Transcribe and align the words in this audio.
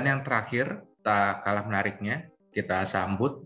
Dan 0.00 0.16
yang 0.16 0.24
terakhir, 0.24 0.80
tak 1.04 1.44
kalah 1.44 1.68
menariknya, 1.68 2.24
kita 2.56 2.88
sambut 2.88 3.44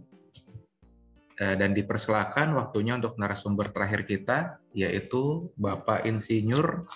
eh, 1.43 1.59
dan 1.59 1.75
dipersilakan 1.75 2.55
waktunya 2.55 2.95
untuk 2.95 3.19
narasumber 3.19 3.75
terakhir 3.75 4.07
kita, 4.07 4.63
yaitu 4.71 5.51
Bapak 5.59 6.07
Insinyur 6.07 6.87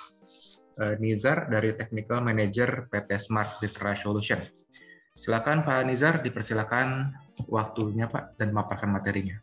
eh, 0.78 0.94
Nizar 1.02 1.50
dari 1.50 1.74
Technical 1.74 2.22
Manager 2.22 2.86
PT 2.86 3.18
Smart 3.18 3.58
Literary 3.58 3.98
Solution. 3.98 4.38
Silakan 5.18 5.66
Pak 5.66 5.90
Nizar, 5.90 6.22
dipersilakan 6.22 7.10
waktunya 7.50 8.06
Pak 8.06 8.38
dan 8.38 8.54
memaparkan 8.54 8.94
materinya. 8.94 9.42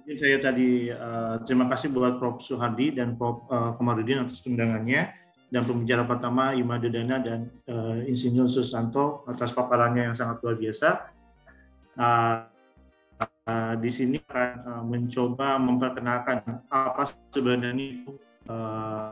Mungkin 0.00 0.16
saya 0.16 0.40
tadi 0.40 0.88
uh, 0.88 1.44
terima 1.44 1.68
kasih 1.68 1.92
buat 1.92 2.16
Prof. 2.16 2.40
Suhardi 2.40 2.96
dan 2.96 3.12
Prof. 3.20 3.44
Uh, 3.52 3.76
Komarudin 3.76 4.24
atas 4.24 4.40
undangannya 4.48 5.25
dan 5.56 5.64
pembicara 5.64 6.04
pertama 6.04 6.52
Ima 6.52 6.76
Dana 6.76 7.16
dan 7.16 7.48
uh, 7.64 8.04
Insinyur 8.04 8.44
Susanto 8.44 9.24
atas 9.24 9.56
paparannya 9.56 10.12
yang 10.12 10.16
sangat 10.16 10.44
luar 10.44 10.60
biasa. 10.60 11.16
Uh, 11.96 12.44
uh, 13.48 13.72
di 13.80 13.88
sini 13.88 14.20
akan 14.20 14.52
uh, 14.68 14.84
mencoba 14.84 15.56
memperkenalkan 15.56 16.44
apa 16.68 17.08
sebenarnya 17.32 17.72
itu 17.72 18.20
uh, 18.52 19.08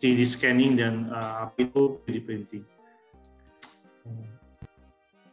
3D 0.00 0.24
scanning 0.24 0.80
dan 0.80 1.12
uh, 1.12 1.44
apa 1.44 1.60
itu 1.60 2.00
3D 2.08 2.18
printing. 2.24 2.64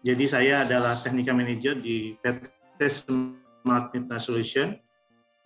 Jadi 0.04 0.26
saya 0.28 0.68
adalah 0.68 1.00
technical 1.00 1.40
manager 1.40 1.80
di 1.80 2.20
PT 2.20 2.80
Smart 2.92 3.96
Meta 3.96 4.20
Solution, 4.20 4.76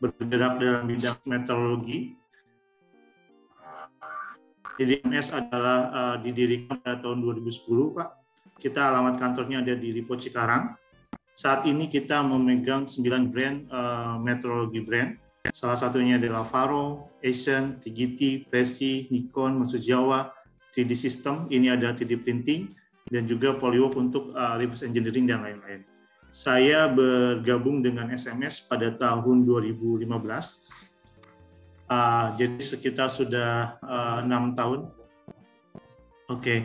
bergerak 0.01 0.57
dalam 0.57 0.89
bidang 0.89 1.21
meteorologi. 1.29 2.17
Jadi 4.73 5.05
MS 5.05 5.37
adalah 5.37 5.79
uh, 5.93 6.15
didirikan 6.17 6.81
pada 6.81 6.97
tahun 6.97 7.21
2010, 7.21 7.93
Pak. 7.93 8.09
Kita 8.57 8.89
alamat 8.89 9.21
kantornya 9.21 9.61
ada 9.61 9.77
di 9.77 9.93
Lipo 9.93 10.17
Cikarang. 10.17 10.73
Saat 11.33 11.65
ini 11.65 11.89
kita 11.89 12.21
memegang 12.21 12.85
9 12.85 13.33
brand 13.33 13.57
uh, 13.69 14.17
meteorologi 14.21 14.81
brand. 14.81 15.17
Salah 15.51 15.77
satunya 15.77 16.17
adalah 16.17 16.47
Faro, 16.47 17.13
Asian, 17.19 17.77
TGT, 17.77 18.47
Presi, 18.47 19.11
Nikon, 19.11 19.61
Maksud 19.61 19.81
Jawa, 19.83 20.31
3D 20.73 20.97
System. 20.97 21.51
Ini 21.51 21.77
ada 21.77 21.93
3D 21.93 22.21
printing 22.21 22.73
dan 23.09 23.29
juga 23.29 23.53
Polywork 23.53 23.93
untuk 23.93 24.33
uh, 24.33 24.57
reverse 24.57 24.87
engineering 24.87 25.29
dan 25.29 25.45
lain-lain. 25.45 25.85
Saya 26.33 26.89
bergabung 26.89 27.85
dengan 27.85 28.09
SMS 28.09 28.65
pada 28.65 28.89
tahun 28.89 29.45
2015. 29.45 30.09
Uh, 31.93 32.33
jadi 32.41 32.57
sekitar 32.57 33.05
sudah 33.05 33.77
uh, 33.85 34.25
enam 34.25 34.57
tahun. 34.57 34.89
Oke, 36.25 36.41
okay. 36.41 36.59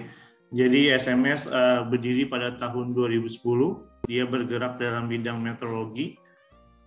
jadi 0.48 0.96
SMS 0.96 1.44
uh, 1.52 1.84
berdiri 1.84 2.24
pada 2.24 2.56
tahun 2.56 2.96
2010. 2.96 3.36
Dia 4.08 4.24
bergerak 4.24 4.80
dalam 4.80 5.04
bidang 5.04 5.36
meteorologi. 5.36 6.16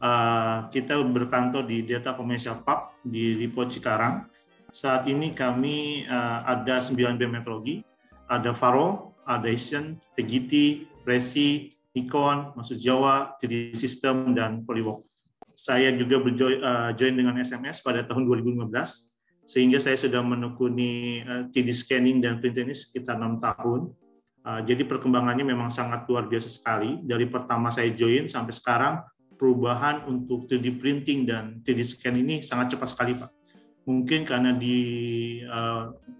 Uh, 0.02 0.66
kita 0.73 0.98
berkantor 1.06 1.70
di 1.70 1.86
Data 1.86 2.17
Commercial 2.17 2.66
Park 2.66 2.98
di 3.06 3.38
Lipo 3.38 3.61
Cikarang. 3.70 4.25
Saat 4.73 5.05
ini 5.05 5.38
kami 5.38 6.09
uh, 6.09 6.42
ada 6.42 6.81
9 6.81 6.98
BEM 7.22 7.38
meteorologi, 7.38 7.86
ada 8.26 8.58
Faro, 8.58 9.22
Audition, 9.30 10.02
TGT, 10.17 10.81
Presi, 11.05 11.70
Nikon, 11.94 12.58
Maksud 12.58 12.81
Jawa, 12.81 13.38
3D 13.38 13.78
System, 13.78 14.33
dan 14.33 14.66
Polywork. 14.66 15.11
Saya 15.62 15.94
juga 15.94 16.17
berjoin 16.17 16.58
uh, 16.58 16.90
dengan 16.98 17.38
SMS 17.38 17.86
pada 17.86 18.02
tahun 18.02 18.26
2015, 18.26 18.73
sehingga 19.45 19.78
saya 19.78 19.94
sudah 19.94 20.26
menekuni 20.26 21.22
uh, 21.22 21.45
3D 21.54 21.70
scanning 21.70 22.17
dan 22.17 22.42
printing 22.42 22.66
ini 22.66 22.73
sekitar 22.73 23.22
enam 23.22 23.38
tahun. 23.38 23.94
Uh, 24.42 24.66
jadi 24.66 24.89
perkembangannya 24.89 25.45
memang 25.45 25.70
sangat 25.70 26.10
luar 26.10 26.26
biasa 26.26 26.49
sekali. 26.49 27.05
Dari 27.05 27.30
pertama 27.30 27.70
saya 27.70 27.94
join 27.94 28.26
sampai 28.26 28.58
sekarang, 28.58 29.05
perubahan 29.38 30.10
untuk 30.10 30.49
3D 30.49 30.82
printing 30.82 31.30
dan 31.30 31.61
3D 31.61 31.86
scan 31.86 32.17
ini 32.17 32.42
sangat 32.42 32.73
cepat 32.73 32.98
sekali, 32.98 33.14
Pak. 33.22 33.30
Mungkin 33.86 34.26
karena 34.26 34.54
di, 34.54 34.78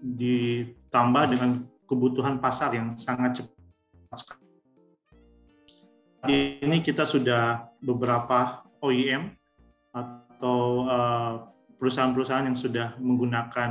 ditambah 0.02 1.24
dengan 1.30 1.62
kebutuhan 1.86 2.42
pasar 2.42 2.74
yang 2.74 2.90
sangat 2.90 3.42
cepat. 3.42 4.38
Ini 6.62 6.78
kita 6.82 7.06
sudah 7.06 7.70
beberapa 7.78 8.66
OEM 8.82 9.30
atau 9.94 10.60
eh, 10.90 11.34
perusahaan-perusahaan 11.78 12.46
yang 12.46 12.58
sudah 12.58 12.98
menggunakan 12.98 13.70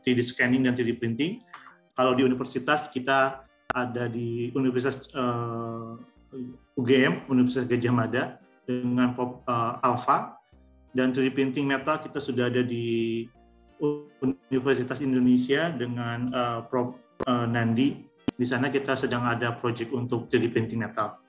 3D 0.00 0.18
eh, 0.22 0.24
scanning 0.24 0.62
dan 0.62 0.72
3D 0.72 0.96
printing. 0.96 1.42
Kalau 1.96 2.14
di 2.14 2.22
universitas 2.22 2.86
kita 2.92 3.42
ada 3.76 4.04
di 4.08 4.54
Universitas 4.54 5.10
UGM, 6.78 7.12
eh, 7.26 7.32
Universitas 7.32 7.66
Gajah 7.66 7.94
Mada 7.94 8.24
dengan 8.62 9.14
Alpha 9.82 10.38
dan 10.94 11.10
3D 11.10 11.34
printing 11.34 11.66
metal 11.66 12.00
kita 12.00 12.22
sudah 12.22 12.48
ada 12.48 12.62
di 12.62 13.26
Universitas 14.48 15.04
Indonesia 15.04 15.68
dengan 15.68 16.32
Prof 16.64 16.96
uh, 17.28 17.44
Nandi. 17.44 18.00
Di 18.32 18.44
sana 18.48 18.72
kita 18.72 18.96
sedang 18.96 19.28
ada 19.28 19.52
proyek 19.52 19.92
untuk 19.92 20.32
3D 20.32 20.48
printing 20.48 20.80
metal. 20.80 21.20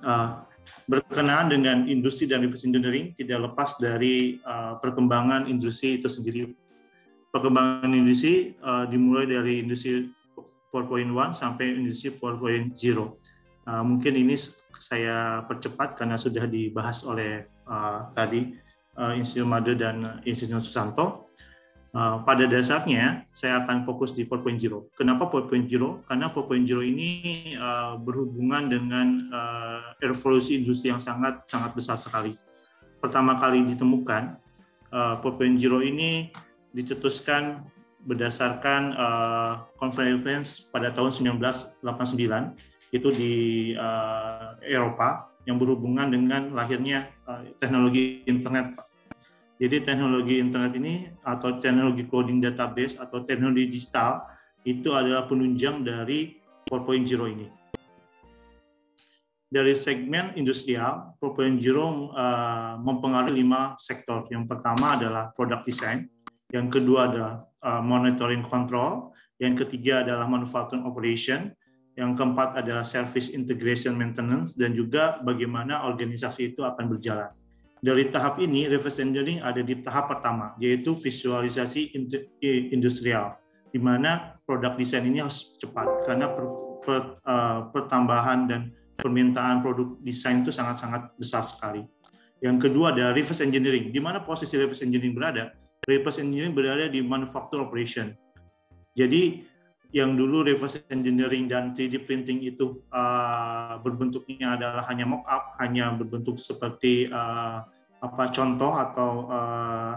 Uh, 0.00 0.47
berkenaan 0.88 1.52
dengan 1.52 1.84
industri 1.84 2.24
dan 2.24 2.40
reverse 2.40 2.64
engineering 2.64 3.12
tidak 3.12 3.52
lepas 3.52 3.76
dari 3.76 4.40
uh, 4.42 4.80
perkembangan 4.80 5.46
industri 5.46 6.00
itu 6.00 6.08
sendiri. 6.08 6.48
Perkembangan 7.28 7.92
industri 7.92 8.56
uh, 8.64 8.88
dimulai 8.88 9.28
dari 9.28 9.60
industri 9.60 10.08
4.1 10.72 11.12
sampai 11.36 11.76
industri 11.76 12.12
4.0. 12.16 12.72
Uh, 13.68 13.84
mungkin 13.84 14.12
ini 14.16 14.36
saya 14.80 15.44
percepat 15.44 15.98
karena 15.98 16.16
sudah 16.16 16.48
dibahas 16.48 17.04
oleh 17.04 17.44
uh, 17.68 18.08
tadi 18.14 18.56
uh, 18.96 19.12
Insinyur 19.12 19.48
Made 19.48 19.74
dan 19.76 20.22
Insinyur 20.24 20.64
Susanto. 20.64 21.27
Uh, 21.88 22.20
pada 22.20 22.44
dasarnya 22.44 23.24
saya 23.32 23.64
akan 23.64 23.88
fokus 23.88 24.12
di 24.12 24.28
4.0. 24.28 24.92
Kenapa 24.92 25.24
4.0? 25.24 26.04
Karena 26.04 26.28
4.0 26.28 26.84
ini 26.84 27.10
uh, 27.56 27.96
berhubungan 27.96 28.68
dengan 28.68 29.06
uh, 29.32 29.96
revolusi 29.96 30.60
industri 30.60 30.92
yang 30.92 31.00
sangat 31.00 31.48
sangat 31.48 31.72
besar 31.72 31.96
sekali. 31.96 32.36
Pertama 33.00 33.40
kali 33.40 33.64
ditemukan 33.72 34.36
uh, 34.92 35.16
4.0 35.24 35.56
ini 35.88 36.28
dicetuskan 36.76 37.64
berdasarkan 38.04 38.82
uh, 38.94 39.52
conference 39.80 40.68
pada 40.68 40.92
tahun 40.92 41.40
1989 41.40 41.82
itu 42.92 43.08
di 43.12 43.34
uh, 43.76 44.56
Eropa 44.64 45.28
yang 45.44 45.56
berhubungan 45.56 46.08
dengan 46.08 46.52
lahirnya 46.52 47.08
uh, 47.24 47.44
teknologi 47.56 48.24
internet 48.28 48.76
jadi 49.58 49.82
teknologi 49.82 50.38
internet 50.38 50.72
ini 50.78 51.10
atau 51.26 51.58
teknologi 51.58 52.06
coding 52.06 52.38
database 52.38 52.94
atau 52.94 53.26
teknologi 53.26 53.66
digital 53.66 54.22
itu 54.62 54.94
adalah 54.94 55.26
penunjang 55.26 55.82
dari 55.82 56.38
4.0 56.70 57.34
ini. 57.34 57.46
Dari 59.48 59.74
segmen 59.74 60.36
industrial, 60.38 61.18
4.0 61.18 61.58
uh, 61.58 62.76
mempengaruhi 62.78 63.34
lima 63.34 63.74
sektor. 63.80 64.22
Yang 64.30 64.44
pertama 64.46 64.94
adalah 64.94 65.34
product 65.34 65.64
design, 65.66 66.06
yang 66.52 66.68
kedua 66.70 67.10
adalah 67.10 67.34
uh, 67.64 67.82
monitoring 67.82 68.44
control, 68.44 69.10
yang 69.40 69.58
ketiga 69.58 70.06
adalah 70.06 70.28
manufacturing 70.28 70.84
operation, 70.84 71.50
yang 71.96 72.12
keempat 72.14 72.60
adalah 72.60 72.84
service 72.84 73.32
integration 73.32 73.96
maintenance, 73.96 74.54
dan 74.54 74.76
juga 74.76 75.18
bagaimana 75.24 75.88
organisasi 75.88 76.52
itu 76.54 76.60
akan 76.62 76.84
berjalan 76.92 77.32
dari 77.78 78.10
tahap 78.10 78.42
ini 78.42 78.66
reverse 78.66 79.02
engineering 79.02 79.38
ada 79.42 79.62
di 79.62 79.78
tahap 79.82 80.10
pertama 80.10 80.54
yaitu 80.58 80.94
visualisasi 80.94 81.94
industrial 82.74 83.38
di 83.68 83.78
mana 83.78 84.40
produk 84.48 84.74
desain 84.74 85.04
ini 85.04 85.20
harus 85.20 85.60
cepat 85.60 86.08
karena 86.08 86.32
per, 86.32 86.44
per, 86.80 87.00
uh, 87.22 87.68
pertambahan 87.68 88.48
dan 88.48 88.60
permintaan 88.98 89.62
produk 89.62 89.94
desain 90.02 90.42
itu 90.42 90.50
sangat-sangat 90.50 91.14
besar 91.14 91.46
sekali. 91.46 91.86
Yang 92.42 92.70
kedua 92.70 92.94
ada 92.94 93.14
reverse 93.14 93.42
engineering. 93.46 93.94
Di 93.94 94.00
mana 94.02 94.22
posisi 94.22 94.58
reverse 94.58 94.82
engineering 94.82 95.14
berada? 95.14 95.54
Reverse 95.86 96.22
engineering 96.22 96.54
berada 96.54 96.86
di 96.90 97.02
manufacture 97.02 97.62
operation. 97.62 98.14
Jadi 98.94 99.46
yang 99.88 100.12
dulu 100.12 100.44
reverse 100.44 100.84
engineering 100.92 101.48
dan 101.48 101.72
3D 101.72 102.04
printing 102.04 102.44
itu 102.44 102.84
uh, 102.92 103.80
berbentuknya 103.80 104.60
adalah 104.60 104.84
hanya 104.92 105.08
mock 105.08 105.24
up, 105.24 105.56
hanya 105.64 105.96
berbentuk 105.96 106.36
seperti 106.36 107.08
uh, 107.08 107.64
apa 107.98 108.24
contoh 108.28 108.76
atau 108.76 109.10
uh, 109.32 109.94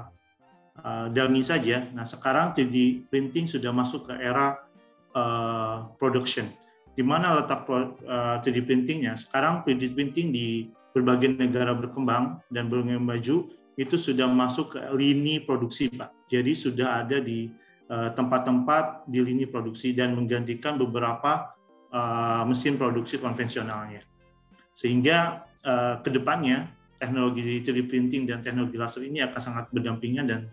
uh, 0.79 1.05
dummy 1.11 1.43
saja. 1.43 1.91
Nah, 1.91 2.07
sekarang 2.07 2.55
3D 2.55 3.07
printing 3.11 3.45
sudah 3.51 3.75
masuk 3.75 4.07
ke 4.07 4.13
era 4.15 4.63
uh, 5.11 5.91
production. 5.99 6.47
Di 6.95 7.03
mana 7.03 7.43
letak 7.43 7.67
uh, 7.67 8.39
3D 8.39 8.63
printingnya? 8.63 9.19
Sekarang 9.19 9.63
3D 9.67 9.91
printing 9.91 10.31
di 10.31 10.71
berbagai 10.95 11.35
negara 11.35 11.71
berkembang 11.75 12.39
dan 12.51 12.67
berkembang 12.67 13.03
maju 13.03 13.47
itu 13.79 13.95
sudah 13.95 14.27
masuk 14.27 14.75
ke 14.75 14.79
lini 14.95 15.39
produksi, 15.43 15.87
Pak. 15.87 16.27
Jadi 16.27 16.51
sudah 16.51 17.03
ada 17.03 17.19
di 17.23 17.47
tempat-tempat 17.91 19.03
di 19.11 19.19
lini 19.19 19.43
produksi 19.43 19.91
dan 19.91 20.15
menggantikan 20.15 20.79
beberapa 20.79 21.51
mesin 22.47 22.79
produksi 22.79 23.19
konvensionalnya. 23.19 23.99
Sehingga 24.71 25.43
ke 25.99 26.07
depannya 26.07 26.71
teknologi 26.95 27.59
3D 27.59 27.91
printing 27.91 28.23
dan 28.23 28.39
teknologi 28.39 28.79
laser 28.79 29.03
ini 29.03 29.19
akan 29.19 29.41
sangat 29.43 29.65
berdampingan 29.75 30.25
dan 30.29 30.47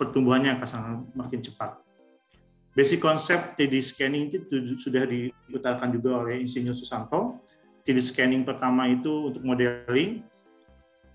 pertumbuhannya 0.00 0.56
akan 0.56 0.68
sangat 0.68 0.96
makin 1.12 1.40
cepat. 1.44 1.76
Basic 2.76 3.00
konsep 3.00 3.56
3D 3.56 3.80
scanning 3.80 4.32
itu 4.32 4.76
sudah 4.76 5.04
diutarakan 5.04 5.92
juga 5.96 6.24
oleh 6.24 6.40
Insinyur 6.44 6.76
Susanto. 6.76 7.40
3D 7.84 8.00
scanning 8.00 8.44
pertama 8.44 8.84
itu 8.88 9.32
untuk 9.32 9.44
modeling. 9.44 10.24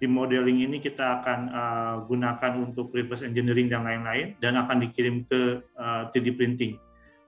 Di 0.02 0.10
modeling 0.10 0.66
ini 0.66 0.82
kita 0.82 1.22
akan 1.22 1.40
uh, 1.54 1.96
gunakan 2.10 2.58
untuk 2.58 2.90
reverse 2.90 3.22
engineering 3.22 3.70
dan 3.70 3.86
lain-lain 3.86 4.34
dan 4.42 4.58
akan 4.58 4.90
dikirim 4.90 5.30
ke 5.30 5.62
uh, 5.78 6.10
3D 6.10 6.34
printing. 6.34 6.74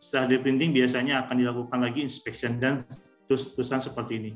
Setelah 0.02 0.34
3D 0.34 0.42
printing 0.42 0.74
biasanya 0.74 1.22
akan 1.22 1.38
dilakukan 1.38 1.78
lagi 1.86 2.02
inspection 2.02 2.58
dan 2.58 2.81
terus-terusan 3.30 3.78
seperti 3.78 4.18
ini. 4.18 4.31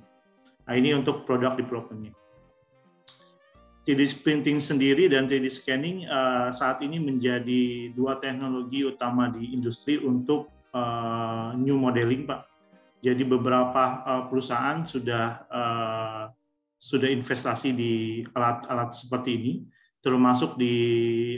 Nah, 0.69 0.77
ini 0.77 0.93
untuk 0.93 1.25
produk 1.25 1.57
development-nya. 1.57 2.13
3D 3.89 4.21
printing 4.21 4.61
sendiri 4.61 5.09
dan 5.09 5.25
3D 5.25 5.49
scanning 5.49 6.05
uh, 6.05 6.53
saat 6.53 6.77
ini 6.85 7.01
menjadi 7.01 7.89
dua 7.97 8.21
teknologi 8.21 8.85
utama 8.85 9.33
di 9.33 9.57
industri 9.57 9.97
untuk 9.97 10.53
uh, 10.77 11.57
new 11.57 11.73
modeling, 11.73 12.29
Pak. 12.29 12.45
Jadi 13.01 13.25
beberapa 13.25 14.05
uh, 14.05 14.23
perusahaan 14.29 14.85
sudah 14.85 15.25
uh, 15.49 16.36
sudah 16.77 17.09
investasi 17.09 17.73
di 17.73 18.21
alat-alat 18.33 18.93
seperti 18.93 19.29
ini, 19.37 19.53
termasuk 20.01 20.55
di 20.55 20.75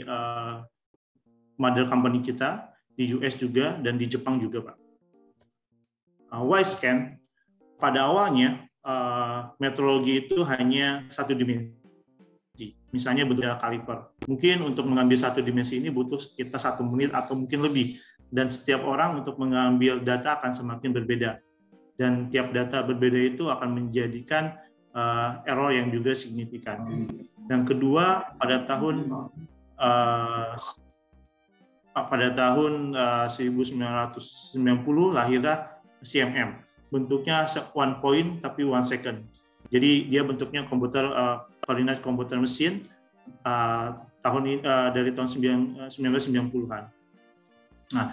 uh, 0.04 0.60
mother 1.56 1.88
company 1.88 2.20
kita 2.20 2.70
di 2.92 3.16
US 3.16 3.36
juga 3.40 3.80
dan 3.80 3.96
di 3.96 4.04
Jepang 4.04 4.36
juga, 4.36 4.72
Pak. 4.72 4.76
Uh, 6.30 6.44
Y-scan 6.60 7.16
pada 7.80 8.06
awalnya 8.06 8.68
uh, 8.84 9.56
metrologi 9.56 10.28
itu 10.28 10.44
hanya 10.44 11.08
satu 11.08 11.32
dimensi 11.32 11.80
misalnya 12.90 13.24
bentuk 13.26 13.46
kaliper. 13.58 14.14
Mungkin 14.26 14.66
untuk 14.66 14.84
mengambil 14.86 15.16
satu 15.18 15.40
dimensi 15.40 15.78
ini 15.78 15.88
butuh 15.88 16.18
sekitar 16.18 16.58
satu 16.58 16.82
menit 16.82 17.14
atau 17.14 17.38
mungkin 17.38 17.62
lebih. 17.64 17.98
Dan 18.30 18.46
setiap 18.46 18.86
orang 18.86 19.22
untuk 19.22 19.42
mengambil 19.42 19.98
data 20.02 20.38
akan 20.38 20.54
semakin 20.54 20.90
berbeda. 20.94 21.42
Dan 21.98 22.30
tiap 22.30 22.54
data 22.54 22.82
berbeda 22.86 23.18
itu 23.18 23.50
akan 23.50 23.74
menjadikan 23.74 24.54
uh, 24.94 25.42
error 25.46 25.70
yang 25.74 25.90
juga 25.90 26.14
signifikan. 26.14 27.06
Dan 27.50 27.66
kedua, 27.66 28.34
pada 28.38 28.62
tahun 28.66 29.10
uh, 29.78 30.54
pada 31.90 32.28
tahun 32.32 32.94
uh, 32.94 33.26
1990 33.26 34.56
lahirlah 35.10 35.82
CMM. 36.00 36.62
Bentuknya 36.90 37.46
one 37.74 37.98
point 37.98 38.28
tapi 38.42 38.62
one 38.66 38.86
second. 38.86 39.26
Jadi 39.70 40.10
dia 40.10 40.22
bentuknya 40.26 40.66
komputer 40.66 41.06
uh, 41.06 41.46
koordinat 41.62 42.02
komputer 42.02 42.38
mesin 42.38 42.86
uh, 43.46 43.94
tahun 44.22 44.62
uh, 44.64 44.88
dari 44.90 45.14
tahun 45.14 45.28
1990-an. 45.86 46.84
Uh, 46.86 47.94
nah, 47.94 48.08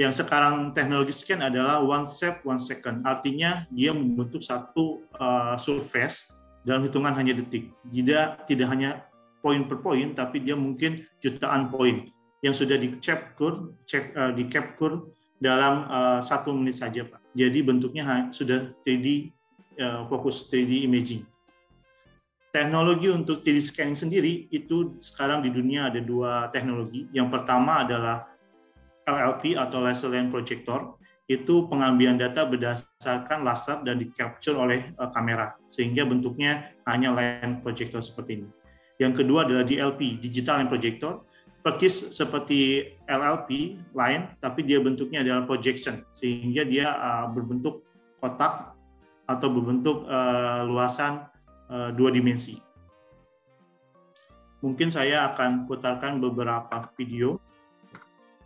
yang 0.00 0.08
sekarang 0.16 0.72
teknologi 0.72 1.12
scan 1.12 1.44
adalah 1.44 1.84
one 1.84 2.08
step 2.08 2.40
one 2.40 2.56
second. 2.56 3.04
Artinya 3.04 3.68
dia 3.68 3.92
membentuk 3.92 4.40
satu 4.40 5.04
uh, 5.20 5.60
surface 5.60 6.40
dalam 6.64 6.88
hitungan 6.88 7.12
hanya 7.12 7.36
detik. 7.36 7.68
Tidak 7.84 8.48
tidak 8.48 8.68
hanya 8.72 9.04
poin 9.44 9.68
per 9.68 9.84
poin, 9.84 10.16
tapi 10.16 10.40
dia 10.40 10.56
mungkin 10.56 11.04
jutaan 11.20 11.68
poin 11.68 12.08
yang 12.40 12.56
sudah 12.56 12.80
di 12.80 12.96
capture, 12.96 13.76
cek, 13.84 14.16
uh, 14.16 14.32
di 14.32 14.48
capture 14.48 15.12
dalam 15.36 15.84
uh, 15.84 16.20
satu 16.24 16.56
menit 16.56 16.80
saja, 16.80 17.04
Pak. 17.04 17.20
Jadi 17.36 17.60
bentuknya 17.60 18.32
sudah 18.32 18.72
3D 18.80 19.28
uh, 19.84 20.08
fokus 20.08 20.48
3D 20.48 20.88
imaging 20.88 21.28
teknologi 22.50 23.06
untuk 23.06 23.46
3D 23.46 23.58
scanning 23.62 23.94
sendiri 23.94 24.50
itu 24.50 24.98
sekarang 24.98 25.38
di 25.40 25.54
dunia 25.54 25.86
ada 25.86 26.02
dua 26.02 26.50
teknologi. 26.50 27.06
Yang 27.14 27.38
pertama 27.38 27.86
adalah 27.86 28.29
LLP 29.08 29.56
atau 29.56 29.80
laser 29.84 30.12
line 30.12 30.28
projector. 30.28 30.96
Itu 31.30 31.70
pengambilan 31.70 32.18
data 32.18 32.42
berdasarkan 32.42 33.46
laser 33.46 33.86
dan 33.86 34.02
di 34.02 34.10
capture 34.10 34.58
oleh 34.58 34.90
uh, 34.98 35.08
kamera 35.14 35.54
sehingga 35.70 36.02
bentuknya 36.02 36.74
hanya 36.90 37.14
line 37.14 37.62
projector 37.62 38.02
seperti 38.02 38.42
ini. 38.42 38.48
Yang 38.98 39.24
kedua 39.24 39.46
adalah 39.46 39.62
DLP, 39.62 40.18
digital 40.18 40.60
line 40.60 40.70
projector. 40.70 41.24
Persis 41.60 42.16
seperti 42.16 42.88
LLP 43.04 43.76
line, 43.92 44.32
tapi 44.40 44.64
dia 44.64 44.80
bentuknya 44.80 45.20
adalah 45.20 45.44
projection 45.44 46.02
sehingga 46.10 46.64
dia 46.64 46.88
uh, 46.88 47.28
berbentuk 47.28 47.84
kotak 48.16 48.72
atau 49.28 49.48
berbentuk 49.52 50.08
uh, 50.08 50.64
luasan 50.66 51.30
Eh, 51.70 51.90
dua 51.94 52.10
dimensi. 52.10 52.58
Mungkin 54.58 54.90
saya 54.90 55.30
akan 55.30 55.70
putarkan 55.70 56.18
beberapa 56.18 56.82
video 56.98 57.38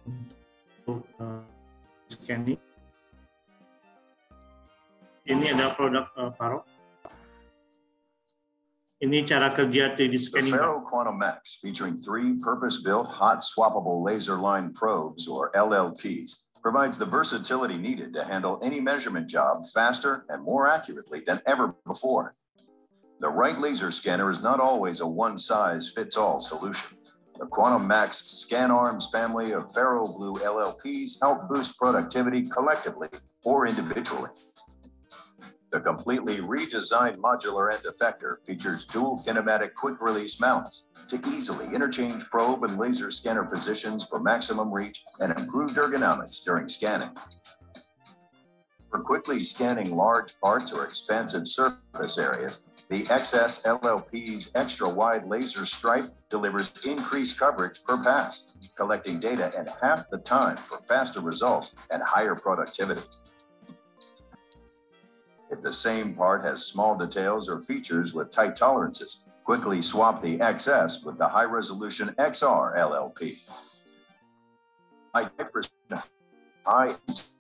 untuk 0.05 0.44
uh, 0.89 1.41
scanning. 2.09 2.61
Ini 5.25 5.57
adalah 5.57 5.73
produk 5.73 6.07
uh, 6.21 6.31
Paro. 6.37 6.61
Ini 9.01 9.25
cara 9.25 9.53
kerja 9.53 9.97
3D 9.97 10.17
scanning. 10.21 10.53
The 10.53 10.61
Faro 10.61 10.81
Quantum 10.85 11.17
Max, 11.21 11.61
featuring 11.61 11.97
three 11.97 12.37
purpose-built 12.41 13.09
hot 13.09 13.41
swappable 13.41 14.05
laser 14.05 14.37
line 14.37 14.73
probes, 14.73 15.29
or 15.29 15.53
LLPs, 15.53 16.53
provides 16.65 16.97
the 16.97 17.05
versatility 17.05 17.77
needed 17.77 18.13
to 18.15 18.25
handle 18.25 18.61
any 18.63 18.81
measurement 18.81 19.29
job 19.29 19.61
faster 19.75 20.25
and 20.29 20.43
more 20.43 20.69
accurately 20.69 21.21
than 21.21 21.41
ever 21.45 21.77
before. 21.85 22.35
The 23.21 23.29
right 23.29 23.59
laser 23.59 23.91
scanner 23.91 24.31
is 24.31 24.43
not 24.43 24.61
always 24.61 25.01
a 25.01 25.07
one-size-fits-all 25.07 26.41
solution. 26.41 27.04
The 27.37 27.47
Quantum 27.47 27.89
Max 27.89 28.19
Scan 28.19 28.71
Arms 28.71 29.11
family 29.11 29.53
of 29.53 29.73
Faro 29.75 30.07
Blue 30.07 30.35
LLPs 30.35 31.21
help 31.21 31.49
boost 31.49 31.77
productivity 31.77 32.49
collectively 32.49 33.09
or 33.45 33.67
individually. 33.67 34.31
The 35.73 35.81
completely 35.81 36.37
redesigned 36.37 37.17
modular 37.17 37.73
end 37.73 37.83
effector 37.83 38.37
features 38.47 38.87
dual 38.87 39.19
kinematic 39.27 39.75
quick 39.75 40.01
release 40.01 40.41
mounts 40.41 40.91
to 41.09 41.21
easily 41.29 41.75
interchange 41.75 42.23
probe 42.31 42.63
and 42.63 42.79
laser 42.79 43.11
scanner 43.11 43.45
positions 43.45 44.07
for 44.07 44.21
maximum 44.21 44.73
reach 44.73 45.03
and 45.19 45.37
improved 45.37 45.75
ergonomics 45.75 46.45
during 46.45 46.69
scanning. 46.69 47.11
For 48.93 49.01
quickly 49.01 49.43
scanning 49.43 49.97
large 49.97 50.39
parts 50.41 50.73
or 50.73 50.85
expansive 50.85 51.49
surface 51.49 52.17
areas, 52.17 52.65
the 52.91 53.05
XS 53.05 53.65
LLP's 53.65 54.53
extra 54.55 54.89
wide 54.89 55.27
laser 55.27 55.65
stripe 55.65 56.05
delivers 56.29 56.85
increased 56.85 57.39
coverage 57.39 57.83
per 57.83 58.03
pass, 58.03 58.59
collecting 58.77 59.19
data 59.19 59.51
at 59.57 59.71
half 59.81 60.09
the 60.11 60.19
time 60.19 60.57
for 60.57 60.79
faster 60.87 61.21
results 61.21 61.89
and 61.91 62.03
higher 62.03 62.35
productivity. 62.35 63.01
If 65.51 65.63
the 65.63 65.73
same 65.73 66.15
part 66.15 66.45
has 66.45 66.67
small 66.67 66.97
details 66.97 67.49
or 67.49 67.61
features 67.61 68.13
with 68.13 68.31
tight 68.31 68.55
tolerances, 68.55 69.33
quickly 69.45 69.81
swap 69.81 70.21
the 70.21 70.39
XS 70.39 71.07
with 71.07 71.17
the 71.17 71.29
high 71.29 71.45
resolution 71.45 72.09
XR 72.19 72.77
LLP. 72.77 73.49
High 75.15 76.91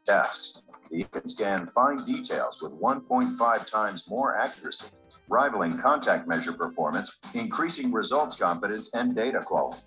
tasks, 0.06 0.62
you 0.90 1.04
can 1.06 1.26
scan 1.26 1.66
fine 1.66 1.96
details 2.04 2.62
with 2.62 2.72
1.5 2.72 3.70
times 3.70 4.08
more 4.08 4.36
accuracy 4.36 5.03
rivaling 5.28 5.76
contact 5.78 6.28
measure 6.28 6.52
performance, 6.52 7.18
increasing 7.34 7.92
results 7.92 8.36
confidence 8.36 8.94
and 8.94 9.14
data 9.14 9.40
quality. 9.40 9.78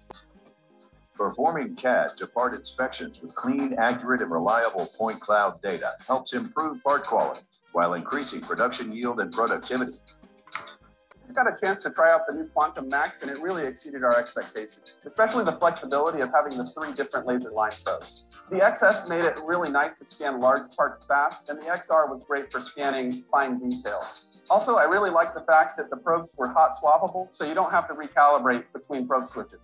Performing 1.16 1.76
CAD 1.76 2.16
to 2.18 2.28
part 2.28 2.54
inspections 2.54 3.22
with 3.22 3.34
clean, 3.36 3.74
accurate, 3.80 4.22
and 4.22 4.32
reliable 4.32 4.88
point 4.98 5.20
cloud 5.20 5.60
data 5.64 5.94
helps 6.08 6.34
improve 6.34 6.84
part 6.84 7.06
quality 7.06 7.42
while 7.72 7.96
increasing 7.96 8.40
production 8.40 8.92
yield 8.92 9.20
and 9.20 9.32
productivity 9.32 9.94
got 11.34 11.48
a 11.48 11.56
chance 11.60 11.82
to 11.84 11.90
try 11.90 12.12
out 12.14 12.22
the 12.28 12.36
new 12.36 12.46
Quantum 12.48 12.88
Max, 12.88 13.22
and 13.22 13.32
it 13.32 13.40
really 13.42 13.66
exceeded 13.66 14.04
our 14.04 14.18
expectations, 14.18 15.00
especially 15.06 15.44
the 15.44 15.54
flexibility 15.54 16.22
of 16.22 16.30
having 16.34 16.58
the 16.58 16.66
three 16.72 16.94
different 16.94 17.28
laser 17.28 17.52
line 17.52 17.72
probes. 17.84 18.46
The 18.50 18.58
XS 18.58 19.10
made 19.10 19.24
it 19.24 19.36
really 19.46 19.70
nice 19.70 19.98
to 20.00 20.06
scan 20.06 20.40
large 20.40 20.68
parts 20.76 21.06
fast, 21.06 21.50
and 21.50 21.62
the 21.62 21.66
XR 21.66 22.10
was 22.10 22.24
great 22.26 22.52
for 22.52 22.60
scanning 22.60 23.12
fine 23.32 23.60
details. 23.60 24.44
Also, 24.50 24.78
I 24.78 24.84
really 24.84 25.10
like 25.10 25.34
the 25.34 25.42
fact 25.42 25.78
that 25.78 25.90
the 25.90 25.98
probes 25.98 26.34
were 26.38 26.48
hot 26.48 26.72
swappable, 26.72 27.32
so 27.32 27.46
you 27.46 27.54
don't 27.54 27.72
have 27.72 27.88
to 27.88 27.94
recalibrate 27.94 28.64
between 28.74 29.08
probe 29.08 29.28
switches. 29.28 29.60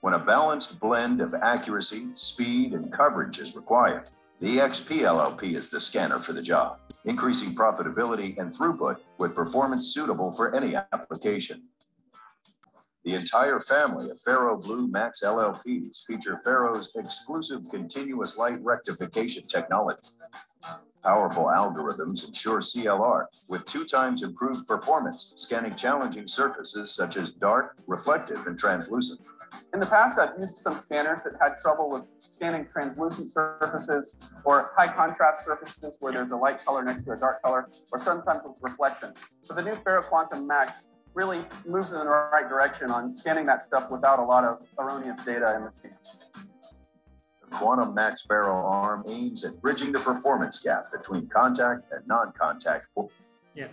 When 0.00 0.14
a 0.14 0.18
balanced 0.18 0.80
blend 0.80 1.20
of 1.20 1.34
accuracy, 1.34 2.08
speed, 2.14 2.72
and 2.72 2.92
coverage 2.92 3.38
is 3.38 3.54
required, 3.54 4.08
the 4.40 4.56
XP 4.56 5.00
LLP 5.00 5.54
is 5.54 5.68
the 5.68 5.80
scanner 5.80 6.18
for 6.18 6.32
the 6.32 6.42
job 6.42 6.78
increasing 7.04 7.54
profitability 7.54 8.38
and 8.38 8.54
throughput 8.54 8.96
with 9.18 9.34
performance 9.34 9.94
suitable 9.94 10.32
for 10.32 10.54
any 10.54 10.74
application. 10.76 11.62
The 13.04 13.14
entire 13.14 13.60
family 13.60 14.10
of 14.10 14.20
Faro 14.20 14.58
Blue 14.58 14.86
Max 14.86 15.22
LLPs 15.24 16.04
feature 16.06 16.42
Faro's 16.44 16.92
exclusive 16.96 17.70
continuous 17.70 18.36
light 18.36 18.62
rectification 18.62 19.46
technology. 19.46 20.06
Powerful 21.02 21.44
algorithms 21.46 22.28
ensure 22.28 22.60
CLR 22.60 23.24
with 23.48 23.64
two 23.64 23.86
times 23.86 24.22
improved 24.22 24.68
performance, 24.68 25.32
scanning 25.36 25.74
challenging 25.74 26.28
surfaces 26.28 26.90
such 26.90 27.16
as 27.16 27.32
dark, 27.32 27.76
reflective, 27.86 28.46
and 28.46 28.58
translucent. 28.58 29.20
In 29.72 29.80
the 29.80 29.86
past, 29.86 30.18
I've 30.18 30.38
used 30.38 30.56
some 30.56 30.74
scanners 30.74 31.22
that 31.22 31.32
had 31.40 31.56
trouble 31.62 31.88
with 31.90 32.04
scanning 32.18 32.66
translucent 32.66 33.30
surfaces 33.30 34.18
or 34.44 34.72
high 34.76 34.92
contrast 34.92 35.44
surfaces 35.44 35.96
where 36.00 36.12
there's 36.12 36.30
a 36.30 36.36
light 36.36 36.64
color 36.64 36.82
next 36.82 37.04
to 37.04 37.12
a 37.12 37.16
dark 37.16 37.42
color, 37.42 37.68
or 37.92 37.98
sometimes 37.98 38.42
with 38.44 38.56
reflection. 38.60 39.12
So 39.42 39.54
the 39.54 39.62
new 39.62 39.74
Ferro 39.76 40.02
Quantum 40.02 40.46
Max 40.46 40.96
really 41.14 41.44
moves 41.66 41.92
in 41.92 41.98
the 41.98 42.06
right 42.06 42.48
direction 42.48 42.90
on 42.90 43.12
scanning 43.12 43.46
that 43.46 43.62
stuff 43.62 43.90
without 43.90 44.18
a 44.18 44.24
lot 44.24 44.44
of 44.44 44.64
erroneous 44.78 45.24
data 45.24 45.54
in 45.56 45.64
the 45.64 45.70
scan. 45.70 45.96
The 47.42 47.56
Quantum 47.56 47.94
Max 47.94 48.22
Faro 48.26 48.66
arm 48.66 49.04
aims 49.08 49.44
at 49.44 49.60
bridging 49.60 49.92
the 49.92 49.98
performance 49.98 50.62
gap 50.62 50.84
between 50.92 51.28
contact 51.28 51.86
and 51.90 52.06
non-contact. 52.06 52.86
Ya, 53.54 53.66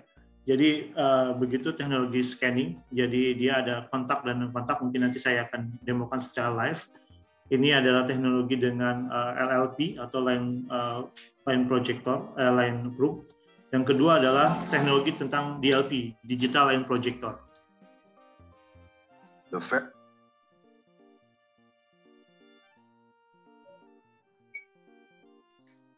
jadi 0.47 0.95
uh, 0.95 1.35
begitu 1.35 1.75
teknologi 1.75 2.23
scanning. 2.23 2.79
Jadi 2.87 3.35
dia 3.35 3.59
ada 3.59 3.83
kontak 3.91 4.23
dan 4.23 4.47
kontak. 4.55 4.79
Mungkin 4.79 5.03
nanti 5.03 5.19
saya 5.19 5.43
akan 5.43 5.75
demokan 5.83 6.23
secara 6.23 6.55
live. 6.55 6.87
Ini 7.51 7.83
adalah 7.83 8.07
teknologi 8.07 8.55
dengan 8.55 9.11
uh, 9.11 9.35
LLP 9.35 9.99
atau 9.99 10.23
line 10.23 10.63
uh, 10.71 11.03
line 11.43 11.67
projector, 11.67 12.31
uh, 12.39 12.55
line 12.55 12.95
probe. 12.95 13.27
Yang 13.75 13.91
kedua 13.91 14.23
adalah 14.23 14.55
teknologi 14.71 15.11
tentang 15.19 15.59
DLP, 15.59 16.15
Digital 16.23 16.71
Line 16.71 16.87
Projector. 16.87 17.35
The 19.51 19.59
Fer- 19.59 19.91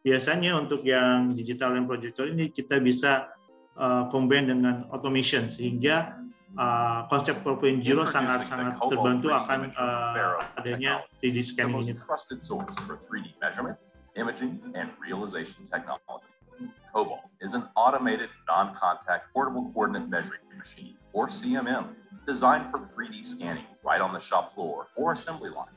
Biasanya 0.01 0.57
untuk 0.57 0.81
yang 0.81 1.37
Digital 1.37 1.77
Line 1.77 1.85
Projector 1.85 2.25
ini 2.33 2.49
kita 2.49 2.81
bisa 2.81 3.29
uh, 3.79 4.11
combine 4.11 4.45
dengan 4.51 4.75
automation 4.91 5.47
sehingga 5.47 6.19
uh, 6.59 7.07
konsep 7.07 7.39
4.0 7.41 7.79
sangat-sangat 8.05 8.75
terbantu 8.77 9.31
akan 9.31 9.71
uh, 9.73 10.59
adanya 10.59 11.07
3D 11.23 11.39
the 11.39 11.41
scanning 11.41 11.81
ini. 11.81 11.95
trusted 11.95 12.43
source 12.43 12.75
for 12.83 12.99
3D 13.07 13.33
measurement, 13.39 13.79
imaging, 14.19 14.59
and 14.75 14.91
realization 14.99 15.63
technology. 15.65 16.27
Cobalt 16.91 17.23
is 17.39 17.55
an 17.55 17.63
automated 17.79 18.27
non-contact 18.43 19.31
portable 19.31 19.71
coordinate 19.71 20.11
measuring 20.11 20.43
machine, 20.59 20.99
or 21.13 21.31
CMM, 21.31 21.95
designed 22.27 22.67
for 22.69 22.83
3D 22.93 23.23
scanning 23.23 23.65
right 23.81 24.01
on 24.01 24.11
the 24.11 24.19
shop 24.19 24.53
floor 24.53 24.87
or 24.99 25.13
assembly 25.13 25.49
line. 25.49 25.71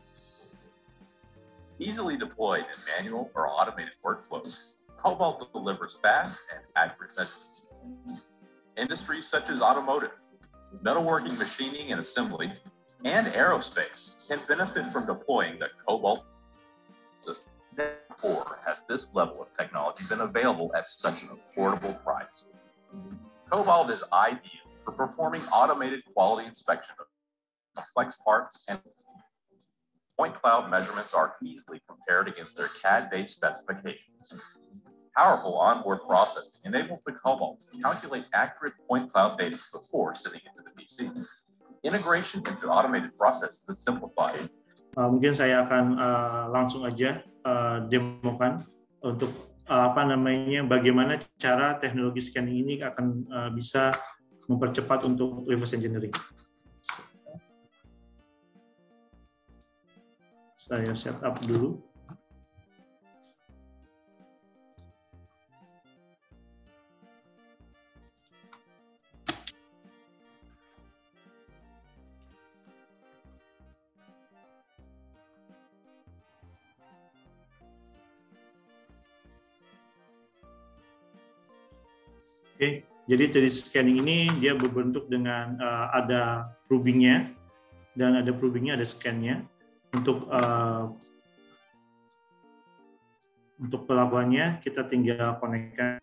Easily 1.79 2.17
deployed 2.17 2.67
in 2.67 2.79
manual 2.99 3.31
or 3.35 3.49
automated 3.49 3.95
workflows, 4.05 4.75
Cobalt 4.99 5.51
delivers 5.53 5.99
fast 6.03 6.51
and 6.55 6.63
accurate 6.77 7.11
measurements. 7.17 7.52
Industries 8.77 9.27
such 9.27 9.51
as 9.51 9.61
automotive, 9.63 10.13
metalworking 10.83 11.39
machining 11.39 11.91
and 11.91 12.01
assembly, 12.01 12.53
and 13.05 13.27
aerospace 13.29 14.29
can 14.29 14.41
benefit 14.49 14.87
from 14.93 15.07
deploying 15.07 15.59
the 15.59 15.69
Cobalt 15.87 16.25
system. 17.21 17.53
Therefore, 17.75 18.59
has 18.67 18.85
this 18.87 19.15
level 19.15 19.41
of 19.41 19.49
technology 19.57 20.05
been 20.09 20.21
available 20.21 20.71
at 20.77 20.89
such 20.89 21.23
an 21.23 21.29
affordable 21.29 22.03
price? 22.05 22.49
Cobalt 23.51 23.91
is 23.91 24.05
ideal 24.13 24.41
for 24.85 24.93
performing 24.93 25.41
automated 25.53 26.03
quality 26.15 26.47
inspection 26.47 26.95
of 26.99 27.07
complex 27.75 28.21
parts 28.25 28.65
and 28.69 28.79
point 30.19 30.35
cloud 30.41 30.71
measurements 30.71 31.15
are 31.15 31.37
easily 31.43 31.81
compared 31.89 32.29
against 32.29 32.57
their 32.57 32.69
CAD-based 32.83 33.37
specifications. 33.37 34.59
Powerful 35.17 35.59
onboard 35.59 36.01
processing 36.09 36.73
enables 36.73 37.05
the 37.05 37.13
Cobalt 37.13 37.61
to 37.61 37.81
calculate 37.81 38.25
accurate 38.33 38.73
point 38.89 39.13
cloud 39.13 39.37
data 39.37 39.59
before 39.73 40.15
sending 40.15 40.41
it 40.41 40.57
to 40.57 40.63
the 40.65 40.73
PC. 40.73 41.13
Integration 41.85 42.41
into 42.41 42.69
automated 42.69 43.15
processes 43.17 43.67
is 43.69 43.85
simplified 43.85 44.49
Uh, 44.93 45.09
mungkin 45.09 45.33
saya 45.33 45.65
akan 45.65 45.97
uh, 45.97 46.45
langsung 46.53 46.85
aja 46.85 47.25
uh, 47.49 47.81
demokan 47.89 48.61
untuk 49.01 49.33
uh, 49.65 49.89
apa 49.89 50.05
namanya 50.05 50.69
bagaimana 50.69 51.17
cara 51.41 51.81
teknologi 51.81 52.21
scanning 52.21 52.61
ini 52.61 52.75
akan 52.85 53.25
uh, 53.33 53.51
bisa 53.57 53.89
mempercepat 54.53 55.09
untuk 55.09 55.49
reverse 55.49 55.81
engineering. 55.81 56.13
Saya 60.61 60.93
setup 60.93 61.41
dulu. 61.41 61.81
Oke, 82.63 82.87
jadi 83.11 83.27
3D 83.27 83.51
scanning 83.51 84.07
ini 84.07 84.31
dia 84.39 84.55
berbentuk 84.55 85.11
dengan 85.11 85.59
uh, 85.59 85.99
ada 85.99 86.55
probingnya 86.71 87.27
dan 87.99 88.23
ada 88.23 88.31
probingnya 88.31 88.79
ada 88.79 88.87
scannya 88.87 89.43
untuk 89.91 90.31
uh, 90.31 90.87
untuk 93.59 93.83
pelabuhannya. 93.83 94.63
Kita 94.63 94.87
tinggal 94.87 95.43
konekkan 95.43 95.99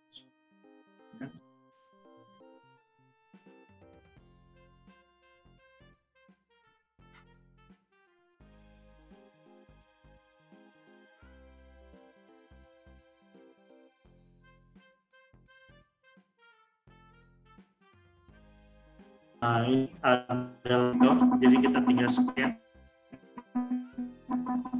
Nah, 19.39 19.63
ini 19.63 19.87
ada 20.03 20.35
laptop, 20.67 21.39
jadi 21.39 21.55
kita 21.63 21.79
tinggal 21.87 22.11
scan. 22.11 22.59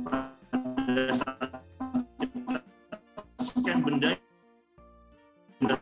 Pada 0.04 1.04
saat 1.16 1.64
kita 2.20 2.60
scan 3.40 3.78
benda 3.80 4.20
benda 5.64 5.80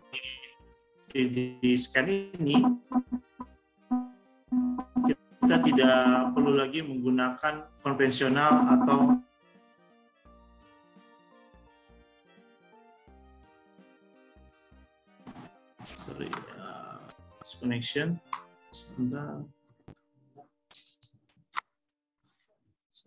di, 1.10 1.58
di 1.58 1.72
scan 1.74 2.06
ini, 2.06 2.62
kita 5.42 5.58
tidak 5.66 5.98
perlu 6.38 6.54
lagi 6.54 6.86
menggunakan 6.86 7.66
konvensional 7.82 8.78
atau 8.78 9.18
sorry, 15.98 16.30
uh, 16.62 17.10
connection 17.58 18.22
sebentar 18.78 19.42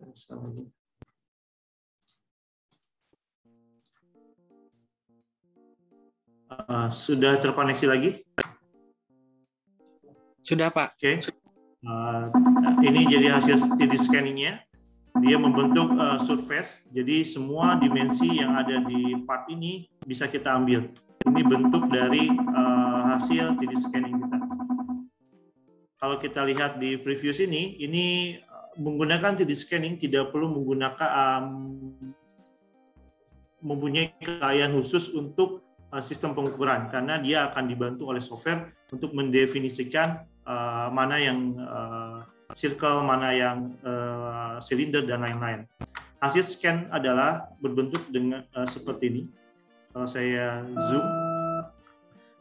saya 0.01 0.11
salah 0.17 0.49
lagi. 0.49 0.65
Uh, 6.51 6.89
sudah 6.91 7.39
terkoneksi 7.39 7.85
lagi? 7.87 8.11
Sudah 10.43 10.73
Pak. 10.73 10.99
Oke. 10.99 11.21
Uh, 11.85 12.27
ini 12.83 13.07
jadi 13.07 13.37
hasil 13.37 13.77
3D 13.77 13.93
scanningnya. 14.01 14.65
Dia 15.21 15.37
membentuk 15.37 15.91
uh, 15.93 16.17
surface, 16.17 16.87
jadi 16.89 17.21
semua 17.21 17.75
dimensi 17.77 18.41
yang 18.41 18.55
ada 18.55 18.81
di 18.81 19.11
part 19.27 19.45
ini 19.53 19.85
bisa 20.07 20.25
kita 20.25 20.55
ambil. 20.55 20.87
Ini 21.29 21.41
bentuk 21.45 21.91
dari 21.93 22.31
uh, 22.31 23.15
hasil 23.15 23.59
3D 23.59 23.73
scanning 23.77 24.17
kita 24.17 24.40
kalau 26.01 26.17
kita 26.17 26.41
lihat 26.49 26.81
di 26.81 26.97
preview 26.97 27.29
sini, 27.29 27.77
ini 27.77 28.33
menggunakan 28.73 29.37
3D 29.37 29.53
scanning 29.53 30.01
tidak 30.01 30.33
perlu 30.33 30.49
menggunakan 30.49 31.09
um, 31.13 31.45
mempunyai 33.61 34.17
keahlian 34.17 34.73
khusus 34.73 35.13
untuk 35.13 35.61
uh, 35.93 36.01
sistem 36.01 36.33
pengukuran 36.33 36.89
karena 36.89 37.21
dia 37.21 37.45
akan 37.53 37.69
dibantu 37.69 38.09
oleh 38.09 38.17
software 38.17 38.73
untuk 38.89 39.13
mendefinisikan 39.13 40.25
uh, 40.49 40.89
mana 40.89 41.21
yang 41.21 41.53
uh, 41.61 42.25
circle, 42.57 43.05
mana 43.05 43.29
yang 43.37 43.77
uh, 43.85 44.57
silinder 44.57 45.05
dan 45.05 45.21
lain-lain. 45.21 45.69
Hasil 46.17 46.41
scan 46.41 46.89
adalah 46.89 47.45
berbentuk 47.61 48.01
dengan 48.09 48.41
uh, 48.57 48.65
seperti 48.65 49.05
ini. 49.13 49.23
Kalau 49.93 50.09
saya 50.09 50.65
zoom, 50.89 51.05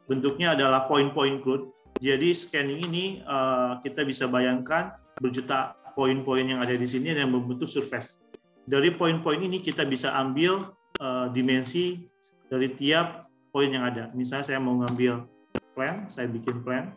bentuknya 0.08 0.56
adalah 0.56 0.88
point-point 0.88 1.44
cloud. 1.44 1.68
Jadi 2.00 2.32
scanning 2.32 2.80
ini 2.88 3.04
uh, 3.28 3.76
kita 3.84 4.08
bisa 4.08 4.24
bayangkan 4.24 4.96
berjuta 5.20 5.76
poin-poin 5.92 6.48
yang 6.48 6.64
ada 6.64 6.72
di 6.72 6.88
sini 6.88 7.12
dan 7.12 7.28
membentuk 7.28 7.68
surface. 7.68 8.24
Dari 8.64 8.88
poin-poin 8.88 9.36
ini 9.36 9.60
kita 9.60 9.84
bisa 9.84 10.16
ambil 10.16 10.72
uh, 10.96 11.28
dimensi 11.28 12.08
dari 12.48 12.72
tiap 12.72 13.28
poin 13.52 13.68
yang 13.68 13.84
ada. 13.84 14.08
Misalnya 14.16 14.48
saya 14.48 14.58
mau 14.64 14.80
ngambil 14.80 15.28
plan, 15.76 16.08
saya 16.08 16.24
bikin 16.24 16.64
plan. 16.64 16.88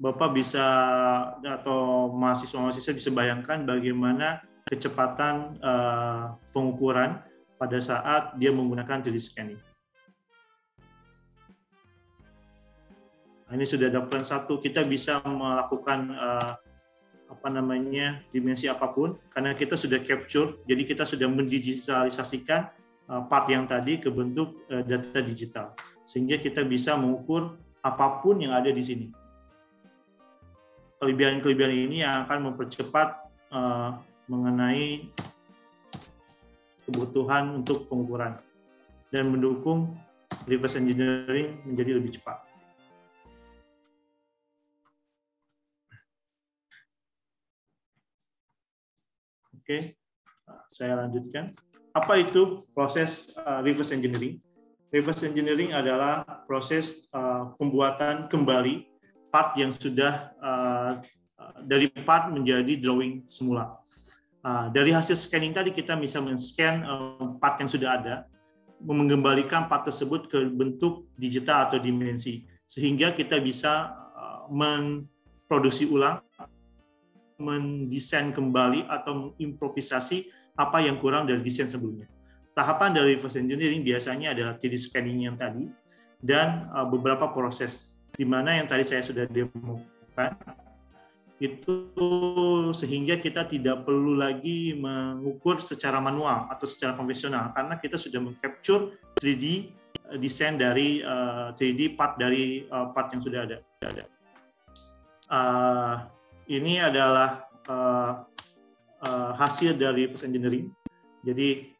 Bapak 0.00 0.32
bisa 0.32 0.64
atau 1.44 2.08
mahasiswa-mahasiswa 2.16 2.96
bisa 2.96 3.10
bayangkan 3.12 3.68
bagaimana 3.68 4.40
kecepatan 4.64 5.60
uh, 5.60 6.40
pengukuran 6.56 7.20
pada 7.60 7.76
saat 7.82 8.32
dia 8.40 8.48
menggunakan 8.48 9.04
3D 9.04 9.18
scanning. 9.20 9.67
Ini 13.54 13.64
sudah 13.64 13.88
ada 13.88 14.04
plan 14.04 14.20
satu, 14.20 14.60
kita 14.60 14.84
bisa 14.84 15.24
melakukan 15.24 16.12
uh, 16.12 16.52
apa 17.28 17.48
namanya 17.52 18.24
dimensi 18.32 18.68
apa 18.68 18.88
pun 18.92 19.16
karena 19.32 19.52
kita 19.52 19.76
sudah 19.76 20.00
capture, 20.04 20.60
jadi 20.64 20.82
kita 20.84 21.04
sudah 21.04 21.28
mendigitalisasikan 21.28 22.68
uh, 23.08 23.22
part 23.28 23.48
yang 23.48 23.64
tadi 23.64 24.00
ke 24.00 24.12
bentuk 24.12 24.68
uh, 24.68 24.84
data 24.84 25.20
digital, 25.24 25.72
sehingga 26.04 26.36
kita 26.40 26.64
bisa 26.64 26.96
mengukur 26.96 27.56
apa 27.80 28.20
pun 28.20 28.40
yang 28.40 28.52
ada 28.52 28.68
di 28.68 28.84
sini. 28.84 29.06
Kelebihan-kelebihan 30.98 31.72
ini 31.88 32.02
yang 32.02 32.26
akan 32.26 32.52
mempercepat 32.52 33.08
uh, 33.54 34.02
mengenai 34.26 35.08
kebutuhan 36.84 37.60
untuk 37.64 37.86
pengukuran 37.86 38.40
dan 39.08 39.28
mendukung 39.28 39.96
reverse 40.48 40.80
engineering 40.80 41.60
menjadi 41.64 42.00
lebih 42.00 42.18
cepat. 42.20 42.47
Oke, 49.68 50.00
saya 50.72 50.96
lanjutkan. 50.96 51.44
Apa 51.92 52.16
itu 52.16 52.64
proses 52.72 53.36
uh, 53.36 53.60
reverse 53.60 53.92
engineering? 53.92 54.40
Reverse 54.88 55.28
engineering 55.28 55.76
adalah 55.76 56.24
proses 56.48 57.04
uh, 57.12 57.52
pembuatan 57.60 58.32
kembali 58.32 58.88
part 59.28 59.52
yang 59.60 59.68
sudah 59.68 60.32
uh, 60.40 61.04
dari 61.68 61.92
part 62.00 62.32
menjadi 62.32 62.80
drawing 62.80 63.28
semula. 63.28 63.76
Dari 64.72 64.88
hasil 64.88 65.20
scanning 65.20 65.52
tadi 65.52 65.68
kita 65.68 65.92
bisa 66.00 66.24
men-scan 66.24 66.88
part 67.36 67.60
yang 67.60 67.68
sudah 67.68 68.00
ada, 68.00 68.24
mengembalikan 68.80 69.68
part 69.68 69.84
tersebut 69.84 70.32
ke 70.32 70.48
bentuk 70.48 71.12
digital 71.20 71.68
atau 71.68 71.76
dimensi, 71.76 72.48
sehingga 72.64 73.12
kita 73.12 73.36
bisa 73.36 73.92
memproduksi 74.48 75.84
ulang 75.84 76.24
mendesain 77.38 78.34
kembali 78.34 78.90
atau 78.90 79.30
mengimprovisasi 79.30 80.26
apa 80.58 80.82
yang 80.82 80.98
kurang 80.98 81.24
dari 81.30 81.38
desain 81.38 81.70
sebelumnya. 81.70 82.10
Tahapan 82.50 82.90
dari 82.90 83.14
reverse 83.14 83.38
engineering 83.38 83.86
biasanya 83.86 84.34
adalah 84.34 84.58
3D 84.58 84.74
scanning 84.74 85.30
yang 85.30 85.38
tadi 85.38 85.70
dan 86.18 86.66
uh, 86.74 86.82
beberapa 86.82 87.30
proses 87.30 87.94
di 88.10 88.26
mana 88.26 88.58
yang 88.58 88.66
tadi 88.66 88.82
saya 88.82 89.06
sudah 89.06 89.30
demokan 89.30 90.34
itu 91.38 91.94
sehingga 92.74 93.14
kita 93.22 93.46
tidak 93.46 93.86
perlu 93.86 94.18
lagi 94.18 94.74
mengukur 94.74 95.62
secara 95.62 96.02
manual 96.02 96.50
atau 96.50 96.66
secara 96.66 96.98
konvensional 96.98 97.54
karena 97.54 97.78
kita 97.78 97.94
sudah 97.94 98.18
mengcapture 98.18 98.98
3D 99.22 99.70
uh, 100.10 100.18
desain 100.18 100.58
dari 100.58 100.98
3D 101.54 101.80
uh, 101.86 101.90
part 101.94 102.18
dari 102.18 102.66
part 102.66 103.14
yang 103.14 103.22
sudah 103.22 103.46
ada. 103.46 103.62
Uh, 105.30 106.17
ini 106.48 106.80
adalah 106.80 107.44
uh, 107.68 108.24
uh, 109.04 109.32
hasil 109.36 109.76
dari 109.76 110.08
reverse 110.08 110.24
engineering. 110.24 110.72
Jadi 111.20 111.76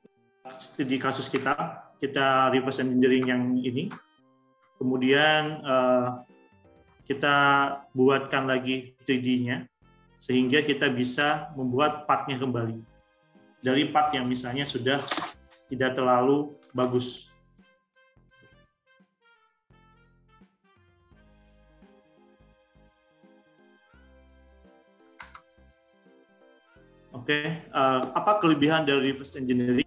di 0.84 0.96
kasus 1.00 1.26
kita, 1.32 1.56
kita 1.96 2.52
reverse 2.52 2.84
engineering 2.84 3.24
yang 3.28 3.42
ini, 3.56 3.88
kemudian 4.76 5.56
uh, 5.64 6.22
kita 7.08 7.36
buatkan 7.96 8.44
lagi 8.44 8.92
3D-nya, 9.08 9.64
sehingga 10.20 10.60
kita 10.60 10.92
bisa 10.92 11.48
membuat 11.56 12.04
partnya 12.04 12.36
kembali. 12.36 12.76
Dari 13.64 13.88
part 13.90 14.12
yang 14.12 14.28
misalnya 14.28 14.68
sudah 14.68 15.00
tidak 15.66 15.96
terlalu 15.96 16.52
bagus. 16.76 17.32
Okay. 27.28 27.68
uh, 27.76 28.00
eh, 28.00 28.16
apa 28.16 28.40
kelebihan 28.40 28.88
dari 28.88 29.12
reverse 29.12 29.36
engineering? 29.36 29.84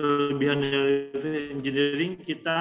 Kelebihan 0.00 0.64
dari 0.64 1.12
reverse 1.12 1.52
engineering 1.52 2.12
kita 2.24 2.58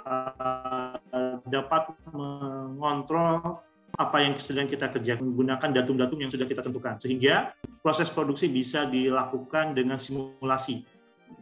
uh, 0.00 1.36
dapat 1.44 1.92
mengontrol 2.08 3.60
apa 4.00 4.16
yang 4.24 4.32
sedang 4.40 4.64
kita 4.64 4.88
kerjakan 4.88 5.28
menggunakan 5.28 5.68
datum-datum 5.76 6.24
yang 6.24 6.32
sudah 6.32 6.48
kita 6.48 6.64
tentukan 6.64 6.96
sehingga 6.96 7.52
proses 7.84 8.08
produksi 8.08 8.48
bisa 8.48 8.88
dilakukan 8.88 9.76
dengan 9.76 10.00
simulasi 10.00 10.80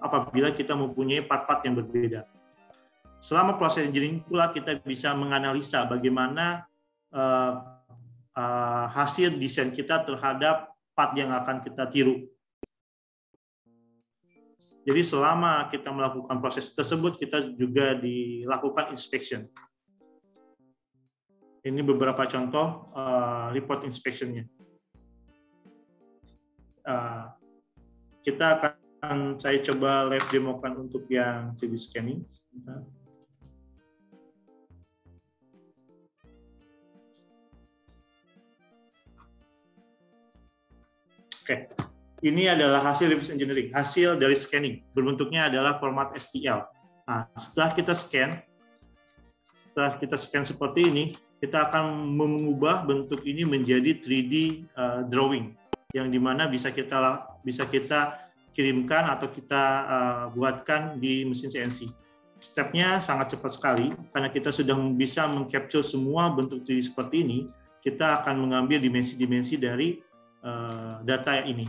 apabila 0.03 0.51
kita 0.51 0.75
mempunyai 0.75 1.23
part-part 1.23 1.63
yang 1.63 1.79
berbeda. 1.79 2.27
Selama 3.23 3.55
proses 3.55 3.87
engineering 3.87 4.27
pula 4.27 4.51
kita 4.51 4.75
bisa 4.83 5.15
menganalisa 5.15 5.87
bagaimana 5.87 6.67
uh, 7.15 7.63
uh, 8.35 8.87
hasil 8.91 9.39
desain 9.39 9.71
kita 9.71 10.03
terhadap 10.03 10.78
part 10.99 11.15
yang 11.15 11.31
akan 11.31 11.63
kita 11.63 11.87
tiru. 11.87 12.27
Jadi 14.59 15.03
selama 15.07 15.71
kita 15.71 15.95
melakukan 15.95 16.43
proses 16.43 16.75
tersebut, 16.75 17.15
kita 17.15 17.55
juga 17.55 17.95
dilakukan 17.95 18.91
inspection. 18.91 19.47
Ini 21.63 21.79
beberapa 21.87 22.27
contoh 22.27 22.91
uh, 22.99 23.55
report 23.55 23.87
inspection-nya. 23.87 24.51
Uh, 26.83 27.31
kita 28.27 28.59
akan 28.59 29.39
saya 29.39 29.63
coba 29.63 30.11
live 30.11 30.27
demokan 30.35 30.89
untuk 30.89 31.07
yang 31.07 31.55
3D 31.55 31.79
scanning. 31.79 32.27
Sebentar. 32.27 32.83
Oke, 41.49 41.65
ini 42.29 42.45
adalah 42.45 42.85
hasil 42.93 43.09
reverse 43.09 43.33
engineering, 43.33 43.73
hasil 43.73 44.21
dari 44.21 44.37
scanning. 44.37 44.85
Berbentuknya 44.93 45.49
adalah 45.49 45.81
format 45.81 46.13
STL. 46.13 46.61
Nah, 47.09 47.25
setelah 47.41 47.73
kita 47.73 47.97
scan, 47.97 48.37
setelah 49.57 49.97
kita 49.97 50.21
scan 50.21 50.45
seperti 50.45 50.93
ini, 50.93 51.05
kita 51.41 51.73
akan 51.73 52.05
mengubah 52.05 52.85
bentuk 52.85 53.25
ini 53.25 53.49
menjadi 53.49 53.97
3D 53.97 54.69
uh, 54.77 55.01
eh, 55.01 55.01
drawing, 55.09 55.57
yang 55.97 56.13
di 56.13 56.21
mana 56.21 56.53
bisa 56.53 56.69
kita 56.69 57.25
bisa 57.41 57.65
kita 57.65 58.29
kirimkan 58.53 59.09
atau 59.09 59.33
kita 59.33 59.65
uh, 59.89 60.25
buatkan 60.37 61.01
di 61.01 61.25
mesin 61.25 61.49
CNC. 61.49 61.89
Stepnya 62.37 63.01
sangat 63.01 63.33
cepat 63.33 63.57
sekali 63.57 63.89
karena 64.13 64.29
kita 64.29 64.53
sudah 64.53 64.77
bisa 64.93 65.25
mengcapture 65.25 65.81
semua 65.81 66.29
bentuk 66.29 66.61
3D 66.61 66.93
seperti 66.93 67.25
ini. 67.25 67.39
Kita 67.81 68.21
akan 68.21 68.37
mengambil 68.37 68.85
dimensi-dimensi 68.85 69.57
dari 69.57 69.97
Eh, 70.49 70.93
data 71.05 71.45
ini. 71.45 71.67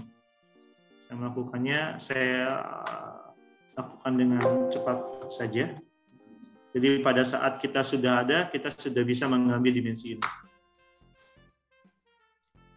Saya 1.04 1.16
melakukannya, 1.20 1.98
saya 1.98 2.62
lakukan 3.74 4.14
dengan 4.14 4.46
cepat 4.70 5.00
saja. 5.32 5.74
Jadi 6.70 7.02
pada 7.02 7.26
saat 7.26 7.58
kita 7.58 7.82
sudah 7.82 8.22
ada, 8.22 8.46
kita 8.46 8.70
sudah 8.70 9.02
bisa 9.02 9.26
mengambil 9.26 9.74
dimensi 9.74 10.16
ini. 10.16 10.26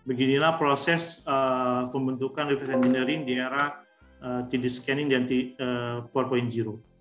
Beginilah 0.02 0.58
proses 0.58 1.22
uh, 1.28 1.86
pembentukan 1.92 2.50
reverse 2.50 2.74
engineering 2.74 3.22
di 3.22 3.38
era 3.38 3.84
uh, 4.24 4.42
3D 4.48 4.66
scanning 4.66 5.12
dan 5.12 5.28
uh, 5.60 6.08
4.0. 6.08 6.91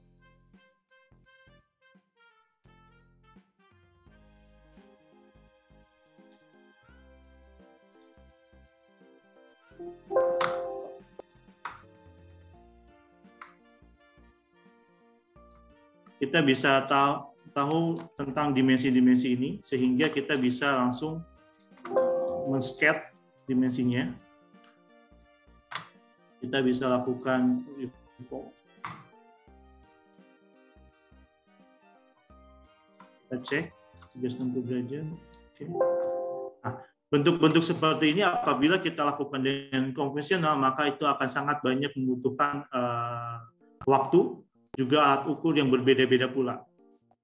kita 16.22 16.38
bisa 16.46 16.86
tahu, 16.86 17.34
tahu 17.50 17.98
tentang 18.14 18.54
dimensi-dimensi 18.54 19.34
ini 19.34 19.50
sehingga 19.66 20.06
kita 20.14 20.38
bisa 20.38 20.78
langsung 20.78 21.26
men-scat 22.46 23.10
dimensinya. 23.50 24.14
Kita 26.38 26.62
bisa 26.62 26.86
lakukan 26.94 27.66
kita 33.26 33.38
cek 33.42 33.66
360 34.22 34.62
derajat. 34.62 35.06
Oke. 35.10 35.66
Nah, 36.62 36.74
bentuk-bentuk 37.10 37.66
seperti 37.66 38.14
ini 38.14 38.22
apabila 38.22 38.78
kita 38.78 39.02
lakukan 39.02 39.42
dengan 39.42 39.90
konvensional 39.98 40.54
maka 40.54 40.86
itu 40.86 41.02
akan 41.02 41.26
sangat 41.26 41.66
banyak 41.66 41.90
membutuhkan 41.98 42.70
uh, 42.70 43.42
waktu 43.90 44.38
juga 44.76 45.04
alat 45.04 45.28
ukur 45.28 45.56
yang 45.56 45.68
berbeda-beda 45.68 46.32
pula. 46.32 46.64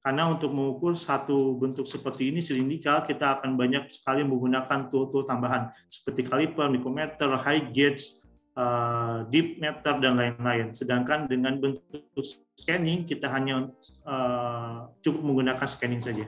Karena 0.03 0.31
untuk 0.31 0.55
mengukur 0.55 0.95
satu 0.95 1.59
bentuk 1.59 1.83
seperti 1.83 2.31
ini 2.31 2.39
silindrikal, 2.39 3.03
kita 3.03 3.39
akan 3.39 3.59
banyak 3.59 3.91
sekali 3.91 4.23
menggunakan 4.23 4.87
tool-tool 4.87 5.27
tambahan 5.27 5.67
seperti 5.91 6.23
kaliper, 6.23 6.71
micrometer, 6.71 7.27
high 7.35 7.67
gauge, 7.75 8.23
uh, 8.55 9.27
deep 9.27 9.59
meter 9.59 9.99
dan 9.99 10.15
lain-lain. 10.15 10.71
Sedangkan 10.71 11.27
dengan 11.27 11.59
bentuk 11.59 12.23
scanning 12.55 13.03
kita 13.03 13.27
hanya 13.27 13.67
uh, 14.07 14.87
cukup 15.03 15.27
menggunakan 15.27 15.67
scanning 15.67 15.99
saja. 15.99 16.23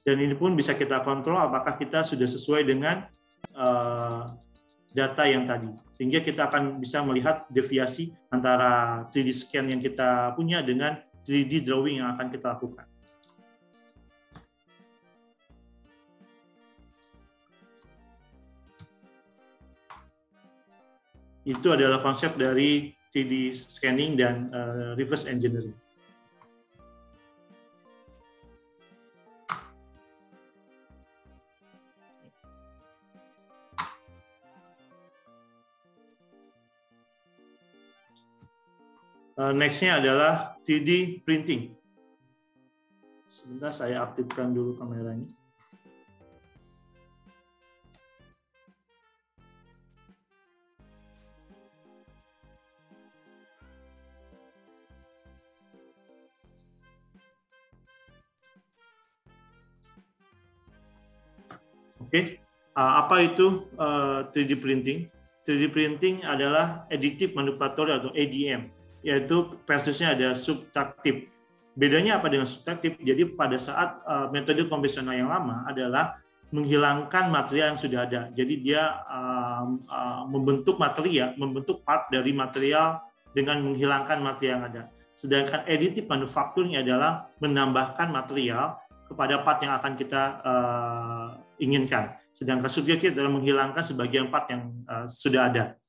Dan 0.00 0.16
ini 0.16 0.32
pun 0.32 0.56
bisa 0.56 0.72
kita 0.72 1.04
kontrol 1.04 1.36
apakah 1.36 1.76
kita 1.76 2.00
sudah 2.00 2.24
sesuai 2.24 2.64
dengan 2.64 3.04
uh, 3.52 4.32
data 4.90 5.22
yang 5.26 5.46
tadi. 5.46 5.70
Sehingga 5.94 6.22
kita 6.22 6.50
akan 6.50 6.82
bisa 6.82 7.02
melihat 7.06 7.46
deviasi 7.50 8.10
antara 8.30 9.04
3D 9.10 9.30
scan 9.30 9.66
yang 9.70 9.80
kita 9.80 10.34
punya 10.34 10.62
dengan 10.62 10.98
3D 11.22 11.62
drawing 11.62 12.02
yang 12.02 12.10
akan 12.14 12.26
kita 12.30 12.46
lakukan. 12.54 12.86
Itu 21.40 21.72
adalah 21.72 21.98
konsep 22.04 22.36
dari 22.36 22.94
3D 23.10 23.56
scanning 23.56 24.14
dan 24.14 24.52
uh, 24.54 24.92
reverse 24.94 25.26
engineering. 25.26 25.74
Nextnya 39.40 39.96
adalah 39.96 40.60
3D 40.68 41.24
printing. 41.24 41.72
Sebentar 43.24 43.72
saya 43.72 44.04
aktifkan 44.04 44.52
dulu 44.52 44.76
kameranya. 44.76 45.24
Oke, 62.10 62.10
okay. 62.10 62.24
uh, 62.74 63.06
apa 63.06 63.24
itu 63.24 63.70
uh, 63.78 64.26
3D 64.34 64.58
printing? 64.60 65.06
3D 65.46 65.70
printing 65.70 66.26
adalah 66.26 66.84
additive 66.90 67.32
manufacturing 67.38 68.02
atau 68.02 68.10
ADM, 68.12 68.66
yaitu 69.00 69.56
versusnya 69.64 70.12
ada 70.12 70.36
subtraktif. 70.36 71.28
Bedanya 71.76 72.20
apa 72.20 72.28
dengan 72.28 72.44
subtraktif? 72.44 72.98
Jadi 73.00 73.32
pada 73.32 73.56
saat 73.56 74.02
uh, 74.04 74.28
metode 74.28 74.66
konvensional 74.68 75.16
yang 75.16 75.30
lama 75.30 75.64
adalah 75.64 76.20
menghilangkan 76.50 77.30
material 77.30 77.74
yang 77.74 77.80
sudah 77.80 78.00
ada. 78.04 78.20
Jadi 78.34 78.54
dia 78.60 79.00
uh, 79.06 79.64
uh, 79.86 80.22
membentuk 80.26 80.76
material, 80.76 81.38
membentuk 81.38 81.86
part 81.86 82.10
dari 82.10 82.34
material 82.34 83.00
dengan 83.30 83.62
menghilangkan 83.62 84.18
material 84.18 84.52
yang 84.58 84.66
ada. 84.66 84.82
Sedangkan 85.14 85.62
additive 85.64 86.10
manufacturing 86.10 86.74
adalah 86.74 87.30
menambahkan 87.38 88.10
material 88.10 88.82
kepada 89.06 89.42
part 89.42 89.58
yang 89.62 89.74
akan 89.78 89.92
kita 89.94 90.22
uh, 90.42 91.26
inginkan. 91.62 92.14
Sedangkan 92.34 92.70
subjektif 92.70 93.14
adalah 93.14 93.30
menghilangkan 93.30 93.82
sebagian 93.82 94.30
part 94.30 94.50
yang 94.50 94.74
uh, 94.90 95.06
sudah 95.06 95.50
ada. 95.50 95.79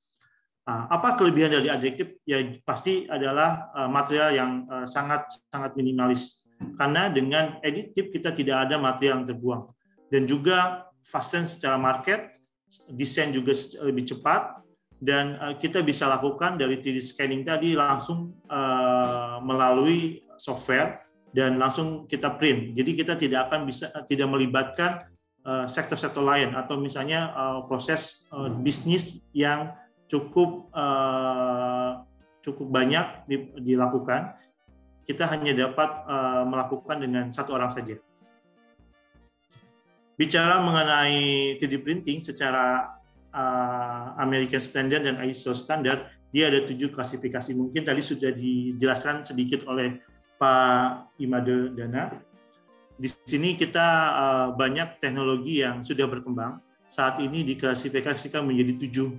Uh, 0.61 0.85
apa 0.93 1.17
kelebihan 1.17 1.49
dari 1.49 1.73
adjektif? 1.73 2.21
Ya 2.21 2.37
pasti 2.61 3.09
adalah 3.09 3.73
uh, 3.73 3.89
material 3.89 4.29
yang 4.29 4.51
uh, 4.69 4.85
sangat 4.85 5.25
sangat 5.49 5.73
minimalis. 5.73 6.45
Karena 6.77 7.09
dengan 7.09 7.57
editif 7.65 8.13
kita 8.13 8.29
tidak 8.29 8.69
ada 8.69 8.77
material 8.77 9.25
yang 9.25 9.27
terbuang. 9.33 9.73
Dan 10.13 10.29
juga 10.29 10.85
fasten 11.01 11.49
secara 11.49 11.81
market, 11.81 12.37
desain 12.93 13.33
juga 13.33 13.57
lebih 13.81 14.13
cepat, 14.13 14.61
dan 15.01 15.33
uh, 15.41 15.53
kita 15.57 15.81
bisa 15.81 16.05
lakukan 16.05 16.61
dari 16.61 16.77
3D 16.77 17.01
scanning 17.01 17.41
tadi 17.41 17.73
langsung 17.73 18.37
melalui 19.41 20.21
software 20.37 21.01
dan 21.33 21.57
langsung 21.57 22.05
kita 22.05 22.37
print. 22.37 22.77
Jadi 22.77 22.91
kita 22.93 23.17
tidak 23.17 23.49
akan 23.49 23.65
bisa 23.65 23.89
tidak 24.05 24.29
melibatkan 24.29 25.09
sektor-sektor 25.65 26.21
lain 26.21 26.53
atau 26.53 26.77
misalnya 26.77 27.33
proses 27.65 28.29
bisnis 28.61 29.25
yang 29.33 29.73
cukup 30.11 30.67
cukup 32.43 32.67
banyak 32.67 33.31
dilakukan. 33.63 34.35
Kita 35.07 35.23
hanya 35.31 35.55
dapat 35.55 36.03
melakukan 36.51 36.99
dengan 36.99 37.25
satu 37.31 37.55
orang 37.55 37.71
saja. 37.71 37.95
Bicara 40.19 40.59
mengenai 40.59 41.55
3D 41.55 41.79
printing 41.79 42.19
secara 42.19 42.91
American 44.19 44.59
Standard 44.59 45.07
dan 45.07 45.15
ISO 45.23 45.55
Standard, 45.55 46.11
dia 46.31 46.51
ada 46.51 46.63
tujuh 46.63 46.91
klasifikasi. 46.91 47.51
Mungkin 47.55 47.83
tadi 47.83 48.03
sudah 48.03 48.31
dijelaskan 48.31 49.23
sedikit 49.27 49.67
oleh 49.67 49.99
Pak 50.39 51.15
Imade 51.21 51.75
Dana. 51.75 52.09
Di 52.95 53.09
sini 53.09 53.53
kita 53.53 53.87
uh, 54.13 54.47
banyak 54.53 54.97
teknologi 55.03 55.61
yang 55.61 55.85
sudah 55.85 56.05
berkembang. 56.07 56.57
Saat 56.85 57.23
ini 57.23 57.43
diklasifikasikan 57.45 58.43
menjadi 58.43 58.77
tujuh 58.87 59.09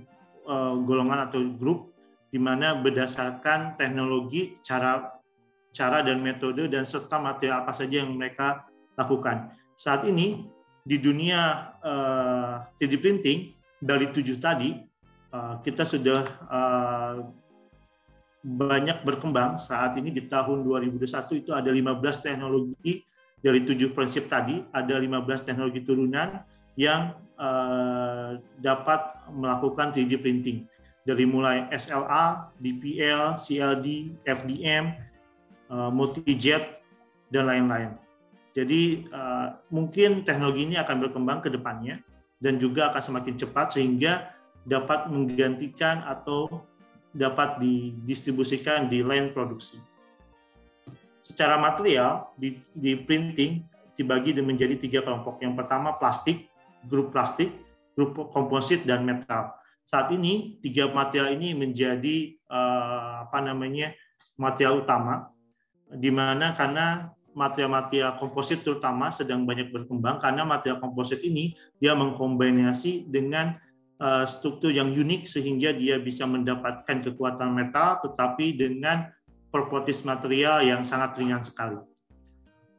uh, 0.47 0.75
golongan 0.83 1.27
atau 1.29 1.43
grup, 1.55 1.93
di 2.29 2.41
mana 2.41 2.77
berdasarkan 2.77 3.77
teknologi, 3.77 4.57
cara 4.65 5.13
cara 5.73 6.05
dan 6.05 6.21
metode 6.21 6.69
dan 6.69 6.85
serta 6.85 7.17
material 7.17 7.65
apa 7.65 7.73
saja 7.73 8.05
yang 8.05 8.13
mereka 8.13 8.69
lakukan. 8.93 9.49
Saat 9.73 10.05
ini 10.05 10.45
di 10.85 11.01
dunia 11.01 11.73
uh, 11.81 12.69
3D 12.77 12.93
printing 13.01 13.39
dari 13.81 14.11
tujuh 14.13 14.37
tadi 14.37 14.77
uh, 15.33 15.57
kita 15.65 15.81
sudah 15.87 16.21
uh, 16.47 17.15
banyak 18.43 19.07
berkembang 19.07 19.55
saat 19.55 19.95
ini 19.95 20.11
di 20.11 20.27
tahun 20.27 20.67
2021 20.67 21.41
itu 21.41 21.51
ada 21.55 21.71
15 21.71 22.03
teknologi 22.19 22.99
dari 23.39 23.63
tujuh 23.63 23.95
prinsip 23.95 24.27
tadi 24.27 24.59
ada 24.75 24.99
15 24.99 25.47
teknologi 25.47 25.79
turunan 25.83 26.43
yang 26.73 27.13
uh, 27.37 28.39
dapat 28.57 28.99
melakukan 29.29 29.93
3D 29.93 30.21
printing 30.21 30.65
dari 31.03 31.27
mulai 31.27 31.67
SLA, 31.75 32.53
DPL, 32.57 33.35
CLD, 33.35 34.15
FDM, 34.23 34.95
uh, 35.67 35.91
multijet 35.91 36.79
dan 37.27 37.49
lain-lain. 37.51 37.91
Jadi 38.53 39.09
uh, 39.09 39.57
mungkin 39.73 40.21
teknologi 40.21 40.69
ini 40.69 40.75
akan 40.77 41.09
berkembang 41.09 41.41
ke 41.41 41.49
depannya 41.49 41.99
dan 42.37 42.61
juga 42.61 42.93
akan 42.93 43.01
semakin 43.01 43.35
cepat 43.35 43.73
sehingga 43.75 44.29
dapat 44.63 45.09
menggantikan 45.11 46.05
atau 46.05 46.63
dapat 47.13 47.61
didistribusikan 47.61 48.87
di 48.87 49.01
lain 49.01 49.33
produksi. 49.33 49.77
Secara 51.23 51.55
material, 51.57 52.33
di, 52.35 52.59
di 52.73 52.99
printing 52.99 53.63
dibagi 53.95 54.35
menjadi 54.41 54.75
tiga 54.75 54.99
kelompok. 55.05 55.39
Yang 55.39 55.53
pertama 55.63 55.95
plastik, 55.95 56.52
grup 56.87 57.11
plastik, 57.15 57.51
grup 57.93 58.15
komposit, 58.31 58.83
dan 58.83 59.03
metal. 59.03 59.53
Saat 59.83 60.11
ini 60.15 60.57
tiga 60.63 60.87
material 60.89 61.35
ini 61.35 61.51
menjadi 61.53 62.39
uh, 62.47 63.27
apa 63.27 63.43
namanya 63.43 63.91
material 64.39 64.83
utama, 64.83 65.29
di 65.91 66.09
mana 66.09 66.55
karena 66.55 67.11
material-material 67.33 68.21
komposit 68.21 68.61
terutama 68.61 69.09
sedang 69.09 69.41
banyak 69.41 69.73
berkembang 69.73 70.21
karena 70.21 70.45
material 70.45 70.77
komposit 70.77 71.25
ini 71.25 71.57
dia 71.81 71.97
mengkombinasi 71.97 73.09
dengan 73.09 73.57
Eh, 74.03 74.25
struktur 74.27 74.67
yang 74.67 74.91
unik 74.91 75.23
sehingga 75.23 75.71
dia 75.71 75.95
bisa 75.95 76.27
mendapatkan 76.27 76.99
kekuatan 77.07 77.55
metal 77.55 78.03
tetapi 78.03 78.51
dengan 78.51 79.07
properties 79.47 80.03
material 80.03 80.59
yang 80.59 80.83
sangat 80.83 81.15
ringan 81.23 81.39
sekali. 81.39 81.79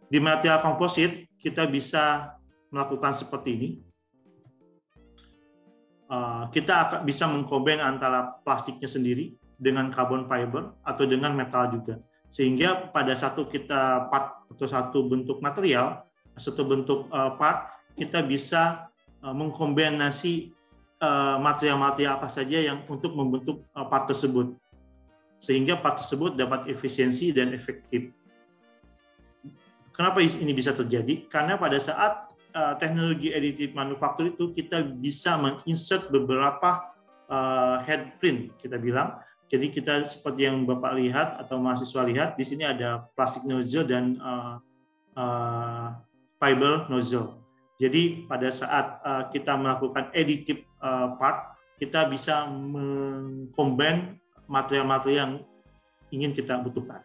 Di 0.04 0.20
material 0.20 0.60
komposit 0.60 1.24
kita 1.40 1.64
bisa 1.64 2.36
melakukan 2.68 3.16
seperti 3.16 3.50
ini. 3.56 3.70
Eh, 6.10 6.44
kita 6.52 6.74
akan 6.88 7.00
bisa 7.08 7.24
mengkombin 7.30 7.80
antara 7.80 8.36
plastiknya 8.44 8.90
sendiri 8.90 9.34
dengan 9.56 9.88
carbon 9.88 10.28
fiber 10.28 10.76
atau 10.84 11.04
dengan 11.08 11.32
metal 11.32 11.70
juga. 11.72 12.00
Sehingga 12.28 12.90
pada 12.90 13.14
satu 13.14 13.46
kita 13.46 14.10
part 14.10 14.44
atau 14.50 14.66
satu 14.66 15.06
bentuk 15.06 15.38
material, 15.40 16.04
satu 16.36 16.66
bentuk 16.66 17.08
eh, 17.08 17.32
part, 17.38 17.72
kita 17.94 18.20
bisa 18.26 18.90
mengkombinasi 19.24 20.52
Eh, 21.04 21.38
material-material 21.42 22.16
apa 22.16 22.30
saja 22.32 22.64
yang 22.64 22.86
untuk 22.88 23.12
membentuk 23.12 23.66
part 23.74 24.08
tersebut 24.08 24.56
sehingga 25.36 25.76
part 25.76 26.00
tersebut 26.00 26.32
dapat 26.32 26.70
efisiensi 26.70 27.28
dan 27.34 27.52
efektif. 27.52 28.14
kenapa 29.92 30.24
ini 30.24 30.54
bisa 30.56 30.72
terjadi? 30.72 31.28
Karena 31.28 31.60
pada 31.60 31.76
saat 31.76 32.33
uh, 32.54 32.74
teknologi 32.78 33.34
additive 33.34 33.74
manufaktur 33.74 34.30
itu 34.30 34.54
kita 34.54 34.80
bisa 34.86 35.36
menginsert 35.36 36.08
beberapa 36.08 36.94
uh, 37.28 37.82
head 37.84 38.16
print 38.22 38.54
kita 38.56 38.78
bilang. 38.78 39.18
Jadi 39.44 39.68
kita 39.70 40.00
seperti 40.08 40.48
yang 40.48 40.64
Bapak 40.64 40.96
lihat 40.96 41.36
atau 41.36 41.60
mahasiswa 41.60 42.02
lihat 42.08 42.28
di 42.34 42.48
sini 42.48 42.64
ada 42.64 43.04
plastik 43.12 43.44
nozzle 43.44 43.84
dan 43.84 44.16
uh, 44.18 44.56
uh, 45.14 45.88
fiber 46.40 46.88
nozzle. 46.88 47.44
Jadi 47.76 48.24
pada 48.24 48.48
saat 48.48 49.02
uh, 49.04 49.24
kita 49.28 49.58
melakukan 49.58 50.08
additive 50.14 50.64
uh, 50.80 51.14
part, 51.18 51.58
kita 51.76 52.06
bisa 52.06 52.46
mengcombine 52.48 54.16
material-material 54.46 55.18
yang 55.18 55.34
ingin 56.14 56.30
kita 56.30 56.54
butuhkan. 56.62 57.02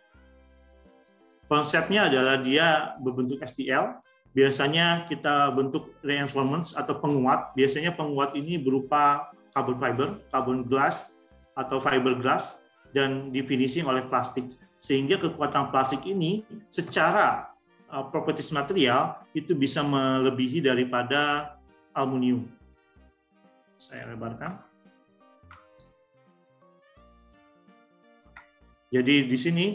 Konsepnya 1.49 2.05
adalah 2.05 2.37
dia 2.37 2.93
berbentuk 3.01 3.41
STL. 3.41 3.97
Biasanya 4.29 5.09
kita 5.09 5.49
bentuk 5.57 5.97
reinforcements 6.05 6.77
atau 6.77 7.01
penguat. 7.01 7.51
Biasanya 7.57 7.97
penguat 7.97 8.37
ini 8.37 8.61
berupa 8.61 9.33
carbon 9.49 9.77
fiber, 9.81 10.09
carbon 10.29 10.61
glass, 10.69 11.17
atau 11.57 11.81
fiberglass, 11.81 12.69
dan 12.93 13.33
difinishing 13.33 13.89
oleh 13.89 14.05
plastik. 14.05 14.45
Sehingga 14.79 15.19
kekuatan 15.19 15.73
plastik 15.73 16.05
ini 16.05 16.45
secara 16.69 17.51
uh, 17.89 18.05
properties 18.07 18.53
material 18.53 19.17
itu 19.33 19.51
bisa 19.57 19.81
melebihi 19.83 20.63
daripada 20.63 21.53
aluminium. 21.91 22.47
Saya 23.75 24.13
lebarkan. 24.13 24.61
Jadi 28.89 29.29
di 29.29 29.37
sini 29.37 29.67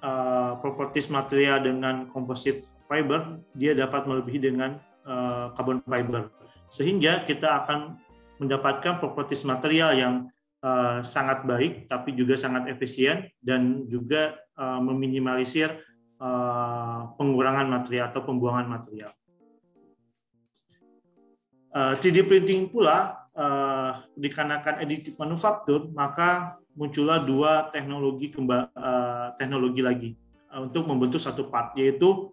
uh, 0.00 0.56
properties 0.60 1.12
material 1.12 1.60
dengan 1.60 2.08
composite 2.08 2.64
fiber 2.92 3.40
dia 3.56 3.72
dapat 3.72 4.04
melebihi 4.04 4.52
dengan 4.52 4.76
uh, 5.08 5.56
carbon 5.56 5.80
fiber 5.88 6.28
sehingga 6.68 7.24
kita 7.24 7.64
akan 7.64 7.96
mendapatkan 8.36 9.00
properties 9.00 9.48
material 9.48 9.96
yang 9.96 10.14
uh, 10.60 11.00
sangat 11.00 11.48
baik 11.48 11.88
tapi 11.88 12.12
juga 12.12 12.36
sangat 12.36 12.68
efisien 12.68 13.32
dan 13.40 13.88
juga 13.88 14.36
uh, 14.60 14.80
meminimalisir 14.84 15.72
uh, 16.20 17.12
pengurangan 17.16 17.68
material 17.68 18.12
atau 18.12 18.22
pembuangan 18.24 18.68
material. 18.68 19.12
Uh, 21.72 21.96
3D 21.96 22.28
printing 22.28 22.68
pula 22.68 23.24
uh, 23.32 24.04
dikarenakan 24.12 24.84
additive 24.84 25.16
manufaktur 25.16 25.88
maka 25.96 26.60
muncullah 26.76 27.24
dua 27.24 27.72
teknologi 27.72 28.28
uh, 28.36 29.32
teknologi 29.40 29.80
lagi 29.80 30.10
untuk 30.52 30.84
membentuk 30.84 31.16
satu 31.16 31.48
part 31.48 31.72
yaitu 31.80 32.28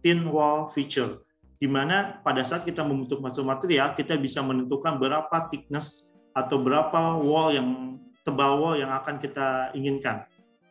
thin 0.00 0.20
wall 0.28 0.68
feature 0.70 1.20
di 1.60 1.68
mana 1.68 2.16
pada 2.24 2.40
saat 2.40 2.64
kita 2.64 2.80
membentuk 2.80 3.20
satu 3.20 3.44
material 3.44 3.92
kita 3.92 4.16
bisa 4.16 4.40
menentukan 4.40 4.96
berapa 4.96 5.36
thickness 5.52 6.08
atau 6.32 6.56
berapa 6.56 7.20
wall 7.20 7.52
yang 7.52 8.00
tebal 8.24 8.56
wall 8.56 8.74
yang 8.80 8.88
akan 8.96 9.20
kita 9.20 9.68
inginkan. 9.76 10.24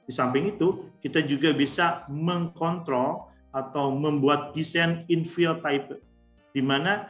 Di 0.09 0.13
samping 0.15 0.57
itu, 0.57 0.89
kita 0.97 1.21
juga 1.21 1.53
bisa 1.53 2.09
mengkontrol 2.09 3.29
atau 3.53 3.93
membuat 3.93 4.57
desain 4.57 5.05
infill 5.05 5.61
type 5.61 6.01
di 6.49 6.65
mana 6.65 7.05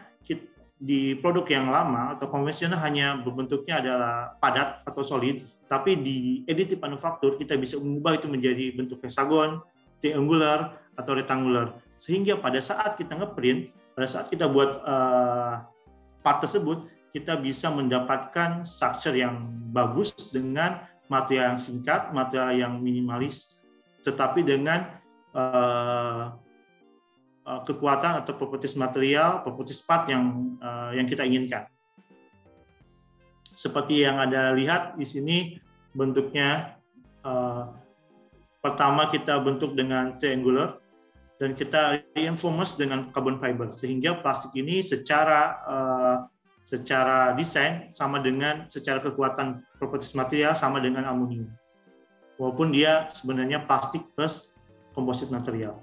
di 0.79 1.11
produk 1.19 1.43
yang 1.43 1.67
lama 1.67 2.15
atau 2.15 2.31
konvensional 2.31 2.79
hanya 2.79 3.19
berbentuknya 3.19 3.83
adalah 3.83 4.31
padat 4.39 4.79
atau 4.87 5.03
solid, 5.03 5.43
tapi 5.67 5.99
di 5.99 6.47
additive 6.47 6.79
manufaktur 6.79 7.35
kita 7.35 7.59
bisa 7.59 7.75
mengubah 7.75 8.15
itu 8.15 8.31
menjadi 8.31 8.71
bentuk 8.71 9.03
hexagon, 9.03 9.59
triangular, 9.99 10.78
atau 10.99 11.15
rectangular. 11.15 11.79
Sehingga 11.95 12.35
pada 12.35 12.59
saat 12.59 12.99
kita 12.99 13.15
ngeprint, 13.15 13.71
pada 13.95 14.07
saat 14.07 14.27
kita 14.27 14.51
buat 14.51 14.83
uh, 14.83 15.63
part 16.19 16.43
tersebut, 16.43 16.91
kita 17.15 17.39
bisa 17.39 17.71
mendapatkan 17.71 18.67
structure 18.67 19.15
yang 19.15 19.47
bagus 19.71 20.11
dengan 20.29 20.83
material 21.07 21.55
yang 21.55 21.61
singkat, 21.63 22.11
material 22.11 22.67
yang 22.67 22.73
minimalis, 22.83 23.63
tetapi 24.03 24.43
dengan 24.43 24.99
uh, 25.31 26.35
uh, 27.47 27.61
kekuatan 27.63 28.19
atau 28.19 28.35
properties 28.35 28.75
material, 28.75 29.41
properties 29.47 29.79
part 29.79 30.11
yang 30.11 30.53
uh, 30.59 30.91
yang 30.91 31.07
kita 31.07 31.23
inginkan 31.23 31.65
seperti 33.59 34.07
yang 34.07 34.23
Anda 34.23 34.55
lihat 34.55 34.95
di 34.95 35.03
sini 35.03 35.37
bentuknya 35.91 36.79
uh, 37.27 37.67
pertama 38.63 39.11
kita 39.11 39.35
bentuk 39.43 39.75
dengan 39.75 40.15
triangular 40.15 40.79
dan 41.39 41.55
kita 41.55 42.03
reinforce 42.11 42.75
dengan 42.75 43.07
carbon 43.15 43.39
fiber. 43.39 43.71
Sehingga 43.71 44.19
plastik 44.19 44.51
ini 44.59 44.83
secara 44.83 45.39
uh, 45.63 46.17
secara 46.67 47.33
desain 47.33 47.89
sama 47.89 48.21
dengan 48.21 48.69
secara 48.69 49.01
kekuatan 49.01 49.63
properties 49.79 50.13
material 50.13 50.53
sama 50.53 50.77
dengan 50.83 51.07
aluminium. 51.07 51.49
Walaupun 52.37 52.75
dia 52.75 53.07
sebenarnya 53.09 53.63
plastik 53.63 54.05
plus 54.13 54.53
komposit 54.93 55.31
material. 55.31 55.79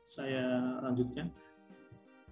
Saya 0.00 0.78
lanjutkan. 0.86 1.34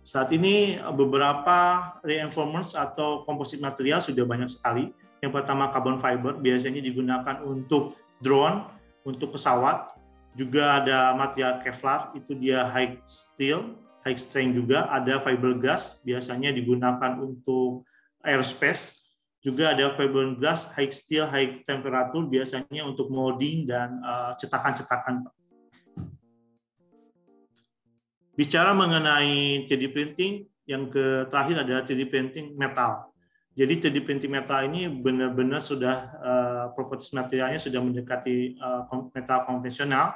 Saat 0.02 0.34
ini 0.34 0.82
beberapa 0.94 1.90
reinforcements 2.02 2.74
atau 2.74 3.22
komposit 3.22 3.62
material 3.62 4.02
sudah 4.02 4.26
banyak 4.26 4.50
sekali. 4.50 4.90
Yang 5.22 5.32
pertama 5.38 5.70
carbon 5.70 5.98
fiber 6.02 6.34
biasanya 6.42 6.82
digunakan 6.82 7.38
untuk 7.46 7.94
drone, 8.18 8.81
untuk 9.02 9.34
pesawat. 9.34 9.92
Juga 10.32 10.80
ada 10.80 11.12
material 11.12 11.60
Kevlar, 11.60 12.16
itu 12.16 12.32
dia 12.32 12.64
high 12.64 12.96
steel, 13.04 13.76
high 14.00 14.16
strength 14.16 14.56
juga. 14.56 14.88
Ada 14.88 15.20
fiberglass, 15.20 16.00
biasanya 16.00 16.50
digunakan 16.56 17.20
untuk 17.20 17.84
aerospace. 18.24 19.12
Juga 19.42 19.74
ada 19.74 19.92
fiberglass 19.98 20.72
high 20.72 20.88
steel, 20.88 21.28
high 21.28 21.60
temperature, 21.66 22.24
biasanya 22.24 22.82
untuk 22.86 23.12
molding 23.12 23.68
dan 23.68 24.00
uh, 24.00 24.32
cetakan-cetakan. 24.38 25.26
Bicara 28.32 28.72
mengenai 28.72 29.68
3D 29.68 29.92
printing, 29.92 30.48
yang 30.64 30.88
terakhir 31.28 31.66
adalah 31.66 31.82
3D 31.84 32.08
printing 32.08 32.56
metal. 32.56 33.12
Jadi 33.52 33.84
3D 33.84 34.00
printing 34.00 34.32
metal 34.32 34.64
ini 34.64 34.88
benar-benar 34.88 35.60
sudah 35.60 35.96
uh, 36.24 36.41
properties 36.70 37.10
materialnya 37.10 37.58
sudah 37.58 37.82
mendekati 37.82 38.54
uh, 38.62 38.86
metal 39.10 39.42
konvensional. 39.48 40.14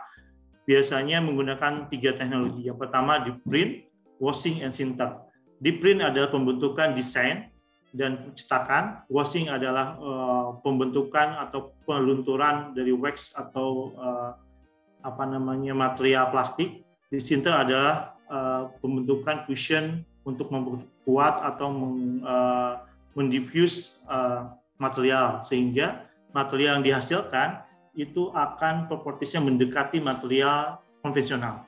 Biasanya 0.67 1.23
menggunakan 1.23 1.91
tiga 1.91 2.15
teknologi. 2.15 2.67
Yang 2.67 2.79
pertama 2.83 3.23
di 3.23 3.31
print, 3.35 3.87
washing, 4.19 4.67
and 4.67 4.75
sinter. 4.75 5.23
Di 5.59 5.75
print 5.75 6.03
adalah 6.03 6.31
pembentukan 6.31 6.95
desain 6.95 7.51
dan 7.95 8.35
cetakan. 8.35 9.07
Washing 9.07 9.47
adalah 9.49 9.95
uh, 9.99 10.49
pembentukan 10.61 11.39
atau 11.39 11.75
pelunturan 11.87 12.75
dari 12.75 12.91
wax 12.91 13.31
atau 13.39 13.95
uh, 13.95 14.31
apa 15.07 15.23
namanya 15.23 15.71
material 15.71 16.35
plastik 16.35 16.83
di 17.07 17.23
sinter 17.23 17.55
adalah 17.55 18.19
uh, 18.27 18.75
pembentukan 18.83 19.47
fusion 19.47 20.03
untuk 20.27 20.51
memperkuat 20.51 21.35
atau 21.55 21.71
meng, 21.71 22.27
uh, 22.27 22.83
mendiffuse 23.15 24.03
uh, 24.11 24.51
material 24.77 25.39
sehingga 25.41 26.06
material 26.37 26.77
yang 26.77 26.85
dihasilkan 26.85 27.65
itu 27.97 28.29
akan 28.37 28.93
propertiesnya 28.93 29.41
mendekati 29.41 30.05
material 30.05 30.85
konvensional. 31.01 31.65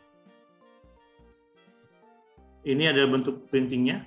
Ini 2.68 2.92
adalah 2.92 3.16
bentuk 3.16 3.48
printingnya 3.48 4.04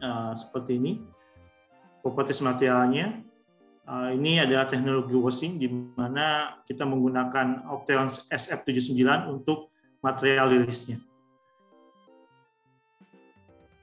uh, 0.00 0.32
seperti 0.32 0.80
ini. 0.80 0.92
Properties 2.00 2.40
materialnya 2.40 3.20
Uh, 3.90 4.14
ini 4.14 4.38
adalah 4.38 4.70
teknologi 4.70 5.18
washing 5.18 5.58
di 5.58 5.66
mana 5.66 6.54
kita 6.62 6.86
menggunakan 6.86 7.66
Opteon 7.74 8.06
SF79 8.30 9.02
untuk 9.26 9.74
material 9.98 10.54
rilisnya. 10.54 11.02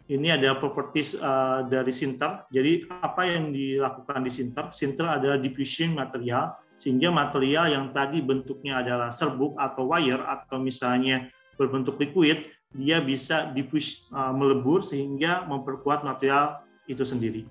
Ini 0.07 0.39
ada 0.39 0.55
properties 0.55 1.19
uh, 1.19 1.67
dari 1.67 1.91
sinter. 1.91 2.47
Jadi 2.47 2.87
apa 2.87 3.27
yang 3.27 3.51
dilakukan 3.51 4.23
di 4.23 4.31
sinter? 4.31 4.71
Sinter 4.71 5.19
adalah 5.19 5.35
diffusion 5.35 5.99
material 5.99 6.55
sehingga 6.79 7.11
material 7.11 7.75
yang 7.75 7.85
tadi 7.91 8.23
bentuknya 8.23 8.79
adalah 8.79 9.11
serbuk 9.11 9.59
atau 9.59 9.91
wire 9.91 10.23
atau 10.23 10.63
misalnya 10.63 11.27
berbentuk 11.59 11.99
liquid, 11.99 12.47
dia 12.71 13.03
bisa 13.03 13.51
diffuse 13.51 14.07
uh, 14.15 14.31
melebur 14.31 14.79
sehingga 14.79 15.43
memperkuat 15.43 16.07
material 16.07 16.63
itu 16.87 17.03
sendiri. 17.03 17.43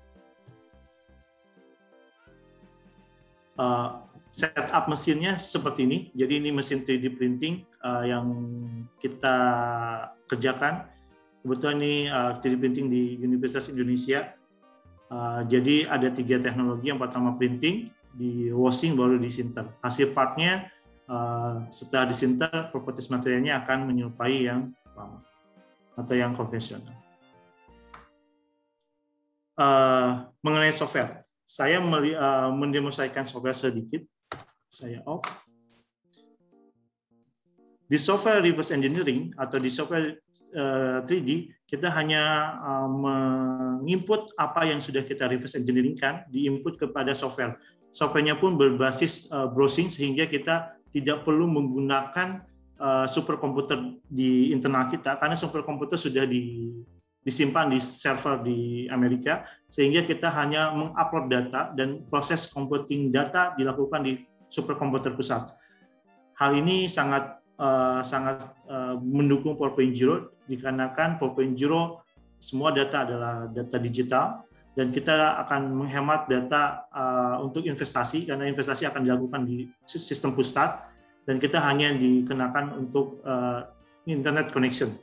Uh, 3.53 4.01
setup 4.33 4.89
mesinnya 4.89 5.37
seperti 5.37 5.85
ini. 5.85 5.99
Jadi 6.17 6.41
ini 6.41 6.49
mesin 6.49 6.81
3D 6.81 7.13
printing 7.13 7.65
yang 8.05 8.27
kita 8.99 9.37
kerjakan. 10.27 10.96
Kebetulan 11.47 11.79
ini 11.79 11.95
uh, 12.11 12.35
3D 12.35 12.59
printing 12.59 12.91
di 12.91 13.15
Universitas 13.23 13.71
Indonesia. 13.71 14.35
Uh, 15.07 15.47
jadi 15.47 15.87
ada 15.87 16.11
tiga 16.11 16.43
teknologi. 16.43 16.91
Yang 16.91 17.07
pertama 17.07 17.39
printing, 17.39 17.87
di 18.11 18.51
washing 18.51 18.99
baru 18.99 19.15
di 19.15 19.31
sinter. 19.31 19.63
Hasil 19.79 20.11
partnya 20.11 20.67
uh, 21.07 21.63
setelah 21.71 22.03
disinter 22.11 22.51
properties 22.75 23.07
materialnya 23.07 23.63
akan 23.63 23.87
menyerupai 23.87 24.43
yang 24.43 24.75
lama 24.91 25.23
atau 25.95 26.15
yang 26.19 26.35
konvensional. 26.35 26.91
Uh, 29.55 30.27
mengenai 30.43 30.75
software, 30.75 31.23
saya 31.47 31.79
uh, 31.79 32.51
mendemonstrasikan 32.51 33.23
software 33.23 33.55
sedikit. 33.55 34.03
Saya 34.67 34.99
off. 35.07 35.46
Di 37.87 37.95
software 37.95 38.43
reverse 38.43 38.75
engineering 38.75 39.31
atau 39.39 39.55
di 39.63 39.71
software 39.71 40.19
uh, 40.51 40.99
3D, 41.07 41.55
kita 41.63 41.87
hanya 41.95 42.55
uh, 42.59 42.89
menginput 42.91 44.35
apa 44.35 44.67
yang 44.67 44.83
sudah 44.83 45.07
kita 45.07 45.23
reverse 45.23 45.55
engineeringkan, 45.55 46.27
diinput 46.27 46.75
kepada 46.75 47.15
software. 47.15 47.55
Softwarenya 47.87 48.35
pun 48.35 48.59
berbasis 48.59 49.31
uh, 49.31 49.47
browsing 49.47 49.87
sehingga 49.87 50.27
kita 50.27 50.75
tidak 50.91 51.23
perlu 51.23 51.47
menggunakan 51.47 52.43
uh, 52.75 53.07
superkomputer 53.07 54.03
di 54.03 54.51
internal 54.51 54.91
kita 54.91 55.15
karena 55.15 55.39
superkomputer 55.39 55.95
sudah 55.95 56.27
di, 56.27 56.75
disimpan 57.23 57.71
di 57.71 57.79
server 57.79 58.43
di 58.43 58.87
Amerika 58.91 59.47
sehingga 59.71 60.03
kita 60.03 60.27
hanya 60.31 60.75
mengupload 60.75 61.25
data 61.31 61.71
dan 61.71 62.03
proses 62.07 62.51
computing 62.51 63.15
data 63.15 63.55
dilakukan 63.55 64.03
di 64.03 64.19
superkomputer 64.51 65.15
pusat. 65.15 65.51
Hal 66.37 66.53
ini 66.53 66.85
sangat 66.85 67.36
uh, 67.57 68.01
sangat 68.05 68.47
uh, 68.69 68.95
mendukung 69.01 69.57
4.0 69.57 70.47
dikarenakan 70.47 71.17
4.0 71.19 71.53
semua 72.37 72.69
data 72.69 73.03
adalah 73.03 73.49
data 73.49 73.77
digital 73.81 74.45
dan 74.77 74.93
kita 74.93 75.41
akan 75.41 75.73
menghemat 75.73 76.29
data 76.29 76.85
uh, 76.93 77.41
untuk 77.41 77.65
investasi 77.65 78.29
karena 78.29 78.45
investasi 78.45 78.85
akan 78.85 79.01
dilakukan 79.01 79.41
di 79.41 79.65
sistem 79.89 80.37
pusat 80.37 80.85
dan 81.25 81.41
kita 81.41 81.57
hanya 81.65 81.91
dikenakan 81.97 82.77
untuk 82.77 83.19
uh, 83.25 83.65
internet 84.05 84.53
connection. 84.53 84.93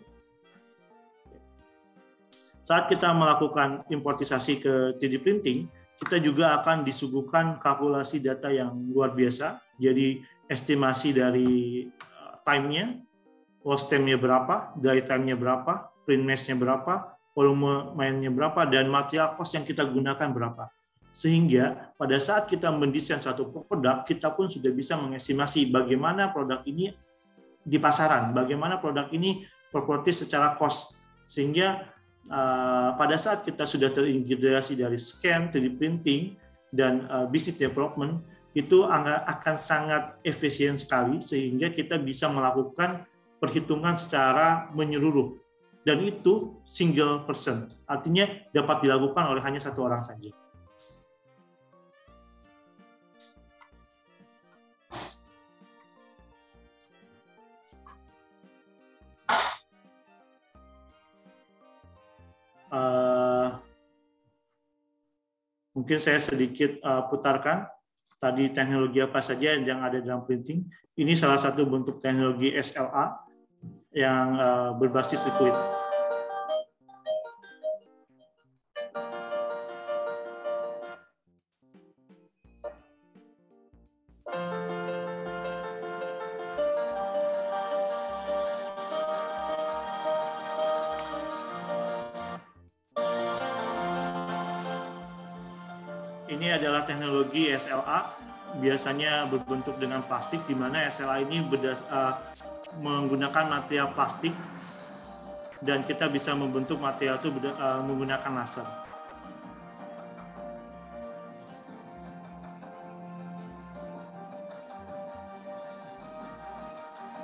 Saat 2.64 2.88
kita 2.88 3.12
melakukan 3.12 3.84
importisasi 3.92 4.62
ke 4.62 4.74
3D 4.96 5.20
printing, 5.20 5.68
kita 6.00 6.16
juga 6.16 6.56
akan 6.62 6.80
disuguhkan 6.80 7.60
kalkulasi 7.60 8.24
data 8.24 8.48
yang 8.48 8.72
luar 8.88 9.12
biasa. 9.12 9.60
Jadi 9.76 10.24
estimasi 10.48 11.12
dari 11.12 11.84
time-nya, 12.44 13.00
loss 13.64 13.88
time-nya 13.88 14.20
berapa, 14.20 14.76
dry 14.76 15.00
time-nya 15.00 15.35
berapa, 15.35 15.90
print 16.04 16.22
mass-nya 16.22 16.54
berapa, 16.54 17.16
volume 17.35 17.96
mainnya 17.96 18.30
berapa, 18.30 18.68
dan 18.68 18.87
material 18.87 19.35
cost 19.35 19.57
yang 19.57 19.66
kita 19.66 19.83
gunakan 19.83 20.30
berapa. 20.30 20.70
Sehingga 21.14 21.94
pada 21.94 22.18
saat 22.18 22.50
kita 22.50 22.70
mendesain 22.74 23.18
satu 23.18 23.50
produk, 23.66 24.02
kita 24.02 24.30
pun 24.35 24.46
sudah 24.50 24.70
bisa 24.70 24.98
mengestimasi 24.98 25.70
bagaimana 25.70 26.30
produk 26.30 26.62
ini 26.66 26.94
di 27.64 27.78
pasaran, 27.80 28.35
bagaimana 28.37 28.78
produk 28.78 29.09
ini 29.14 29.46
properti 29.70 30.11
secara 30.12 30.59
cost. 30.59 30.98
Sehingga 31.24 31.87
uh, 32.28 32.98
pada 32.98 33.16
saat 33.16 33.46
kita 33.46 33.64
sudah 33.64 33.94
terintegrasi 33.94 34.76
dari 34.76 34.98
scan, 34.98 35.48
3D 35.48 35.78
printing, 35.78 36.37
dan 36.74 37.07
uh, 37.07 37.26
business 37.30 37.62
development, 37.62 38.18
itu 38.54 38.86
akan 38.86 39.58
sangat 39.58 40.14
efisien 40.22 40.78
sekali 40.78 41.18
sehingga 41.18 41.74
kita 41.74 41.98
bisa 41.98 42.30
melakukan 42.30 43.02
perhitungan 43.42 43.98
secara 43.98 44.70
menyeluruh. 44.70 45.34
Dan 45.84 46.00
itu 46.00 46.62
single 46.64 47.28
person. 47.28 47.68
Artinya 47.84 48.24
dapat 48.54 48.86
dilakukan 48.88 49.26
oleh 49.28 49.42
hanya 49.44 49.60
satu 49.60 49.84
orang 49.84 50.00
saja. 50.00 50.32
Uh, 62.74 63.54
mungkin 65.78 65.98
saya 66.02 66.18
sedikit 66.18 66.74
uh, 66.82 67.06
putarkan 67.06 67.70
tadi 68.24 68.48
teknologi 68.48 69.04
apa 69.04 69.20
saja 69.20 69.52
yang 69.52 69.84
ada 69.84 70.00
dalam 70.00 70.24
printing. 70.24 70.64
Ini 70.96 71.12
salah 71.12 71.37
satu 71.37 71.68
bentuk 71.68 72.00
teknologi 72.00 72.56
SLA 72.56 73.20
yang 73.92 74.40
uh, 74.40 74.70
berbasis 74.80 75.20
liquid. 75.28 75.52
Ini 96.24 96.56
adalah 96.56 96.82
teknologi 96.88 97.52
SLA, 97.52 98.13
biasanya 98.64 99.29
berbentuk 99.29 99.77
dengan 99.77 100.00
plastik, 100.09 100.40
di 100.48 100.57
mana 100.57 100.88
SLA 100.88 101.20
ini 101.29 101.44
berdas, 101.44 101.85
uh, 101.92 102.16
menggunakan 102.81 103.61
material 103.61 103.92
plastik 103.92 104.33
dan 105.61 105.85
kita 105.85 106.09
bisa 106.09 106.33
membentuk 106.33 106.81
material 106.81 107.20
itu 107.20 107.29
uh, 107.29 107.85
menggunakan 107.85 108.33
laser. 108.40 108.64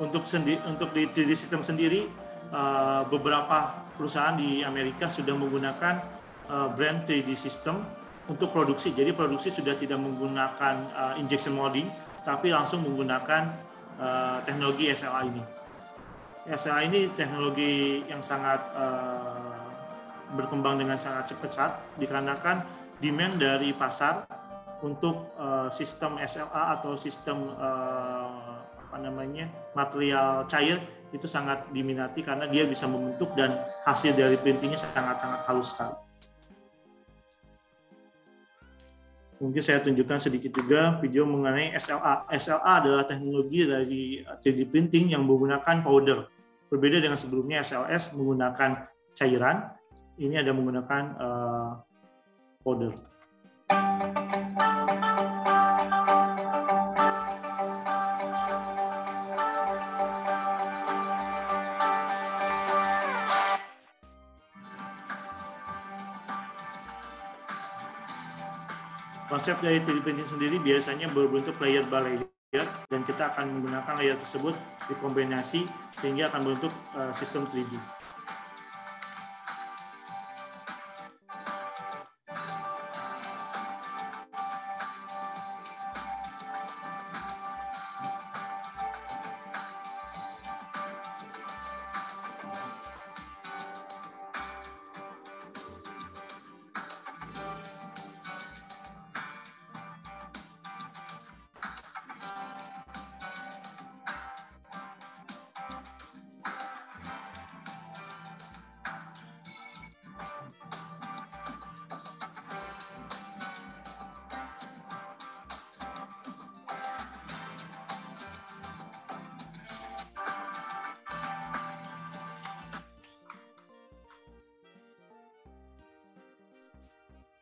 Untuk 0.01 0.25
sendi 0.25 0.57
untuk 0.65 0.93
di 0.97 1.09
3D 1.09 1.33
system 1.37 1.65
sendiri, 1.65 2.05
uh, 2.53 3.05
beberapa 3.09 3.81
perusahaan 3.97 4.37
di 4.37 4.61
Amerika 4.61 5.09
sudah 5.09 5.33
menggunakan 5.33 6.21
brand 6.51 7.07
3D 7.07 7.31
system 7.39 7.79
untuk 8.31 8.55
produksi. 8.55 8.95
Jadi 8.95 9.11
produksi 9.11 9.51
sudah 9.51 9.75
tidak 9.75 9.99
menggunakan 9.99 10.75
uh, 10.95 11.15
injection 11.19 11.59
molding, 11.59 11.91
tapi 12.23 12.55
langsung 12.55 12.87
menggunakan 12.87 13.51
uh, 13.99 14.39
teknologi 14.47 14.87
SLA 14.95 15.27
ini. 15.27 15.43
SLA 16.47 16.87
ini 16.87 17.11
teknologi 17.19 18.07
yang 18.07 18.23
sangat 18.23 18.63
uh, 18.79 19.67
berkembang 20.39 20.79
dengan 20.79 20.95
sangat 20.95 21.35
cepat 21.35 21.99
dikarenakan 21.99 22.63
demand 23.03 23.35
dari 23.43 23.75
pasar 23.75 24.25
untuk 24.81 25.35
uh, 25.37 25.69
sistem 25.69 26.17
SLA 26.23 26.81
atau 26.81 26.95
sistem 26.95 27.51
uh, 27.59 28.63
apa 28.91 28.97
namanya 29.03 29.51
material 29.75 30.47
cair 30.47 30.79
itu 31.11 31.27
sangat 31.27 31.67
diminati 31.75 32.23
karena 32.23 32.47
dia 32.47 32.63
bisa 32.67 32.87
membentuk 32.87 33.35
dan 33.35 33.59
hasil 33.83 34.15
dari 34.15 34.39
printingnya 34.39 34.79
sangat-sangat 34.79 35.43
halus 35.47 35.75
sekali. 35.75 36.10
Mungkin 39.41 39.65
saya 39.65 39.81
tunjukkan 39.81 40.21
sedikit 40.21 40.53
juga 40.53 41.01
video 41.01 41.25
mengenai 41.25 41.73
SLA. 41.81 42.29
SLA 42.37 42.73
adalah 42.85 43.05
teknologi 43.09 43.65
dari 43.65 44.03
3D 44.21 44.69
printing 44.69 45.17
yang 45.17 45.25
menggunakan 45.25 45.81
powder. 45.81 46.29
Berbeda 46.69 47.01
dengan 47.01 47.17
sebelumnya 47.17 47.65
SLS 47.65 48.15
menggunakan 48.15 48.87
cairan, 49.17 49.75
ini 50.21 50.39
ada 50.39 50.53
menggunakan 50.53 51.03
uh, 51.19 51.71
powder. 52.63 52.93
Konsep 69.31 69.63
dari 69.63 69.79
3D 69.79 70.03
printing 70.03 70.27
sendiri 70.27 70.59
biasanya 70.59 71.07
berbentuk 71.15 71.55
layer 71.63 71.87
by 71.87 72.03
layer 72.03 72.67
dan 72.91 73.07
kita 73.07 73.31
akan 73.31 73.63
menggunakan 73.63 73.95
layer 74.03 74.19
tersebut 74.19 74.59
dikombinasi 74.91 75.71
sehingga 76.03 76.35
akan 76.35 76.51
bentuk 76.51 76.75
uh, 76.99 77.15
sistem 77.15 77.47
3D. 77.47 78.00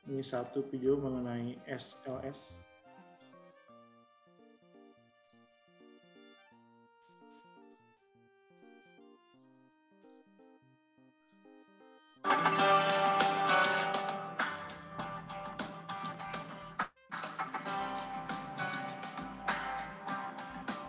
Ini 0.09 0.25
satu 0.25 0.65
video 0.73 0.97
mengenai 0.97 1.61
SLS. 1.69 2.65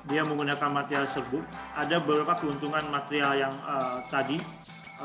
dia 0.09 0.26
menggunakan 0.26 0.74
material 0.74 1.05
serbuk. 1.05 1.45
Ada 1.78 2.01
beberapa 2.01 2.34
keuntungan 2.34 2.82
material 2.89 3.45
yang 3.45 3.53
uh, 3.61 4.01
tadi 4.09 4.41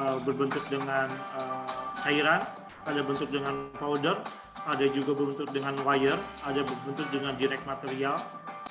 uh, 0.01 0.17
berbentuk 0.25 0.65
dengan 0.73 1.13
uh, 1.37 1.93
cairan, 2.01 2.41
ada 2.85 3.01
bentuk 3.05 3.29
dengan 3.33 3.69
powder, 3.77 4.17
ada 4.65 4.85
juga 4.89 5.13
berbentuk 5.13 5.49
dengan 5.53 5.75
wire, 5.85 6.21
ada 6.45 6.61
berbentuk 6.65 7.09
dengan 7.13 7.33
direct 7.37 7.65
material. 7.69 8.17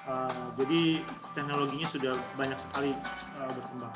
Uh, 0.04 0.52
jadi 0.60 1.00
teknologinya 1.32 1.88
sudah 1.88 2.14
banyak 2.36 2.60
sekali 2.60 2.92
uh, 3.40 3.50
berkembang. 3.56 3.93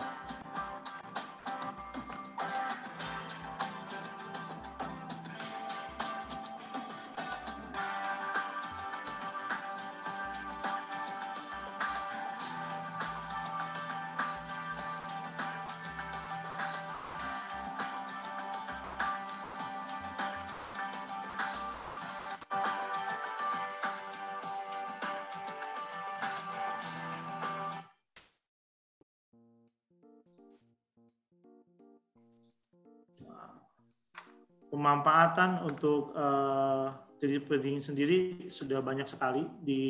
Pemanfaatan 35.37 35.69
untuk 35.69 36.17
uh, 36.17 36.89
jadi 37.21 37.37
printing 37.45 37.77
sendiri 37.77 38.49
sudah 38.49 38.81
banyak 38.81 39.05
sekali 39.05 39.45
di 39.61 39.81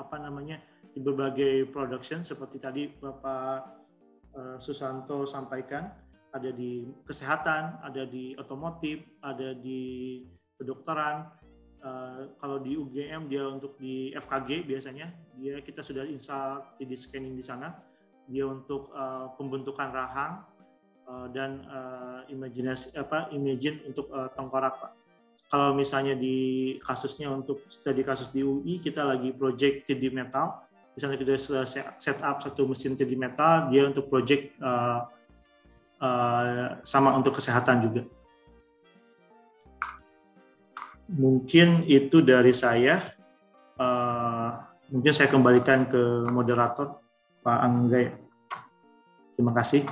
apa 0.00 0.16
namanya 0.16 0.56
di 0.88 1.00
berbagai 1.04 1.68
production 1.68 2.24
seperti 2.24 2.56
tadi 2.56 2.88
Bapak 2.88 3.60
uh, 4.32 4.56
Susanto 4.56 5.28
sampaikan 5.28 5.92
ada 6.32 6.48
di 6.52 6.88
kesehatan, 7.04 7.84
ada 7.84 8.04
di 8.08 8.32
otomotif, 8.40 9.04
ada 9.20 9.52
di 9.52 10.24
kedokteran. 10.56 11.36
Uh, 11.78 12.34
kalau 12.40 12.58
di 12.58 12.74
UGM 12.74 13.30
dia 13.30 13.44
untuk 13.44 13.78
di 13.78 14.10
FKG 14.10 14.66
biasanya 14.66 15.12
dia 15.38 15.60
kita 15.60 15.84
sudah 15.84 16.08
install 16.08 16.64
3D 16.80 16.92
scanning 16.96 17.36
di 17.36 17.44
sana. 17.44 17.76
Dia 18.28 18.44
untuk 18.44 18.92
uh, 18.92 19.32
pembentukan 19.40 19.88
rahang, 19.88 20.44
Eh, 21.08 21.26
dan 21.32 21.64
uh, 21.72 22.20
imajinasi 22.28 22.92
apa 23.00 23.32
imagine 23.32 23.80
untuk 23.88 24.12
uh, 24.12 24.28
tengkorak 24.36 24.76
Pak. 24.76 24.92
Kalau 25.48 25.72
misalnya 25.72 26.12
di 26.12 26.76
kasusnya 26.84 27.32
untuk 27.32 27.64
studi 27.72 28.04
kasus 28.04 28.28
di 28.28 28.44
UI 28.44 28.76
kita 28.76 29.08
lagi 29.08 29.32
project 29.32 29.88
3D 29.88 30.12
metal, 30.12 30.60
misalnya 30.92 31.16
kita 31.16 31.40
sudah 31.40 31.64
set 31.96 32.20
up 32.20 32.44
satu 32.44 32.68
mesin 32.68 32.92
3D 32.92 33.16
metal, 33.16 33.72
dia 33.72 33.88
untuk 33.88 34.12
project 34.12 34.52
uh, 34.60 35.08
uh, 36.04 36.76
sama 36.84 37.16
untuk 37.16 37.40
kesehatan 37.40 37.88
juga. 37.88 38.02
Mungkin 41.08 41.88
itu 41.88 42.20
dari 42.20 42.52
saya. 42.52 43.00
Uh, 43.80 44.60
mungkin 44.92 45.16
saya 45.16 45.32
kembalikan 45.32 45.88
ke 45.88 46.28
moderator 46.28 47.00
Pak 47.40 47.58
Anggai. 47.64 48.12
Terima 49.32 49.56
kasih. 49.56 49.88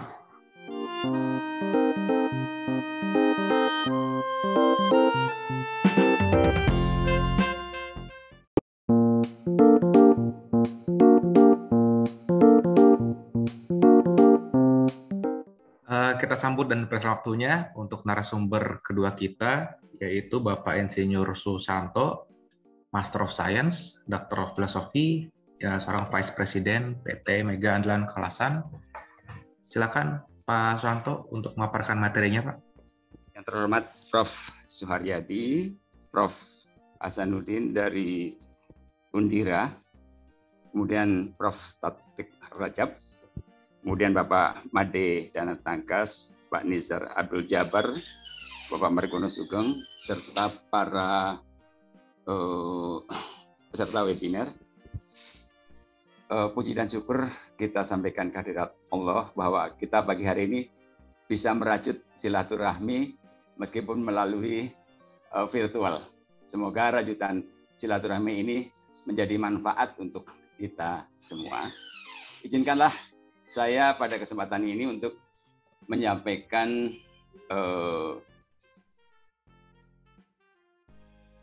Kita 16.16 16.42
sambut 16.42 16.66
dan 16.66 16.88
beri 16.90 17.07
waktunya 17.07 17.70
untuk 17.78 18.02
narasumber 18.02 18.82
kedua 18.82 19.14
kita, 19.14 19.78
yaitu 20.00 20.42
Bapak 20.42 20.74
Insinyur 20.74 21.36
Susanto, 21.38 22.26
Master 22.90 23.28
of 23.28 23.32
Science, 23.32 24.00
Doctor 24.09 24.42
of 24.42 24.50
Philosophy, 24.59 25.28
ya 25.62 25.78
seorang 25.78 26.09
Vice 26.11 26.32
President 26.34 26.98
PT 27.04 27.44
Mega 27.46 27.76
Andalan 27.76 28.09
Kalasan. 28.09 28.64
Silakan 29.70 30.24
Pak 30.47 30.78
Susanto 30.78 31.26
untuk 31.34 31.59
memaparkan 31.59 31.99
materinya, 31.99 32.55
Pak. 32.55 32.57
Yang 33.34 33.44
terhormat 33.51 33.84
Prof. 34.07 34.30
Suharyadi, 34.70 35.74
Prof. 36.14 36.34
Hasanuddin 36.97 37.76
dari 37.76 38.38
Undira, 39.12 39.74
kemudian 40.70 41.34
Prof. 41.34 41.76
Tatik 41.82 42.30
Rajab, 42.55 42.94
kemudian 43.82 44.14
Bapak 44.14 44.64
Made 44.70 45.34
Dana 45.34 45.59
Tangkas, 45.61 46.30
Pak 46.49 46.62
Nizar 46.64 47.11
Abdul 47.18 47.44
Jabar, 47.51 47.90
Bapak 48.70 48.90
Margono 48.94 49.28
Sugeng, 49.28 49.76
serta 50.07 50.55
para 50.70 51.42
uh, 52.30 53.03
peserta 53.68 54.07
webinar. 54.07 54.55
Uh, 56.26 56.50
puji 56.50 56.74
dan 56.74 56.90
syukur 56.90 57.30
kita 57.54 57.86
sampaikan 57.86 58.34
kehadirat 58.34 58.74
Allah 58.90 59.30
bahwa 59.38 59.70
kita 59.78 60.02
pagi 60.02 60.26
hari 60.26 60.50
ini 60.50 60.60
bisa 61.30 61.54
merajut 61.54 62.02
silaturahmi 62.18 63.14
meskipun 63.54 64.02
melalui 64.02 64.74
uh, 65.30 65.46
virtual. 65.46 66.02
Semoga 66.50 66.98
rajutan 66.98 67.46
silaturahmi 67.78 68.42
ini 68.42 68.58
menjadi 69.06 69.38
manfaat 69.38 69.94
untuk 70.02 70.26
kita 70.58 71.06
semua. 71.14 71.70
Izinkanlah 72.42 72.90
saya 73.46 73.94
pada 73.94 74.18
kesempatan 74.18 74.66
ini 74.66 74.90
untuk 74.90 75.14
menyampaikan 75.86 76.90
eh, 77.46 78.12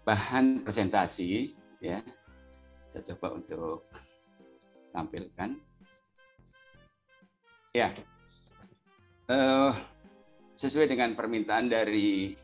bahan 0.04 0.68
presentasi 0.68 1.56
ya 1.80 2.04
saya 2.92 3.04
coba 3.16 3.40
untuk 3.40 3.88
tampilkan 4.94 5.58
ya 7.74 7.90
eh, 9.28 9.72
sesuai 10.54 10.88
dengan 10.88 11.18
permintaan 11.18 11.68
dari 11.68 12.38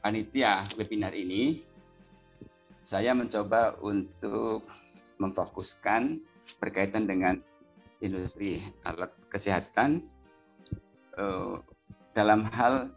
panitia 0.00 0.64
webinar 0.80 1.12
ini 1.12 1.60
saya 2.86 3.12
mencoba 3.12 3.74
untuk 3.82 4.62
memfokuskan 5.18 6.22
berkaitan 6.62 7.10
dengan 7.10 7.34
industri 7.98 8.62
alat 8.86 9.10
kesehatan 9.26 10.06
uh, 11.18 11.58
dalam 12.14 12.46
hal 12.54 12.94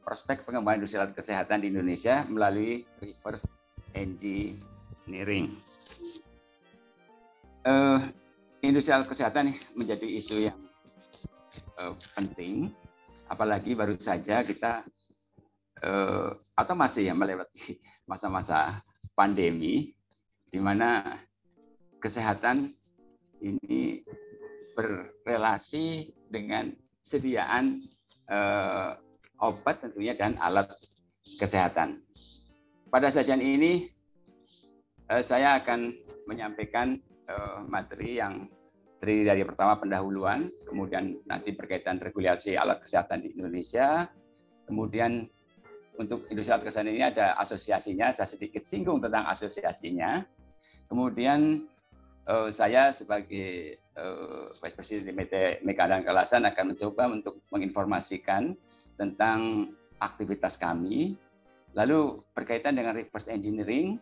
prospek 0.00 0.48
pengembangan 0.48 0.82
industri 0.82 0.98
alat 0.98 1.12
kesehatan 1.12 1.60
di 1.60 1.68
Indonesia 1.68 2.24
melalui 2.24 2.88
reverse 3.02 3.46
engineering. 3.92 5.52
Uh, 7.62 8.10
industri 8.58 8.90
alat 8.90 9.06
kesehatan 9.06 9.54
menjadi 9.78 10.02
isu 10.02 10.50
yang 10.50 10.58
uh, 11.78 11.94
penting, 12.18 12.74
apalagi 13.30 13.78
baru 13.78 13.94
saja 14.02 14.42
kita 14.42 14.82
uh, 15.86 16.34
atau 16.58 16.74
masih 16.74 17.06
ya 17.06 17.14
melewati 17.14 17.78
masa-masa 18.10 18.82
pandemi, 19.14 19.94
di 20.50 20.58
mana 20.58 21.22
kesehatan 22.02 22.74
ini 23.38 24.02
berrelasi 24.74 26.10
dengan 26.30 26.72
sediaan 27.02 27.84
eh, 28.30 28.90
obat 29.38 29.82
tentunya 29.82 30.14
dan 30.14 30.38
alat 30.38 30.70
kesehatan. 31.38 32.00
Pada 32.88 33.10
sajian 33.10 33.42
ini 33.42 33.90
saya 35.20 35.60
akan 35.60 35.92
menyampaikan 36.30 37.02
eh, 37.28 37.60
materi 37.66 38.18
yang 38.18 38.46
terdiri 39.02 39.26
dari 39.26 39.42
pertama 39.42 39.78
pendahuluan, 39.78 40.46
kemudian 40.62 41.18
nanti 41.26 41.54
berkaitan 41.58 41.98
regulasi 41.98 42.54
alat 42.54 42.82
kesehatan 42.86 43.26
di 43.26 43.34
Indonesia, 43.34 44.06
kemudian 44.70 45.26
untuk 45.98 46.24
industri 46.30 46.54
alat 46.54 46.70
kesehatan 46.70 46.94
ini 46.94 47.02
ada 47.10 47.34
asosiasinya, 47.42 48.14
saya 48.14 48.30
sedikit 48.30 48.62
singgung 48.62 49.02
tentang 49.02 49.26
asosiasinya, 49.26 50.22
kemudian 50.86 51.66
uh, 52.30 52.46
saya 52.54 52.94
sebagai 52.94 53.74
uh, 53.98 54.54
Vice 54.62 54.76
President 54.78 55.10
di 55.10 55.12
Meka 55.66 55.90
dan 55.90 56.06
Kalasan 56.06 56.46
akan 56.46 56.70
mencoba 56.70 57.10
untuk 57.10 57.42
menginformasikan 57.50 58.54
tentang 58.94 59.74
aktivitas 59.98 60.54
kami, 60.54 61.18
Lalu 61.72 62.20
berkaitan 62.36 62.76
dengan 62.76 62.92
reverse 62.96 63.32
engineering, 63.32 63.96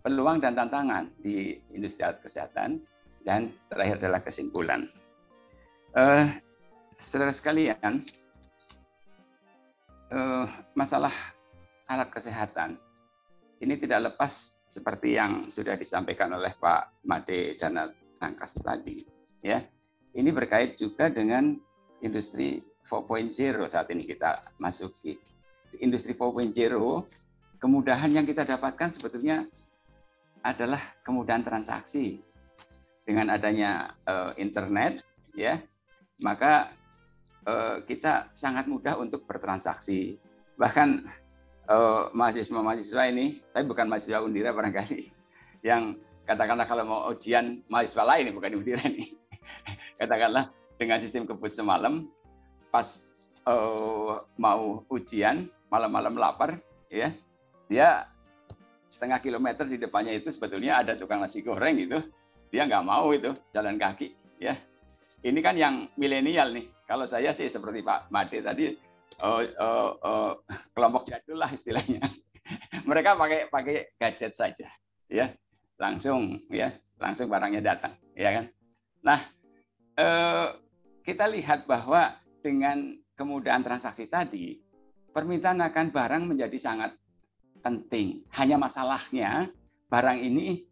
peluang 0.00 0.40
dan 0.40 0.56
tantangan 0.56 1.12
di 1.20 1.60
industri 1.72 2.04
alat 2.04 2.20
kesehatan, 2.24 2.80
dan 3.24 3.52
terakhir 3.68 4.00
adalah 4.00 4.20
kesimpulan. 4.24 4.88
Uh, 5.92 6.32
saudara 6.96 7.34
sekalian, 7.34 8.06
uh, 10.14 10.46
masalah 10.72 11.12
alat 11.90 12.08
kesehatan 12.14 12.78
ini 13.60 13.76
tidak 13.76 14.12
lepas 14.12 14.56
seperti 14.72 15.20
yang 15.20 15.52
sudah 15.52 15.76
disampaikan 15.76 16.32
oleh 16.32 16.54
Pak 16.56 17.04
Made 17.04 17.60
dan 17.60 17.92
Angkas 18.22 18.56
tadi. 18.56 19.04
Ya, 19.44 19.66
ini 20.16 20.32
berkait 20.32 20.80
juga 20.80 21.12
dengan 21.12 21.58
industri 22.00 22.64
4.0 22.88 23.34
saat 23.68 23.88
ini 23.92 24.08
kita 24.08 24.56
masuki 24.56 25.20
industri 25.78 26.16
4.0, 26.16 26.50
kemudahan 27.60 28.10
yang 28.10 28.26
kita 28.26 28.42
dapatkan 28.42 28.90
sebetulnya 28.90 29.46
adalah 30.44 30.80
kemudahan 31.04 31.44
transaksi. 31.44 32.20
Dengan 33.04 33.32
adanya 33.32 33.96
uh, 34.06 34.30
internet, 34.38 35.02
ya, 35.34 35.58
maka 36.22 36.70
uh, 37.48 37.82
kita 37.82 38.30
sangat 38.36 38.70
mudah 38.70 39.00
untuk 39.00 39.26
bertransaksi. 39.26 40.20
Bahkan 40.54 40.88
uh, 41.66 42.12
mahasiswa-mahasiswa 42.14 43.02
ini, 43.10 43.40
tapi 43.50 43.64
bukan 43.66 43.90
mahasiswa 43.90 44.22
Undira 44.22 44.54
barangkali, 44.54 45.10
yang 45.68 45.98
katakanlah 46.28 46.68
kalau 46.70 46.84
mau 46.86 47.00
ujian 47.10 47.64
mahasiswa 47.66 48.04
lain, 48.06 48.30
bukan 48.36 48.62
Undira 48.62 48.84
ini, 48.86 49.16
katakanlah 50.00 50.52
dengan 50.78 51.02
sistem 51.02 51.26
kebut 51.26 51.50
semalam, 51.50 52.06
pas 52.70 53.00
uh, 53.48 54.22
mau 54.38 54.86
ujian, 54.92 55.50
malam-malam 55.66 56.14
lapar, 56.14 56.62
ya, 56.86 57.10
dia 57.66 58.09
setengah 58.90 59.22
kilometer 59.22 59.64
di 59.70 59.78
depannya 59.78 60.18
itu 60.18 60.34
sebetulnya 60.34 60.82
ada 60.82 60.98
tukang 60.98 61.22
nasi 61.22 61.46
goreng 61.46 61.78
itu, 61.78 62.02
dia 62.50 62.66
nggak 62.66 62.82
mau 62.82 63.14
itu 63.14 63.30
jalan 63.54 63.78
kaki, 63.78 64.10
ya. 64.42 64.58
Ini 65.22 65.38
kan 65.38 65.54
yang 65.54 65.86
milenial 65.94 66.50
nih. 66.50 66.66
Kalau 66.90 67.06
saya 67.06 67.30
sih 67.30 67.46
seperti 67.46 67.86
Pak 67.86 68.10
Made 68.10 68.42
tadi, 68.42 68.74
uh, 69.22 69.42
uh, 69.46 69.90
uh, 70.02 70.32
kelompok 70.74 71.06
jadul 71.06 71.38
lah 71.38 71.54
istilahnya. 71.54 72.02
Mereka 72.90 73.14
pakai 73.14 73.46
pakai 73.46 73.94
gadget 73.94 74.34
saja, 74.34 74.66
ya, 75.06 75.30
langsung, 75.78 76.42
ya, 76.50 76.74
langsung 76.98 77.30
barangnya 77.30 77.62
datang, 77.62 77.94
ya 78.18 78.42
kan. 78.42 78.44
Nah, 79.06 79.20
uh, 80.02 80.48
kita 81.06 81.30
lihat 81.30 81.70
bahwa 81.70 82.18
dengan 82.42 82.98
kemudahan 83.14 83.62
transaksi 83.62 84.10
tadi, 84.10 84.58
permintaan 85.14 85.62
akan 85.62 85.94
barang 85.94 86.22
menjadi 86.26 86.58
sangat 86.58 86.99
penting. 87.60 88.26
Hanya 88.34 88.56
masalahnya 88.56 89.48
barang 89.88 90.18
ini 90.20 90.64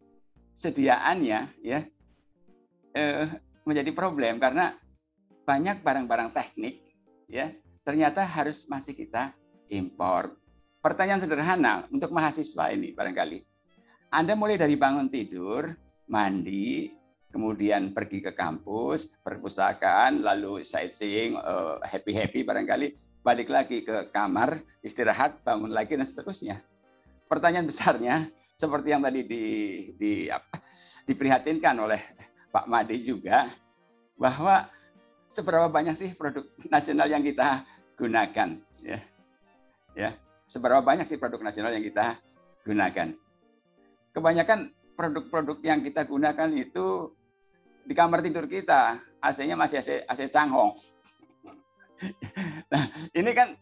sediaannya 0.59 1.41
ya 1.63 1.81
eh, 2.97 3.25
menjadi 3.63 3.91
problem 3.95 4.43
karena 4.43 4.75
banyak 5.47 5.81
barang-barang 5.81 6.35
teknik 6.35 6.83
ya 7.31 7.53
ternyata 7.87 8.27
harus 8.27 8.67
masih 8.67 8.93
kita 8.97 9.33
impor. 9.71 10.35
Pertanyaan 10.79 11.21
sederhana 11.21 11.85
untuk 11.93 12.13
mahasiswa 12.13 12.71
ini 12.73 12.93
barangkali. 12.93 13.45
Anda 14.09 14.33
mulai 14.33 14.57
dari 14.57 14.79
bangun 14.79 15.13
tidur, 15.13 15.69
mandi, 16.09 16.89
kemudian 17.29 17.93
pergi 17.93 18.25
ke 18.25 18.33
kampus, 18.33 19.13
perpustakaan, 19.21 20.25
lalu 20.25 20.65
sightseeing, 20.65 21.37
uh, 21.37 21.77
happy-happy 21.85 22.41
barangkali, 22.41 22.97
balik 23.21 23.53
lagi 23.53 23.85
ke 23.85 24.09
kamar, 24.09 24.65
istirahat, 24.81 25.45
bangun 25.45 25.69
lagi 25.69 25.93
dan 25.99 26.09
seterusnya. 26.09 26.65
Pertanyaan 27.29 27.69
besarnya 27.69 28.27
seperti 28.59 28.91
yang 28.91 29.05
tadi 29.05 29.23
di, 29.29 29.45
di 29.95 30.13
apa, 30.27 30.59
diprihatinkan 31.07 31.77
oleh 31.79 32.01
Pak 32.51 32.67
Made 32.67 32.97
juga 33.05 33.53
bahwa 34.19 34.67
seberapa 35.31 35.69
banyak 35.71 35.95
sih 35.95 36.11
produk 36.17 36.49
nasional 36.73 37.07
yang 37.07 37.23
kita 37.23 37.63
gunakan 37.95 38.59
ya. 38.83 38.99
Ya, 39.95 40.11
seberapa 40.49 40.81
banyak 40.81 41.07
sih 41.07 41.19
produk 41.21 41.43
nasional 41.43 41.75
yang 41.75 41.85
kita 41.85 42.19
gunakan? 42.65 43.15
Kebanyakan 44.15 44.75
produk-produk 44.99 45.59
yang 45.63 45.85
kita 45.85 46.09
gunakan 46.09 46.51
itu 46.55 47.15
di 47.87 47.95
kamar 47.95 48.25
tidur 48.25 48.51
kita, 48.51 48.99
AC-nya 49.23 49.55
masih 49.55 49.79
AC, 49.79 49.91
AC 50.07 50.21
Changhong 50.31 50.75
nah, 52.73 52.85
ini 53.15 53.31
kan 53.35 53.55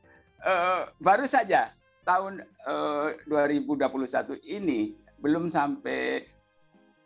uh, 0.44 0.92
baru 1.00 1.24
saja 1.24 1.72
tahun 2.06 2.46
uh, 2.70 3.18
2021 3.26 4.38
ini 4.46 4.94
belum 5.18 5.50
sampai 5.50 6.22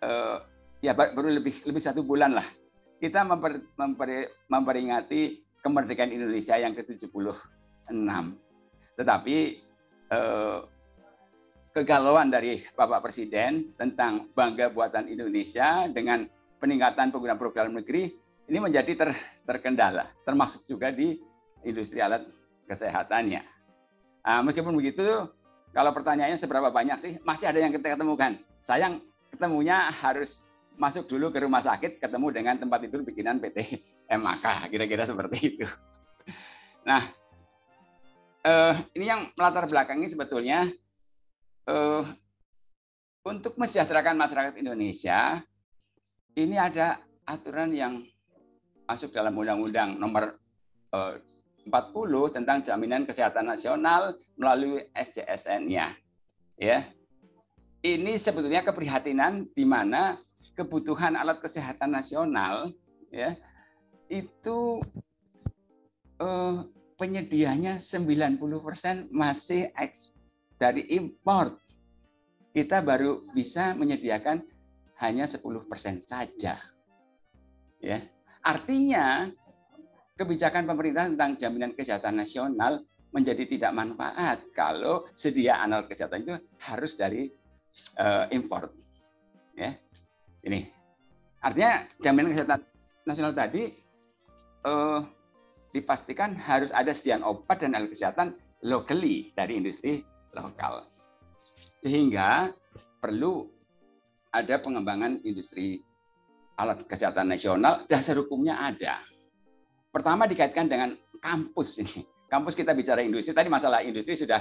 uh, 0.05 0.45
ya 0.85 0.93
baru 0.93 1.41
lebih 1.41 1.65
lebih 1.65 1.81
satu 1.81 2.05
bulan 2.05 2.37
lah 2.37 2.45
kita 3.01 3.25
memper, 3.25 3.65
memper, 3.81 4.29
memperingati 4.53 5.41
kemerdekaan 5.65 6.13
Indonesia 6.13 6.61
yang 6.61 6.77
ke-76. 6.77 7.09
Tetapi 9.01 9.37
eh, 10.13 10.59
kegalauan 11.73 12.29
dari 12.29 12.61
Bapak 12.77 13.09
Presiden 13.09 13.73
tentang 13.81 14.29
bangga 14.37 14.69
buatan 14.69 15.09
Indonesia 15.09 15.89
dengan 15.89 16.29
peningkatan 16.61 17.09
penggunaan 17.09 17.41
program 17.41 17.73
negeri 17.73 18.13
ini 18.53 18.59
menjadi 18.61 18.93
ter, 18.93 19.11
terkendala, 19.49 20.13
termasuk 20.29 20.69
juga 20.69 20.93
di 20.93 21.17
industri 21.65 22.05
alat 22.05 22.29
kesehatannya. 22.69 23.60
Nah, 24.21 24.41
meskipun 24.45 24.77
begitu, 24.77 25.29
kalau 25.71 25.91
pertanyaannya 25.95 26.39
seberapa 26.39 26.69
banyak 26.69 26.99
sih, 27.01 27.13
masih 27.23 27.47
ada 27.49 27.59
yang 27.63 27.73
kita 27.73 27.97
ketemukan. 27.97 28.37
Sayang 28.67 29.01
ketemunya 29.33 29.89
harus 29.89 30.45
masuk 30.77 31.07
dulu 31.07 31.29
ke 31.31 31.45
rumah 31.45 31.61
sakit, 31.61 32.01
ketemu 32.01 32.27
dengan 32.33 32.57
tempat 32.57 32.85
tidur 32.85 33.05
bikinan 33.05 33.41
PT 33.41 33.81
MAK, 34.09 34.73
kira-kira 34.73 35.05
seperti 35.05 35.39
itu. 35.57 35.67
Nah, 36.85 37.05
eh, 38.45 38.75
ini 38.97 39.05
yang 39.05 39.29
melatar 39.37 39.69
belakangi 39.69 40.09
sebetulnya 40.09 40.69
eh, 41.69 42.03
untuk 43.21 43.61
mesejahterakan 43.61 44.17
masyarakat 44.17 44.57
Indonesia, 44.57 45.45
ini 46.35 46.57
ada 46.57 46.97
aturan 47.29 47.71
yang 47.77 48.01
masuk 48.89 49.13
dalam 49.13 49.37
Undang-Undang 49.37 50.01
Nomor 50.01 50.35
40 51.67 51.71
eh, 51.71 52.29
tentang 52.33 52.59
Jaminan 52.65 53.05
Kesehatan 53.05 53.51
Nasional 53.51 54.17
melalui 54.37 54.87
SCSN-nya. 54.97 55.97
Ya, 56.61 56.93
ini 57.81 58.21
sebetulnya 58.21 58.61
keprihatinan 58.61 59.49
di 59.57 59.65
mana 59.65 60.21
kebutuhan 60.53 61.17
alat 61.17 61.41
kesehatan 61.41 61.97
nasional 61.97 62.73
ya 63.09 63.37
itu 64.13 64.81
eh, 66.21 66.57
penyedianya 67.01 67.81
90% 67.81 69.09
masih 69.09 69.73
dari 70.61 70.85
import. 70.93 71.57
Kita 72.53 72.85
baru 72.85 73.25
bisa 73.33 73.73
menyediakan 73.73 74.45
hanya 75.01 75.25
10% 75.25 76.05
saja. 76.05 76.61
Ya. 77.81 77.99
Artinya 78.45 79.33
kebijakan 80.21 80.69
pemerintah 80.69 81.09
tentang 81.09 81.41
jaminan 81.41 81.73
kesehatan 81.73 82.21
nasional 82.21 82.85
menjadi 83.11 83.49
tidak 83.49 83.73
manfaat 83.73 84.45
kalau 84.53 85.09
sedia 85.17 85.57
alat 85.65 85.89
kesehatan 85.89 86.29
itu 86.29 86.37
harus 86.61 86.93
dari 86.95 87.33
uh, 87.97 88.29
import. 88.29 88.69
Ya. 89.57 89.81
Ini. 90.45 90.69
Artinya 91.41 91.89
jaminan 92.05 92.37
kesehatan 92.37 92.61
nasional 93.09 93.33
tadi 93.33 93.73
uh, 94.69 95.01
dipastikan 95.73 96.37
harus 96.37 96.69
ada 96.71 96.93
sediaan 96.93 97.25
obat 97.25 97.65
dan 97.65 97.73
alat 97.73 97.89
kesehatan 97.97 98.37
locally 98.61 99.33
dari 99.33 99.57
industri 99.57 100.05
lokal. 100.37 100.85
Sehingga 101.81 102.53
perlu 103.01 103.49
ada 104.31 104.61
pengembangan 104.61 105.25
industri 105.25 105.81
alat 106.61 106.85
kesehatan 106.85 107.33
nasional, 107.33 107.89
dasar 107.89 108.21
hukumnya 108.21 108.61
ada. 108.61 109.01
Pertama 109.91 110.31
dikaitkan 110.31 110.71
dengan 110.71 110.95
kampus 111.19 111.83
ini. 111.83 112.03
Kampus 112.31 112.55
kita 112.55 112.71
bicara 112.79 113.03
industri, 113.03 113.35
tadi 113.35 113.51
masalah 113.51 113.83
industri 113.83 114.15
sudah 114.15 114.39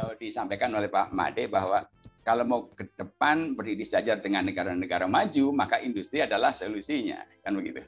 uh, 0.00 0.16
disampaikan 0.16 0.72
oleh 0.72 0.88
Pak 0.88 1.12
Made 1.12 1.52
bahwa 1.52 1.84
kalau 2.24 2.44
mau 2.48 2.60
ke 2.72 2.88
depan 2.96 3.52
berdiri 3.52 3.84
sejajar 3.84 4.24
dengan 4.24 4.48
negara-negara 4.48 5.04
maju, 5.04 5.52
maka 5.52 5.84
industri 5.84 6.24
adalah 6.24 6.56
solusinya, 6.56 7.20
kan 7.44 7.52
begitu. 7.52 7.84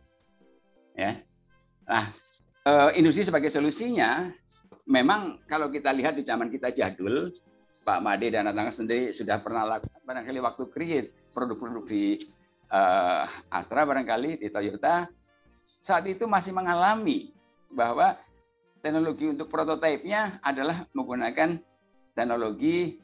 Ya. 0.92 1.24
Nah, 1.88 2.12
uh, 2.68 2.90
industri 2.92 3.24
sebagai 3.24 3.48
solusinya, 3.48 4.28
memang 4.84 5.40
kalau 5.48 5.72
kita 5.72 5.96
lihat 5.96 6.20
di 6.20 6.28
zaman 6.28 6.52
kita 6.52 6.68
jadul, 6.68 7.32
Pak 7.88 8.04
Made 8.04 8.28
dan 8.28 8.52
anak 8.52 8.76
sendiri 8.76 9.16
sudah 9.16 9.40
pernah 9.40 9.64
lakukan 9.64 10.04
barangkali 10.04 10.44
waktu 10.44 10.62
create 10.68 11.08
produk-produk 11.32 11.88
di 11.88 12.20
uh, 12.68 13.24
Astra 13.48 13.88
barangkali 13.88 14.44
di 14.44 14.52
Toyota 14.52 15.08
saat 15.88 16.04
itu 16.04 16.28
masih 16.28 16.52
mengalami 16.52 17.32
bahwa 17.72 18.20
teknologi 18.84 19.32
untuk 19.32 19.48
prototipenya 19.48 20.36
adalah 20.44 20.84
menggunakan 20.92 21.56
teknologi 22.12 23.00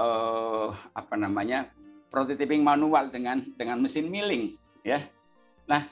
eh, 0.00 0.68
apa 0.72 1.14
namanya 1.20 1.68
prototyping 2.08 2.64
manual 2.64 3.12
dengan 3.12 3.44
dengan 3.60 3.84
mesin 3.84 4.08
milling 4.08 4.56
ya. 4.80 5.04
Nah, 5.68 5.84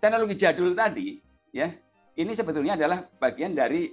teknologi 0.00 0.40
jadul 0.40 0.72
tadi 0.72 1.20
ya 1.52 1.68
ini 2.16 2.32
sebetulnya 2.32 2.80
adalah 2.80 3.04
bagian 3.20 3.56
dari 3.56 3.92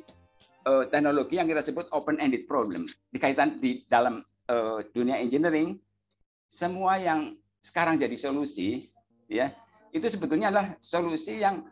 uh, 0.67 0.83
teknologi 0.91 1.39
yang 1.39 1.47
kita 1.47 1.63
sebut 1.63 1.87
open 1.95 2.19
ended 2.19 2.43
problem 2.47 2.83
dikaitan 3.15 3.63
di 3.63 3.87
dalam 3.87 4.19
uh, 4.51 4.83
dunia 4.91 5.19
engineering 5.19 5.79
semua 6.51 6.99
yang 6.99 7.39
sekarang 7.63 7.95
jadi 7.95 8.15
solusi 8.19 8.91
ya 9.31 9.53
itu 9.93 10.07
sebetulnya 10.07 10.53
adalah 10.53 10.77
solusi 10.79 11.41
yang 11.41 11.65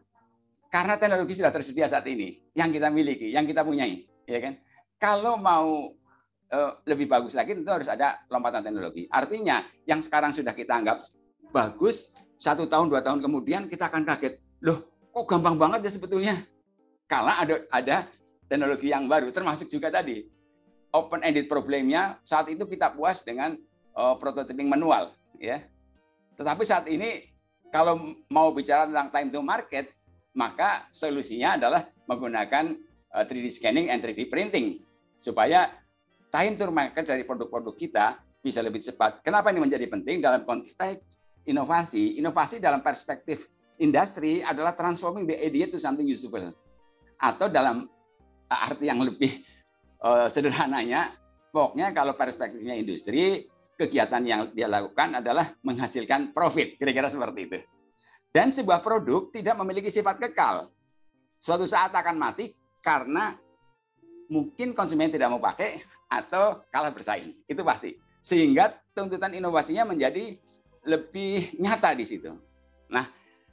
karena 0.67 0.99
teknologi 0.99 1.39
sudah 1.39 1.51
tersedia 1.53 1.87
saat 1.87 2.05
ini 2.09 2.43
yang 2.57 2.69
kita 2.73 2.91
miliki 2.91 3.31
yang 3.31 3.47
kita 3.47 3.63
punyai 3.63 4.05
ya 4.27 4.39
kan? 4.43 4.53
Kalau 4.97 5.37
mau 5.37 5.93
uh, 6.51 6.71
lebih 6.89 7.05
bagus 7.05 7.37
lagi 7.37 7.53
tentu 7.53 7.69
harus 7.69 7.87
ada 7.87 8.17
lompatan 8.27 8.65
teknologi. 8.65 9.05
Artinya 9.07 9.63
yang 9.85 10.01
sekarang 10.01 10.33
sudah 10.33 10.51
kita 10.57 10.73
anggap 10.73 10.97
bagus 11.53 12.11
satu 12.37 12.67
tahun 12.67 12.91
dua 12.91 13.01
tahun 13.01 13.23
kemudian 13.23 13.71
kita 13.71 13.89
akan 13.89 14.03
kaget 14.05 14.41
loh 14.61 14.85
kok 15.13 15.25
gampang 15.25 15.55
banget 15.57 15.87
ya 15.87 15.91
sebetulnya? 15.93 16.35
Kalau 17.07 17.31
ada 17.31 17.55
ada 17.71 17.97
teknologi 18.51 18.91
yang 18.91 19.07
baru 19.07 19.31
termasuk 19.31 19.71
juga 19.71 19.87
tadi 19.93 20.27
open 20.91 21.23
ended 21.23 21.47
problemnya 21.47 22.19
saat 22.23 22.47
itu 22.51 22.63
kita 22.67 22.95
puas 22.95 23.23
dengan 23.23 23.55
uh, 23.95 24.15
prototyping 24.19 24.67
manual 24.67 25.13
ya. 25.39 25.63
Tetapi 26.37 26.63
saat 26.67 26.85
ini 26.89 27.36
kalau 27.71 28.15
mau 28.31 28.51
bicara 28.55 28.87
tentang 28.87 29.09
time 29.11 29.29
to 29.33 29.41
market 29.43 29.91
maka 30.37 30.85
solusinya 30.93 31.57
adalah 31.57 31.81
menggunakan 32.05 32.77
3D 33.25 33.47
eh, 33.49 33.53
scanning 33.53 33.87
and 33.89 34.05
3D 34.05 34.29
printing 34.29 34.77
supaya 35.17 35.73
time 36.29 36.53
to 36.55 36.69
market 36.69 37.09
dari 37.09 37.25
produk-produk 37.25 37.73
kita 37.73 38.05
bisa 38.43 38.61
lebih 38.61 38.79
cepat. 38.79 39.25
Kenapa 39.25 39.49
ini 39.49 39.65
menjadi 39.65 39.89
penting 39.89 40.21
dalam 40.21 40.45
konteks 40.45 41.17
inovasi? 41.49 42.21
Inovasi 42.21 42.61
dalam 42.61 42.85
perspektif 42.85 43.49
industri 43.81 44.45
adalah 44.45 44.77
transforming 44.77 45.25
the 45.25 45.35
idea 45.41 45.65
to 45.65 45.81
something 45.81 46.05
usable. 46.05 46.53
Atau 47.17 47.49
dalam 47.49 47.89
arti 48.47 48.87
yang 48.87 49.01
lebih 49.01 49.41
uh, 50.05 50.29
sederhananya, 50.29 51.17
pokoknya 51.49 51.91
kalau 51.97 52.13
perspektifnya 52.13 52.77
industri, 52.77 53.49
kegiatan 53.77 54.23
yang 54.25 54.49
dia 54.51 54.65
lakukan 54.65 55.21
adalah 55.21 55.53
menghasilkan 55.61 56.33
profit, 56.33 56.75
kira-kira 56.81 57.07
seperti 57.07 57.39
itu. 57.45 57.59
Dan 58.33 58.49
sebuah 58.49 58.81
produk 58.81 59.29
tidak 59.29 59.55
memiliki 59.61 59.93
sifat 59.93 60.17
kekal. 60.17 60.67
Suatu 61.37 61.69
saat 61.69 61.93
akan 61.93 62.17
mati 62.17 62.51
karena 62.81 63.37
mungkin 64.27 64.73
konsumen 64.73 65.13
tidak 65.13 65.29
mau 65.29 65.39
pakai 65.39 65.79
atau 66.09 66.65
kalah 66.73 66.91
bersaing. 66.91 67.37
Itu 67.45 67.61
pasti. 67.61 67.95
Sehingga 68.19 68.73
tuntutan 68.91 69.31
inovasinya 69.31 69.87
menjadi 69.87 70.35
lebih 70.83 71.55
nyata 71.61 71.93
di 71.93 72.03
situ. 72.03 72.33
Nah, 72.89 73.05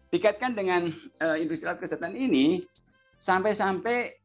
dikaitkan 0.09 0.57
dengan 0.57 0.89
uh, 1.21 1.37
industri 1.37 1.69
alat 1.69 1.83
kesehatan 1.83 2.17
ini, 2.17 2.65
sampai-sampai 3.21 4.17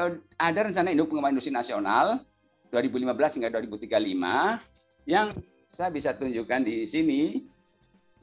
uh, 0.00 0.12
ada 0.38 0.60
rencana 0.66 0.90
induk 0.90 1.12
pengembangan 1.12 1.34
industri 1.38 1.54
nasional 1.54 2.22
2015 2.70 3.36
hingga 3.38 3.48
2035 3.54 4.73
yang 5.04 5.28
saya 5.68 5.92
bisa 5.92 6.16
tunjukkan 6.16 6.64
di 6.64 6.88
sini 6.88 7.44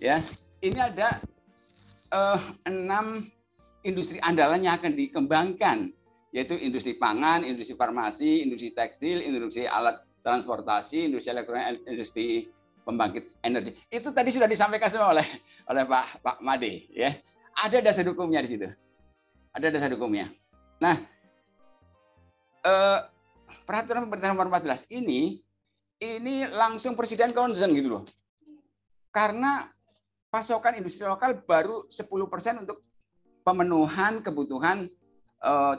ya 0.02 0.22
ini 0.62 0.80
ada 0.82 1.22
uh, 2.14 2.42
enam 2.66 3.30
industri 3.82 4.22
andalan 4.22 4.66
yang 4.66 4.78
akan 4.78 4.94
dikembangkan 4.94 5.94
yaitu 6.32 6.56
industri 6.56 6.96
pangan, 6.96 7.44
industri 7.44 7.76
farmasi, 7.76 8.48
industri 8.48 8.72
tekstil, 8.72 9.20
industri 9.20 9.68
alat 9.68 10.00
transportasi, 10.24 11.12
industri 11.12 11.36
elektronik, 11.36 11.84
industri 11.84 12.48
pembangkit 12.88 13.36
energi. 13.44 13.76
Itu 13.92 14.16
tadi 14.16 14.32
sudah 14.32 14.48
disampaikan 14.48 14.88
semua 14.88 15.12
oleh 15.12 15.28
oleh 15.68 15.84
Pak 15.84 16.24
Pak 16.24 16.38
Made 16.40 16.88
ya. 16.88 17.12
Ada 17.52 17.84
dasar 17.84 18.08
hukumnya 18.08 18.40
di 18.40 18.50
situ. 18.56 18.68
Ada 19.52 19.76
dasar 19.76 19.92
hukumnya. 19.92 20.32
Nah, 20.80 21.04
eh, 22.64 23.00
peraturan 23.68 24.08
pemerintah 24.08 24.32
nomor 24.32 24.48
14 24.48 24.88
ini 24.88 25.44
ini 26.02 26.50
langsung 26.50 26.98
presiden 26.98 27.30
concern 27.32 27.72
gitu 27.78 28.02
loh. 28.02 28.04
Karena 29.14 29.70
pasokan 30.34 30.82
industri 30.82 31.06
lokal 31.06 31.46
baru 31.46 31.86
10% 31.86 32.66
untuk 32.66 32.82
pemenuhan 33.46 34.26
kebutuhan 34.26 34.90
uh, 35.46 35.78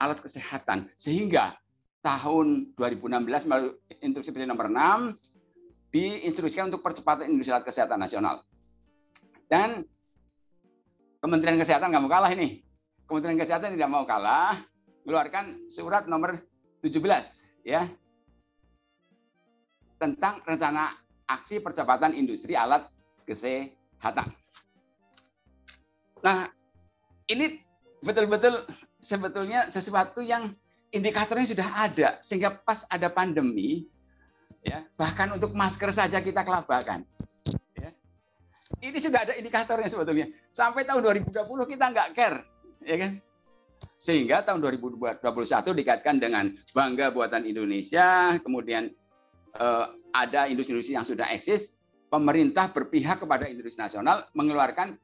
alat 0.00 0.18
kesehatan. 0.24 0.88
Sehingga 0.96 1.60
tahun 2.00 2.72
2016 2.72 3.48
melalui 3.50 3.76
instruksi 4.00 4.32
presiden 4.32 4.56
nomor 4.56 4.72
6 4.72 5.92
diinstruksikan 5.92 6.72
untuk 6.72 6.80
percepatan 6.80 7.28
industri 7.28 7.52
alat 7.52 7.68
kesehatan 7.68 8.00
nasional. 8.00 8.40
Dan 9.44 9.84
Kementerian 11.18 11.58
Kesehatan 11.58 11.90
nggak 11.90 12.04
mau 12.06 12.12
kalah 12.12 12.30
ini. 12.30 12.62
Kementerian 13.10 13.40
Kesehatan 13.42 13.74
tidak 13.74 13.90
mau 13.90 14.06
kalah, 14.06 14.62
mengeluarkan 15.02 15.66
surat 15.66 16.06
nomor 16.06 16.38
17 16.78 16.94
ya 17.66 17.90
tentang 19.98 20.40
rencana 20.46 20.94
aksi 21.28 21.60
percepatan 21.60 22.14
industri 22.16 22.54
alat 22.54 22.88
kesehatan. 23.28 24.32
Nah, 26.24 26.48
ini 27.28 27.60
betul-betul 28.00 28.64
sebetulnya 28.98 29.68
sesuatu 29.68 30.22
yang 30.22 30.54
indikatornya 30.90 31.46
sudah 31.46 31.68
ada 31.68 32.08
sehingga 32.24 32.56
pas 32.64 32.88
ada 32.88 33.12
pandemi 33.12 33.84
ya 34.64 34.82
bahkan 34.96 35.30
untuk 35.34 35.54
masker 35.54 35.92
saja 35.94 36.18
kita 36.18 36.42
kelabakan 36.42 37.04
ya. 37.78 37.90
ini 38.82 38.98
sudah 38.98 39.22
ada 39.28 39.34
indikatornya 39.36 39.86
sebetulnya 39.86 40.26
sampai 40.50 40.82
tahun 40.88 41.04
2020 41.26 41.72
kita 41.74 41.84
nggak 41.92 42.08
care 42.16 42.38
ya 42.82 42.96
kan 42.98 43.12
sehingga 43.98 44.42
tahun 44.46 44.62
2021 44.62 45.22
dikaitkan 45.82 46.16
dengan 46.18 46.50
bangga 46.74 47.10
buatan 47.14 47.46
Indonesia 47.46 48.38
kemudian 48.42 48.90
ada 50.14 50.46
industri-industri 50.46 50.94
yang 50.94 51.06
sudah 51.06 51.26
eksis 51.34 51.78
pemerintah 52.08 52.72
berpihak 52.72 53.22
kepada 53.22 53.46
industri 53.46 53.76
nasional 53.76 54.24
mengeluarkan 54.32 54.96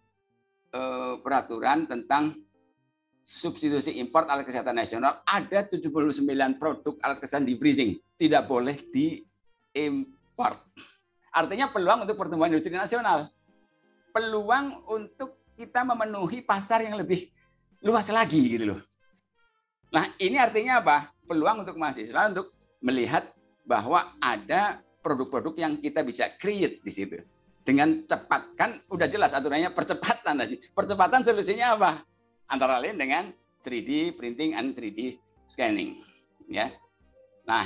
eh, 0.72 1.14
peraturan 1.20 1.84
tentang 1.84 2.38
substitusi 3.24 3.96
import 3.96 4.28
alat 4.28 4.44
kesehatan 4.44 4.76
nasional 4.76 5.24
ada 5.24 5.64
79 5.64 6.60
produk 6.60 6.94
alat 7.00 7.18
kesehatan 7.24 7.48
di 7.48 7.56
freezing 7.56 7.96
tidak 8.20 8.44
boleh 8.48 8.78
diimport. 8.92 10.60
Artinya 11.34 11.72
peluang 11.74 12.06
untuk 12.06 12.14
pertumbuhan 12.14 12.54
industri 12.54 12.70
nasional. 12.70 13.26
Peluang 14.14 14.86
untuk 14.86 15.42
kita 15.58 15.82
memenuhi 15.82 16.46
pasar 16.46 16.86
yang 16.86 16.94
lebih 16.94 17.26
luas 17.82 18.06
lagi 18.14 18.38
gitu 18.54 18.70
loh. 18.70 18.80
Nah, 19.90 20.14
ini 20.22 20.38
artinya 20.38 20.78
apa? 20.78 21.10
Peluang 21.26 21.66
untuk 21.66 21.74
mahasiswa 21.74 22.30
untuk 22.30 22.54
melihat 22.78 23.33
bahwa 23.64 24.16
ada 24.20 24.80
produk-produk 25.00 25.56
yang 25.56 25.72
kita 25.80 26.00
bisa 26.00 26.32
create 26.40 26.80
di 26.84 26.92
situ. 26.92 27.20
Dengan 27.64 28.04
cepat 28.04 28.56
kan 28.60 28.80
udah 28.92 29.08
jelas 29.08 29.32
aturannya 29.32 29.72
percepatan 29.72 30.36
tadi. 30.36 30.60
Percepatan 30.72 31.24
solusinya 31.24 31.76
apa? 31.76 31.90
Antara 32.48 32.76
lain 32.76 33.00
dengan 33.00 33.32
3D 33.64 34.20
printing 34.20 34.52
and 34.52 34.76
3D 34.76 35.16
scanning, 35.48 36.04
ya. 36.44 36.68
Nah, 37.48 37.64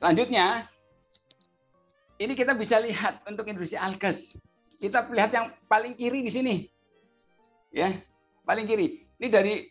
selanjutnya 0.00 0.68
ini 2.16 2.32
kita 2.32 2.56
bisa 2.56 2.80
lihat 2.80 3.20
untuk 3.28 3.44
industri 3.48 3.76
alkes. 3.76 4.40
Kita 4.80 5.04
lihat 5.12 5.30
yang 5.36 5.52
paling 5.68 5.92
kiri 5.92 6.24
di 6.24 6.32
sini. 6.32 6.54
Ya, 7.72 7.92
paling 8.48 8.64
kiri. 8.64 9.04
Ini 9.20 9.28
dari 9.28 9.68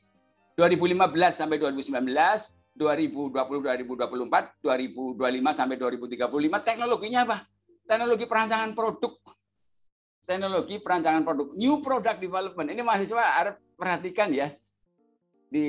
2015 0.57 1.41
sampai 1.41 1.57
2019 1.57 2.61
2020 2.76 3.36
2024 3.36 4.63
2025 4.63 5.59
sampai 5.59 5.76
2035 5.76 6.67
teknologinya 6.67 7.19
apa? 7.28 7.38
Teknologi 7.84 8.26
perancangan 8.26 8.72
produk. 8.72 9.13
Teknologi 10.24 10.76
perancangan 10.80 11.24
produk, 11.28 11.47
new 11.59 11.84
product 11.84 12.19
development. 12.24 12.67
Ini 12.72 12.82
mahasiswa 12.86 13.24
harus 13.36 13.55
perhatikan 13.76 14.32
ya. 14.32 14.55
Di 15.51 15.67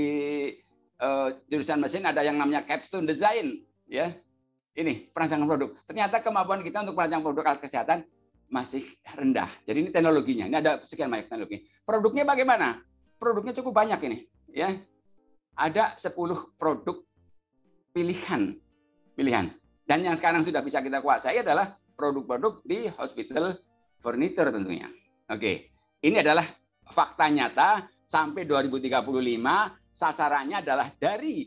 uh, 1.02 1.34
jurusan 1.50 1.82
mesin 1.82 2.06
ada 2.06 2.22
yang 2.22 2.38
namanya 2.38 2.62
capstone 2.62 3.08
design 3.08 3.66
ya. 3.90 4.14
Ini 4.72 5.10
perancangan 5.10 5.44
produk. 5.50 5.70
Ternyata 5.84 6.22
kemampuan 6.22 6.62
kita 6.62 6.86
untuk 6.86 6.94
perancang 6.96 7.20
produk 7.26 7.44
alat 7.44 7.60
kesehatan 7.60 7.98
masih 8.48 8.86
rendah. 9.18 9.50
Jadi 9.66 9.78
ini 9.84 9.90
teknologinya. 9.90 10.46
Ini 10.46 10.56
ada 10.62 10.72
sekian 10.86 11.10
banyak 11.10 11.26
teknologi. 11.26 11.66
Produknya 11.82 12.22
bagaimana? 12.22 12.80
Produknya 13.18 13.52
cukup 13.54 13.74
banyak 13.74 14.00
ini, 14.02 14.18
ya 14.50 14.82
ada 15.56 15.96
10 15.96 16.12
produk 16.56 16.96
pilihan. 17.92 18.56
Pilihan. 19.12 19.52
Dan 19.84 20.08
yang 20.08 20.16
sekarang 20.16 20.46
sudah 20.46 20.64
bisa 20.64 20.80
kita 20.80 21.04
kuasai 21.04 21.44
adalah 21.44 21.68
produk-produk 21.98 22.64
di 22.64 22.88
hospital 22.88 23.58
furniture 24.00 24.48
tentunya. 24.48 24.88
Oke. 25.28 25.70
Ini 26.02 26.24
adalah 26.24 26.46
fakta 26.88 27.30
nyata 27.30 27.86
sampai 28.02 28.42
2035 28.44 28.98
sasarannya 29.92 30.64
adalah 30.64 30.90
dari 30.98 31.46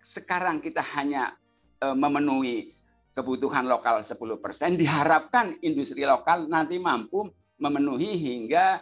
sekarang 0.00 0.62
kita 0.62 0.80
hanya 0.96 1.34
uh, 1.82 1.96
memenuhi 1.96 2.72
kebutuhan 3.10 3.66
lokal 3.66 4.00
10%, 4.00 4.80
diharapkan 4.80 5.58
industri 5.60 6.06
lokal 6.06 6.46
nanti 6.46 6.78
mampu 6.78 7.26
memenuhi 7.58 8.16
hingga 8.16 8.80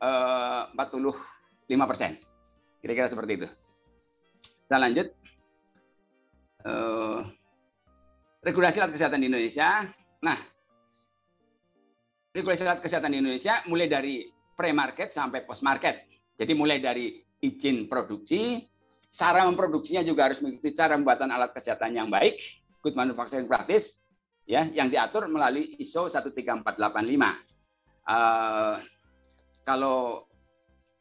uh, 0.00 0.72
45%. 0.74 1.68
Kira-kira 2.80 3.06
seperti 3.06 3.32
itu. 3.44 3.48
Saya 4.68 4.84
lanjut. 4.84 5.08
Uh, 6.60 7.24
regulasi 8.44 8.84
alat 8.84 8.92
kesehatan 8.92 9.24
di 9.24 9.32
Indonesia. 9.32 9.88
Nah, 10.20 10.36
regulasi 12.36 12.68
alat 12.68 12.84
kesehatan 12.84 13.16
di 13.16 13.18
Indonesia 13.24 13.64
mulai 13.64 13.88
dari 13.88 14.28
pre-market 14.52 15.16
sampai 15.16 15.48
post-market. 15.48 16.04
Jadi 16.36 16.52
mulai 16.52 16.84
dari 16.84 17.16
izin 17.40 17.88
produksi, 17.88 18.60
cara 19.16 19.48
memproduksinya 19.48 20.04
juga 20.04 20.28
harus 20.28 20.44
mengikuti 20.44 20.76
cara 20.76 21.00
pembuatan 21.00 21.32
alat 21.32 21.56
kesehatan 21.56 21.96
yang 21.96 22.12
baik, 22.12 22.36
good 22.84 22.92
manufacturing 22.92 23.48
practice, 23.48 24.04
ya, 24.44 24.68
yang 24.68 24.92
diatur 24.92 25.32
melalui 25.32 25.80
ISO 25.80 26.12
13485. 26.12 26.76
Uh, 28.04 28.76
kalau 29.64 30.28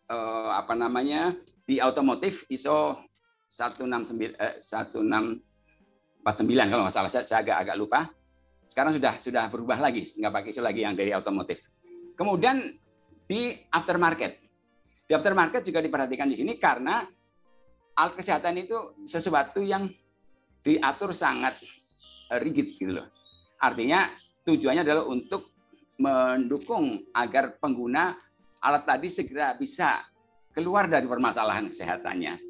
uh, 0.07 0.51
apa 0.55 0.72
namanya 0.72 1.36
di 1.68 1.84
otomotif 1.84 2.47
ISO 2.47 2.95
169 3.48 4.36
eh, 4.36 4.60
1649 4.62 6.72
kalau 6.72 6.84
nggak 6.86 6.95
salah 6.95 7.12
saya, 7.12 7.39
agak 7.39 7.58
agak 7.64 7.76
lupa. 7.80 8.12
Sekarang 8.68 8.91
sudah 8.93 9.14
sudah 9.18 9.43
berubah 9.48 9.80
lagi, 9.80 10.04
nggak 10.04 10.32
pakai 10.32 10.52
ISO 10.52 10.62
lagi 10.62 10.84
yang 10.84 10.93
dari 10.93 11.16
otomotif. 11.16 11.64
Kemudian 12.20 12.60
di 13.28 13.56
aftermarket. 13.72 14.43
Di 15.08 15.16
aftermarket 15.16 15.64
juga 15.64 15.80
diperhatikan 15.80 16.28
di 16.28 16.36
sini 16.36 16.60
karena 16.60 17.08
alat 17.95 18.14
kesehatan 18.20 18.60
itu 18.60 19.08
sesuatu 19.08 19.64
yang 19.64 19.88
diatur 20.62 21.16
sangat 21.16 21.56
rigid 22.43 22.76
gitu 22.76 23.00
loh. 23.00 23.08
Artinya 23.58 24.12
tujuannya 24.43 24.84
adalah 24.84 25.08
untuk 25.08 25.56
mendukung 25.98 27.08
agar 27.16 27.58
pengguna 27.58 28.20
alat 28.62 28.84
tadi 28.86 29.08
segera 29.10 29.56
bisa 29.56 30.04
keluar 30.54 30.91
dari 30.91 31.08
permasalahan 31.08 31.72
kesehatannya. 31.72 32.47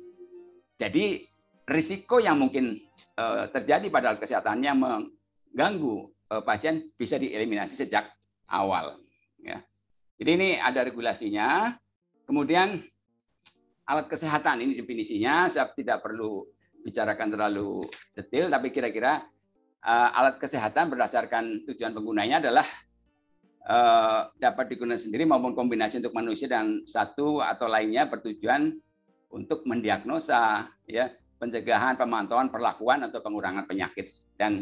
Jadi 0.78 1.26
risiko 1.66 2.22
yang 2.22 2.38
mungkin 2.38 2.78
uh, 3.18 3.50
terjadi 3.50 3.90
pada 3.90 4.16
kesehatannya 4.16 4.72
mengganggu 4.78 5.96
uh, 6.32 6.44
pasien 6.46 6.94
bisa 6.96 7.18
dieliminasi 7.18 7.74
sejak 7.74 8.14
awal. 8.48 9.02
Ya. 9.42 9.66
Jadi 10.22 10.30
ini 10.38 10.50
ada 10.62 10.86
regulasinya. 10.86 11.76
Kemudian 12.30 12.84
alat 13.88 14.08
kesehatan 14.12 14.62
ini 14.62 14.78
definisinya 14.78 15.50
saya 15.50 15.72
tidak 15.74 16.04
perlu 16.04 16.46
bicarakan 16.84 17.34
terlalu 17.34 17.88
detail, 18.16 18.52
tapi 18.52 18.72
kira-kira 18.72 19.26
uh, 19.84 20.10
alat 20.14 20.38
kesehatan 20.38 20.94
berdasarkan 20.94 21.68
tujuan 21.68 21.92
penggunanya 21.92 22.40
adalah 22.48 22.68
dapat 24.40 24.72
digunakan 24.72 24.96
sendiri 24.96 25.28
maupun 25.28 25.52
kombinasi 25.52 26.00
untuk 26.00 26.16
manusia 26.16 26.48
dan 26.48 26.88
satu 26.88 27.44
atau 27.44 27.68
lainnya 27.68 28.08
bertujuan 28.08 28.80
untuk 29.32 29.64
mendiagnosa, 29.68 30.72
ya 30.88 31.12
pencegahan, 31.38 32.00
pemantauan, 32.00 32.50
perlakuan 32.50 33.06
atau 33.06 33.22
pengurangan 33.22 33.68
penyakit 33.70 34.14
dan 34.40 34.58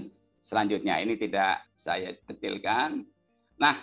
selanjutnya 0.46 1.00
ini 1.00 1.16
tidak 1.16 1.64
saya 1.74 2.14
detailkan. 2.28 3.08
Nah, 3.56 3.76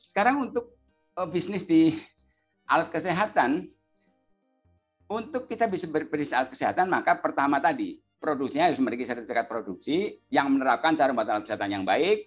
sekarang 0.00 0.50
untuk 0.50 0.74
uh, 1.14 1.28
bisnis 1.28 1.68
di 1.68 1.94
alat 2.66 2.90
kesehatan 2.90 3.68
untuk 5.04 5.46
kita 5.46 5.68
bisa 5.68 5.86
berbisnis 5.86 6.32
alat 6.32 6.50
kesehatan, 6.50 6.88
maka 6.88 7.20
pertama 7.20 7.60
tadi, 7.60 8.00
produksinya 8.18 8.72
harus 8.72 8.80
memiliki 8.80 9.04
sertifikat 9.04 9.44
produksi 9.44 10.16
yang 10.32 10.48
menerapkan 10.48 10.96
cara 10.96 11.12
membuat 11.12 11.38
alat 11.38 11.44
kesehatan 11.44 11.70
yang 11.70 11.84
baik. 11.84 12.24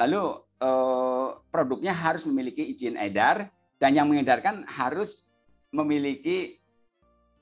Lalu 0.00 0.22
eh, 0.60 1.28
produknya 1.52 1.92
harus 1.92 2.24
memiliki 2.24 2.64
izin 2.72 2.96
edar 2.96 3.52
dan 3.76 3.92
yang 3.92 4.08
mengedarkan 4.08 4.64
harus 4.64 5.28
memiliki 5.68 6.56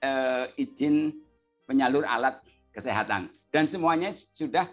eh, 0.04 0.44
izin 0.60 1.16
penyalur 1.64 2.04
alat 2.04 2.44
kesehatan. 2.76 3.32
Dan 3.48 3.64
semuanya 3.64 4.12
sudah 4.12 4.68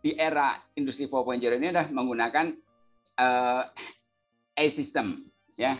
di 0.00 0.16
era 0.16 0.56
industri 0.76 1.04
4.0 1.04 1.40
ini 1.60 1.68
sudah 1.68 1.88
menggunakan 1.92 2.46
eh, 3.20 3.64
e-system 4.64 5.28
ya 5.58 5.76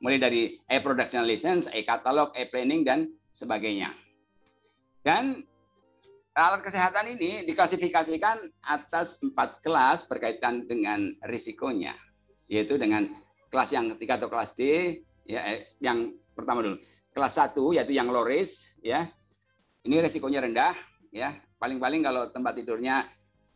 mulai 0.00 0.20
dari 0.20 0.42
e-production 0.68 1.24
license, 1.24 1.72
e-katalog, 1.72 2.32
e-planning 2.36 2.84
dan 2.84 3.08
sebagainya. 3.32 3.92
Dan 5.00 5.40
alat 6.36 6.60
kesehatan 6.60 7.16
ini 7.16 7.48
diklasifikasikan 7.48 8.44
atas 8.60 9.22
empat 9.24 9.64
kelas 9.64 10.04
berkaitan 10.04 10.68
dengan 10.68 11.16
risikonya, 11.24 11.96
yaitu 12.50 12.76
dengan 12.76 13.08
kelas 13.48 13.72
yang 13.72 13.96
ketiga 13.96 14.20
atau 14.20 14.28
kelas 14.28 14.52
D, 14.52 14.62
ya 15.24 15.40
eh, 15.56 15.64
yang 15.80 16.12
pertama 16.36 16.60
dulu. 16.60 16.76
Kelas 17.16 17.32
satu 17.32 17.72
yaitu 17.72 17.96
yang 17.96 18.12
low 18.12 18.28
risk, 18.28 18.76
ya. 18.84 19.08
Ini 19.88 20.04
risikonya 20.04 20.44
rendah, 20.44 20.76
ya. 21.08 21.32
Paling-paling 21.56 22.04
kalau 22.04 22.28
tempat 22.28 22.60
tidurnya 22.60 23.08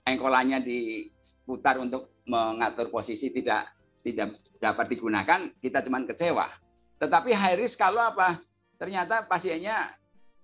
engkolannya 0.09 0.65
diputar 0.65 1.77
untuk 1.77 2.25
mengatur 2.25 2.89
posisi 2.89 3.29
tidak 3.29 3.69
tidak 4.01 4.41
dapat 4.57 4.89
digunakan, 4.89 5.53
kita 5.61 5.85
cuma 5.85 6.01
kecewa. 6.09 6.49
Tetapi 6.97 7.37
high 7.37 7.61
risk 7.61 7.77
kalau 7.77 8.01
apa? 8.01 8.41
Ternyata 8.81 9.29
pasiennya 9.29 9.93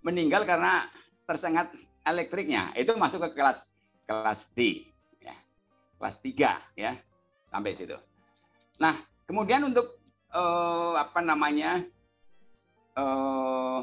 meninggal 0.05 0.45
karena 0.45 0.85
tersengat 1.25 1.73
elektriknya. 2.05 2.77
Itu 2.77 3.01
masuk 3.01 3.33
ke 3.33 3.41
kelas 3.41 3.73
kelas 4.05 4.53
D, 4.53 4.93
ya. 5.25 5.33
kelas 5.97 6.21
3 6.21 6.77
ya, 6.77 6.93
sampai 7.49 7.73
situ. 7.73 7.97
Nah, 8.77 9.01
kemudian 9.25 9.65
untuk 9.65 9.99
eh, 10.37 10.95
apa 11.01 11.25
namanya 11.25 11.81
eh, 12.97 13.81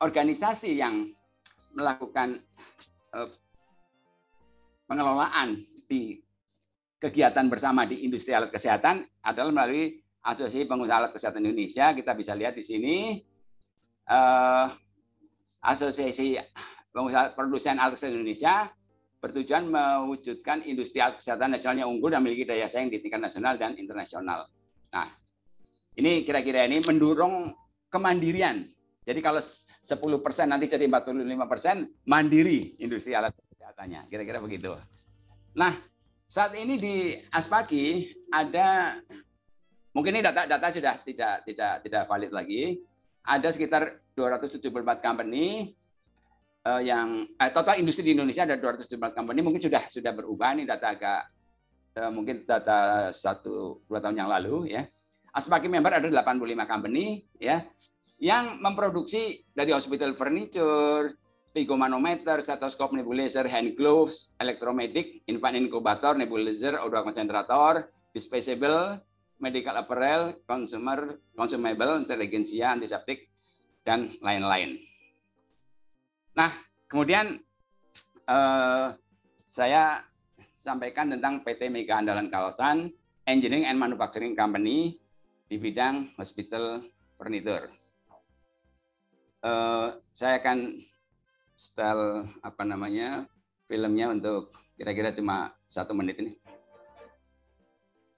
organisasi 0.00 0.76
yang 0.76 1.08
melakukan 1.74 2.40
eh, 3.16 3.30
pengelolaan 4.86 5.64
di 5.88 6.20
kegiatan 7.00 7.48
bersama 7.48 7.88
di 7.88 8.04
industri 8.04 8.36
alat 8.36 8.52
kesehatan 8.52 9.08
adalah 9.24 9.50
melalui 9.50 10.00
Asosiasi 10.20 10.68
Pengusaha 10.68 11.00
Alat 11.00 11.12
Kesehatan 11.16 11.48
Indonesia. 11.48 11.96
Kita 11.96 12.12
bisa 12.12 12.36
lihat 12.36 12.52
di 12.52 12.60
sini 12.60 12.96
uh, 14.04 14.68
Asosiasi 15.64 16.36
Pengusaha 16.92 17.32
Produsen 17.32 17.80
Alat 17.80 17.96
Kesehatan 17.96 18.20
Indonesia 18.20 18.68
bertujuan 19.20 19.68
mewujudkan 19.68 20.64
industri 20.64 20.96
alat 20.96 21.20
kesehatan 21.20 21.52
nasional 21.52 21.84
yang 21.84 21.92
unggul 21.92 22.08
dan 22.08 22.24
memiliki 22.24 22.48
daya 22.48 22.64
saing 22.64 22.88
di 22.88 23.04
tingkat 23.04 23.20
nasional 23.20 23.60
dan 23.60 23.76
internasional. 23.76 24.48
Nah, 24.96 25.12
ini 26.00 26.24
kira-kira 26.24 26.64
ini 26.64 26.80
mendorong 26.80 27.52
kemandirian. 27.90 28.70
Jadi 29.04 29.20
kalau 29.20 29.42
10% 29.42 30.46
nanti 30.46 30.70
jadi 30.70 30.86
45% 30.86 32.06
mandiri 32.06 32.78
industri 32.78 33.12
alat 33.12 33.34
kesehatannya. 33.34 34.06
Kira-kira 34.06 34.38
begitu. 34.38 34.78
Nah, 35.58 35.82
saat 36.30 36.54
ini 36.54 36.78
di 36.78 37.18
Aspaki 37.34 38.14
ada 38.30 38.98
mungkin 39.90 40.14
ini 40.14 40.22
data-data 40.22 40.70
sudah 40.70 40.94
tidak 41.02 41.42
tidak 41.42 41.72
tidak 41.82 42.02
valid 42.06 42.30
lagi. 42.30 42.78
Ada 43.26 43.50
sekitar 43.52 44.00
274 44.14 44.70
company 45.02 45.74
uh, 46.64 46.80
yang 46.80 47.26
eh, 47.36 47.50
total 47.52 47.76
industri 47.82 48.06
di 48.06 48.12
Indonesia 48.16 48.46
ada 48.46 48.56
274 48.56 49.16
company 49.16 49.40
mungkin 49.44 49.60
sudah 49.60 49.90
sudah 49.90 50.12
berubah 50.14 50.56
ini 50.56 50.64
data 50.64 50.86
agak 50.94 51.20
uh, 52.00 52.10
mungkin 52.14 52.46
data 52.46 53.10
satu 53.10 53.84
dua 53.90 53.98
tahun 53.98 54.16
yang 54.22 54.30
lalu 54.30 54.70
ya. 54.72 54.86
Aspaki 55.30 55.70
member 55.70 55.94
ada 55.94 56.06
85 56.06 56.66
company 56.66 57.22
ya 57.38 57.62
yang 58.20 58.60
memproduksi 58.60 59.46
dari 59.56 59.72
hospital 59.72 60.12
furniture, 60.18 61.16
Spigomanometer, 61.50 62.46
stetoskop 62.46 62.94
nebulizer, 62.94 63.42
hand 63.50 63.74
gloves, 63.74 64.30
elektromedik, 64.38 65.26
infant 65.26 65.58
incubator, 65.58 66.14
nebulizer, 66.14 66.78
odor 66.78 67.02
konsentrator, 67.02 67.90
disposable, 68.14 69.02
medical 69.42 69.74
apparel, 69.74 70.38
consumer, 70.46 71.18
consumable, 71.34 72.06
inteligensia, 72.06 72.70
antiseptik, 72.70 73.26
dan 73.82 74.14
lain-lain. 74.22 74.78
Nah, 76.38 76.54
kemudian 76.86 77.42
eh, 78.30 78.86
saya 79.42 80.06
sampaikan 80.54 81.10
tentang 81.10 81.42
PT 81.42 81.66
Mega 81.66 81.98
Andalan 81.98 82.30
Kawasan 82.30 82.94
Engineering 83.26 83.66
and 83.66 83.74
Manufacturing 83.80 84.38
Company 84.38 84.99
di 85.50 85.58
bidang 85.58 86.14
hospital 86.14 86.86
furniture. 87.18 87.66
Eh, 89.42 89.88
saya 90.14 90.38
akan 90.38 90.78
style 91.58 92.30
apa 92.38 92.62
namanya 92.62 93.26
filmnya 93.66 94.14
untuk 94.14 94.54
kira-kira 94.78 95.10
cuma 95.10 95.50
satu 95.66 95.90
menit 95.90 96.22
ini. 96.22 96.38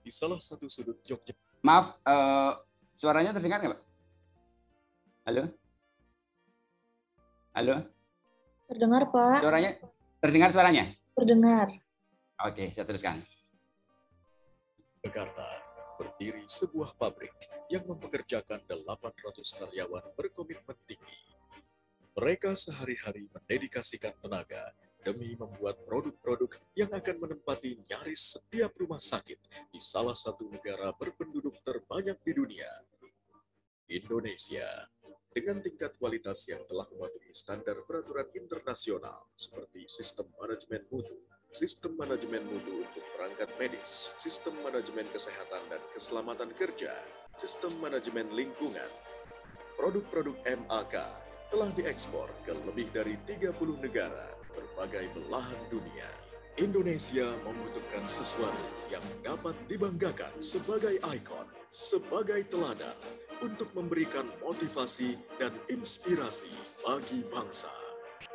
Di 0.05 0.12
salah 0.12 0.37
satu 0.37 0.68
sudut 0.68 1.01
Jogja. 1.07 1.33
Maaf, 1.62 1.95
uh, 2.03 2.59
suaranya 2.91 3.30
terdengar 3.30 3.62
nggak, 3.62 3.70
Pak? 3.70 3.83
Halo? 5.30 5.43
Halo? 7.55 7.74
Terdengar, 8.66 9.03
Pak. 9.14 9.39
Suaranya 9.47 9.70
terdengar 10.18 10.51
suaranya? 10.51 10.85
Terdengar. 11.14 11.70
Oke, 12.43 12.74
saya 12.74 12.83
teruskan. 12.83 13.22
Jakarta 15.07 15.61
berdiri 16.03 16.42
sebuah 16.50 16.98
pabrik 16.98 17.30
yang 17.70 17.86
mempekerjakan 17.86 18.66
800 18.66 19.38
karyawan 19.62 20.03
berkomitmen 20.18 20.74
tinggi. 20.82 21.22
Mereka 22.18 22.59
sehari-hari 22.59 23.30
mendedikasikan 23.30 24.18
tenaga 24.18 24.74
demi 25.07 25.38
membuat 25.38 25.78
produk-produk 25.86 26.59
yang 26.74 26.90
akan 26.90 27.16
menempati 27.22 27.78
nyaris 27.86 28.34
setiap 28.34 28.74
rumah 28.74 28.98
sakit 28.98 29.38
di 29.70 29.78
salah 29.78 30.18
satu 30.18 30.50
negara 30.50 30.90
berpenduduk 30.90 31.55
terbanyak 31.62 32.18
di 32.26 32.32
dunia, 32.34 32.70
Indonesia. 33.86 34.90
Dengan 35.32 35.64
tingkat 35.64 35.96
kualitas 35.96 36.44
yang 36.50 36.61
telah 36.68 36.84
mematuhi 36.92 37.32
standar 37.32 37.80
peraturan 37.88 38.28
internasional 38.36 39.32
seperti 39.32 39.88
sistem 39.88 40.28
manajemen 40.36 40.84
mutu, 40.92 41.16
sistem 41.48 41.96
manajemen 41.96 42.44
mutu 42.44 42.84
perangkat 43.33 43.57
medis, 43.57 44.12
sistem 44.20 44.53
manajemen 44.61 45.09
kesehatan 45.09 45.64
dan 45.72 45.80
keselamatan 45.97 46.53
kerja, 46.53 46.93
sistem 47.41 47.72
manajemen 47.80 48.28
lingkungan. 48.28 48.93
Produk-produk 49.72 50.37
MAK 50.45 50.95
telah 51.49 51.72
diekspor 51.72 52.28
ke 52.45 52.53
lebih 52.68 52.93
dari 52.93 53.16
30 53.24 53.57
negara 53.80 54.37
berbagai 54.53 55.16
belahan 55.16 55.61
dunia. 55.72 56.12
Indonesia 56.61 57.33
membutuhkan 57.41 58.05
sesuatu 58.05 58.68
yang 58.93 59.05
dapat 59.24 59.57
dibanggakan 59.64 60.37
sebagai 60.37 61.01
ikon, 61.01 61.49
sebagai 61.72 62.45
teladan 62.53 62.93
untuk 63.41 63.72
memberikan 63.72 64.28
motivasi 64.45 65.16
dan 65.41 65.57
inspirasi 65.72 66.53
bagi 66.85 67.24
bangsa. 67.33 67.82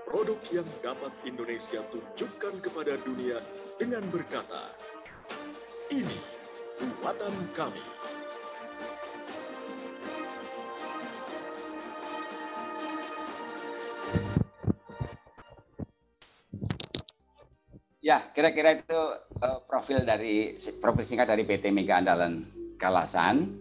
Produk 0.07 0.39
yang 0.55 0.63
dapat 0.79 1.11
Indonesia 1.27 1.83
tunjukkan 1.91 2.63
kepada 2.63 2.95
dunia 3.03 3.43
dengan 3.75 3.99
berkata, 4.07 4.71
ini 5.91 6.15
buatan 6.79 7.35
kami. 7.51 7.83
Ya, 17.99 18.31
kira-kira 18.31 18.79
itu 18.79 19.01
uh, 19.43 19.59
profil 19.67 20.07
dari 20.07 20.55
profil 20.79 21.03
singkat 21.03 21.27
dari 21.27 21.43
PT 21.43 21.67
Mega 21.75 21.99
Andalan 21.99 22.47
Kalasan. 22.79 23.59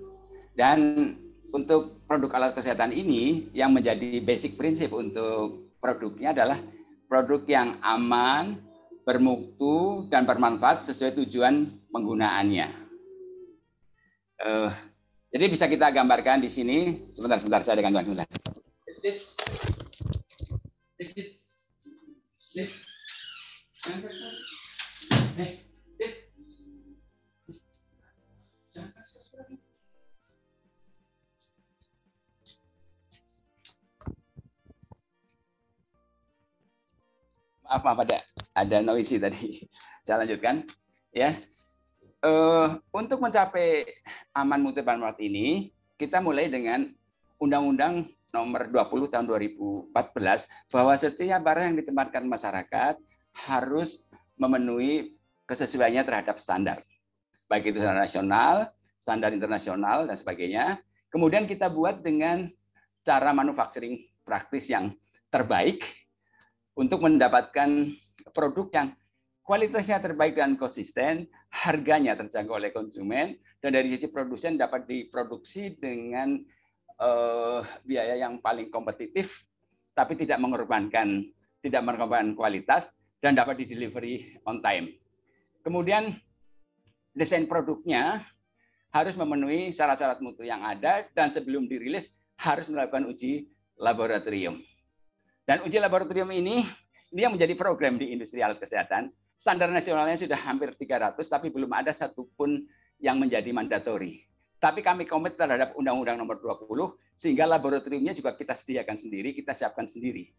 Dan 0.55 1.11
untuk 1.51 2.07
produk 2.07 2.38
alat 2.38 2.55
kesehatan 2.55 2.94
ini 2.94 3.51
yang 3.51 3.74
menjadi 3.74 4.22
basic 4.22 4.55
prinsip 4.55 4.94
untuk 4.94 5.65
produknya 5.87 6.34
adalah 6.34 6.59
produk 7.07 7.47
yang 7.47 7.78
aman, 7.87 8.59
bermutu 9.07 10.11
dan 10.11 10.26
bermanfaat 10.26 10.82
sesuai 10.82 11.14
tujuan 11.22 11.70
penggunaannya. 11.95 12.66
Uh, 14.43 14.70
jadi 15.30 15.47
bisa 15.47 15.70
kita 15.70 15.95
gambarkan 15.95 16.43
di 16.43 16.51
sini. 16.51 17.07
Sebentar, 17.14 17.39
sebentar 17.39 17.62
saya 17.62 17.78
ada 17.78 17.87
gangguan 17.87 18.05
sebentar. 18.11 18.26
Maaf, 37.66 37.82
maaf 37.82 37.98
ada 38.06 38.22
ada 38.54 38.76
noisy 38.78 39.18
tadi. 39.18 39.66
Saya 40.06 40.22
lanjutkan, 40.22 40.62
ya. 41.10 41.34
Uh, 42.22 42.78
untuk 42.94 43.18
mencapai 43.18 43.86
aman 44.38 44.62
mutu 44.62 44.86
bermanfaat 44.86 45.18
ini, 45.18 45.74
kita 45.98 46.22
mulai 46.22 46.46
dengan 46.46 46.86
Undang-Undang 47.42 48.06
Nomor 48.30 48.70
20 48.70 49.12
Tahun 49.12 49.26
2014 49.26 49.90
bahwa 50.70 50.94
setiap 50.94 51.40
barang 51.42 51.64
yang 51.72 51.76
ditempatkan 51.82 52.24
masyarakat 52.28 52.94
harus 53.34 54.06
memenuhi 54.38 55.18
kesesuaiannya 55.50 56.06
terhadap 56.06 56.36
standar. 56.38 56.86
Baik 57.50 57.74
itu 57.74 57.82
standar 57.82 58.02
nasional, 58.06 58.54
standar 59.02 59.30
internasional, 59.34 60.06
dan 60.06 60.16
sebagainya. 60.18 60.78
Kemudian 61.10 61.50
kita 61.50 61.66
buat 61.66 62.02
dengan 62.04 62.46
cara 63.02 63.34
manufacturing 63.34 64.06
praktis 64.26 64.70
yang 64.70 64.92
terbaik 65.30 66.05
untuk 66.77 67.01
mendapatkan 67.01 67.97
produk 68.37 68.68
yang 68.77 68.89
kualitasnya 69.41 69.99
terbaik 70.05 70.37
dan 70.37 70.61
konsisten, 70.61 71.27
harganya 71.49 72.14
terjangkau 72.20 72.61
oleh 72.61 72.70
konsumen, 72.70 73.41
dan 73.64 73.72
dari 73.72 73.89
sisi 73.89 74.12
produsen 74.12 74.61
dapat 74.61 74.85
diproduksi 74.85 75.74
dengan 75.81 76.37
uh, 77.01 77.64
biaya 77.83 78.20
yang 78.20 78.39
paling 78.45 78.68
kompetitif, 78.68 79.49
tapi 79.97 80.20
tidak 80.20 80.37
mengorbankan 80.37 81.33
tidak 81.64 81.83
mengorbankan 81.83 82.39
kualitas 82.39 83.01
dan 83.18 83.35
dapat 83.35 83.59
di 83.59 83.64
delivery 83.66 84.39
on 84.47 84.62
time. 84.62 84.95
Kemudian 85.66 86.14
desain 87.11 87.51
produknya 87.51 88.22
harus 88.95 89.18
memenuhi 89.18 89.74
syarat-syarat 89.74 90.22
mutu 90.22 90.47
yang 90.47 90.62
ada 90.62 91.11
dan 91.11 91.35
sebelum 91.35 91.66
dirilis 91.66 92.14
harus 92.39 92.70
melakukan 92.70 93.09
uji 93.11 93.51
laboratorium. 93.74 94.62
Dan 95.47 95.62
uji 95.62 95.78
laboratorium 95.78 96.26
ini 96.34 96.66
ini 97.14 97.22
yang 97.22 97.38
menjadi 97.38 97.55
program 97.55 97.97
di 98.03 98.11
industri 98.11 98.42
alat 98.42 98.59
kesehatan. 98.59 99.14
Standar 99.38 99.70
nasionalnya 99.70 100.18
sudah 100.18 100.34
hampir 100.42 100.74
300 100.74 101.14
tapi 101.22 101.55
belum 101.55 101.70
ada 101.70 101.94
satupun 101.94 102.66
yang 102.99 103.22
menjadi 103.22 103.55
mandatori. 103.55 104.26
Tapi 104.59 104.82
kami 104.82 105.07
komit 105.07 105.38
terhadap 105.38 105.78
Undang-Undang 105.78 106.18
Nomor 106.18 106.42
20 106.42 106.66
sehingga 107.14 107.47
laboratoriumnya 107.47 108.16
juga 108.16 108.34
kita 108.34 108.59
sediakan 108.59 108.99
sendiri, 108.99 109.36
kita 109.38 109.55
siapkan 109.55 109.86
sendiri. 109.86 110.34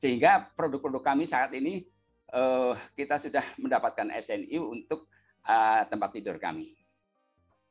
Sehingga 0.00 0.50
produk-produk 0.58 1.04
kami 1.04 1.30
saat 1.30 1.54
ini 1.54 1.86
uh, 2.34 2.74
kita 2.98 3.22
sudah 3.22 3.44
mendapatkan 3.62 4.10
SNI 4.10 4.58
untuk 4.58 5.06
uh, 5.46 5.86
tempat 5.86 6.10
tidur 6.18 6.42
kami. 6.42 6.74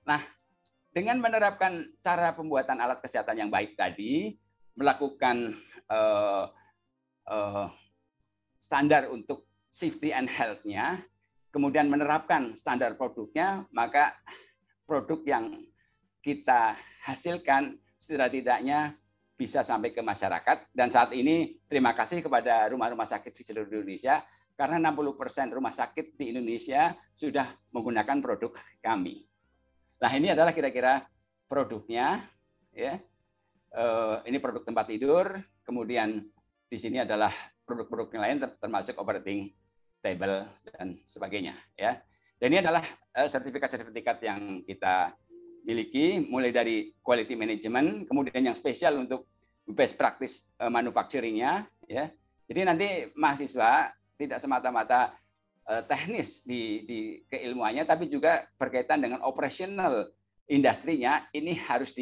Nah, 0.08 0.24
dengan 0.96 1.20
menerapkan 1.20 1.84
cara 2.00 2.32
pembuatan 2.32 2.80
alat 2.80 3.04
kesehatan 3.04 3.44
yang 3.44 3.52
baik 3.52 3.76
tadi, 3.76 4.40
melakukan 4.78 5.58
uh, 5.92 6.48
uh, 7.32 7.72
standar 8.60 9.08
untuk 9.08 9.48
safety 9.72 10.12
and 10.12 10.28
health-nya, 10.28 11.00
kemudian 11.56 11.88
menerapkan 11.88 12.60
standar 12.60 13.00
produknya, 13.00 13.64
maka 13.72 14.14
produk 14.84 15.24
yang 15.24 15.46
kita 16.20 16.76
hasilkan 17.08 17.80
setidak-tidaknya 17.96 18.94
bisa 19.40 19.66
sampai 19.66 19.96
ke 19.96 20.04
masyarakat. 20.04 20.70
Dan 20.70 20.94
saat 20.94 21.16
ini 21.16 21.58
terima 21.66 21.98
kasih 21.98 22.22
kepada 22.22 22.70
rumah-rumah 22.70 23.10
sakit 23.10 23.34
di 23.34 23.42
seluruh 23.42 23.72
Indonesia 23.72 24.22
karena 24.54 24.94
60% 24.94 25.58
rumah 25.58 25.74
sakit 25.74 26.14
di 26.20 26.30
Indonesia 26.30 26.94
sudah 27.18 27.50
menggunakan 27.74 28.22
produk 28.22 28.54
kami. 28.84 29.26
Nah, 29.98 30.12
ini 30.14 30.30
adalah 30.30 30.54
kira-kira 30.54 31.02
produknya 31.50 32.22
ya. 32.70 33.02
Uh, 33.72 34.20
ini 34.28 34.38
produk 34.38 34.68
tempat 34.68 34.92
tidur, 34.92 35.40
kemudian 35.64 36.28
di 36.72 36.78
sini 36.80 37.04
adalah 37.04 37.36
produk-produk 37.68 38.16
lain 38.16 38.40
termasuk 38.56 38.96
operating 38.96 39.52
table 40.00 40.48
dan 40.72 40.96
sebagainya 41.04 41.60
ya. 41.76 42.00
Dan 42.40 42.56
ini 42.56 42.64
adalah 42.64 42.82
eh, 43.12 43.28
sertifikat-sertifikat 43.28 44.18
yang 44.24 44.64
kita 44.64 45.12
miliki 45.68 46.26
mulai 46.32 46.50
dari 46.50 46.96
quality 47.04 47.36
management, 47.36 48.08
kemudian 48.08 48.48
yang 48.48 48.56
spesial 48.56 49.04
untuk 49.04 49.28
best 49.68 50.00
practice 50.00 50.48
eh, 50.64 50.72
manufacturingnya 50.72 51.68
ya. 51.92 52.08
Jadi 52.48 52.60
nanti 52.64 52.88
mahasiswa 53.20 53.92
tidak 54.20 54.44
semata-mata 54.44 55.16
uh, 55.72 55.82
teknis 55.88 56.44
di, 56.44 56.84
di 56.84 57.00
keilmuannya, 57.32 57.88
tapi 57.88 58.12
juga 58.12 58.44
berkaitan 58.60 59.00
dengan 59.00 59.24
operational 59.24 60.12
industrinya, 60.52 61.26
ini 61.32 61.56
harus 61.56 61.96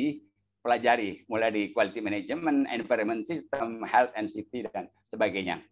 dipelajari, 0.59 1.23
mulai 1.31 1.55
di 1.55 1.63
quality 1.71 2.03
management, 2.03 2.67
environment 2.67 3.23
system, 3.23 3.79
health 3.87 4.11
and 4.19 4.27
safety, 4.27 4.67
dan 4.67 4.91
sebagainya. 5.07 5.63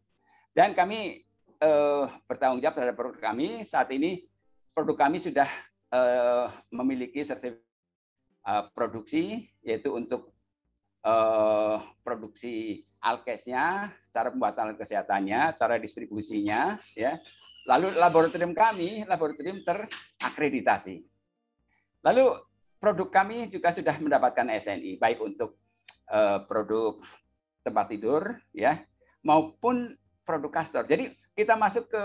Dan 0.56 0.72
kami 0.72 1.28
uh, 1.60 2.08
bertanggung 2.24 2.64
jawab 2.64 2.80
terhadap 2.80 2.96
produk 2.96 3.20
kami, 3.20 3.68
saat 3.68 3.92
ini 3.92 4.24
produk 4.72 4.96
kami 4.96 5.20
sudah 5.20 5.52
uh, 5.92 6.48
memiliki 6.72 7.20
sertifikat 7.20 7.68
uh, 8.48 8.72
produksi, 8.72 9.52
yaitu 9.60 9.92
untuk 9.92 10.32
uh, 11.04 11.84
produksi 12.00 12.88
alkesnya, 13.04 13.92
cara 14.16 14.32
pembuatan 14.32 14.72
alat 14.72 14.80
kesehatannya, 14.80 15.52
cara 15.60 15.76
distribusinya, 15.76 16.80
ya. 16.96 17.20
Lalu 17.68 17.92
laboratorium 18.00 18.56
kami, 18.56 19.04
laboratorium 19.04 19.60
terakreditasi. 19.68 21.04
Lalu 22.08 22.40
produk 22.78 23.10
kami 23.10 23.50
juga 23.50 23.74
sudah 23.74 23.98
mendapatkan 23.98 24.46
SNI, 24.48 25.02
baik 25.02 25.20
untuk 25.22 25.58
uh, 26.10 26.46
produk 26.46 27.02
tempat 27.66 27.86
tidur, 27.92 28.22
ya, 28.54 28.80
maupun 29.26 29.98
produk 30.24 30.62
kastor. 30.62 30.86
Jadi 30.86 31.12
kita 31.34 31.58
masuk 31.58 31.90
ke 31.90 32.04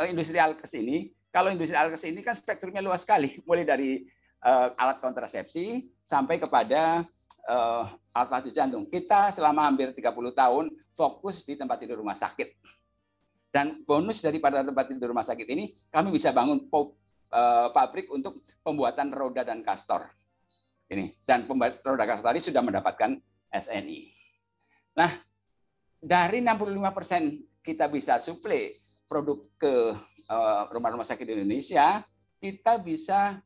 uh, 0.00 0.06
industri 0.06 0.36
alkes 0.36 0.74
ini, 0.76 1.14
kalau 1.30 1.48
industri 1.48 1.78
alkes 1.78 2.02
ini 2.04 2.20
kan 2.20 2.34
spektrumnya 2.34 2.82
luas 2.82 3.06
sekali, 3.06 3.38
mulai 3.46 3.62
dari 3.62 4.04
uh, 4.42 4.74
alat 4.74 4.98
kontrasepsi 4.98 5.86
sampai 6.02 6.42
kepada 6.42 7.06
uh, 7.48 7.84
alat 8.14 8.28
bantu 8.28 8.50
jantung. 8.50 8.84
Kita 8.90 9.30
selama 9.30 9.70
hampir 9.70 9.94
30 9.94 10.02
tahun 10.34 10.64
fokus 10.98 11.46
di 11.46 11.54
tempat 11.54 11.80
tidur 11.80 12.02
rumah 12.02 12.18
sakit. 12.18 12.48
Dan 13.50 13.74
bonus 13.82 14.22
daripada 14.22 14.62
tempat 14.62 14.86
tidur 14.86 15.10
rumah 15.10 15.26
sakit 15.26 15.46
ini, 15.50 15.74
kami 15.90 16.14
bisa 16.14 16.30
bangun 16.30 16.70
pabrik 17.70 18.10
untuk 18.10 18.42
pembuatan 18.66 19.14
roda 19.14 19.46
dan 19.46 19.62
kastor. 19.62 20.02
Ini 20.90 21.14
dan 21.22 21.46
pembuat 21.46 21.78
roda 21.86 22.02
kastor 22.02 22.34
ini 22.34 22.42
sudah 22.42 22.62
mendapatkan 22.66 23.14
SNI. 23.54 24.00
Nah, 24.98 25.14
dari 26.02 26.42
65 26.42 26.96
persen 26.96 27.22
kita 27.62 27.86
bisa 27.86 28.18
suplai 28.18 28.74
produk 29.10 29.38
ke 29.58 29.74
eh, 30.30 30.62
rumah-rumah 30.70 31.06
sakit 31.06 31.26
di 31.26 31.34
Indonesia, 31.38 32.02
kita 32.38 32.78
bisa 32.78 33.38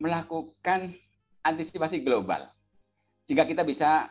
melakukan 0.00 0.92
antisipasi 1.44 2.00
global. 2.00 2.48
Jika 3.28 3.44
kita 3.44 3.62
bisa 3.62 4.08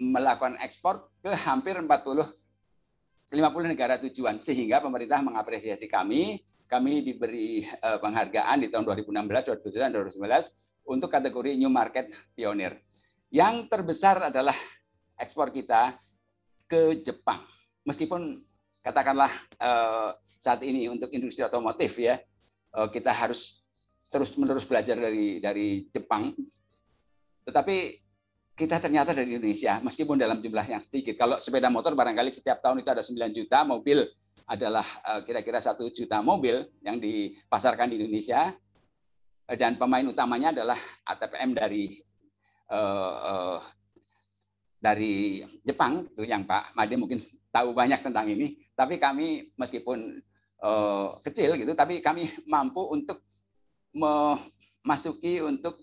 melakukan 0.00 0.56
ekspor 0.64 1.12
ke 1.20 1.30
hampir 1.36 1.76
40 1.76 1.88
50 3.32 3.72
negara 3.72 3.96
tujuan 3.96 4.38
sehingga 4.44 4.84
pemerintah 4.84 5.24
mengapresiasi 5.24 5.88
kami, 5.88 6.44
kami 6.68 7.00
diberi 7.00 7.64
eh, 7.64 7.98
penghargaan 7.98 8.60
di 8.60 8.68
tahun 8.68 8.84
2016, 8.84 9.64
2017, 9.64 9.84
dan 9.88 9.90
2019 9.96 10.92
untuk 10.92 11.08
kategori 11.08 11.56
New 11.56 11.72
Market 11.72 12.12
Pioneer. 12.36 12.76
Yang 13.32 13.72
terbesar 13.72 14.28
adalah 14.28 14.54
ekspor 15.16 15.48
kita 15.48 15.96
ke 16.68 17.00
Jepang. 17.00 17.40
Meskipun 17.88 18.44
katakanlah 18.84 19.32
eh, 19.56 20.10
saat 20.42 20.60
ini 20.66 20.90
untuk 20.90 21.08
industri 21.14 21.46
otomotif 21.46 21.94
ya 22.02 22.18
eh, 22.74 22.88
kita 22.90 23.14
harus 23.14 23.62
terus 24.10 24.34
menerus 24.34 24.66
belajar 24.66 24.98
dari 24.98 25.38
dari 25.38 25.86
Jepang 25.88 26.34
tetapi 27.46 28.01
kita 28.62 28.78
ternyata 28.78 29.10
dari 29.10 29.34
Indonesia 29.34 29.82
meskipun 29.82 30.14
dalam 30.14 30.38
jumlah 30.38 30.62
yang 30.62 30.78
sedikit. 30.78 31.18
Kalau 31.18 31.42
sepeda 31.42 31.66
motor 31.66 31.98
barangkali 31.98 32.30
setiap 32.30 32.62
tahun 32.62 32.78
itu 32.78 32.90
ada 32.94 33.02
9 33.02 33.34
juta 33.34 33.66
mobil 33.66 34.06
adalah 34.46 34.86
eh, 34.86 35.20
kira-kira 35.26 35.58
satu 35.58 35.90
juta 35.90 36.22
mobil 36.22 36.62
yang 36.86 37.02
dipasarkan 37.02 37.90
di 37.90 37.98
Indonesia. 37.98 38.54
Dan 39.42 39.76
pemain 39.76 40.06
utamanya 40.06 40.54
adalah 40.54 40.78
ATPM 41.12 41.52
dari 41.52 41.92
dari 44.80 45.44
Jepang 45.60 46.08
itu 46.08 46.24
yang 46.24 46.48
Pak 46.48 46.72
Made 46.72 46.96
mungkin 46.96 47.20
tahu 47.52 47.76
banyak 47.76 48.00
tentang 48.00 48.32
ini. 48.32 48.56
Tapi 48.72 48.96
kami 48.96 49.44
meskipun 49.60 49.98
uh, 50.64 51.12
kecil 51.20 51.58
gitu, 51.60 51.76
tapi 51.76 52.00
kami 52.00 52.32
mampu 52.48 52.80
untuk 52.88 53.20
memasuki 53.92 55.44
untuk 55.44 55.81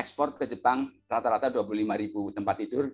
ekspor 0.00 0.34
ke 0.40 0.48
Jepang 0.48 0.88
rata-rata 1.04 1.52
25.000 1.52 2.36
tempat 2.36 2.54
tidur 2.56 2.88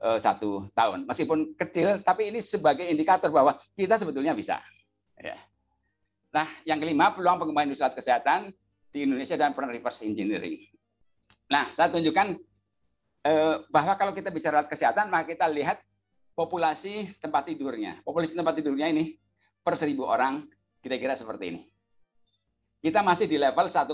uh, 0.00 0.18
satu 0.18 0.72
tahun. 0.72 1.04
Meskipun 1.04 1.54
kecil, 1.54 2.00
tapi 2.00 2.32
ini 2.32 2.40
sebagai 2.40 2.88
indikator 2.88 3.28
bahwa 3.28 3.54
kita 3.76 4.00
sebetulnya 4.00 4.32
bisa. 4.32 4.58
Ya. 5.20 5.36
Nah, 6.32 6.48
yang 6.64 6.80
kelima, 6.80 7.12
peluang 7.12 7.36
pengembangan 7.36 7.68
industri 7.74 7.92
kesehatan 7.92 8.50
di 8.90 9.06
Indonesia 9.06 9.36
dan 9.36 9.52
peran 9.52 9.70
reverse 9.70 10.02
engineering. 10.02 10.66
Nah, 11.50 11.66
saya 11.70 11.90
tunjukkan 11.90 12.38
eh, 13.26 13.56
bahwa 13.68 13.94
kalau 13.98 14.12
kita 14.14 14.30
bicara 14.30 14.64
kesehatan, 14.64 15.10
maka 15.10 15.34
kita 15.34 15.50
lihat 15.50 15.82
populasi 16.38 17.10
tempat 17.18 17.50
tidurnya. 17.50 18.00
Populasi 18.06 18.38
tempat 18.38 18.56
tidurnya 18.56 18.88
ini 18.88 19.18
per 19.60 19.74
seribu 19.76 20.06
orang 20.06 20.46
kira-kira 20.80 21.18
seperti 21.18 21.44
ini. 21.52 21.60
Kita 22.80 23.04
masih 23.04 23.28
di 23.28 23.36
level 23.36 23.68
1,18 23.68 23.92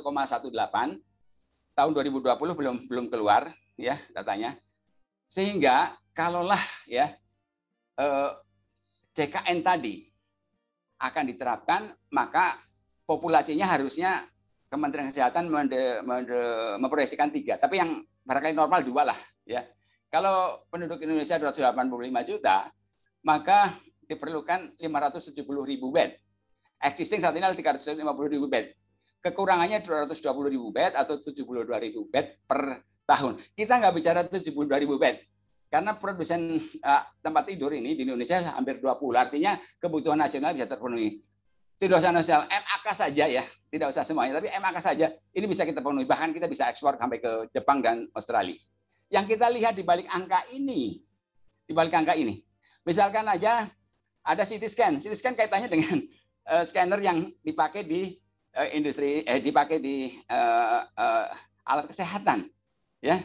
tahun 1.76 1.92
2020 1.92 2.34
belum 2.40 2.76
belum 2.88 3.06
keluar 3.12 3.52
ya 3.76 4.00
datanya. 4.16 4.56
Sehingga 5.28 5.92
kalaulah 6.16 6.60
ya 6.88 7.12
eh, 8.00 8.30
CKN 9.12 9.60
tadi 9.60 10.08
akan 10.96 11.24
diterapkan 11.28 11.92
maka 12.10 12.56
populasinya 13.04 13.68
harusnya 13.68 14.24
Kementerian 14.66 15.14
Kesehatan 15.14 15.46
memproyeksikan 16.82 17.30
tiga, 17.30 17.54
tapi 17.54 17.78
yang 17.78 18.02
barangkali 18.26 18.50
normal 18.50 18.82
dua 18.82 19.06
lah 19.06 19.18
ya 19.46 19.62
kalau 20.16 20.62
penduduk 20.70 21.02
Indonesia 21.02 21.36
285 21.36 22.30
juta, 22.30 22.70
maka 23.26 23.74
diperlukan 24.06 24.78
570 24.78 25.34
ribu 25.66 25.90
bed. 25.90 26.14
Existing 26.78 27.18
saat 27.18 27.34
ini 27.34 27.42
adalah 27.42 27.76
350 27.76 28.32
ribu 28.32 28.46
bed. 28.46 28.70
Kekurangannya 29.26 29.82
220 29.82 30.54
ribu 30.54 30.70
bed 30.70 30.94
atau 30.94 31.18
72 31.18 31.66
ribu 31.82 32.06
bed 32.06 32.46
per 32.46 32.78
tahun. 33.02 33.42
Kita 33.58 33.82
nggak 33.82 33.94
bicara 33.98 34.20
72 34.22 34.54
ribu 34.78 35.02
bed. 35.02 35.18
Karena 35.66 35.98
produsen 35.98 36.62
uh, 36.62 37.02
tempat 37.18 37.50
tidur 37.50 37.74
ini 37.74 37.98
di 37.98 38.06
Indonesia 38.06 38.54
hampir 38.54 38.78
20. 38.78 38.86
Artinya 39.18 39.58
kebutuhan 39.82 40.22
nasional 40.22 40.54
bisa 40.54 40.70
terpenuhi. 40.70 41.26
Tidak 41.76 41.98
usah 41.98 42.14
nasional, 42.14 42.46
MAK 42.46 42.86
saja 42.94 43.24
ya. 43.26 43.42
Tidak 43.66 43.90
usah 43.90 44.06
semuanya, 44.06 44.38
tapi 44.38 44.46
MAK 44.48 44.78
saja. 44.78 45.10
Ini 45.34 45.44
bisa 45.50 45.66
kita 45.66 45.82
penuhi. 45.82 46.06
Bahkan 46.06 46.30
kita 46.30 46.46
bisa 46.46 46.70
ekspor 46.70 46.94
sampai 46.94 47.18
ke 47.18 47.50
Jepang 47.50 47.82
dan 47.82 48.06
Australia. 48.14 48.54
Yang 49.10 49.34
kita 49.34 49.50
lihat 49.50 49.74
di 49.74 49.82
balik 49.82 50.06
angka 50.06 50.46
ini, 50.54 51.02
di 51.66 51.72
balik 51.74 51.98
angka 51.98 52.14
ini, 52.14 52.46
misalkan 52.86 53.26
aja 53.26 53.66
ada 54.22 54.42
CT 54.46 54.64
scan, 54.70 54.92
CT 55.02 55.14
scan 55.18 55.34
kaitannya 55.34 55.66
dengan 55.66 55.98
uh, 56.50 56.62
scanner 56.62 56.98
yang 57.02 57.26
dipakai 57.42 57.86
di 57.86 58.18
industri, 58.72 59.20
eh, 59.26 59.40
dipakai 59.40 59.78
di 59.78 60.16
uh, 60.32 60.80
uh, 60.86 61.26
alat 61.66 61.86
kesehatan, 61.92 62.48
ya. 63.04 63.20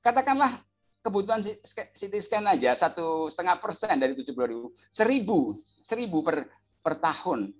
Katakanlah 0.00 0.64
kebutuhan 1.04 1.44
CT 1.72 2.14
scan 2.20 2.48
aja 2.48 2.72
satu 2.72 3.28
setengah 3.28 3.60
persen 3.60 4.00
dari 4.00 4.16
tujuh 4.16 4.32
puluh 4.32 4.48
ribu, 4.48 4.60
seribu, 4.88 5.38
seribu 5.84 6.18
per 6.24 6.48
per 6.80 6.96
tahun. 6.96 7.52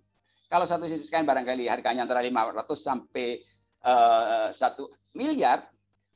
Kalau 0.49 0.65
satu 0.65 0.89
CT 0.89 1.03
scan 1.05 1.29
barangkali 1.29 1.69
harganya 1.69 2.09
antara 2.09 2.25
500 2.25 2.65
sampai 2.81 3.45
satu 4.53 4.89
miliar, 5.17 5.65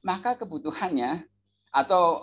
maka 0.04 0.36
kebutuhannya 0.36 1.24
atau 1.72 2.20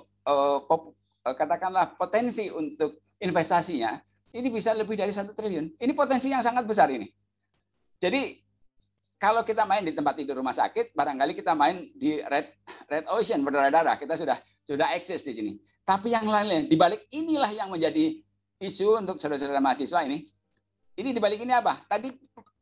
pop, 0.69 0.93
katakanlah 1.25 1.97
potensi 1.97 2.45
untuk 2.53 3.01
investasinya 3.17 3.97
ini 4.31 4.47
bisa 4.47 4.71
lebih 4.71 4.95
dari 4.95 5.11
satu 5.11 5.35
triliun. 5.35 5.75
Ini 5.75 5.91
potensi 5.91 6.31
yang 6.31 6.39
sangat 6.39 6.63
besar 6.63 6.87
ini. 6.87 7.07
Jadi 7.99 8.39
kalau 9.21 9.45
kita 9.45 9.69
main 9.69 9.85
di 9.85 9.93
tempat 9.93 10.17
tidur 10.17 10.41
rumah 10.41 10.57
sakit, 10.57 10.97
barangkali 10.97 11.37
kita 11.37 11.53
main 11.53 11.93
di 11.93 12.17
red 12.25 12.57
red 12.89 13.05
ocean 13.05 13.45
berdarah-darah. 13.45 14.01
Kita 14.01 14.17
sudah 14.17 14.41
sudah 14.65 14.97
eksis 14.97 15.21
di 15.21 15.37
sini. 15.37 15.51
Tapi 15.85 16.09
yang 16.09 16.25
lain-lain, 16.25 16.65
di 16.65 16.73
balik 16.73 17.05
inilah 17.13 17.53
yang 17.53 17.69
menjadi 17.69 18.17
isu 18.57 18.97
untuk 18.97 19.21
saudara-saudara 19.21 19.61
mahasiswa 19.61 20.01
ini. 20.09 20.25
Ini 20.97 21.13
di 21.13 21.21
balik 21.21 21.37
ini 21.45 21.53
apa? 21.53 21.85
Tadi 21.85 22.09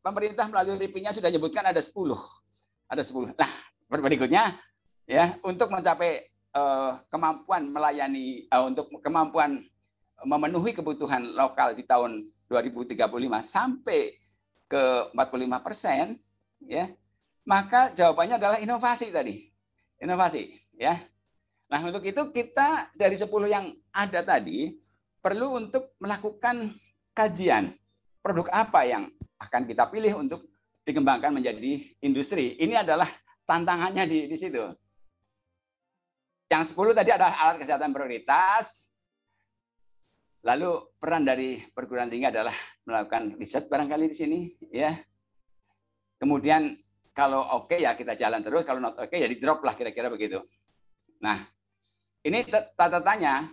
pemerintah 0.03 0.51
melalui 0.51 0.75
RIP-nya 0.75 1.15
sudah 1.15 1.31
menyebutkan 1.31 1.63
ada 1.63 1.79
10. 1.79 1.95
Ada 2.91 3.07
10. 3.07 3.39
Nah, 3.39 3.51
berikutnya 3.87 4.43
ya 5.07 5.39
untuk 5.47 5.71
mencapai 5.71 6.27
uh, 6.59 6.99
kemampuan 7.07 7.71
melayani 7.71 8.51
uh, 8.51 8.67
untuk 8.67 8.91
kemampuan 8.99 9.63
memenuhi 10.27 10.75
kebutuhan 10.75 11.23
lokal 11.39 11.71
di 11.71 11.87
tahun 11.87 12.19
2035 12.51 12.99
sampai 13.47 14.11
ke 14.67 14.83
45 15.15 15.65
persen, 15.65 16.19
ya, 16.63 16.91
maka 17.47 17.93
jawabannya 17.95 18.35
adalah 18.39 18.57
inovasi 18.59 19.09
tadi, 19.09 19.47
inovasi, 19.99 20.53
ya. 20.75 20.99
Nah 21.69 21.79
untuk 21.85 22.01
itu 22.01 22.33
kita 22.33 22.89
dari 22.97 23.13
10 23.13 23.29
yang 23.45 23.69
ada 23.93 24.25
tadi 24.25 24.73
perlu 25.21 25.61
untuk 25.61 25.93
melakukan 26.01 26.73
kajian 27.13 27.75
produk 28.25 28.49
apa 28.49 28.89
yang 28.89 29.03
akan 29.39 29.63
kita 29.69 29.87
pilih 29.87 30.17
untuk 30.17 30.49
dikembangkan 30.83 31.29
menjadi 31.29 31.85
industri. 32.01 32.57
Ini 32.57 32.81
adalah 32.81 33.07
tantangannya 33.45 34.03
di, 34.09 34.19
di 34.25 34.37
situ. 34.37 34.65
Yang 36.49 36.73
10 36.73 36.97
tadi 36.97 37.09
adalah 37.13 37.33
alat 37.37 37.57
kesehatan 37.61 37.93
prioritas. 37.93 38.89
Lalu 40.41 40.95
peran 40.97 41.27
dari 41.27 41.59
perguruan 41.69 42.09
tinggi 42.09 42.31
adalah 42.31 42.55
melakukan 42.87 43.37
riset 43.37 43.67
barangkali 43.69 44.05
di 44.07 44.15
sini, 44.15 44.39
ya. 44.71 44.95
Kemudian 46.19 46.75
kalau 47.15 47.41
oke 47.63 47.71
okay, 47.71 47.87
ya 47.87 47.95
kita 47.95 48.13
jalan 48.13 48.43
terus, 48.43 48.67
kalau 48.67 48.83
not 48.83 48.99
oke 48.99 49.07
okay, 49.07 49.23
ya 49.23 49.27
di 49.31 49.39
drop 49.39 49.63
lah 49.63 49.73
kira-kira 49.73 50.11
begitu. 50.11 50.43
Nah, 51.23 51.47
ini 52.27 52.43
tata 52.75 52.99
tanya 52.99 53.47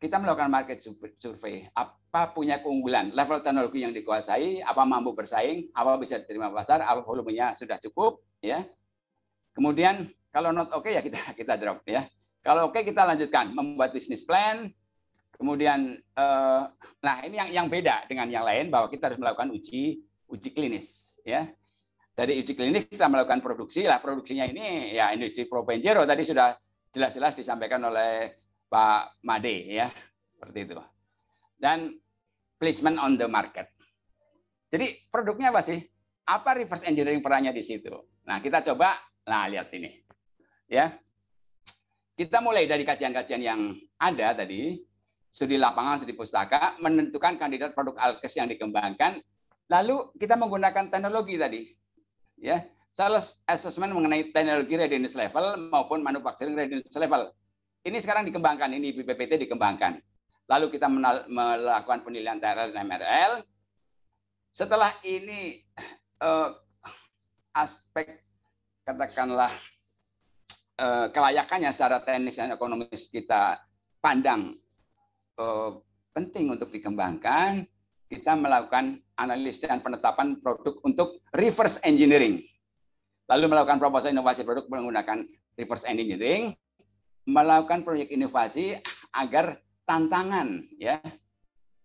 kita 0.00 0.18
melakukan 0.18 0.50
market 0.50 0.80
survey. 1.20 1.68
Apa 1.76 2.32
punya 2.32 2.64
keunggulan, 2.64 3.12
level 3.12 3.44
teknologi 3.44 3.84
yang 3.84 3.92
dikuasai, 3.92 4.64
apa 4.64 4.82
mampu 4.82 5.12
bersaing, 5.12 5.72
apa 5.76 6.00
bisa 6.00 6.18
diterima 6.20 6.48
pasar, 6.50 6.82
apa 6.82 7.04
volumenya 7.04 7.52
sudah 7.54 7.76
cukup, 7.78 8.24
ya. 8.40 8.64
Kemudian 9.52 10.08
kalau 10.32 10.48
not 10.50 10.72
oke 10.72 10.88
okay, 10.88 10.96
ya 10.96 11.04
kita 11.04 11.20
kita 11.38 11.60
drop 11.60 11.84
ya. 11.84 12.08
Kalau 12.42 12.72
oke 12.72 12.80
okay, 12.80 12.82
kita 12.88 13.06
lanjutkan 13.06 13.54
membuat 13.54 13.94
bisnis 13.94 14.24
plan, 14.24 14.72
Kemudian, 15.42 15.98
eh, 15.98 16.62
nah 17.02 17.16
ini 17.26 17.34
yang 17.34 17.50
yang 17.50 17.66
beda 17.66 18.06
dengan 18.06 18.30
yang 18.30 18.46
lain 18.46 18.70
bahwa 18.70 18.86
kita 18.86 19.10
harus 19.10 19.18
melakukan 19.18 19.50
uji 19.50 19.98
uji 20.32 20.50
klinis, 20.56 21.12
ya. 21.22 21.44
Dari 22.12 22.40
uji 22.40 22.52
klinis 22.56 22.88
kita 22.88 23.08
melakukan 23.08 23.40
produksi 23.40 23.88
lah 23.88 24.00
produksinya 24.00 24.44
ini 24.44 24.92
ya 24.92 25.16
industri 25.16 25.48
Propenjero 25.48 26.04
tadi 26.04 26.28
sudah 26.28 26.52
jelas-jelas 26.92 27.32
disampaikan 27.32 27.80
oleh 27.88 28.36
Pak 28.68 29.24
Made 29.24 29.56
ya 29.68 29.88
seperti 30.36 30.58
itu. 30.68 30.76
Dan 31.56 31.96
placement 32.60 33.00
on 33.00 33.16
the 33.16 33.24
market. 33.24 33.72
Jadi 34.68 35.08
produknya 35.08 35.52
apa 35.52 35.64
sih? 35.64 35.80
Apa 36.28 36.56
reverse 36.56 36.84
engineering 36.86 37.24
perannya 37.24 37.52
di 37.52 37.64
situ? 37.64 37.92
Nah, 38.28 38.38
kita 38.40 38.62
coba 38.62 38.98
nah 39.26 39.48
lihat 39.48 39.68
ini. 39.74 40.02
Ya. 40.68 40.96
Kita 42.12 42.44
mulai 42.44 42.68
dari 42.68 42.84
kajian-kajian 42.84 43.42
yang 43.42 43.60
ada 43.96 44.36
tadi, 44.36 44.78
studi 45.32 45.56
lapangan, 45.56 46.04
studi 46.04 46.12
pustaka, 46.12 46.76
menentukan 46.78 47.40
kandidat 47.40 47.72
produk 47.72 47.96
alkes 47.98 48.36
yang 48.36 48.52
dikembangkan, 48.52 49.18
lalu 49.70 50.10
kita 50.18 50.34
menggunakan 50.34 50.90
teknologi 50.90 51.36
tadi. 51.38 51.62
Ya, 52.42 52.66
sales 52.90 53.38
assessment 53.48 53.94
mengenai 53.94 54.34
teknologi 54.34 54.74
readiness 54.76 55.14
level 55.14 55.70
maupun 55.70 56.02
manufacturing 56.02 56.58
readiness 56.58 56.96
level. 56.96 57.30
Ini 57.82 57.98
sekarang 57.98 58.26
dikembangkan, 58.28 58.70
ini 58.74 58.94
BPPT 58.94 59.46
dikembangkan. 59.48 59.98
Lalu 60.50 60.70
kita 60.74 60.86
melakukan 61.26 62.02
penilaian 62.06 62.38
TRL 62.38 62.70
dan 62.74 62.86
MRL. 62.86 63.32
Setelah 64.52 64.92
ini 65.02 65.64
eh, 66.20 66.48
aspek 67.56 68.20
katakanlah 68.84 69.50
eh, 70.76 71.06
kelayakannya 71.10 71.72
secara 71.72 72.04
teknis 72.04 72.36
dan 72.36 72.52
ekonomis 72.52 73.08
kita 73.08 73.58
pandang 74.04 74.52
eh, 75.40 75.70
penting 76.12 76.52
untuk 76.52 76.68
dikembangkan, 76.68 77.64
kita 78.12 78.36
melakukan 78.36 79.00
analisis 79.22 79.62
dan 79.62 79.80
penetapan 79.80 80.38
produk 80.42 80.78
untuk 80.82 81.22
reverse 81.32 81.78
engineering. 81.86 82.42
Lalu 83.30 83.48
melakukan 83.48 83.78
proposal 83.78 84.12
inovasi 84.12 84.42
produk 84.42 84.66
menggunakan 84.66 85.24
reverse 85.56 85.86
engineering, 85.86 86.52
melakukan 87.24 87.86
proyek 87.86 88.10
inovasi 88.10 88.76
agar 89.14 89.62
tantangan 89.86 90.66
ya 90.76 90.98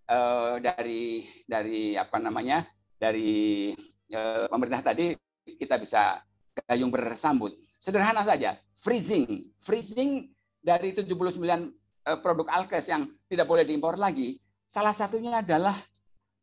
eh, 0.09 0.55
dari 0.59 1.23
dari 1.45 1.93
apa 1.93 2.17
namanya 2.17 2.65
dari 2.97 3.71
eh, 4.09 4.45
pemerintah 4.49 4.81
tadi 4.81 5.13
kita 5.45 5.77
bisa 5.77 6.19
gayung 6.65 6.89
bersambut. 6.89 7.53
Sederhana 7.77 8.25
saja, 8.25 8.57
freezing, 8.81 9.53
freezing 9.61 10.33
dari 10.59 10.91
79 10.91 11.13
eh, 11.13 12.19
produk 12.19 12.47
alkes 12.49 12.89
yang 12.89 13.05
tidak 13.29 13.45
boleh 13.45 13.63
diimpor 13.63 13.95
lagi. 13.95 14.41
Salah 14.67 14.91
satunya 14.91 15.39
adalah 15.39 15.77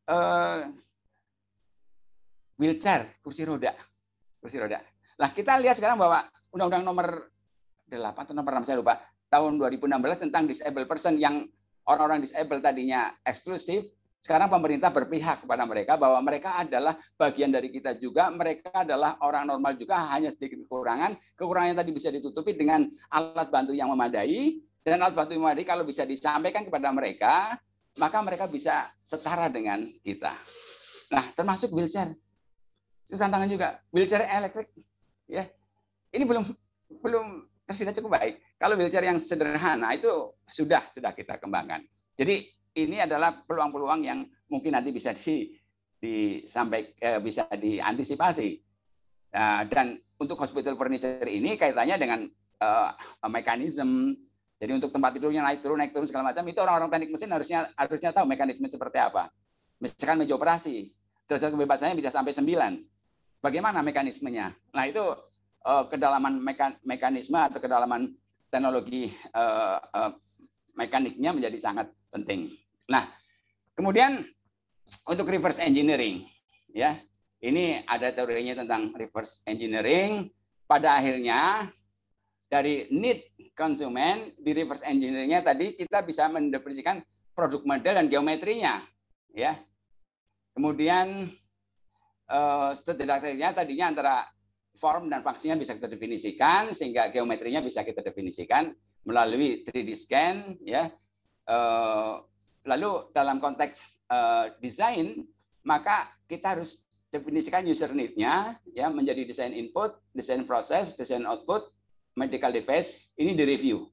eh, 0.08 0.60
wheelchair, 2.58 3.18
kursi 3.20 3.42
roda, 3.46 3.74
kursi 4.38 4.56
roda. 4.58 4.78
Nah 5.20 5.30
kita 5.30 5.58
lihat 5.60 5.78
sekarang 5.78 5.98
bahwa 5.98 6.26
Undang-Undang 6.54 6.84
nomor 6.86 7.06
8 7.90 8.14
atau 8.14 8.34
nomor 8.34 8.52
6 8.62 8.68
saya 8.70 8.78
lupa 8.78 9.02
tahun 9.26 9.58
2016 9.58 10.22
tentang 10.28 10.46
disable 10.46 10.86
person 10.86 11.18
yang 11.18 11.46
orang-orang 11.90 12.22
disable 12.22 12.62
tadinya 12.62 13.10
eksklusif, 13.26 13.90
sekarang 14.24 14.48
pemerintah 14.48 14.88
berpihak 14.88 15.44
kepada 15.44 15.68
mereka 15.68 16.00
bahwa 16.00 16.16
mereka 16.24 16.56
adalah 16.56 16.96
bagian 17.20 17.52
dari 17.52 17.68
kita 17.68 18.00
juga, 18.00 18.32
mereka 18.32 18.72
adalah 18.72 19.20
orang 19.20 19.44
normal 19.52 19.76
juga, 19.76 20.00
hanya 20.16 20.32
sedikit 20.32 20.64
kekurangan. 20.64 21.12
Kekurangannya 21.36 21.76
tadi 21.76 21.92
bisa 21.92 22.08
ditutupi 22.08 22.56
dengan 22.56 22.88
alat 23.12 23.52
bantu 23.52 23.76
yang 23.76 23.92
memadai, 23.92 24.64
dan 24.80 25.04
alat 25.04 25.12
bantu 25.12 25.36
yang 25.36 25.44
memadai 25.44 25.68
kalau 25.68 25.84
bisa 25.84 26.08
disampaikan 26.08 26.64
kepada 26.64 26.88
mereka, 26.88 27.60
maka 28.00 28.18
mereka 28.24 28.48
bisa 28.48 28.88
setara 28.96 29.52
dengan 29.52 29.84
kita. 30.00 30.32
Nah, 31.12 31.24
termasuk 31.36 31.68
wheelchair. 31.76 32.16
Itu 33.04 33.16
tantangan 33.20 33.48
juga. 33.48 33.78
Wheelchair 33.92 34.24
elektrik, 34.24 34.68
ya. 35.28 35.44
Ini 36.14 36.24
belum 36.24 36.44
belum 37.04 37.26
tersedia 37.68 37.96
cukup 37.96 38.16
baik. 38.16 38.40
Kalau 38.60 38.76
wheelchair 38.76 39.04
yang 39.04 39.18
sederhana 39.20 39.92
itu 39.92 40.08
sudah 40.48 40.88
sudah 40.92 41.12
kita 41.12 41.36
kembangkan. 41.40 41.84
Jadi 42.14 42.48
ini 42.80 43.02
adalah 43.02 43.42
peluang-peluang 43.44 44.00
yang 44.04 44.24
mungkin 44.50 44.74
nanti 44.74 44.90
bisa 44.90 45.12
di 45.14 45.50
disampaikan 45.98 46.92
eh, 47.00 47.20
bisa 47.20 47.48
diantisipasi. 47.48 48.60
Nah, 49.34 49.66
dan 49.66 49.98
untuk 50.22 50.38
hospital 50.38 50.78
furniture 50.78 51.26
ini 51.26 51.58
kaitannya 51.58 51.96
dengan 51.98 52.20
uh, 52.62 52.90
mekanisme. 53.26 54.14
Jadi 54.54 54.70
untuk 54.78 54.94
tempat 54.94 55.18
tidurnya 55.18 55.42
naik 55.42 55.60
turun 55.60 55.82
naik 55.82 55.90
turun 55.90 56.06
segala 56.06 56.30
macam 56.30 56.46
itu 56.46 56.62
orang-orang 56.62 56.88
teknik 56.94 57.10
mesin 57.10 57.30
harusnya 57.34 57.66
harusnya 57.74 58.14
tahu 58.14 58.24
mekanisme 58.30 58.70
seperti 58.70 59.02
apa. 59.02 59.28
Misalkan 59.82 60.22
meja 60.22 60.38
operasi, 60.38 60.94
derajat 61.26 61.50
kebebasannya 61.50 61.98
bisa 61.98 62.14
sampai 62.14 62.30
9. 62.30 62.93
Bagaimana 63.44 63.84
mekanismenya? 63.84 64.56
Nah, 64.72 64.84
itu 64.88 65.04
uh, 65.68 65.84
kedalaman 65.92 66.40
mekanisme 66.80 67.36
atau 67.36 67.60
kedalaman 67.60 68.08
teknologi 68.48 69.12
uh, 69.36 69.84
uh, 69.84 70.16
mekaniknya 70.80 71.36
menjadi 71.36 71.60
sangat 71.60 71.92
penting. 72.08 72.48
Nah, 72.88 73.04
kemudian 73.76 74.24
untuk 75.04 75.28
reverse 75.28 75.60
engineering, 75.60 76.24
ya 76.72 76.96
ini 77.44 77.84
ada 77.84 78.16
teorinya 78.16 78.64
tentang 78.64 78.96
reverse 78.96 79.44
engineering. 79.44 80.32
Pada 80.64 80.96
akhirnya 80.96 81.68
dari 82.48 82.88
need 82.88 83.28
konsumen 83.52 84.32
di 84.40 84.56
reverse 84.56 84.80
engineeringnya 84.88 85.44
tadi 85.44 85.76
kita 85.76 86.00
bisa 86.00 86.32
mendefinisikan 86.32 87.04
produk 87.36 87.60
model 87.68 88.00
dan 88.00 88.08
geometrinya, 88.08 88.80
ya. 89.36 89.60
Kemudian 90.56 91.28
eh, 92.28 92.70
setidaknya 92.76 93.50
tadinya 93.52 93.86
antara 93.90 94.14
form 94.78 95.06
dan 95.10 95.22
fungsinya 95.22 95.54
bisa 95.58 95.78
kita 95.78 95.86
definisikan 95.86 96.74
sehingga 96.74 97.08
geometrinya 97.14 97.62
bisa 97.62 97.86
kita 97.86 98.02
definisikan 98.02 98.74
melalui 99.06 99.62
3D 99.64 99.90
scan 99.94 100.36
ya. 100.64 100.90
Eh, 101.44 102.14
lalu 102.64 103.12
dalam 103.12 103.38
konteks 103.38 103.84
eh, 104.08 104.46
desain 104.58 105.24
maka 105.64 106.12
kita 106.28 106.56
harus 106.56 106.84
definisikan 107.14 107.62
user 107.62 107.94
need-nya 107.94 108.58
ya 108.74 108.90
menjadi 108.90 109.22
desain 109.22 109.54
input, 109.54 109.94
desain 110.10 110.42
proses, 110.42 110.98
desain 110.98 111.22
output, 111.22 111.70
medical 112.18 112.50
device 112.50 112.90
ini 113.14 113.38
direview. 113.38 113.86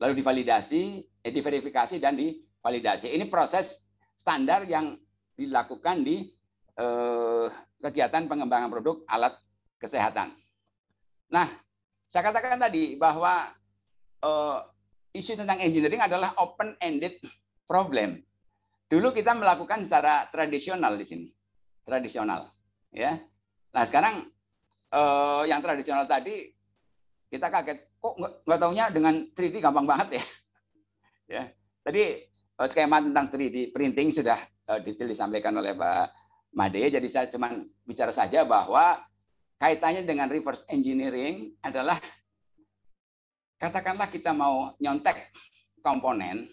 Lalu 0.00 0.22
divalidasi, 0.22 1.04
eh, 1.26 1.32
diverifikasi 1.34 1.98
dan 1.98 2.16
divalidasi. 2.16 3.10
Ini 3.10 3.26
proses 3.26 3.84
standar 4.14 4.64
yang 4.64 4.96
dilakukan 5.34 6.06
di 6.06 6.30
eh, 6.76 7.46
kegiatan 7.80 8.28
pengembangan 8.28 8.70
produk 8.70 9.02
alat 9.08 9.34
kesehatan. 9.80 10.36
Nah, 11.32 11.48
saya 12.10 12.26
katakan 12.26 12.58
tadi 12.58 12.98
bahwa 12.98 13.54
uh, 14.26 14.58
isu 15.14 15.38
tentang 15.38 15.62
engineering 15.62 16.02
adalah 16.02 16.34
open-ended 16.42 17.22
problem. 17.64 18.20
Dulu 18.90 19.14
kita 19.14 19.38
melakukan 19.38 19.86
secara 19.86 20.26
tradisional 20.34 20.98
di 20.98 21.06
sini, 21.06 21.26
tradisional, 21.86 22.50
ya. 22.90 23.14
Nah 23.70 23.82
sekarang 23.86 24.26
uh, 24.90 25.46
yang 25.46 25.62
tradisional 25.62 26.10
tadi 26.10 26.50
kita 27.30 27.46
kaget, 27.46 27.78
kok 28.02 28.14
nggak 28.18 28.58
taunya 28.58 28.90
dengan 28.90 29.30
3D 29.30 29.62
gampang 29.62 29.86
banget 29.86 30.18
ya. 30.18 30.24
ya. 31.38 31.42
Tadi 31.86 32.02
uh, 32.58 32.66
skema 32.66 32.98
tentang 32.98 33.30
3D 33.30 33.70
printing 33.70 34.10
sudah 34.10 34.42
uh, 34.66 34.82
detail 34.82 35.14
disampaikan 35.14 35.54
oleh 35.54 35.78
Pak 35.78 36.29
Made, 36.50 36.90
jadi 36.90 37.08
saya 37.08 37.26
cuma 37.30 37.62
bicara 37.86 38.10
saja 38.10 38.42
bahwa 38.42 38.98
kaitannya 39.62 40.02
dengan 40.02 40.26
reverse 40.26 40.66
engineering 40.66 41.54
adalah 41.62 42.02
katakanlah 43.60 44.10
kita 44.10 44.34
mau 44.34 44.74
nyontek 44.82 45.30
komponen 45.84 46.48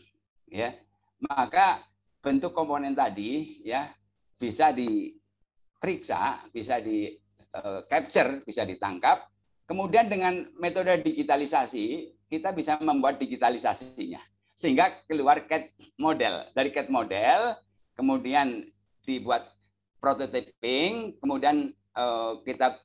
ya 0.52 0.76
maka 1.24 1.82
bentuk 2.22 2.54
komponen 2.54 2.94
tadi 2.94 3.64
ya 3.66 3.90
bisa 4.38 4.70
diperiksa 4.70 6.46
bisa 6.54 6.78
di 6.78 7.10
uh, 7.58 7.82
capture 7.90 8.44
bisa 8.46 8.64
ditangkap. 8.68 9.26
Kemudian 9.68 10.08
dengan 10.08 10.48
metode 10.62 11.04
digitalisasi 11.04 12.16
kita 12.32 12.56
bisa 12.56 12.80
membuat 12.80 13.20
digitalisasinya. 13.20 14.20
Sehingga 14.58 15.06
keluar 15.06 15.44
CAD 15.46 15.70
model. 16.00 16.50
Dari 16.56 16.70
CAD 16.72 16.88
model 16.88 17.56
kemudian 17.94 18.64
dibuat 19.04 19.57
prototyping 19.98 21.18
kemudian 21.22 21.74
uh, 21.98 22.40
kita 22.46 22.78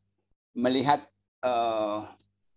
melihat 0.57 1.05
uh, 1.45 2.09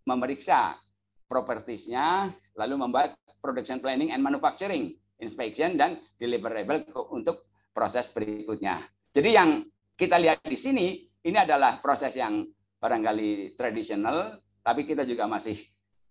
memeriksa 0.05 0.77
propertiesnya, 1.25 2.29
lalu 2.55 2.75
membuat 2.77 3.17
production 3.41 3.81
planning 3.81 4.13
and 4.13 4.21
manufacturing, 4.21 4.93
inspection 5.19 5.75
dan 5.75 5.97
deliverable 6.21 6.85
untuk 7.11 7.49
proses 7.73 8.13
berikutnya. 8.13 8.79
Jadi 9.11 9.29
yang 9.33 9.65
kita 9.97 10.21
lihat 10.21 10.45
di 10.45 10.55
sini 10.55 11.01
ini 11.25 11.37
adalah 11.39 11.81
proses 11.81 12.13
yang 12.13 12.45
barangkali 12.77 13.57
tradisional, 13.57 14.37
tapi 14.61 14.85
kita 14.85 15.07
juga 15.07 15.25
masih 15.25 15.57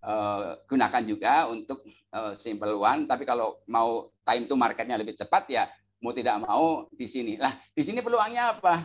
uh, 0.02 0.58
gunakan 0.66 1.02
juga 1.06 1.46
untuk 1.46 1.86
uh, 2.10 2.34
simple 2.34 2.74
one, 2.74 3.06
tapi 3.06 3.22
kalau 3.22 3.54
mau 3.70 4.10
time 4.26 4.44
to 4.50 4.58
marketnya 4.58 4.98
lebih 4.98 5.14
cepat 5.14 5.44
ya 5.46 5.64
mau 6.04 6.12
tidak 6.12 6.36
mau 6.44 6.84
di 6.92 7.08
sini. 7.08 7.40
Lah, 7.40 7.56
di 7.72 7.80
sini 7.80 8.04
peluangnya 8.04 8.60
apa? 8.60 8.84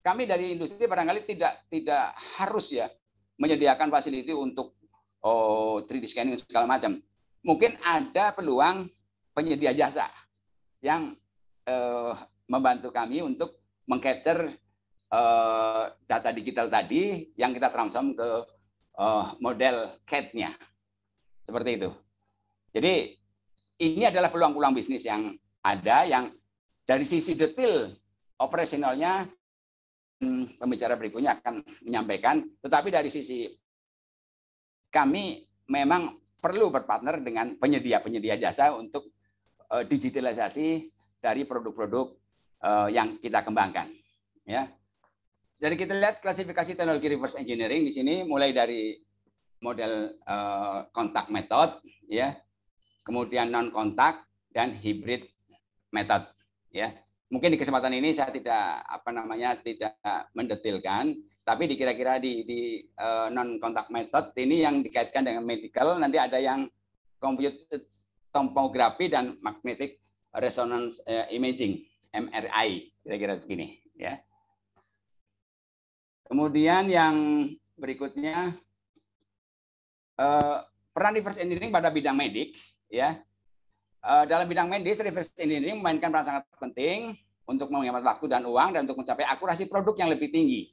Kami 0.00 0.24
dari 0.24 0.56
industri 0.56 0.88
barangkali 0.88 1.28
tidak 1.28 1.68
tidak 1.68 2.16
harus 2.40 2.72
ya 2.72 2.88
menyediakan 3.36 3.92
fasiliti 3.92 4.32
untuk 4.32 4.72
oh, 5.20 5.84
3D 5.84 6.08
scanning 6.08 6.40
segala 6.40 6.64
macam. 6.64 6.96
Mungkin 7.44 7.76
ada 7.84 8.32
peluang 8.32 8.88
penyedia 9.36 9.76
jasa 9.76 10.08
yang 10.80 11.12
uh, 11.68 12.16
membantu 12.48 12.88
kami 12.88 13.20
untuk 13.20 13.60
mengcapture 13.84 14.56
uh, 15.12 15.92
data 16.08 16.32
digital 16.32 16.72
tadi 16.72 17.28
yang 17.36 17.52
kita 17.52 17.68
transform 17.68 18.16
ke 18.16 18.28
uh, 18.96 19.36
model 19.44 20.00
CAD-nya. 20.08 20.56
Seperti 21.44 21.70
itu. 21.76 21.90
Jadi 22.72 22.92
ini 23.84 24.08
adalah 24.08 24.32
peluang-peluang 24.32 24.72
bisnis 24.76 25.04
yang 25.04 25.32
ada 25.60 26.08
yang 26.08 26.32
dari 26.84 27.04
sisi 27.04 27.36
detail 27.36 27.92
operasionalnya 28.40 29.28
pembicara 30.60 31.00
berikutnya 31.00 31.40
akan 31.40 31.64
menyampaikan, 31.84 32.44
tetapi 32.60 32.92
dari 32.92 33.08
sisi 33.08 33.48
kami 34.92 35.40
memang 35.70 36.12
perlu 36.40 36.68
berpartner 36.68 37.20
dengan 37.24 37.56
penyedia-penyedia 37.56 38.36
jasa 38.36 38.74
untuk 38.76 39.12
uh, 39.72 39.84
digitalisasi 39.86 40.88
dari 41.20 41.44
produk-produk 41.48 42.10
uh, 42.64 42.88
yang 42.90 43.20
kita 43.20 43.44
kembangkan. 43.44 43.88
Ya. 44.44 44.68
Jadi 45.60 45.76
kita 45.76 45.92
lihat 45.92 46.24
klasifikasi 46.24 46.74
teknologi 46.74 47.06
reverse 47.12 47.36
engineering 47.36 47.84
di 47.84 47.92
sini 47.92 48.24
mulai 48.24 48.50
dari 48.56 48.96
model 49.60 50.16
uh, 50.24 50.88
kontak 50.90 51.28
method, 51.28 51.84
ya, 52.08 52.32
kemudian 53.04 53.52
non 53.52 53.68
kontak 53.68 54.24
dan 54.50 54.72
hybrid 54.72 55.28
method 55.94 56.26
ya. 56.74 56.94
Mungkin 57.30 57.54
di 57.54 57.58
kesempatan 57.62 57.94
ini 57.94 58.10
saya 58.10 58.34
tidak 58.34 58.82
apa 58.90 59.10
namanya 59.14 59.54
tidak 59.62 59.94
mendetilkan 60.34 61.14
tapi 61.46 61.66
dikira-kira 61.66 62.22
di, 62.22 62.46
di 62.46 62.60
uh, 63.00 63.26
eh, 63.26 63.34
non 63.34 63.58
kontak 63.58 63.88
method 63.90 64.30
ini 64.38 64.62
yang 64.62 64.84
dikaitkan 64.84 65.24
dengan 65.24 65.42
medical 65.42 65.98
nanti 65.98 66.20
ada 66.20 66.38
yang 66.38 66.68
computed 67.18 67.90
tomografi 68.30 69.10
dan 69.10 69.34
magnetic 69.42 69.98
resonance 70.36 71.02
uh, 71.10 71.26
imaging 71.32 71.82
MRI 72.14 72.94
kira-kira 73.02 73.40
begini 73.42 73.82
ya. 73.98 74.18
Kemudian 76.30 76.86
yang 76.86 77.16
berikutnya 77.74 78.54
uh, 80.22 80.58
peran 80.94 81.16
reverse 81.18 81.42
engineering 81.42 81.74
pada 81.74 81.90
bidang 81.90 82.14
medik 82.14 82.54
ya 82.86 83.18
dalam 84.00 84.48
bidang 84.48 84.68
medis, 84.72 84.96
reverse 84.96 85.30
engineering 85.36 85.78
memainkan 85.80 86.08
peran 86.08 86.24
sangat 86.24 86.44
penting 86.56 87.14
untuk 87.44 87.68
menghemat 87.68 88.00
waktu 88.00 88.26
dan 88.30 88.46
uang 88.46 88.72
dan 88.72 88.86
untuk 88.88 89.02
mencapai 89.02 89.26
akurasi 89.26 89.66
produk 89.66 89.92
yang 89.98 90.10
lebih 90.14 90.30
tinggi. 90.32 90.70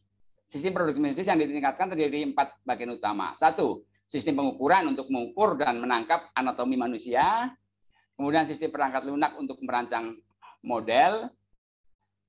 Sistem 0.47 0.71
produk 0.71 0.95
medis 0.95 1.27
yang 1.27 1.35
ditingkatkan 1.35 1.91
terdiri 1.91 2.07
dari 2.07 2.23
empat 2.31 2.63
bagian 2.63 2.95
utama. 2.95 3.35
Satu, 3.35 3.83
sistem 4.07 4.39
pengukuran 4.39 4.95
untuk 4.95 5.11
mengukur 5.11 5.59
dan 5.59 5.83
menangkap 5.83 6.31
anatomi 6.31 6.79
manusia. 6.79 7.51
Kemudian 8.15 8.47
sistem 8.47 8.71
perangkat 8.71 9.03
lunak 9.03 9.35
untuk 9.35 9.59
merancang 9.59 10.15
model. 10.63 11.27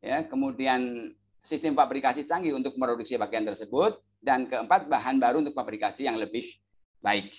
Ya, 0.03 0.27
kemudian 0.27 1.15
sistem 1.47 1.79
fabrikasi 1.79 2.27
canggih 2.27 2.59
untuk 2.59 2.75
memproduksi 2.75 3.15
bagian 3.15 3.47
tersebut. 3.47 4.03
Dan 4.19 4.51
keempat, 4.51 4.91
bahan 4.91 5.23
baru 5.23 5.39
untuk 5.39 5.55
fabrikasi 5.55 6.11
yang 6.11 6.19
lebih 6.19 6.43
baik. 6.99 7.31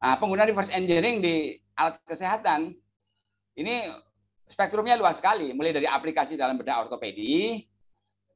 Nah, 0.00 0.16
penggunaan 0.16 0.48
reverse 0.48 0.72
engineering 0.72 1.20
di 1.20 1.60
alat 1.76 2.00
kesehatan 2.08 2.72
ini 3.60 3.84
spektrumnya 4.48 4.96
luas 4.96 5.20
sekali, 5.20 5.52
mulai 5.52 5.76
dari 5.76 5.84
aplikasi 5.84 6.40
dalam 6.40 6.56
bedah 6.56 6.88
ortopedi, 6.88 7.60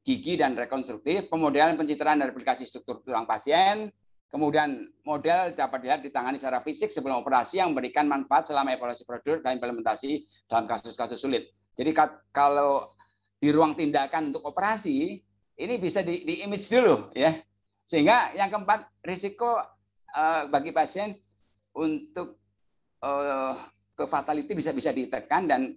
gigi 0.05 0.37
dan 0.37 0.53
rekonstruktif, 0.53 1.25
pemodelan 1.25 1.73
pencitraan 1.73 2.21
dan 2.21 2.29
aplikasi 2.29 2.69
struktur 2.69 3.01
tulang 3.01 3.25
pasien, 3.25 3.89
kemudian 4.29 4.93
model 5.01 5.57
dapat 5.57 5.81
dilihat 5.81 6.01
ditangani 6.05 6.37
secara 6.37 6.61
fisik 6.61 6.93
sebelum 6.93 7.25
operasi 7.25 7.57
yang 7.57 7.73
memberikan 7.73 8.05
manfaat 8.05 8.45
selama 8.45 8.77
evaluasi 8.77 9.01
prosedur 9.01 9.41
dan 9.41 9.57
implementasi 9.57 10.29
dalam 10.45 10.69
kasus-kasus 10.69 11.17
sulit. 11.17 11.49
Jadi 11.73 11.91
kalau 12.29 12.85
di 13.41 13.49
ruang 13.49 13.73
tindakan 13.73 14.29
untuk 14.29 14.45
operasi 14.45 15.17
ini 15.57 15.73
bisa 15.81 16.05
di, 16.05 16.21
di 16.21 16.45
image 16.45 16.69
dulu 16.69 17.09
ya, 17.17 17.33
sehingga 17.89 18.37
yang 18.37 18.53
keempat 18.53 18.85
risiko 19.01 19.57
uh, 20.13 20.45
bagi 20.53 20.69
pasien 20.69 21.17
untuk 21.75 22.39
uh, 23.03 23.53
ke 23.95 24.03
fatality 24.07 24.51
bisa 24.51 24.71
bisa 24.75 24.91
ditekan 24.91 25.47
dan 25.47 25.71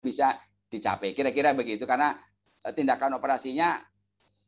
bisa 0.00 0.36
dicapai. 0.68 1.16
Kira-kira 1.16 1.56
begitu 1.56 1.88
karena 1.88 2.16
eh, 2.64 2.72
tindakan 2.76 3.16
operasinya 3.16 3.80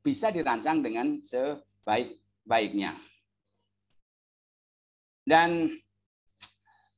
bisa 0.05 0.29
dirancang 0.29 0.85
dengan 0.85 1.19
sebaik-baiknya. 1.25 2.95
Dan 5.27 5.75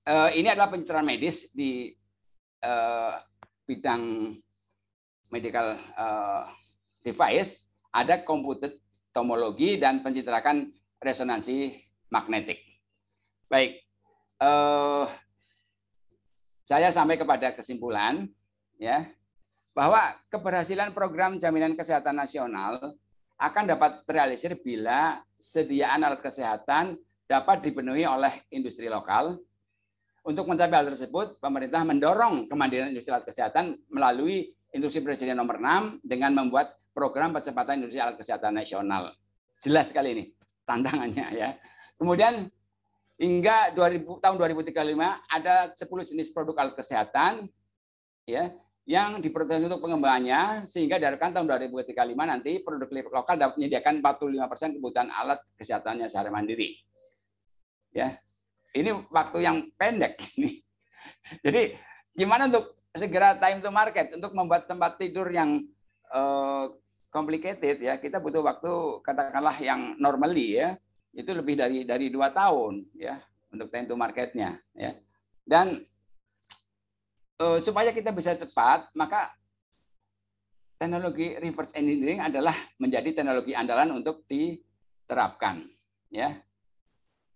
uh, 0.05 0.29
ini 0.37 0.53
adalah 0.53 0.69
pencitraan 0.69 1.09
medis 1.09 1.49
di 1.57 1.89
uh, 2.61 3.17
bidang 3.65 4.37
medical 5.33 5.81
uh, 5.97 6.45
device. 7.01 7.81
Ada 7.89 8.21
komputer 8.29 8.77
tomologi 9.17 9.81
dan 9.81 10.05
pencitraan 10.05 10.69
resonansi 11.01 11.73
magnetik. 12.13 12.61
Baik, 13.49 13.88
uh, 14.43 15.07
saya 16.69 16.93
sampai 16.93 17.17
kepada 17.17 17.57
kesimpulan 17.57 18.29
ya 18.77 19.09
bahwa 19.73 20.19
keberhasilan 20.29 20.91
program 20.91 21.39
jaminan 21.39 21.79
kesehatan 21.79 22.19
nasional 22.19 22.99
akan 23.39 23.65
dapat 23.71 24.03
terrealisir 24.03 24.59
bila 24.59 25.23
sediaan 25.39 26.03
alat 26.03 26.19
kesehatan 26.19 26.99
dapat 27.31 27.63
dipenuhi 27.63 28.03
oleh 28.03 28.43
industri 28.51 28.91
lokal. 28.91 29.39
Untuk 30.27 30.45
mencapai 30.51 30.83
hal 30.83 30.91
tersebut, 30.93 31.39
pemerintah 31.39 31.87
mendorong 31.87 32.51
kemandirian 32.51 32.91
industri 32.91 33.15
alat 33.15 33.25
kesehatan 33.31 33.79
melalui 33.89 34.51
Instruksi 34.75 35.01
Presiden 35.01 35.41
nomor 35.41 35.57
6 35.57 36.05
dengan 36.05 36.37
membuat 36.37 36.77
program 36.93 37.33
percepatan 37.33 37.81
industri 37.81 38.03
alat 38.03 38.19
kesehatan 38.19 38.59
nasional. 38.59 39.15
Jelas 39.63 39.95
sekali 39.95 40.13
ini 40.19 40.25
tantangannya 40.67 41.27
ya. 41.33 41.49
Kemudian 41.97 42.51
hingga 43.19 43.75
2000, 43.75 44.23
tahun 44.23 44.37
2035 44.39 44.75
ada 45.27 45.75
10 45.75 46.11
jenis 46.15 46.31
produk 46.31 46.55
alat 46.63 46.75
kesehatan 46.79 47.51
ya 48.25 48.55
yang 48.89 49.21
diproduksi 49.21 49.69
untuk 49.69 49.85
pengembangannya 49.85 50.65
sehingga 50.65 50.97
diharapkan 50.97 51.37
tahun 51.37 51.45
2035 51.69 51.93
nanti 52.17 52.65
produk 52.65 52.89
lokal 52.89 53.37
dapat 53.37 53.55
menyediakan 53.61 54.01
45% 54.01 54.81
kebutuhan 54.81 55.13
alat 55.13 55.45
kesehatannya 55.61 56.09
secara 56.09 56.33
mandiri. 56.33 56.79
Ya. 57.93 58.17
Ini 58.73 59.13
waktu 59.13 59.45
yang 59.45 59.69
pendek 59.77 60.17
ini. 60.41 60.65
Jadi 61.45 61.77
gimana 62.17 62.49
untuk 62.49 62.81
segera 62.97 63.37
time 63.37 63.61
to 63.61 63.69
market 63.69 64.15
untuk 64.17 64.33
membuat 64.33 64.65
tempat 64.65 64.97
tidur 64.97 65.29
yang 65.29 65.69
uh, 66.09 66.73
complicated 67.13 67.81
ya 67.85 68.01
kita 68.01 68.21
butuh 68.21 68.41
waktu 68.41 68.73
katakanlah 69.05 69.57
yang 69.61 69.97
normally 70.01 70.57
ya 70.57 70.81
itu 71.19 71.31
lebih 71.35 71.59
dari 71.59 71.83
dari 71.83 72.15
dua 72.15 72.31
tahun 72.31 72.87
ya 72.95 73.19
untuk 73.51 73.75
time 73.75 73.91
to 73.91 73.99
marketnya 73.99 74.63
ya. 74.79 74.95
Dan 75.43 75.83
uh, 77.43 77.59
supaya 77.59 77.91
kita 77.91 78.15
bisa 78.15 78.39
cepat 78.39 78.87
maka 78.95 79.35
teknologi 80.79 81.35
reverse 81.43 81.75
engineering 81.75 82.23
adalah 82.23 82.55
menjadi 82.79 83.19
teknologi 83.19 83.51
andalan 83.59 83.99
untuk 83.99 84.23
diterapkan 84.31 85.67
ya. 86.15 86.39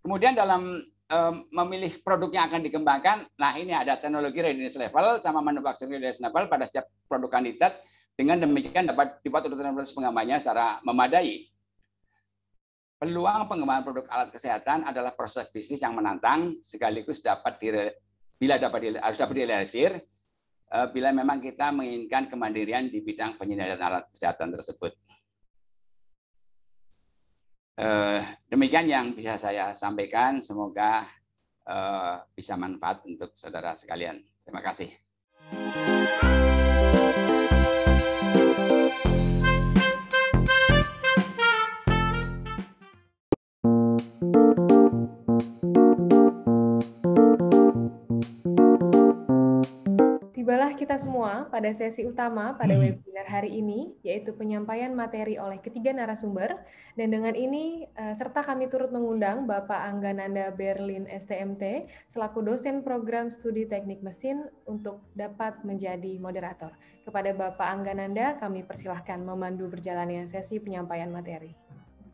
Kemudian 0.02 0.38
dalam 0.38 0.78
um, 1.10 1.34
memilih 1.50 1.98
produk 2.06 2.30
yang 2.30 2.46
akan 2.54 2.62
dikembangkan 2.62 3.26
nah 3.34 3.58
ini 3.58 3.74
ada 3.74 3.98
teknologi 3.98 4.38
readiness 4.38 4.78
level 4.78 5.18
sama 5.18 5.42
manufacturing 5.42 5.98
readiness 5.98 6.22
level 6.22 6.46
pada 6.46 6.70
setiap 6.70 6.86
produk 7.10 7.42
kandidat. 7.42 7.82
Dengan 8.12 8.44
demikian 8.44 8.84
dapat 8.84 9.24
dibuat 9.24 9.48
urutan 9.48 9.72
proses 9.72 9.96
pengembangannya 9.96 10.36
secara 10.36 10.84
memadai 10.84 11.48
Peluang 13.02 13.50
pengembangan 13.50 13.82
produk 13.82 14.06
alat 14.14 14.30
kesehatan 14.30 14.86
adalah 14.86 15.10
proses 15.18 15.50
bisnis 15.50 15.82
yang 15.82 15.98
menantang 15.98 16.62
sekaligus 16.62 17.18
dapat 17.18 17.58
dire, 17.58 17.98
bila 18.38 18.62
dapat 18.62 18.78
dire, 18.78 19.02
harus 19.02 19.18
dapat 19.18 19.42
direalisir 19.42 19.90
eh, 20.70 20.86
bila 20.94 21.10
memang 21.10 21.42
kita 21.42 21.74
menginginkan 21.74 22.30
kemandirian 22.30 22.86
di 22.86 23.02
bidang 23.02 23.34
penyediaan 23.42 23.82
alat 23.82 24.06
kesehatan 24.06 24.54
tersebut. 24.54 24.94
Eh, 27.82 28.22
demikian 28.46 28.86
yang 28.86 29.18
bisa 29.18 29.34
saya 29.34 29.74
sampaikan. 29.74 30.38
Semoga 30.38 31.02
eh, 31.66 32.22
bisa 32.38 32.54
manfaat 32.54 33.02
untuk 33.02 33.34
saudara 33.34 33.74
sekalian. 33.74 34.22
Terima 34.46 34.62
kasih. 34.62 34.94
Semua 50.96 51.46
pada 51.52 51.68
sesi 51.76 52.04
utama 52.08 52.56
pada 52.56 52.72
hmm. 52.72 52.82
webinar 52.82 53.26
hari 53.28 53.60
ini, 53.60 53.92
yaitu 54.04 54.32
penyampaian 54.32 54.92
materi 54.92 55.36
oleh 55.36 55.60
ketiga 55.60 55.92
narasumber. 55.92 56.60
Dan 56.96 57.12
dengan 57.12 57.36
ini, 57.36 57.84
uh, 57.96 58.14
serta 58.16 58.40
kami 58.40 58.72
turut 58.72 58.88
mengundang 58.88 59.44
Bapak 59.44 59.76
Anggananda 59.88 60.52
Berlin 60.52 61.04
STMT, 61.08 61.88
selaku 62.08 62.42
dosen 62.44 62.80
program 62.80 63.32
studi 63.32 63.68
teknik 63.68 64.00
mesin 64.00 64.48
untuk 64.64 65.04
dapat 65.16 65.60
menjadi 65.64 66.16
moderator. 66.20 66.72
Kepada 67.02 67.34
Bapak 67.34 67.68
Anggananda, 67.68 68.38
kami 68.38 68.62
persilahkan 68.62 69.20
memandu 69.20 69.68
berjalannya 69.68 70.30
sesi 70.30 70.62
penyampaian 70.62 71.10
materi. 71.10 71.52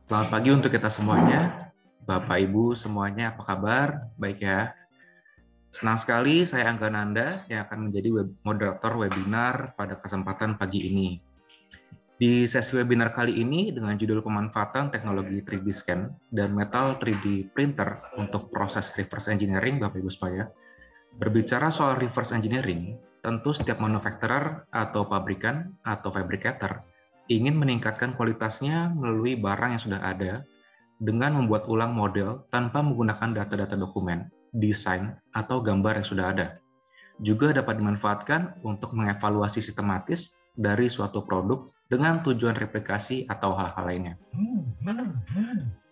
Selamat 0.08 0.28
pagi 0.32 0.50
untuk 0.50 0.72
kita 0.72 0.88
semuanya. 0.88 1.68
Bapak, 2.08 2.40
Ibu, 2.40 2.72
semuanya 2.72 3.36
apa 3.36 3.42
kabar? 3.44 3.88
Baik 4.16 4.40
ya. 4.40 4.72
Senang 5.68 6.00
sekali 6.00 6.48
saya 6.48 6.72
Angga 6.72 6.88
Nanda 6.88 7.44
yang 7.52 7.68
akan 7.68 7.92
menjadi 7.92 8.08
web 8.08 8.28
moderator 8.40 8.96
webinar 8.96 9.76
pada 9.76 10.00
kesempatan 10.00 10.56
pagi 10.56 10.88
ini. 10.88 11.20
Di 12.18 12.48
sesi 12.48 12.74
webinar 12.74 13.12
kali 13.14 13.36
ini 13.36 13.70
dengan 13.70 13.94
judul 13.94 14.24
pemanfaatan 14.24 14.90
teknologi 14.90 15.44
3D 15.44 15.68
scan 15.70 16.08
dan 16.32 16.56
metal 16.56 16.96
3D 16.98 17.52
printer 17.52 18.00
untuk 18.16 18.48
proses 18.48 18.90
reverse 18.96 19.28
engineering 19.28 19.78
Bapak 19.78 20.00
Ibu 20.00 20.10
sekalian. 20.10 20.48
Berbicara 21.20 21.68
soal 21.68 22.00
reverse 22.00 22.32
engineering, 22.32 22.96
tentu 23.20 23.52
setiap 23.52 23.78
manufacturer 23.78 24.64
atau 24.72 25.04
pabrikan 25.04 25.76
atau 25.84 26.08
fabricator 26.10 26.80
ingin 27.28 27.60
meningkatkan 27.60 28.16
kualitasnya 28.16 28.88
melalui 28.96 29.36
barang 29.36 29.76
yang 29.76 29.82
sudah 29.84 30.00
ada 30.00 30.42
dengan 30.98 31.36
membuat 31.36 31.68
ulang 31.68 31.92
model 31.92 32.48
tanpa 32.48 32.80
menggunakan 32.80 33.36
data-data 33.36 33.76
dokumen 33.76 34.32
desain, 34.56 35.16
atau 35.36 35.60
gambar 35.60 36.00
yang 36.02 36.08
sudah 36.08 36.26
ada. 36.32 36.46
Juga 37.18 37.50
dapat 37.50 37.82
dimanfaatkan 37.82 38.62
untuk 38.62 38.94
mengevaluasi 38.94 39.58
sistematis 39.58 40.30
dari 40.54 40.86
suatu 40.86 41.26
produk 41.26 41.70
dengan 41.88 42.20
tujuan 42.22 42.54
replikasi 42.54 43.26
atau 43.26 43.56
hal-hal 43.56 43.84
lainnya. 43.84 44.14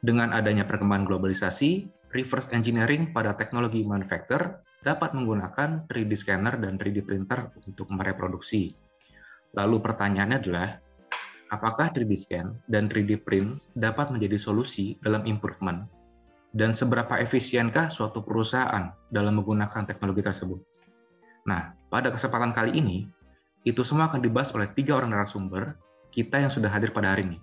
Dengan 0.04 0.30
adanya 0.30 0.68
perkembangan 0.68 1.08
globalisasi, 1.08 1.88
reverse 2.14 2.52
engineering 2.52 3.10
pada 3.10 3.34
teknologi 3.34 3.82
manufacturer 3.82 4.62
dapat 4.86 5.16
menggunakan 5.16 5.88
3D 5.90 6.12
scanner 6.14 6.54
dan 6.62 6.78
3D 6.78 7.02
printer 7.02 7.50
untuk 7.66 7.90
mereproduksi. 7.90 8.76
Lalu 9.56 9.82
pertanyaannya 9.82 10.38
adalah, 10.38 10.68
apakah 11.50 11.90
3D 11.90 12.12
scan 12.14 12.54
dan 12.70 12.86
3D 12.86 13.24
print 13.24 13.58
dapat 13.74 14.12
menjadi 14.14 14.38
solusi 14.38 15.00
dalam 15.02 15.26
improvement 15.26 15.88
dan 16.56 16.72
seberapa 16.72 17.20
efisienkah 17.20 17.92
suatu 17.92 18.24
perusahaan 18.24 18.88
dalam 19.12 19.36
menggunakan 19.36 19.84
teknologi 19.84 20.24
tersebut. 20.24 20.56
Nah, 21.44 21.76
pada 21.92 22.08
kesempatan 22.08 22.56
kali 22.56 22.80
ini, 22.80 23.04
itu 23.68 23.84
semua 23.84 24.08
akan 24.08 24.24
dibahas 24.24 24.56
oleh 24.56 24.72
tiga 24.72 24.96
orang 24.96 25.12
narasumber 25.12 25.76
kita 26.08 26.40
yang 26.40 26.48
sudah 26.48 26.72
hadir 26.72 26.96
pada 26.96 27.12
hari 27.12 27.28
ini. 27.28 27.38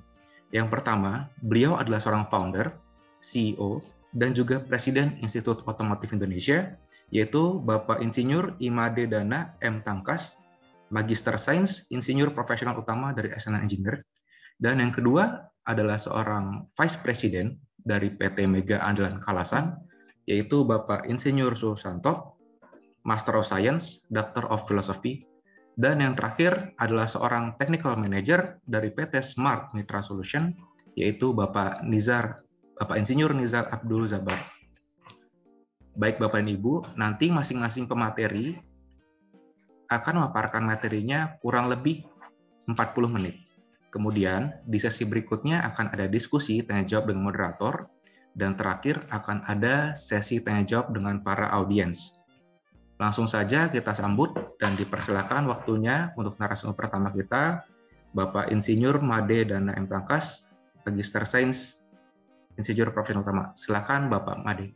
Yang 0.50 0.74
pertama, 0.74 1.30
beliau 1.46 1.78
adalah 1.78 2.02
seorang 2.02 2.26
founder, 2.34 2.74
CEO, 3.22 3.86
dan 4.18 4.34
juga 4.34 4.62
Presiden 4.62 5.22
Institut 5.22 5.62
Otomotif 5.70 6.10
Indonesia, 6.10 6.74
yaitu 7.14 7.62
Bapak 7.62 8.02
Insinyur 8.02 8.58
Imade 8.58 9.06
Dana 9.06 9.54
M. 9.62 9.86
Tangkas, 9.86 10.38
Magister 10.90 11.38
Sains, 11.38 11.86
Insinyur 11.94 12.34
Profesional 12.34 12.78
Utama 12.82 13.14
dari 13.14 13.30
SNN 13.30 13.62
Engineer. 13.66 14.02
Dan 14.58 14.82
yang 14.82 14.94
kedua 14.94 15.50
adalah 15.66 15.98
seorang 15.98 16.70
Vice 16.78 16.98
President 17.02 17.58
dari 17.84 18.12
PT 18.12 18.48
Mega 18.48 18.80
Andalan 18.84 19.20
Kalasan, 19.20 19.76
yaitu 20.28 20.64
Bapak 20.64 21.08
Insinyur 21.08 21.56
Susanto, 21.56 22.40
Master 23.04 23.40
of 23.40 23.48
Science, 23.48 24.08
Doctor 24.08 24.48
of 24.48 24.64
Philosophy, 24.66 25.28
dan 25.76 26.00
yang 26.00 26.14
terakhir 26.16 26.72
adalah 26.80 27.10
seorang 27.10 27.60
Technical 27.60 28.00
Manager 28.00 28.62
dari 28.64 28.94
PT 28.94 29.20
Smart 29.20 29.74
Mitra 29.76 30.00
Solution, 30.06 30.56
yaitu 30.96 31.36
Bapak 31.36 31.84
Nizar, 31.84 32.46
Bapak 32.80 32.96
Insinyur 33.02 33.36
Nizar 33.36 33.68
Abdul 33.74 34.08
Zabar. 34.08 34.40
Baik 35.94 36.18
Bapak 36.18 36.42
dan 36.42 36.50
Ibu, 36.50 36.98
nanti 36.98 37.30
masing-masing 37.30 37.86
pemateri 37.86 38.58
akan 39.94 40.26
memaparkan 40.26 40.66
materinya 40.66 41.38
kurang 41.38 41.70
lebih 41.70 42.02
40 42.66 43.14
menit. 43.14 43.43
Kemudian 43.94 44.58
di 44.66 44.82
sesi 44.82 45.06
berikutnya 45.06 45.62
akan 45.70 45.94
ada 45.94 46.10
diskusi 46.10 46.66
tanya 46.66 46.82
jawab 46.82 47.14
dengan 47.14 47.30
moderator 47.30 47.86
dan 48.34 48.58
terakhir 48.58 49.06
akan 49.14 49.46
ada 49.46 49.94
sesi 49.94 50.42
tanya 50.42 50.66
jawab 50.66 50.98
dengan 50.98 51.22
para 51.22 51.46
audiens. 51.54 52.18
Langsung 52.98 53.30
saja 53.30 53.70
kita 53.70 53.94
sambut 53.94 54.34
dan 54.58 54.74
dipersilakan 54.74 55.46
waktunya 55.46 56.10
untuk 56.18 56.42
narasumber 56.42 56.90
pertama 56.90 57.14
kita, 57.14 57.62
Bapak 58.18 58.50
Insinyur 58.50 58.98
Made 58.98 59.54
Dana 59.54 59.78
M. 59.78 59.86
Tangkas, 59.86 60.50
Magister 60.90 61.22
Sains, 61.30 61.78
Insinyur 62.58 62.90
Profesional 62.98 63.22
Utama. 63.22 63.54
Silakan 63.54 64.10
Bapak 64.10 64.42
Made. 64.42 64.74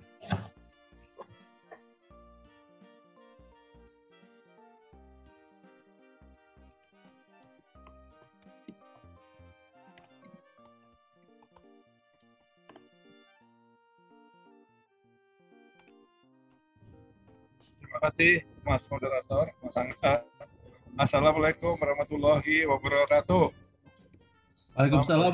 Terima 17.98 18.14
kasih 18.14 18.46
Mas 18.62 18.86
Moderator, 18.94 19.46
Mas 19.58 19.74
Angga. 19.74 20.22
Assalamualaikum 21.02 21.74
warahmatullahi 21.82 22.70
wabarakatuh. 22.70 23.50
Waalaikumsalam 24.78 25.34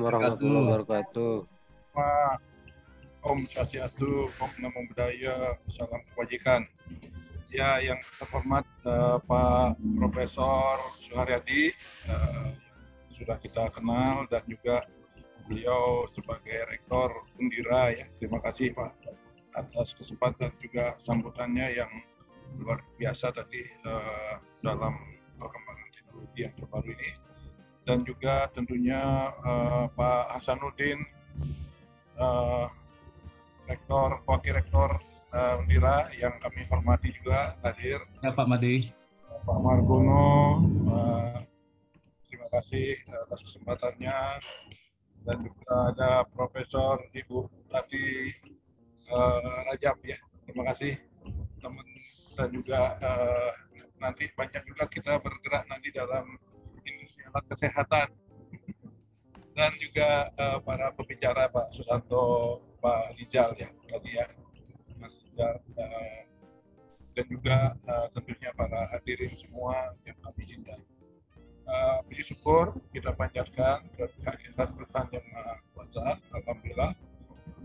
warahmatullahi 0.00 0.64
wabarakatuh. 0.72 1.44
Om 3.28 3.38
Swastiastu, 3.44 4.24
Om 4.24 4.52
Namo 4.64 4.88
Buddhaya, 4.88 5.60
Salam 5.68 6.00
Kebajikan. 6.08 6.64
Ya, 7.52 7.76
yang 7.84 8.00
terhormat 8.16 8.64
uh, 8.88 9.20
Pak 9.28 9.76
Profesor 9.76 10.80
Suharyadi, 10.96 11.76
uh, 12.08 12.56
sudah 13.12 13.36
kita 13.36 13.68
kenal 13.68 14.24
dan 14.32 14.40
juga 14.48 14.88
beliau 15.44 16.08
sebagai 16.16 16.56
Rektor 16.72 17.28
Undira 17.36 17.92
ya. 17.92 18.08
Terima 18.16 18.40
kasih 18.40 18.72
Pak 18.72 18.96
atas 19.52 19.92
kesempatan 19.96 20.52
juga 20.60 20.96
sambutannya 21.00 21.76
yang 21.76 21.92
luar 22.60 22.84
biasa 23.00 23.32
tadi 23.32 23.64
uh, 23.88 24.36
dalam 24.60 24.92
perkembangan 25.40 25.88
teknologi 25.96 26.40
yang 26.44 26.54
terbaru 26.56 26.88
ini. 26.92 27.10
Dan 27.82 27.98
juga 28.06 28.46
tentunya 28.54 29.32
uh, 29.42 29.90
Pak 29.90 30.38
Hasanuddin 30.38 31.02
uh, 32.20 32.70
rektor 33.66 34.22
wakil 34.28 34.54
rektor 34.54 35.02
uh, 35.34 35.58
Undira 35.58 36.06
yang 36.14 36.36
kami 36.38 36.62
hormati 36.70 37.10
juga 37.16 37.56
hadir. 37.64 38.04
Ya 38.22 38.30
Pak 38.30 38.46
Madi. 38.46 38.92
Pak 39.42 39.58
Margono 39.58 40.62
uh, 40.86 41.42
terima 42.30 42.46
kasih 42.54 42.94
atas 43.26 43.42
kesempatannya. 43.42 44.38
Dan 45.22 45.38
juga 45.46 45.94
ada 45.94 46.26
Profesor 46.34 46.98
Ibu 47.14 47.46
tadi 47.70 48.34
uh, 49.12 49.68
Rajab 49.68 50.00
ya. 50.02 50.18
Terima 50.48 50.64
kasih 50.72 50.98
teman 51.62 51.86
dan 52.34 52.48
juga 52.50 52.98
uh, 52.98 53.50
nanti 54.02 54.26
banyak 54.34 54.62
juga 54.66 54.84
kita 54.90 55.20
bergerak 55.22 55.68
nanti 55.70 55.94
dalam 55.94 56.26
industri 56.82 57.22
alat 57.30 57.44
kesehatan 57.46 58.08
dan 59.56 59.72
juga 59.78 60.32
uh, 60.34 60.58
para 60.64 60.90
pembicara 60.96 61.46
Pak 61.52 61.70
Susanto, 61.70 62.58
Pak 62.82 63.14
Rijal 63.20 63.54
ya 63.54 63.70
tadi 63.70 64.10
ya, 64.18 64.26
Mas 64.98 65.22
Rijal 65.22 65.60
uh, 65.78 66.22
dan 67.12 67.26
juga 67.28 67.76
uh, 67.86 68.08
tentunya 68.16 68.50
para 68.56 68.88
hadirin 68.90 69.36
semua 69.36 69.92
yang 70.08 70.16
kami 70.24 70.42
cintai. 70.48 70.82
Uh, 71.62 72.02
puji 72.10 72.26
syukur 72.26 72.74
kita 72.90 73.14
panjatkan 73.14 73.86
kehadiran 73.94 74.74
Tuhan 74.74 75.06
yang 75.14 75.26
Maha 75.30 75.54
Kuasa, 75.70 76.18
Alhamdulillah 76.34 76.90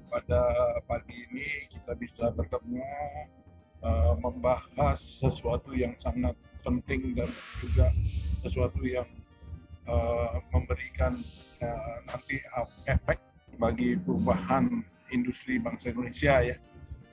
pada 0.07 0.41
pagi 0.87 1.27
ini 1.31 1.67
kita 1.71 1.91
bisa 1.95 2.31
bertemu 2.31 2.83
uh, 3.83 4.13
membahas 4.19 4.97
sesuatu 4.97 5.75
yang 5.75 5.93
sangat 5.99 6.33
penting 6.63 7.15
dan 7.15 7.29
juga 7.63 7.91
sesuatu 8.43 8.83
yang 8.83 9.07
uh, 9.87 10.39
memberikan 10.51 11.15
uh, 11.63 11.97
nanti 12.07 12.43
efek 12.87 13.19
bagi 13.57 13.97
perubahan 13.97 14.83
industri 15.11 15.57
bangsa 15.57 15.91
Indonesia 15.91 16.43
ya. 16.43 16.57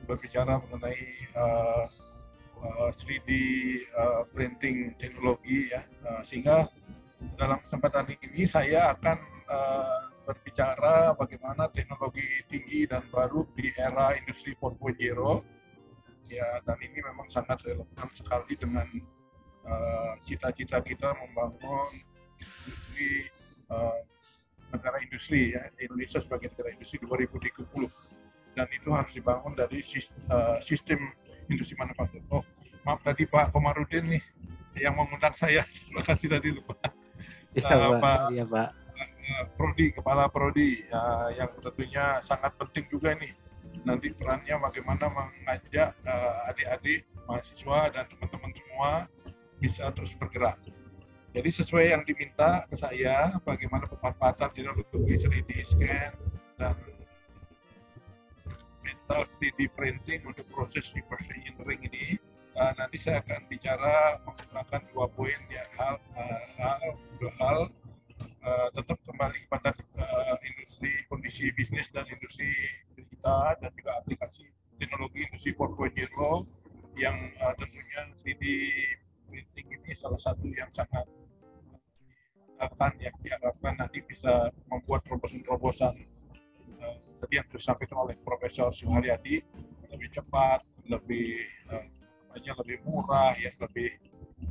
Berbicara 0.05 0.61
mengenai 0.61 1.01
uh, 1.33 1.85
uh, 2.61 2.91
3D 2.93 3.31
uh, 3.97 4.23
printing 4.35 4.93
teknologi 5.01 5.73
ya. 5.73 5.83
Uh, 6.05 6.21
sehingga 6.27 6.69
dalam 7.41 7.57
kesempatan 7.65 8.13
ini 8.21 8.45
saya 8.45 8.93
akan 8.93 9.17
uh, 9.49 10.04
berbicara 10.25 11.13
bagaimana 11.15 11.69
teknologi 11.69 12.25
tinggi 12.49 12.89
dan 12.89 13.05
baru 13.13 13.45
di 13.53 13.71
era 13.77 14.17
industri 14.17 14.57
4.0 14.57 14.97
ya 16.33 16.49
dan 16.65 16.79
ini 16.81 16.99
memang 17.05 17.29
sangat 17.29 17.61
relevan 17.63 18.09
sekali 18.17 18.57
dengan 18.57 18.89
cita-cita 20.25 20.81
uh, 20.81 20.85
kita 20.85 21.09
membangun 21.17 22.01
industri 22.41 23.29
uh, 23.73 24.01
negara 24.73 24.99
industri 25.01 25.55
ya 25.55 25.69
Indonesia 25.81 26.21
sebagai 26.21 26.53
negara 26.53 26.73
industri 26.75 26.99
2030 27.01 27.89
dan 28.57 28.67
itu 28.71 28.89
harus 28.93 29.13
dibangun 29.13 29.53
dari 29.57 29.81
uh, 30.31 30.59
sistem 30.65 31.01
industri 31.49 31.77
manufaktur. 31.77 32.21
Oh 32.33 32.45
maaf 32.85 33.01
tadi 33.01 33.25
Pak 33.25 33.51
Komarudin 33.51 34.17
nih 34.17 34.23
yang 34.77 34.95
mengundang 34.95 35.33
saya 35.35 35.65
terima 35.89 36.03
kasih 36.05 36.29
tadi 36.29 36.49
lupa. 36.53 36.77
Ya, 37.55 37.71
uh, 37.71 38.03
Pak, 38.03 38.35
ya, 38.35 38.45
Pak. 38.45 38.84
Prodi, 39.57 39.93
Kepala 39.95 40.29
Prodi 40.29 40.85
ya, 40.87 41.03
yang 41.45 41.51
tentunya 41.61 42.21
sangat 42.21 42.53
penting 42.61 42.85
juga 42.93 43.17
nih 43.17 43.33
nanti 43.83 44.15
perannya 44.15 44.55
bagaimana 44.61 45.11
mengajak 45.11 45.97
adik-adik 46.47 47.03
mahasiswa 47.27 47.79
dan 47.91 48.05
teman-teman 48.07 48.53
semua 48.55 48.91
bisa 49.59 49.89
terus 49.97 50.13
bergerak. 50.21 50.61
Jadi 51.35 51.51
sesuai 51.51 51.91
yang 51.91 52.03
diminta 52.07 52.63
ke 52.71 52.79
saya, 52.79 53.35
bagaimana 53.43 53.91
pemanfaatan 53.91 54.55
teknologi 54.55 55.19
3D 55.19 55.51
scan 55.67 56.15
dan 56.55 56.79
mental 58.87 59.27
3D 59.27 59.67
printing 59.75 60.23
untuk 60.23 60.47
proses 60.55 60.87
reverse 60.95 61.27
engineering 61.35 61.83
ini, 61.91 62.07
uh, 62.55 62.71
nanti 62.79 63.03
saya 63.03 63.19
akan 63.27 63.51
bicara 63.51 64.23
menggunakan 64.23 64.81
dua 64.95 65.07
poin 65.11 65.41
ya 65.51 65.67
hal, 65.75 65.99
uh, 66.15 66.43
hal 66.55 66.79
dua 67.19 67.33
hal 67.43 67.59
uh, 68.45 68.69
tetap 68.71 69.01
kembali 69.09 69.49
kepada 69.49 69.73
uh, 69.99 70.37
industri 70.45 70.93
kondisi 71.09 71.51
bisnis 71.57 71.89
dan 71.91 72.05
industri 72.07 72.53
kita 72.95 73.59
dan 73.59 73.71
juga 73.75 73.91
aplikasi 73.99 74.45
teknologi 74.77 75.25
industri 75.25 75.57
4.0 75.57 75.89
yang 77.01 77.17
uh, 77.41 77.55
tentunya 77.59 78.01
3D 78.23 78.45
printing 79.27 79.69
ini 79.81 79.93
salah 79.97 80.21
satu 80.21 80.47
yang 80.53 80.71
sangat 80.71 81.09
akan 82.63 82.93
yang 83.03 83.15
diharapkan 83.21 83.75
nanti 83.77 83.99
bisa 84.07 84.53
membuat 84.71 85.03
terobosan-terobosan 85.09 85.95
uh, 86.81 86.97
tadi 87.25 87.35
yang 87.43 87.49
disampaikan 87.51 87.99
oleh 88.07 88.15
Profesor 88.23 88.71
Suharyadi 88.71 89.43
lebih 89.91 90.09
cepat, 90.15 90.63
lebih 90.87 91.43
uh, 91.71 91.87
banyak 92.35 92.55
lebih 92.67 92.79
murah, 92.87 93.35
ya 93.39 93.51
lebih 93.59 93.91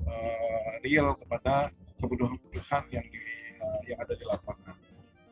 uh, 0.07 0.71
real 0.83 1.15
kepada 1.19 1.71
kebutuhan-kebutuhan 1.99 2.83
yang 2.91 3.07
di 3.07 3.23
uh, 3.63 3.79
yang 3.87 3.99
ada 4.03 4.13
di 4.13 4.25
lapangan. 4.27 4.75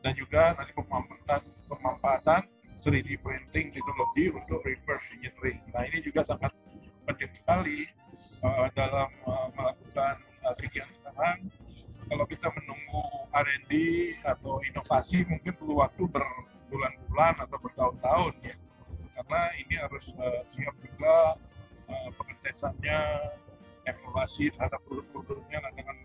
Dan 0.02 0.12
juga 0.16 0.56
nanti 0.56 0.72
pemanfaatan 0.72 1.40
pemanfaatan 1.68 2.42
3D 2.82 3.22
printing 3.22 3.70
teknologi 3.70 4.32
untuk 4.34 4.58
reverse 4.66 5.06
engineering. 5.14 5.62
Nah 5.70 5.86
ini 5.86 6.02
juga 6.02 6.26
sangat 6.26 6.50
penting 7.06 7.30
sekali 7.36 7.86
uh, 8.42 8.66
dalam 8.74 9.06
uh, 9.22 9.46
melakukan 9.54 10.18
uh, 10.42 10.54
kegiatan 10.58 10.90
sekarang 10.98 11.46
kalau 12.10 12.24
kita 12.26 12.50
menunggu 12.52 13.02
R&D 13.32 13.72
atau 14.26 14.60
inovasi 14.66 15.24
mungkin 15.24 15.54
perlu 15.54 15.80
waktu 15.80 16.02
berbulan-bulan 16.10 17.34
atau 17.40 17.56
bertahun-tahun 17.62 18.34
ya 18.42 18.56
karena 19.16 19.40
ini 19.62 19.74
harus 19.78 20.10
uh, 20.18 20.42
siap 20.50 20.74
juga 20.82 21.38
uh, 21.88 22.08
pengetesannya 22.18 23.00
evaluasi 23.86 24.50
terhadap 24.52 24.82
produk-produknya 24.86 25.62
dengan 25.74 25.96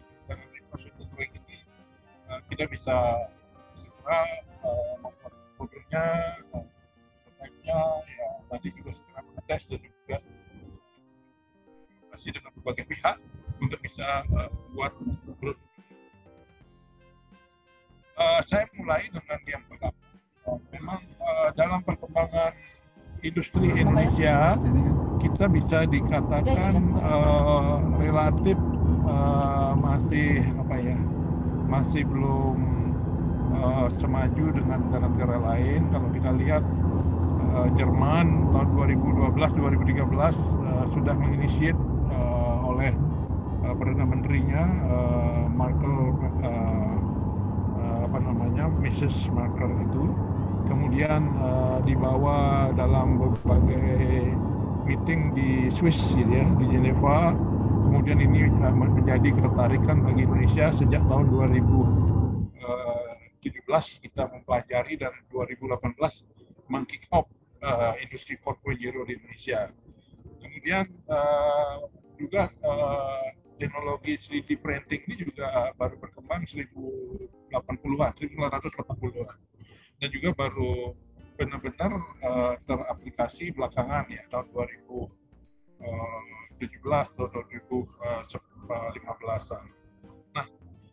uh, 2.30 2.42
kita 2.52 2.68
bisa 2.68 2.96
segera 3.76 4.22
membuat 5.02 5.34
produknya 5.58 6.06
uh, 6.56 6.66
ya 7.64 7.82
nanti 8.48 8.72
juga 8.72 8.92
segera 8.96 9.20
mengetes 9.28 9.64
dan 9.68 9.80
juga 9.84 10.18
masih 12.12 12.30
dengan 12.34 12.52
berbagai 12.60 12.86
pihak 12.88 13.16
untuk 13.60 13.80
bisa 13.84 14.24
uh, 14.32 14.50
buat 14.74 14.92
produk 15.38 15.58
uh, 18.18 18.42
saya 18.48 18.66
mulai 18.80 19.06
dengan 19.12 19.40
yang 19.46 19.64
pertama. 19.68 20.00
Uh, 20.48 20.60
memang 20.72 21.04
dalam 21.60 21.84
perkembangan 21.84 22.56
industri 23.20 23.68
Indonesia 23.76 24.56
kita 25.20 25.46
bisa 25.52 25.84
dikatakan 25.84 26.80
relatif 28.00 28.56
masih 29.76 30.40
apa 30.56 30.76
ya 30.80 30.98
masih 31.68 32.08
belum 32.08 32.56
uh, 33.60 33.88
semaju 34.00 34.46
dengan 34.56 34.80
negara-negara 34.88 35.38
lain. 35.54 35.82
Kalau 35.92 36.10
kita 36.16 36.30
lihat 36.40 36.64
uh, 37.54 37.68
Jerman 37.76 38.56
tahun 38.56 38.68
2012-2013 39.36 40.08
uh, 40.08 40.86
sudah 40.96 41.14
menginisiat 41.16 41.78
uh, 42.12 42.72
oleh 42.72 42.96
uh, 43.68 43.76
perdana 43.76 44.08
menterinya 44.08 44.64
uh, 44.88 45.44
Markel 45.52 46.16
uh, 46.42 46.88
apa 48.08 48.24
namanya 48.24 48.72
Mrs. 48.80 49.28
Marker 49.36 49.68
itu 49.84 50.16
kemudian 50.72 51.28
uh, 51.44 51.84
dibawa 51.84 52.72
dalam 52.72 53.20
berbagai 53.20 54.32
meeting 54.88 55.36
di 55.36 55.68
Swiss 55.76 56.16
gitu 56.16 56.32
ya 56.32 56.48
di 56.56 56.66
Geneva 56.72 57.36
kemudian 57.88 58.20
ini 58.20 58.52
uh, 58.60 58.76
menjadi 58.76 59.32
ketertarikan 59.32 60.04
bagi 60.04 60.28
Indonesia 60.28 60.76
sejak 60.76 61.00
tahun 61.08 61.32
2017 61.32 63.48
uh, 63.48 63.88
kita 64.04 64.24
mempelajari 64.28 65.00
dan 65.00 65.16
2018 65.32 65.96
mengkick 66.68 67.08
off 67.16 67.32
uh, 67.64 67.96
industri 68.04 68.36
4.0 68.36 69.08
di 69.08 69.16
Indonesia 69.16 69.72
kemudian 70.44 70.84
uh, 71.08 71.88
juga 72.20 72.52
uh, 72.62 73.32
teknologi 73.58 74.22
3D 74.22 74.62
printing 74.62 75.02
ini 75.10 75.16
juga 75.28 75.74
baru 75.74 75.98
berkembang 75.98 76.46
1080-an, 76.46 78.14
1980-an. 78.14 79.38
Dan 79.98 80.10
juga 80.14 80.30
baru 80.38 80.94
benar-benar 81.38 81.92
uh, 82.22 82.54
teraplikasi 82.66 83.54
belakangan 83.54 84.10
ya 84.10 84.26
tahun 84.30 84.70
2017 86.58 87.14
atau 87.14 87.30
2015-an. 87.30 89.64
Nah, 90.34 90.46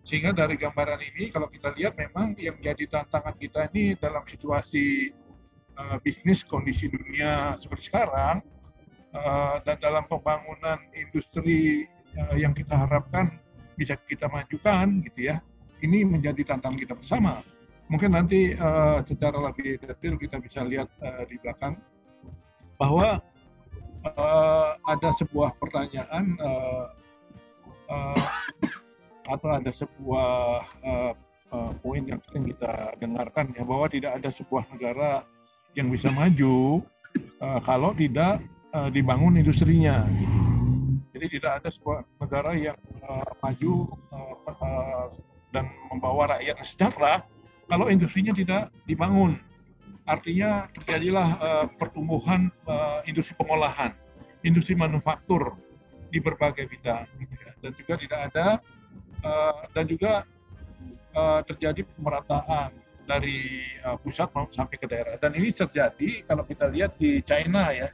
sehingga 0.05 0.37
dari 0.37 0.61
gambaran 0.61 1.01
ini 1.01 1.33
kalau 1.33 1.49
kita 1.49 1.73
lihat 1.73 1.97
memang 1.97 2.37
yang 2.37 2.61
menjadi 2.61 3.01
tantangan 3.01 3.33
kita 3.41 3.73
ini 3.73 3.97
dalam 3.97 4.21
situasi 4.29 5.09
uh, 5.81 5.97
bisnis 6.05 6.45
kondisi 6.45 6.93
dunia 6.93 7.57
seperti 7.57 7.89
sekarang 7.89 8.45
uh, 9.17 9.57
dan 9.65 9.81
dalam 9.81 10.05
pembangunan 10.05 10.77
industri 10.93 11.89
uh, 12.21 12.37
yang 12.37 12.53
kita 12.53 12.77
harapkan 12.77 13.41
bisa 13.75 13.97
kita 14.05 14.29
majukan 14.29 15.01
gitu 15.09 15.33
ya. 15.33 15.41
Ini 15.83 16.07
menjadi 16.07 16.55
tantangan 16.55 16.79
kita 16.81 16.95
bersama. 16.97 17.45
Mungkin 17.89 18.17
nanti 18.17 18.57
uh, 18.57 19.05
secara 19.05 19.37
lebih 19.53 19.77
detail 19.77 20.17
kita 20.17 20.41
bisa 20.41 20.65
lihat 20.65 20.89
uh, 21.05 21.25
di 21.29 21.37
belakang 21.37 21.77
bahwa 22.81 23.21
uh, 24.05 24.77
ada 24.85 25.09
sebuah 25.17 25.57
pertanyaan 25.57 26.37
uh, 26.39 26.85
uh, 27.89 28.27
atau 29.25 29.49
ada 29.49 29.71
sebuah 29.73 30.33
uh, 30.85 31.13
uh, 31.53 31.73
poin 31.81 32.05
yang 32.05 32.21
sering 32.29 32.53
kita 32.53 32.93
dengarkan 33.01 33.57
ya 33.57 33.65
bahwa 33.65 33.87
tidak 33.89 34.21
ada 34.21 34.29
sebuah 34.29 34.69
negara 34.77 35.25
yang 35.75 35.89
bisa 35.89 36.13
maju 36.13 36.85
uh, 37.41 37.61
kalau 37.65 37.97
tidak 37.97 38.45
uh, 38.77 38.93
dibangun 38.93 39.41
industrinya. 39.41 40.05
Jadi 41.15 41.39
tidak 41.39 41.63
ada 41.63 41.69
sebuah 41.71 41.99
negara 42.21 42.53
yang 42.59 42.79
uh, 43.07 43.31
maju 43.39 43.75
uh, 44.13 44.35
uh, 44.51 45.07
dan 45.55 45.71
membawa 45.89 46.37
rakyat 46.37 46.59
sejahtera 46.67 47.23
kalau 47.71 47.87
industrinya 47.89 48.35
tidak 48.35 48.69
dibangun. 48.85 49.39
Artinya 50.05 50.69
terjadilah 50.77 51.29
uh, 51.41 51.67
pertumbuhan 51.81 52.53
uh, 52.69 53.01
industri 53.09 53.33
pengolahan, 53.41 53.97
industri 54.45 54.77
manufaktur 54.77 55.57
di 56.13 56.21
berbagai 56.21 56.69
bidang, 56.69 57.09
gitu 57.17 57.35
ya. 57.41 57.53
dan 57.65 57.73
juga 57.73 57.95
tidak 57.97 58.21
ada 58.31 58.47
uh, 59.25 59.65
dan 59.73 59.85
juga 59.89 60.13
uh, 61.17 61.41
terjadi 61.49 61.89
pemerataan 61.97 62.71
dari 63.09 63.65
uh, 63.85 63.97
pusat 64.01 64.29
sampai 64.53 64.77
ke 64.77 64.87
daerah. 64.89 65.17
Dan 65.21 65.37
ini 65.37 65.53
terjadi 65.53 66.25
kalau 66.29 66.45
kita 66.45 66.69
lihat 66.69 66.97
di 67.01 67.21
China 67.25 67.73
ya, 67.73 67.89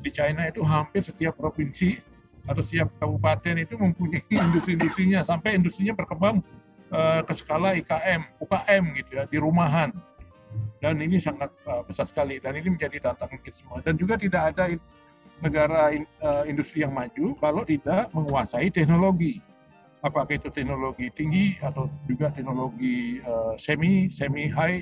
di 0.00 0.10
China 0.12 0.48
itu 0.48 0.60
hampir 0.64 1.04
setiap 1.04 1.36
provinsi 1.36 2.00
atau 2.48 2.64
setiap 2.64 2.88
kabupaten 2.96 3.60
itu 3.60 3.76
mempunyai 3.76 4.24
industri-industrinya 4.52 5.24
sampai 5.24 5.60
industrinya 5.60 5.92
berkembang 5.92 6.40
uh, 6.92 7.20
ke 7.24 7.32
skala 7.36 7.76
IKM, 7.76 8.40
UKM 8.40 8.82
gitu 8.96 9.10
ya 9.16 9.24
di 9.28 9.38
rumahan. 9.40 9.92
Dan 10.78 11.02
ini 11.02 11.18
sangat 11.18 11.50
uh, 11.66 11.82
besar 11.82 12.06
sekali 12.06 12.38
dan 12.38 12.54
ini 12.54 12.78
menjadi 12.78 13.10
tantangan 13.10 13.38
kita 13.42 13.56
semua. 13.58 13.78
Dan 13.82 13.98
juga 13.98 14.14
tidak 14.14 14.54
ada 14.54 14.64
negara 15.42 15.94
in, 15.94 16.06
uh, 16.22 16.46
industri 16.46 16.82
yang 16.82 16.94
maju 16.94 17.34
kalau 17.38 17.62
tidak 17.66 18.10
menguasai 18.14 18.70
teknologi. 18.70 19.42
Apakah 19.98 20.38
itu 20.38 20.46
teknologi 20.54 21.10
tinggi 21.10 21.58
atau 21.58 21.90
juga 22.06 22.30
teknologi 22.30 23.18
uh, 23.26 23.58
semi, 23.58 24.06
semi 24.14 24.46
high, 24.46 24.78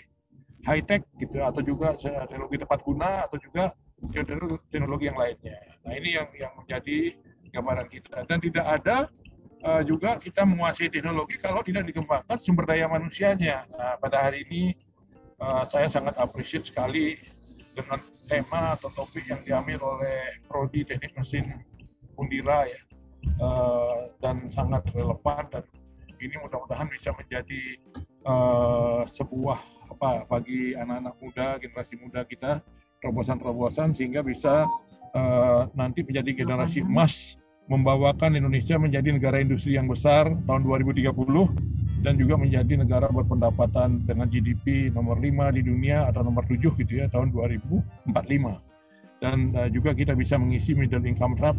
high 0.68 0.84
tech 0.84 1.08
gitu 1.16 1.40
atau 1.40 1.64
juga 1.64 1.96
teknologi 2.28 2.60
tepat 2.60 2.80
guna 2.84 3.24
atau 3.24 3.40
juga 3.40 3.72
teknologi 4.68 5.08
yang 5.08 5.16
lainnya. 5.16 5.56
Nah 5.88 5.92
ini 5.96 6.20
yang 6.20 6.28
yang 6.36 6.52
menjadi 6.52 7.16
gambaran 7.48 7.88
kita 7.88 8.28
dan 8.28 8.38
tidak 8.44 8.66
ada 8.68 8.96
uh, 9.64 9.82
juga 9.82 10.20
kita 10.20 10.44
menguasai 10.44 10.92
teknologi 10.92 11.40
kalau 11.40 11.64
tidak 11.64 11.88
dikembangkan 11.88 12.36
sumber 12.44 12.68
daya 12.68 12.86
manusianya. 12.90 13.64
Nah, 13.72 13.96
pada 13.96 14.28
hari 14.28 14.44
ini 14.44 14.76
uh, 15.40 15.64
saya 15.68 15.88
sangat 15.90 16.14
appreciate 16.16 16.66
sekali 16.68 17.20
dengan 17.76 18.00
tema 18.26 18.74
atau 18.74 18.88
topik 18.92 19.28
yang 19.28 19.40
diambil 19.44 19.96
oleh 19.96 20.40
Prodi 20.48 20.82
Teknik 20.82 21.12
Mesin 21.16 21.52
Undira 22.16 22.64
ya. 22.66 22.80
Uh, 23.42 24.06
dan 24.22 24.46
sangat 24.54 24.86
relevan 24.94 25.44
dan 25.50 25.64
ini 26.22 26.38
mudah-mudahan 26.40 26.86
bisa 26.88 27.10
menjadi 27.10 27.62
uh, 28.22 29.02
sebuah 29.02 29.58
apa 29.90 30.24
bagi 30.30 30.78
anak-anak 30.78 31.14
muda 31.18 31.46
generasi 31.58 31.94
muda 31.98 32.22
kita 32.22 32.62
terobosan-terobosan 33.02 33.98
sehingga 33.98 34.22
bisa 34.22 34.64
uh, 35.12 35.66
nanti 35.74 36.06
menjadi 36.06 36.46
generasi 36.46 36.86
emas 36.86 37.34
membawakan 37.66 38.38
Indonesia 38.38 38.78
menjadi 38.78 39.10
negara 39.10 39.42
industri 39.42 39.74
yang 39.74 39.90
besar 39.90 40.30
tahun 40.46 40.62
2030 40.62 41.10
dan 42.04 42.20
juga 42.20 42.36
menjadi 42.36 42.80
negara 42.80 43.08
berpendapatan 43.08 44.04
dengan 44.04 44.28
GDP 44.28 44.92
nomor 44.92 45.20
5 45.20 45.56
di 45.56 45.62
dunia 45.64 46.08
atau 46.08 46.20
nomor 46.26 46.44
7 46.44 46.60
gitu 46.76 46.92
ya 46.92 47.06
tahun 47.08 47.32
2045. 47.32 49.22
Dan 49.24 49.56
uh, 49.56 49.68
juga 49.72 49.96
kita 49.96 50.12
bisa 50.12 50.36
mengisi 50.36 50.76
middle 50.76 51.04
income 51.08 51.36
trap 51.40 51.56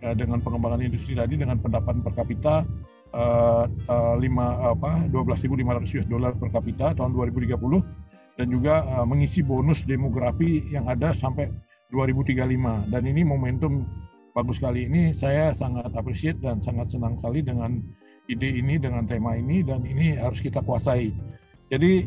uh, 0.00 0.14
dengan 0.16 0.40
pengembangan 0.40 0.80
industri 0.80 1.12
tadi 1.12 1.36
dengan 1.36 1.60
pendapatan 1.60 2.00
per 2.00 2.12
kapita 2.16 2.64
uh, 3.12 3.64
uh, 3.68 4.14
5 4.16 4.72
apa 4.76 4.90
12.500 5.12 5.96
US 6.00 6.08
dollar 6.08 6.32
per 6.36 6.48
kapita 6.52 6.96
tahun 6.96 7.12
2030 7.12 7.56
dan 8.36 8.46
juga 8.52 8.84
uh, 8.84 9.06
mengisi 9.08 9.40
bonus 9.40 9.84
demografi 9.84 10.64
yang 10.72 10.88
ada 10.88 11.12
sampai 11.16 11.48
2035 11.92 12.92
dan 12.92 13.02
ini 13.06 13.22
momentum 13.22 13.86
bagus 14.36 14.60
sekali. 14.60 14.84
Ini 14.84 15.16
saya 15.16 15.56
sangat 15.56 15.96
appreciate 15.96 16.44
dan 16.44 16.60
sangat 16.60 16.92
senang 16.92 17.16
sekali 17.16 17.40
dengan 17.40 17.80
ide 18.26 18.60
ini 18.62 18.76
dengan 18.76 19.06
tema 19.06 19.38
ini 19.38 19.62
dan 19.62 19.82
ini 19.86 20.18
harus 20.18 20.42
kita 20.42 20.62
kuasai. 20.62 21.14
Jadi 21.70 22.06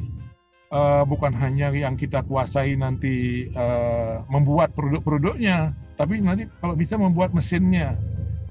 uh, 0.72 1.04
bukan 1.04 1.34
hanya 1.36 1.72
yang 1.74 1.96
kita 2.00 2.24
kuasai 2.24 2.76
nanti 2.80 3.48
uh, 3.56 4.24
membuat 4.32 4.72
produk-produknya, 4.76 5.76
tapi 6.00 6.24
nanti 6.24 6.48
kalau 6.64 6.76
bisa 6.76 6.96
membuat 6.96 7.36
mesinnya, 7.36 7.96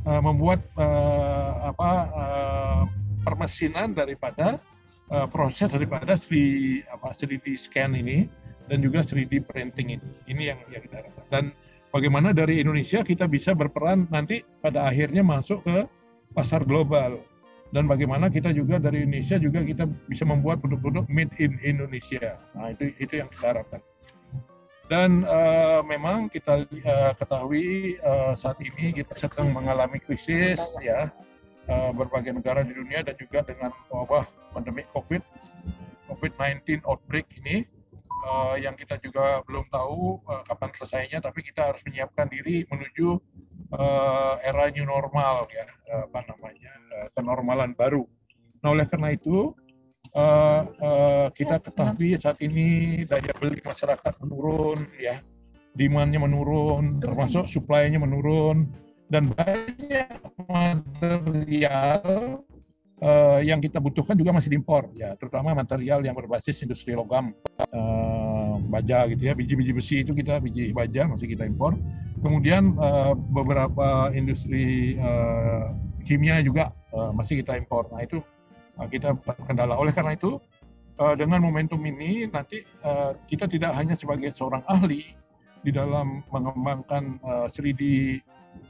uh, 0.04 0.20
membuat 0.20 0.64
uh, 0.76 1.72
apa 1.72 1.90
uh, 2.12 2.82
permesinan 3.24 3.92
daripada 3.92 4.60
uh, 5.12 5.26
proses 5.28 5.68
daripada 5.68 6.16
3 6.16 6.88
apa 6.88 7.08
3D 7.12 7.46
scan 7.56 7.96
ini 7.96 8.28
dan 8.68 8.84
juga 8.84 9.00
3D 9.04 9.44
printing 9.48 9.96
ini. 9.96 10.08
Ini 10.28 10.42
yang 10.54 10.60
yang 10.68 10.82
kita 10.84 11.04
harapkan. 11.04 11.26
Dan 11.32 11.44
bagaimana 11.88 12.36
dari 12.36 12.60
Indonesia 12.60 13.00
kita 13.00 13.24
bisa 13.24 13.56
berperan 13.56 14.08
nanti 14.12 14.44
pada 14.60 14.84
akhirnya 14.84 15.24
masuk 15.24 15.64
ke 15.64 15.88
pasar 16.36 16.64
global 16.68 17.24
dan 17.68 17.84
bagaimana 17.84 18.32
kita 18.32 18.48
juga 18.56 18.80
dari 18.80 19.04
Indonesia 19.04 19.36
juga 19.36 19.60
kita 19.60 19.84
bisa 20.08 20.24
membuat 20.24 20.64
produk-produk 20.64 21.04
made 21.12 21.32
in 21.36 21.60
Indonesia. 21.60 22.40
Nah 22.56 22.72
itu 22.72 22.96
itu 22.96 23.20
yang 23.20 23.28
kita 23.28 23.52
harapkan. 23.52 23.80
Dan 24.88 25.28
uh, 25.28 25.84
memang 25.84 26.32
kita 26.32 26.64
uh, 26.64 27.12
ketahui 27.12 28.00
uh, 28.00 28.32
saat 28.32 28.56
ini 28.64 28.96
kita 28.96 29.12
sedang 29.20 29.52
mengalami 29.52 30.00
krisis 30.00 30.56
ya 30.80 31.12
uh, 31.68 31.92
berbagai 31.92 32.32
negara 32.32 32.64
di 32.64 32.72
dunia 32.72 33.04
dan 33.04 33.12
juga 33.20 33.44
dengan 33.44 33.68
wabah 33.92 34.24
pandemi 34.56 34.88
COVID 34.96 35.20
COVID-19 36.08 36.88
outbreak 36.88 37.28
ini 37.44 37.68
uh, 38.28 38.54
yang 38.60 38.76
kita 38.76 39.00
juga 39.00 39.40
belum 39.48 39.64
tahu 39.72 40.20
uh, 40.28 40.44
kapan 40.44 40.70
selesainya, 40.76 41.18
tapi 41.24 41.40
kita 41.40 41.72
harus 41.72 41.80
menyiapkan 41.88 42.28
diri 42.28 42.68
menuju 42.68 43.16
uh, 43.72 44.36
era 44.44 44.68
new 44.68 44.84
normal 44.84 45.48
ya, 45.48 45.64
uh, 45.96 46.04
apa 46.12 46.20
namanya, 46.28 46.72
uh, 46.92 47.08
kenormalan 47.16 47.72
baru. 47.72 48.04
Nah, 48.60 48.76
oleh 48.76 48.84
karena 48.84 49.16
itu 49.16 49.56
uh, 50.12 50.62
uh, 50.68 51.26
kita 51.32 51.56
ketahui 51.64 52.20
saat 52.20 52.36
ini 52.44 53.02
daya 53.08 53.32
beli 53.40 53.64
masyarakat 53.64 54.12
menurun, 54.20 54.84
ya, 55.00 55.24
demandnya 55.72 56.20
menurun, 56.20 57.00
termasuk 57.00 57.48
supply-nya 57.48 58.02
menurun, 58.02 58.68
dan 59.08 59.24
banyak 59.32 60.20
material 60.50 62.44
uh, 63.02 63.40
yang 63.42 63.58
kita 63.62 63.78
butuhkan 63.78 64.14
juga 64.18 64.34
masih 64.34 64.50
diimpor 64.54 64.90
ya 64.94 65.14
terutama 65.18 65.54
material 65.54 66.02
yang 66.02 66.14
berbasis 66.14 66.58
industri 66.62 66.94
logam. 66.94 67.34
Uh, 67.70 68.38
baja 68.68 69.08
gitu 69.08 69.22
ya 69.30 69.32
biji-biji 69.32 69.72
besi 69.72 69.96
itu 70.04 70.12
kita 70.12 70.38
biji 70.42 70.70
baja 70.74 71.08
masih 71.08 71.30
kita 71.30 71.46
impor. 71.48 71.74
Kemudian 72.18 72.74
uh, 72.76 73.14
beberapa 73.14 74.10
industri 74.10 74.98
uh, 74.98 75.72
kimia 76.02 76.42
juga 76.42 76.74
uh, 76.92 77.14
masih 77.14 77.40
kita 77.42 77.54
impor. 77.56 77.86
Nah 77.94 78.02
itu 78.02 78.18
uh, 78.76 78.86
kita 78.90 79.14
terkendala 79.22 79.78
oleh 79.78 79.94
karena 79.94 80.18
itu 80.18 80.42
uh, 80.98 81.14
dengan 81.14 81.40
momentum 81.40 81.78
ini 81.86 82.26
nanti 82.28 82.66
uh, 82.82 83.14
kita 83.30 83.46
tidak 83.46 83.72
hanya 83.78 83.94
sebagai 83.94 84.34
seorang 84.34 84.62
ahli 84.66 85.14
di 85.62 85.70
dalam 85.74 86.22
mengembangkan 86.30 87.18
uh, 87.22 87.46
3D 87.50 87.82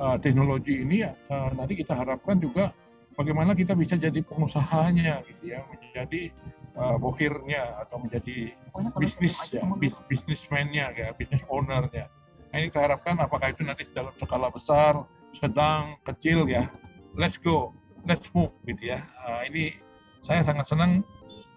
uh, 0.01 0.17
teknologi 0.21 0.85
ini 0.85 1.05
uh, 1.05 1.51
nanti 1.53 1.77
kita 1.77 1.93
harapkan 1.97 2.41
juga 2.41 2.73
bagaimana 3.19 3.51
kita 3.59 3.75
bisa 3.75 3.99
jadi 3.99 4.23
pengusahanya 4.23 5.27
gitu 5.27 5.51
ya 5.51 5.67
menjadi 5.67 6.31
uh, 6.79 6.95
bohirnya 7.03 7.83
atau 7.83 7.99
menjadi 7.99 8.55
bisnis 8.95 9.35
ya 9.51 9.67
bis, 9.75 9.99
bisnismennya 10.07 10.95
ya 10.95 11.11
bisnis 11.19 11.43
ownernya. 11.51 12.07
Nah, 12.49 12.57
ini 12.63 12.71
kita 12.71 12.87
harapkan 12.87 13.19
apakah 13.19 13.51
itu 13.51 13.67
nanti 13.67 13.85
dalam 13.91 14.15
skala 14.15 14.49
besar 14.55 15.03
sedang 15.35 15.99
kecil 16.07 16.47
ya 16.47 16.71
let's 17.19 17.37
go 17.37 17.75
let's 18.07 18.31
move 18.31 18.55
gitu 18.63 18.95
ya. 18.95 19.03
Uh, 19.27 19.43
ini 19.51 19.75
saya 20.23 20.47
sangat 20.47 20.71
senang 20.71 21.03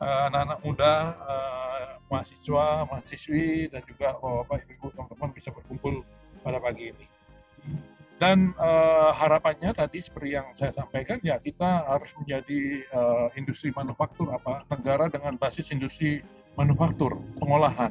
uh, 0.01 0.33
anak-anak 0.33 0.59
muda 0.65 0.93
uh, 1.21 1.87
mahasiswa 2.09 2.89
mahasiswi 2.89 3.69
dan 3.69 3.85
juga 3.85 4.17
bapak 4.17 4.65
ibu 4.67 4.89
teman-teman 4.91 5.29
bisa 5.31 5.53
berkumpul 5.53 6.01
pada 6.41 6.57
pagi 6.57 6.89
ini 6.91 7.05
dan 8.21 8.53
uh, 8.61 9.09
harapannya 9.17 9.73
tadi 9.73 9.97
seperti 9.97 10.37
yang 10.37 10.45
saya 10.53 10.69
sampaikan 10.69 11.17
ya 11.25 11.41
kita 11.41 11.89
harus 11.89 12.13
menjadi 12.21 12.85
uh, 12.93 13.27
industri 13.33 13.73
manufaktur 13.73 14.29
apa 14.29 14.61
negara 14.69 15.09
dengan 15.09 15.41
basis 15.41 15.73
industri 15.73 16.21
manufaktur 16.53 17.17
pengolahan. 17.41 17.89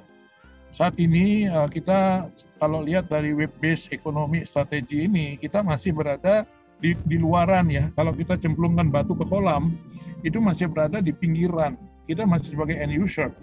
Saat 0.70 1.02
ini 1.02 1.51
uh, 1.51 1.66
kita 1.66 2.31
kalau 2.62 2.86
lihat 2.86 3.11
dari 3.11 3.35
web 3.35 3.51
based 3.59 3.90
ekonomi 3.90 4.47
strategi 4.47 5.11
ini 5.11 5.35
kita 5.35 5.66
masih 5.66 5.90
berada 5.90 6.47
di, 6.78 6.94
di 6.94 7.19
luaran 7.19 7.66
ya. 7.66 7.90
Kalau 7.98 8.15
kita 8.15 8.39
cemplungkan 8.39 8.86
batu 8.86 9.19
ke 9.19 9.27
kolam 9.27 9.74
itu 10.23 10.39
masih 10.39 10.70
berada 10.70 11.02
di 11.02 11.11
pinggiran. 11.11 11.74
Kita 12.07 12.23
masih 12.23 12.55
sebagai 12.55 12.78
end 12.78 12.94
user, 12.94 13.35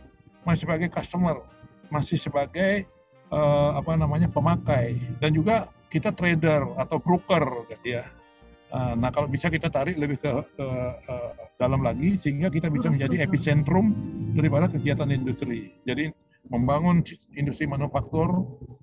masih 0.47 0.63
sebagai 0.63 0.87
customer, 0.87 1.43
masih 1.91 2.15
sebagai 2.15 2.87
uh, 3.27 3.75
apa 3.75 3.99
namanya 3.99 4.31
pemakai 4.31 4.95
dan 5.19 5.35
juga 5.35 5.67
kita 5.87 6.11
trader 6.11 6.75
atau 6.75 6.99
broker 6.99 7.67
gitu 7.71 7.99
ya. 7.99 8.03
Ah, 8.67 8.99
nah 8.99 9.07
kalau 9.15 9.31
bisa 9.31 9.47
kita 9.47 9.71
tarik 9.71 9.95
lebih 9.95 10.19
ke, 10.19 10.27
ke 10.27 10.67
uh, 11.07 11.31
dalam 11.55 11.79
lagi 11.79 12.19
sehingga 12.19 12.51
kita 12.51 12.67
bisa 12.67 12.91
menjadi 12.91 13.23
epicentrum 13.23 13.95
daripada 14.35 14.67
kegiatan 14.67 15.07
industri. 15.07 15.71
Jadi 15.87 16.11
membangun 16.51 16.99
industri 17.31 17.63
manufaktur 17.63 18.27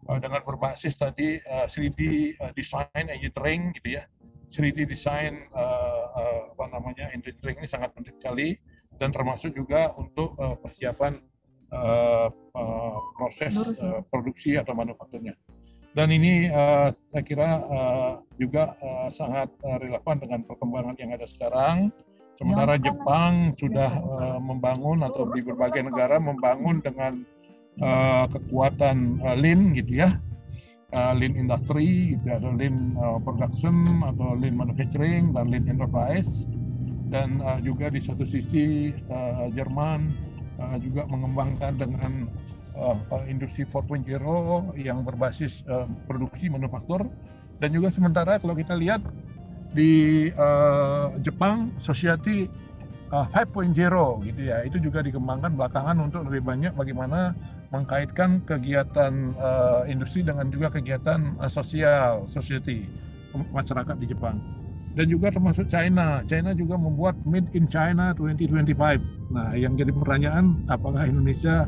uh, 0.08 0.18
dengan 0.24 0.40
berbasis 0.40 0.96
tadi 0.96 1.36
uh, 1.44 1.68
3D 1.68 2.00
uh, 2.40 2.52
design 2.56 3.12
engineering 3.12 3.76
gitu 3.76 4.00
ya. 4.00 4.08
3D 4.56 4.88
design 4.88 5.52
uh, 5.52 6.04
uh, 6.16 6.40
apa 6.56 6.64
namanya 6.72 7.12
engineering 7.12 7.60
ini 7.60 7.68
sangat 7.68 7.92
penting 7.92 8.16
sekali 8.16 8.56
dan 8.96 9.12
termasuk 9.12 9.52
juga 9.52 9.92
untuk 10.00 10.32
uh, 10.40 10.56
persiapan 10.64 11.20
uh, 11.76 12.32
uh, 12.32 12.98
proses 13.20 13.52
uh, 13.52 14.00
produksi 14.08 14.56
atau 14.56 14.72
manufakturnya. 14.72 15.36
Dan 15.94 16.10
ini 16.10 16.50
uh, 16.50 16.90
saya 16.90 17.22
kira 17.22 17.62
uh, 17.70 18.12
juga 18.34 18.74
uh, 18.82 19.06
sangat 19.14 19.46
uh, 19.62 19.78
relevan 19.78 20.18
dengan 20.18 20.42
perkembangan 20.42 20.98
yang 20.98 21.14
ada 21.14 21.22
sekarang. 21.22 21.94
Sementara 22.34 22.74
Jepang 22.82 23.54
sudah 23.54 23.94
uh, 24.02 24.42
membangun 24.42 25.06
atau 25.06 25.30
di 25.30 25.46
berbagai 25.46 25.86
negara 25.86 26.18
membangun 26.18 26.82
dengan 26.82 27.22
uh, 27.78 28.26
kekuatan 28.26 29.22
uh, 29.22 29.38
lean 29.38 29.70
gitu 29.70 30.02
ya, 30.02 30.18
uh, 30.98 31.14
lean 31.14 31.38
industry 31.38 32.18
gitu 32.18 32.26
ya, 32.26 32.42
atau 32.42 32.50
lean 32.58 32.98
uh, 32.98 33.22
production 33.22 33.86
atau 34.02 34.34
lean 34.34 34.58
manufacturing 34.58 35.30
dan 35.30 35.46
lean 35.46 35.70
enterprise. 35.70 36.26
Dan 37.06 37.38
uh, 37.38 37.62
juga 37.62 37.86
di 37.94 38.02
satu 38.02 38.26
sisi 38.26 38.90
uh, 39.14 39.46
Jerman 39.54 40.10
uh, 40.58 40.74
juga 40.82 41.06
mengembangkan 41.06 41.78
dengan 41.78 42.26
uh, 42.76 43.24
industri 43.26 43.64
4.0 43.66 44.06
yang 44.78 45.02
berbasis 45.06 45.62
uh, 45.70 45.86
produksi 46.06 46.50
manufaktur 46.50 47.06
dan 47.62 47.70
juga 47.70 47.90
sementara 47.94 48.38
kalau 48.42 48.54
kita 48.54 48.74
lihat 48.74 49.00
di 49.74 50.30
uh, 50.38 51.14
Jepang 51.22 51.74
society 51.82 52.46
uh, 53.10 53.26
5.0 53.34 53.74
gitu 54.26 54.40
ya 54.42 54.62
itu 54.62 54.78
juga 54.78 55.02
dikembangkan 55.02 55.54
belakangan 55.54 55.96
untuk 55.98 56.26
lebih 56.30 56.46
banyak 56.46 56.72
bagaimana 56.74 57.34
mengkaitkan 57.74 58.46
kegiatan 58.46 59.34
uh, 59.34 59.82
industri 59.90 60.22
dengan 60.22 60.46
juga 60.50 60.70
kegiatan 60.70 61.34
uh, 61.42 61.50
sosial 61.50 62.26
society 62.30 62.86
masyarakat 63.34 63.98
di 63.98 64.06
Jepang. 64.14 64.38
dan 64.94 65.10
juga 65.10 65.34
termasuk 65.34 65.66
China. 65.66 66.22
China 66.30 66.54
juga 66.54 66.78
membuat 66.78 67.18
Made 67.26 67.50
in 67.58 67.66
China 67.66 68.14
2025. 68.14 69.34
Nah, 69.34 69.50
yang 69.58 69.74
jadi 69.74 69.90
pertanyaan 69.90 70.62
apakah 70.70 71.02
Indonesia 71.02 71.66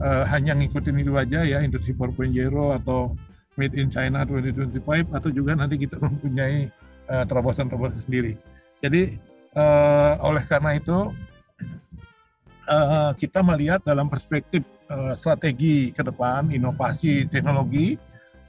uh, 0.00 0.24
hanya 0.26 0.56
ngikutin 0.56 0.96
itu 1.02 1.12
aja 1.14 1.44
ya 1.44 1.58
industri 1.62 1.94
4.0 1.94 2.32
atau 2.82 3.14
Made 3.54 3.78
in 3.78 3.86
China 3.86 4.26
2025 4.26 5.14
atau 5.14 5.30
juga 5.30 5.54
nanti 5.54 5.78
kita 5.78 5.94
mempunyai 6.06 6.66
uh, 7.06 7.24
terobosan-terobosan 7.26 8.02
sendiri. 8.02 8.34
Jadi 8.82 9.14
uh, 9.54 10.18
oleh 10.26 10.42
karena 10.50 10.74
itu 10.74 11.14
uh, 12.66 13.10
kita 13.14 13.40
melihat 13.46 13.80
dalam 13.86 14.10
perspektif 14.10 14.66
uh, 14.90 15.14
strategi 15.14 15.94
ke 15.94 16.02
depan 16.02 16.50
inovasi 16.50 17.30
teknologi 17.30 17.94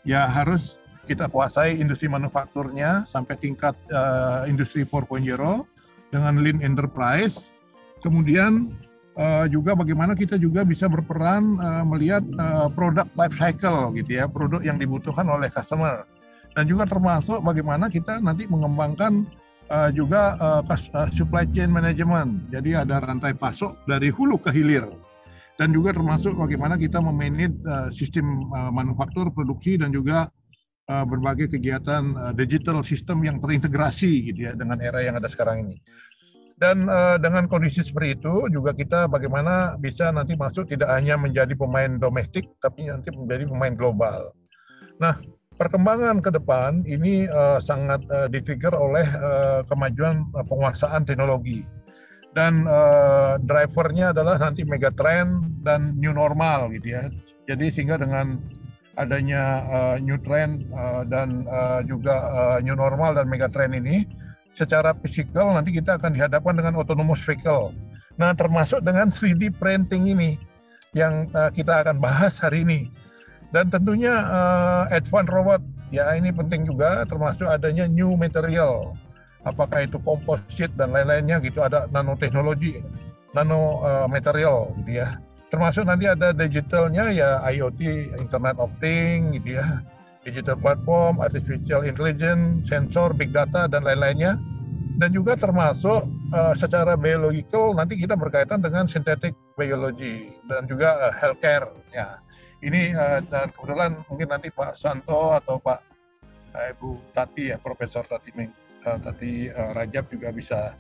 ya 0.06 0.26
harus 0.26 0.82
kita 1.06 1.30
kuasai 1.30 1.78
industri 1.78 2.10
manufakturnya 2.10 3.06
sampai 3.06 3.38
tingkat 3.38 3.78
uh, 3.94 4.50
industri 4.50 4.82
4.0 4.82 5.22
dengan 6.10 6.34
lean 6.42 6.66
enterprise. 6.66 7.38
Kemudian 8.02 8.74
uh, 9.16 9.46
juga 9.50 9.76
bagaimana 9.76 10.14
kita 10.14 10.36
juga 10.40 10.64
bisa 10.68 10.86
berperan 10.88 11.58
uh, 11.60 11.84
melihat 11.88 12.24
uh, 12.40 12.68
produk 12.72 13.08
life 13.16 13.36
cycle 13.36 13.92
gitu 13.96 14.22
ya, 14.22 14.28
produk 14.28 14.62
yang 14.62 14.78
dibutuhkan 14.80 15.26
oleh 15.28 15.48
customer. 15.52 16.08
Dan 16.56 16.72
juga 16.72 16.88
termasuk 16.88 17.44
bagaimana 17.44 17.92
kita 17.92 18.24
nanti 18.24 18.48
mengembangkan 18.48 19.28
uh, 19.68 19.92
juga 19.92 20.40
uh, 20.40 20.62
supply 21.12 21.44
chain 21.52 21.68
management. 21.68 22.48
Jadi 22.48 22.80
ada 22.80 23.04
rantai 23.04 23.36
pasok 23.36 23.76
dari 23.84 24.08
hulu 24.08 24.40
ke 24.40 24.56
hilir. 24.56 24.88
Dan 25.56 25.72
juga 25.72 25.96
termasuk 25.96 26.36
bagaimana 26.36 26.76
kita 26.76 27.00
memanage 27.00 27.56
uh, 27.64 27.88
sistem 27.92 28.52
uh, 28.52 28.72
manufaktur, 28.72 29.32
produksi 29.32 29.80
dan 29.80 29.92
juga 29.92 30.32
berbagai 30.86 31.50
kegiatan 31.58 32.38
digital 32.38 32.86
sistem 32.86 33.26
yang 33.26 33.42
terintegrasi 33.42 34.30
gitu 34.30 34.46
ya 34.46 34.54
dengan 34.54 34.78
era 34.78 35.02
yang 35.02 35.18
ada 35.18 35.26
sekarang 35.26 35.66
ini. 35.66 35.82
Dan 36.56 36.88
uh, 36.88 37.20
dengan 37.20 37.52
kondisi 37.52 37.84
seperti 37.84 38.16
itu 38.16 38.48
juga 38.48 38.72
kita 38.72 39.12
bagaimana 39.12 39.76
bisa 39.76 40.08
nanti 40.16 40.40
masuk 40.40 40.72
tidak 40.72 40.88
hanya 40.88 41.20
menjadi 41.20 41.52
pemain 41.52 42.00
domestik 42.00 42.48
tapi 42.64 42.88
nanti 42.88 43.12
menjadi 43.12 43.44
pemain 43.52 43.76
global. 43.76 44.32
Nah, 45.04 45.20
perkembangan 45.60 46.24
ke 46.24 46.32
depan 46.32 46.88
ini 46.88 47.28
uh, 47.28 47.60
sangat 47.60 48.08
uh, 48.08 48.32
ditrigger 48.32 48.72
oleh 48.72 49.04
uh, 49.04 49.68
kemajuan 49.68 50.24
uh, 50.32 50.48
penguasaan 50.48 51.04
teknologi 51.04 51.68
dan 52.36 52.68
uh, 52.68 53.36
drivernya 53.44 54.12
adalah 54.16 54.40
nanti 54.40 54.64
megatrend 54.64 55.60
dan 55.64 55.96
new 56.00 56.12
normal 56.12 56.72
gitu 56.76 56.96
ya. 56.96 57.04
Jadi 57.52 57.72
sehingga 57.72 58.00
dengan 58.00 58.40
adanya 58.96 59.44
uh, 59.68 59.96
new 60.00 60.16
trend 60.20 60.68
uh, 60.72 61.04
dan 61.08 61.44
uh, 61.48 61.84
juga 61.84 62.16
uh, 62.32 62.58
new 62.64 62.76
normal 62.76 63.16
dan 63.16 63.28
mega 63.28 63.52
trend 63.52 63.76
ini 63.76 64.08
secara 64.56 64.96
fisikal 65.04 65.52
nanti 65.54 65.76
kita 65.76 66.00
akan 66.00 66.16
dihadapkan 66.16 66.56
dengan 66.56 66.80
autonomous 66.80 67.22
vehicle. 67.22 67.76
Nah, 68.16 68.32
termasuk 68.32 68.80
dengan 68.80 69.12
3D 69.12 69.52
printing 69.60 70.16
ini 70.16 70.32
yang 70.96 71.28
uh, 71.36 71.52
kita 71.52 71.84
akan 71.84 72.00
bahas 72.00 72.40
hari 72.40 72.64
ini. 72.64 72.88
Dan 73.52 73.68
tentunya 73.70 74.16
uh, 74.26 74.84
advanced 74.92 75.32
robot 75.32 75.62
ya 75.94 76.12
ini 76.16 76.32
penting 76.32 76.66
juga 76.66 77.04
termasuk 77.06 77.46
adanya 77.46 77.86
new 77.86 78.16
material. 78.16 78.96
Apakah 79.46 79.86
itu 79.86 80.02
komposit 80.02 80.74
dan 80.74 80.90
lain-lainnya 80.90 81.38
gitu 81.44 81.62
ada 81.62 81.86
nanoteknologi, 81.94 82.82
nano 83.38 83.86
uh, 83.86 84.08
material 84.10 84.74
gitu 84.82 85.06
ya 85.06 85.22
termasuk 85.56 85.88
nanti 85.88 86.10
ada 86.10 86.36
digitalnya 86.36 87.16
ya 87.16 87.40
IoT, 87.48 88.12
Internet 88.20 88.60
of 88.60 88.68
Things 88.84 89.40
gitu 89.40 89.62
ya, 89.62 89.80
digital 90.26 90.58
platform, 90.58 91.22
artificial 91.22 91.86
intelligence, 91.86 92.66
sensor, 92.68 93.14
big 93.14 93.30
data 93.30 93.70
dan 93.70 93.86
lain-lainnya. 93.86 94.36
Dan 94.96 95.12
juga 95.12 95.36
termasuk 95.36 96.08
uh, 96.32 96.56
secara 96.56 96.96
biological 96.96 97.76
nanti 97.76 98.00
kita 98.00 98.16
berkaitan 98.16 98.64
dengan 98.64 98.88
synthetic 98.88 99.36
biology 99.60 100.34
dan 100.50 100.66
juga 100.66 101.12
uh, 101.12 101.14
healthcare 101.14 101.70
ya. 101.94 102.18
Ini 102.64 102.96
uh, 102.96 103.20
dan 103.28 103.52
kebetulan 103.52 104.02
mungkin 104.08 104.32
nanti 104.32 104.50
Pak 104.50 104.80
Santo 104.80 105.36
atau 105.36 105.60
Pak 105.60 105.80
uh, 106.56 106.72
Ibu 106.72 107.12
Tati 107.12 107.52
ya 107.52 107.60
Profesor 107.60 108.08
Tati 108.08 108.32
uh, 108.40 108.98
Tati 109.04 109.52
uh, 109.52 109.76
Rajab 109.76 110.08
juga 110.08 110.32
bisa 110.32 110.72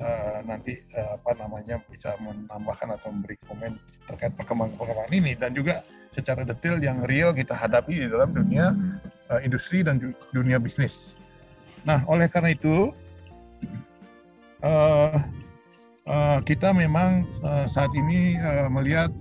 uh, 0.00 0.38
nanti 0.48 0.80
uh, 0.96 1.20
apa 1.20 1.36
namanya 1.36 1.76
bisa 1.92 2.16
menambahkan 2.24 2.96
atau 2.96 3.12
memberi 3.12 3.36
komen 3.44 3.76
terkait 4.08 4.32
perkembangan-perkembangan 4.32 5.12
ini 5.12 5.32
dan 5.36 5.52
juga 5.52 5.84
secara 6.18 6.42
detail 6.42 6.82
yang 6.82 7.06
real 7.06 7.30
kita 7.30 7.54
hadapi 7.54 8.02
di 8.02 8.06
dalam 8.10 8.34
dunia 8.34 8.74
uh, 9.30 9.38
industri 9.38 9.86
dan 9.86 10.02
dunia 10.34 10.58
bisnis. 10.58 11.14
Nah, 11.86 12.02
oleh 12.10 12.26
karena 12.26 12.50
itu 12.50 12.90
uh, 14.66 15.14
uh, 16.10 16.38
kita 16.42 16.74
memang 16.74 17.22
uh, 17.46 17.70
saat 17.70 17.94
ini 17.94 18.34
uh, 18.42 18.66
melihat 18.66 19.14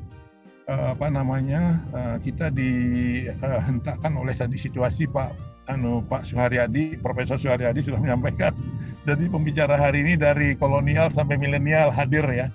uh, 0.66 0.98
apa 0.98 1.08
namanya 1.14 1.78
uh, 1.94 2.18
kita 2.18 2.50
dihentakkan 2.50 4.14
uh, 4.18 4.22
oleh 4.26 4.34
tadi 4.34 4.58
situasi 4.58 5.06
Pak 5.06 5.32
anu 5.68 6.02
Pak 6.08 6.26
Suharyadi, 6.26 6.98
Profesor 6.98 7.38
Suharyadi 7.38 7.86
sudah 7.86 8.00
menyampaikan. 8.02 8.56
Jadi 9.08 9.32
pembicara 9.32 9.80
hari 9.80 10.04
ini 10.04 10.20
dari 10.20 10.56
kolonial 10.58 11.14
sampai 11.16 11.40
milenial 11.40 11.94
hadir 11.94 12.28
ya. 12.28 12.48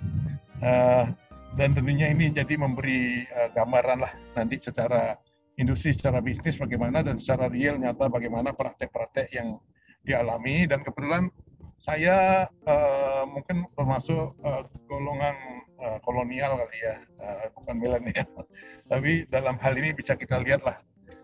Uh, 0.62 1.08
dan 1.58 1.76
tentunya 1.76 2.08
ini 2.08 2.32
jadi 2.32 2.54
memberi 2.56 3.28
uh, 3.28 3.52
gambaran 3.52 3.98
lah 4.00 4.12
nanti 4.36 4.56
secara 4.56 5.16
industri, 5.60 5.92
secara 5.92 6.24
bisnis 6.24 6.56
bagaimana 6.56 7.04
dan 7.04 7.20
secara 7.20 7.48
real 7.52 7.76
nyata 7.76 8.08
bagaimana 8.08 8.56
praktek-praktek 8.56 9.28
yang 9.36 9.60
dialami. 10.00 10.64
Dan 10.64 10.80
kebetulan 10.80 11.28
saya 11.82 12.48
uh, 12.64 13.24
mungkin 13.28 13.68
termasuk 13.76 14.32
uh, 14.40 14.62
golongan 14.88 15.36
uh, 15.82 15.98
kolonial 16.00 16.56
kali 16.56 16.78
ya, 16.80 16.96
uh, 17.20 17.46
bukan 17.58 17.76
milenial. 17.76 18.28
Tapi 18.90 19.28
dalam 19.28 19.60
hal 19.60 19.74
ini 19.76 19.92
bisa 19.92 20.16
kita 20.16 20.40
lihat 20.40 20.64
lah 20.64 20.80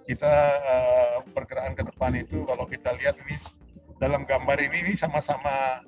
kita 0.09 0.35
uh, 0.65 1.17
pergerakan 1.37 1.77
ke 1.77 1.83
depan 1.93 2.13
itu 2.17 2.41
kalau 2.49 2.65
kita 2.65 2.97
lihat 2.97 3.21
ini 3.29 3.37
dalam 4.01 4.25
gambar 4.25 4.57
ini 4.57 4.89
ini 4.89 4.93
sama-sama 4.97 5.85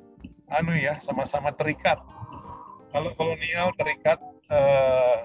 anu 0.53 0.77
ya 0.77 1.01
sama-sama 1.01 1.49
terikat. 1.57 1.97
Kalau 2.91 3.15
kolonial 3.17 3.73
terikat 3.81 4.21
uh, 4.51 5.19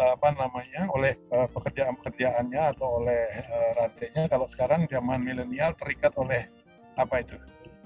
apa 0.00 0.28
namanya 0.32 0.88
oleh 0.96 1.18
uh, 1.34 1.44
pekerjaan-pekerjaannya 1.52 2.62
atau 2.76 3.02
oleh 3.04 3.28
uh, 3.50 3.70
rantainya 3.76 4.30
kalau 4.30 4.46
sekarang 4.48 4.88
zaman 4.88 5.20
milenial 5.20 5.76
terikat 5.76 6.14
oleh 6.16 6.48
apa 6.96 7.20
itu 7.20 7.36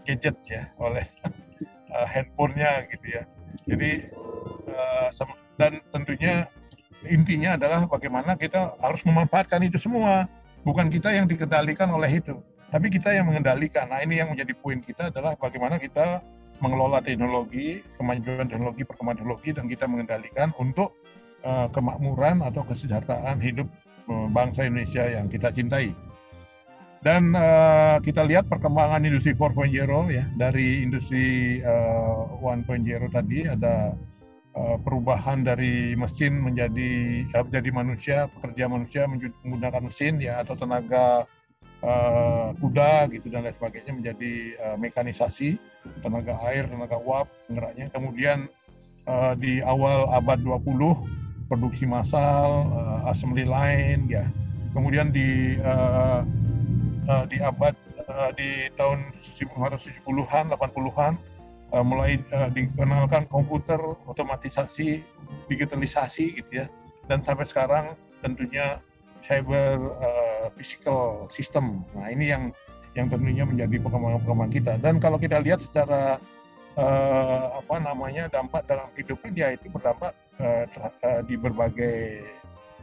gadget 0.05 0.37
ya 0.47 0.69
oleh 0.79 1.03
uh, 1.91 2.07
handphonenya 2.13 2.87
gitu 2.93 3.07
ya 3.19 3.23
jadi 3.67 4.11
uh, 4.69 5.09
dan 5.55 5.79
tentunya 5.95 6.51
intinya 7.07 7.57
adalah 7.57 7.85
bagaimana 7.87 8.35
kita 8.35 8.75
harus 8.81 9.05
memanfaatkan 9.05 9.61
itu 9.65 9.77
semua. 9.79 10.27
Bukan 10.65 10.89
kita 10.89 11.13
yang 11.13 11.29
dikendalikan 11.29 11.93
oleh 11.93 12.25
itu, 12.25 12.41
tapi 12.73 12.89
kita 12.89 13.13
yang 13.13 13.29
mengendalikan. 13.29 13.85
Nah 13.85 14.01
ini 14.01 14.17
yang 14.17 14.33
menjadi 14.33 14.57
poin 14.57 14.81
kita 14.81 15.13
adalah 15.13 15.37
bagaimana 15.37 15.77
kita 15.77 16.25
mengelola 16.63 17.03
teknologi, 17.03 17.83
kemajuan 17.99 18.47
teknologi, 18.47 18.83
perkembangan 18.87 19.19
teknologi, 19.23 19.51
dan 19.55 19.65
kita 19.67 19.85
mengendalikan 19.91 20.49
untuk 20.61 20.95
uh, 21.43 21.67
kemakmuran 21.71 22.43
atau 22.43 22.63
kesejahteraan 22.67 23.39
hidup 23.43 23.67
uh, 24.11 24.27
bangsa 24.31 24.67
Indonesia 24.67 25.05
yang 25.07 25.27
kita 25.27 25.51
cintai. 25.51 25.95
Dan 27.05 27.37
uh, 27.37 28.01
kita 28.01 28.25
lihat 28.25 28.49
perkembangan 28.49 29.05
industri 29.05 29.37
4.0 29.37 29.69
ya 30.09 30.25
dari 30.41 30.81
industri 30.81 31.61
uh, 31.61 32.41
1.0 32.41 32.65
tadi 33.13 33.45
ada 33.45 33.93
Eh, 34.55 34.79
perubahan 34.87 35.43
dari 35.43 35.99
mesin 35.99 36.39
menjadi 36.39 37.27
uh, 37.35 37.43
menjadi 37.43 37.71
manusia, 37.75 38.19
pekerja 38.39 38.71
manusia 38.71 39.03
menggunakan 39.11 39.83
mesin 39.83 40.23
ya 40.23 40.47
atau 40.47 40.55
tenaga 40.55 41.27
uh, 41.85 42.49
kuda 42.59 43.13
gitu 43.13 43.29
dan 43.29 43.45
lain 43.45 43.55
sebagainya 43.55 43.93
menjadi 43.93 44.33
uh, 44.59 44.77
mekanisasi, 44.81 45.61
tenaga 46.01 46.41
air, 46.49 46.65
tenaga 46.67 46.97
uap, 46.97 47.29
penggeraknya. 47.47 47.93
Kemudian 47.93 48.49
uh, 49.05 49.37
di 49.37 49.61
awal 49.61 50.09
abad 50.11 50.41
20 50.41 50.65
produksi 51.47 51.85
massal, 51.85 52.73
uh, 52.73 53.13
assembly 53.13 53.45
line 53.45 54.09
ya. 54.09 54.25
Kemudian 54.73 55.15
di 55.15 55.61
uh, 55.63 56.27
uh, 57.07 57.25
di 57.29 57.39
abad 57.39 57.77
uh, 58.09 58.31
di 58.35 58.73
tahun 58.75 59.15
1970-an, 59.39 60.51
80-an 60.51 61.15
uh, 61.71 61.85
mulai 61.85 62.19
uh, 62.35 62.51
dikenalkan 62.51 63.31
komputer, 63.31 63.79
otomatisasi, 64.09 65.05
digitalisasi 65.47 66.43
gitu 66.43 66.65
ya. 66.65 66.67
Dan 67.07 67.21
sampai 67.23 67.45
sekarang 67.45 67.95
tentunya 68.25 68.81
cyber 69.25 69.97
uh, 69.99 70.47
physical 70.55 71.27
system. 71.33 71.83
Nah, 71.97 72.13
ini 72.13 72.31
yang 72.31 72.53
yang 72.95 73.11
tentunya 73.11 73.43
menjadi 73.43 73.83
perkembangan-perkembangan 73.83 74.55
kita. 74.55 74.73
Dan 74.79 75.03
kalau 75.03 75.19
kita 75.19 75.43
lihat 75.43 75.59
secara 75.59 76.23
uh, 76.79 77.59
apa 77.59 77.77
namanya 77.83 78.31
dampak 78.31 78.69
dalam 78.71 78.87
kehidupan 78.95 79.35
ya 79.35 79.51
itu 79.51 79.67
berdampak 79.67 80.15
uh, 80.39 80.65
di 81.27 81.35
berbagai 81.35 82.23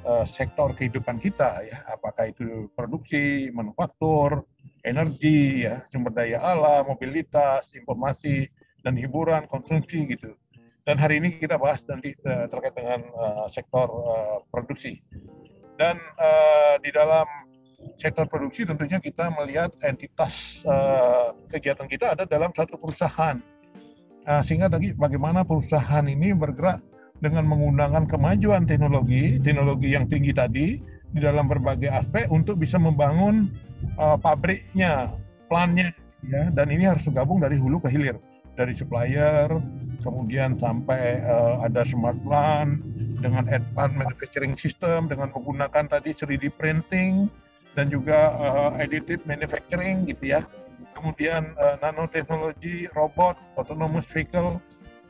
uh, 0.03 0.27
sektor 0.27 0.75
kehidupan 0.75 1.15
kita 1.23 1.63
ya 1.63 1.79
apakah 1.87 2.27
itu 2.27 2.67
produksi 2.75 3.47
manufaktur 3.55 4.43
energi, 4.83 5.65
ya, 5.65 5.85
sumber 5.93 6.13
daya 6.13 6.41
alam, 6.41 6.89
mobilitas, 6.89 7.73
informasi, 7.77 8.49
dan 8.81 8.97
hiburan, 8.97 9.45
konsumsi 9.45 10.09
gitu. 10.09 10.33
Dan 10.81 10.97
hari 10.97 11.21
ini 11.21 11.37
kita 11.37 11.61
bahas 11.61 11.85
nanti 11.85 12.17
terkait 12.25 12.73
dengan 12.73 13.05
uh, 13.13 13.45
sektor 13.45 13.85
uh, 13.85 14.37
produksi. 14.49 14.97
Dan 15.81 15.97
uh, 15.97 16.77
di 16.77 16.93
dalam 16.93 17.25
sektor 17.97 18.29
produksi 18.29 18.69
tentunya 18.69 19.01
kita 19.01 19.33
melihat 19.33 19.73
entitas 19.81 20.61
uh, 20.69 21.33
kegiatan 21.49 21.89
kita 21.89 22.13
ada 22.13 22.29
dalam 22.29 22.53
satu 22.53 22.77
perusahaan. 22.77 23.41
Uh, 24.21 24.45
sehingga 24.45 24.69
tadi 24.69 24.93
bagaimana 24.93 25.41
perusahaan 25.41 26.05
ini 26.05 26.37
bergerak 26.37 26.85
dengan 27.17 27.49
menggunakan 27.49 28.05
kemajuan 28.05 28.69
teknologi, 28.69 29.41
teknologi 29.41 29.97
yang 29.97 30.05
tinggi 30.05 30.29
tadi 30.29 30.77
di 31.09 31.19
dalam 31.19 31.49
berbagai 31.49 31.89
aspek 31.89 32.29
untuk 32.29 32.61
bisa 32.61 32.77
membangun 32.77 33.49
uh, 33.97 34.21
pabriknya, 34.21 35.09
plannya, 35.49 35.97
ya. 36.29 36.53
Dan 36.53 36.69
ini 36.69 36.85
harus 36.85 37.09
gabung 37.09 37.41
dari 37.41 37.57
hulu 37.57 37.81
ke 37.81 37.89
hilir, 37.89 38.21
dari 38.53 38.77
supplier, 38.77 39.49
kemudian 40.05 40.61
sampai 40.61 41.25
uh, 41.25 41.65
ada 41.65 41.81
smart 41.81 42.21
plant 42.21 42.77
dengan 43.21 43.45
advanced 43.47 43.95
manufacturing 43.95 44.57
system 44.57 45.07
dengan 45.07 45.29
menggunakan 45.31 45.85
tadi 45.87 46.11
3D 46.17 46.51
printing 46.57 47.29
dan 47.77 47.87
juga 47.87 48.35
uh, 48.35 48.71
additive 48.81 49.23
manufacturing 49.23 50.03
gitu 50.09 50.35
ya. 50.35 50.41
Kemudian 50.97 51.55
uh, 51.55 51.79
nanoteknologi, 51.79 52.89
robot, 52.91 53.39
autonomous 53.55 54.03
vehicle 54.11 54.59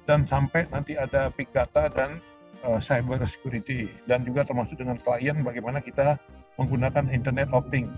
dan 0.06 0.28
sampai 0.28 0.68
nanti 0.70 1.00
ada 1.00 1.32
big 1.34 1.50
data 1.56 1.90
dan 1.90 2.22
uh, 2.68 2.78
cyber 2.78 3.24
security 3.26 3.90
dan 4.06 4.22
juga 4.28 4.46
termasuk 4.46 4.78
dengan 4.78 5.00
klien 5.02 5.40
bagaimana 5.42 5.82
kita 5.82 6.20
menggunakan 6.60 7.10
internet 7.10 7.50
of 7.56 7.66
things, 7.74 7.90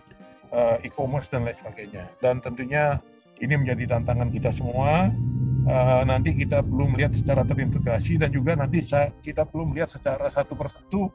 uh, 0.56 0.80
e-commerce 0.85 1.27
dan 1.34 1.44
lain 1.44 1.57
sebagainya. 1.60 2.07
Dan 2.23 2.40
tentunya 2.40 3.02
ini 3.41 3.60
menjadi 3.60 3.98
tantangan 3.98 4.30
kita 4.31 4.53
semua 4.53 5.11
uh, 5.68 6.02
nanti 6.07 6.35
kita 6.35 6.64
perlu 6.64 6.91
melihat 6.91 7.15
secara 7.15 7.44
terintegrasi 7.48 8.19
dan 8.19 8.30
juga 8.31 8.56
nanti 8.56 8.84
kita 9.23 9.44
perlu 9.48 9.69
melihat 9.72 9.91
secara 9.91 10.30
satu 10.31 10.53
persatu 10.56 11.11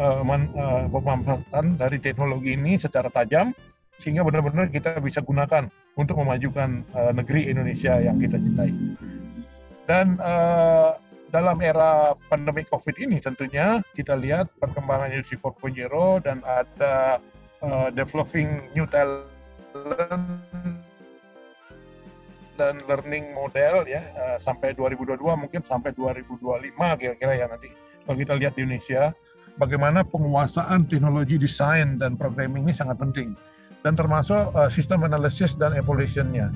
uh, 0.00 0.22
uh, 0.22 1.66
dari 1.76 1.98
teknologi 2.00 2.56
ini 2.56 2.76
secara 2.76 3.08
tajam 3.08 3.52
sehingga 3.96 4.20
benar-benar 4.24 4.68
kita 4.68 5.00
bisa 5.00 5.24
gunakan 5.24 5.72
untuk 5.96 6.20
memajukan 6.20 6.84
uh, 6.92 7.12
negeri 7.16 7.48
Indonesia 7.48 7.96
yang 7.96 8.20
kita 8.20 8.36
cintai. 8.36 8.72
Dan 9.88 10.20
uh, 10.20 11.00
dalam 11.32 11.58
era 11.64 12.12
pandemi 12.28 12.62
COVID 12.68 12.96
ini 13.00 13.18
tentunya 13.24 13.80
kita 13.96 14.14
lihat 14.14 14.52
perkembangan 14.60 15.10
industri 15.16 15.40
4.0 15.40 15.88
dan 16.22 16.44
ada 16.44 17.18
uh, 17.64 17.88
developing 17.94 18.68
new 18.76 18.84
talent 18.86 19.26
dan 22.56 22.80
learning 22.88 23.36
model 23.36 23.84
ya 23.84 24.02
uh, 24.16 24.38
sampai 24.40 24.72
2022 24.74 25.20
mungkin 25.36 25.60
sampai 25.62 25.92
2025 25.92 26.40
kira-kira 27.00 27.32
ya 27.36 27.46
nanti. 27.46 27.70
Kalau 28.02 28.16
kita 28.16 28.34
lihat 28.34 28.56
di 28.56 28.64
Indonesia 28.64 29.12
bagaimana 29.60 30.04
penguasaan 30.04 30.88
teknologi 30.88 31.36
desain 31.36 32.00
dan 32.00 32.16
programming 32.16 32.68
ini 32.68 32.74
sangat 32.74 32.96
penting. 33.00 33.36
Dan 33.84 33.94
termasuk 33.94 34.50
uh, 34.56 34.66
sistem 34.66 35.06
analisis 35.06 35.54
dan 35.54 35.76
evolutionnya. 35.78 36.50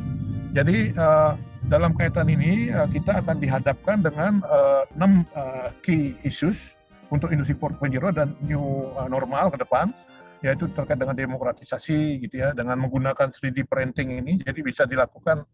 Jadi 0.51 0.91
uh, 0.99 1.39
dalam 1.71 1.95
kaitan 1.95 2.27
ini 2.27 2.75
uh, 2.75 2.91
kita 2.91 3.23
akan 3.23 3.39
dihadapkan 3.39 4.03
dengan 4.03 4.43
uh, 4.51 4.83
6 4.99 4.99
uh, 5.39 5.71
key 5.87 6.19
issues 6.27 6.75
untuk 7.15 7.31
industri 7.31 7.55
4.0 7.55 7.95
dan 8.19 8.35
new 8.43 8.91
uh, 8.99 9.07
normal 9.07 9.55
ke 9.55 9.63
depan 9.63 9.95
yaitu 10.41 10.67
terkait 10.73 10.97
dengan 10.97 11.13
demokratisasi 11.13 12.25
gitu 12.25 12.41
ya 12.41 12.57
dengan 12.57 12.81
menggunakan 12.81 13.29
3D 13.29 13.69
printing 13.69 14.25
ini. 14.25 14.41
Jadi 14.41 14.61
bisa 14.65 14.89
dilakukan 14.89 15.45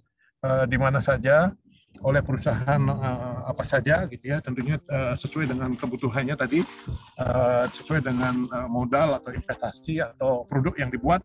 uh, 0.45 0.65
di 0.69 0.77
mana 0.77 1.01
saja 1.01 1.53
oleh 2.05 2.21
perusahaan 2.21 2.83
uh, 2.93 3.49
apa 3.49 3.65
saja 3.65 4.05
gitu 4.11 4.37
ya. 4.37 4.43
Tentunya 4.45 4.77
uh, 4.91 5.17
sesuai 5.17 5.49
dengan 5.49 5.73
kebutuhannya 5.73 6.37
tadi 6.37 6.61
uh, 7.21 7.65
sesuai 7.73 8.05
dengan 8.05 8.45
uh, 8.53 8.69
modal 8.69 9.17
atau 9.17 9.33
investasi 9.33 10.05
atau 10.05 10.45
produk 10.45 10.77
yang 10.77 10.93
dibuat 10.93 11.25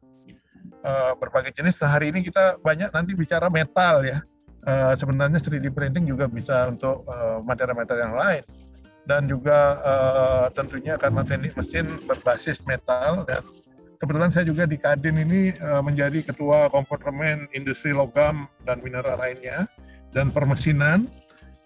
uh, 0.86 1.14
berbagai 1.20 1.52
jenis. 1.56 1.76
Nah 1.82 1.92
hari 1.92 2.14
ini 2.14 2.24
kita 2.24 2.62
banyak 2.62 2.94
nanti 2.94 3.12
bicara 3.18 3.52
metal 3.52 4.06
ya. 4.06 4.24
Uh, 4.62 4.94
sebenarnya 4.94 5.42
3D 5.42 5.74
printing 5.74 6.06
juga 6.06 6.30
bisa 6.30 6.70
untuk 6.70 7.02
materi-materi 7.44 7.98
uh, 7.98 8.04
yang 8.06 8.16
lain. 8.16 8.44
Dan 9.02 9.26
juga 9.26 9.82
uh, 9.82 10.46
tentunya 10.54 10.94
karena 10.94 11.26
teknik 11.26 11.58
mesin 11.58 11.90
berbasis 12.06 12.62
metal 12.70 13.26
dan 13.26 13.42
kebetulan 14.02 14.34
saya 14.34 14.50
juga 14.50 14.66
di 14.66 14.82
Kadin 14.82 15.22
ini 15.22 15.54
uh, 15.62 15.86
menjadi 15.86 16.26
ketua 16.26 16.74
kompartemen 16.74 17.46
industri 17.54 17.94
logam 17.94 18.50
dan 18.66 18.82
mineral 18.82 19.22
lainnya 19.22 19.70
dan 20.10 20.34
permesinan 20.34 21.06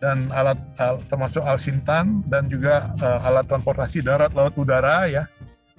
dan 0.03 0.27
alat 0.35 0.59
al, 0.75 0.99
termasuk 1.07 1.39
alsintan 1.47 2.19
dan 2.27 2.51
juga 2.51 2.91
uh, 2.99 3.23
alat 3.23 3.47
transportasi 3.47 4.03
darat 4.03 4.35
laut 4.35 4.51
udara 4.59 5.07
ya 5.07 5.23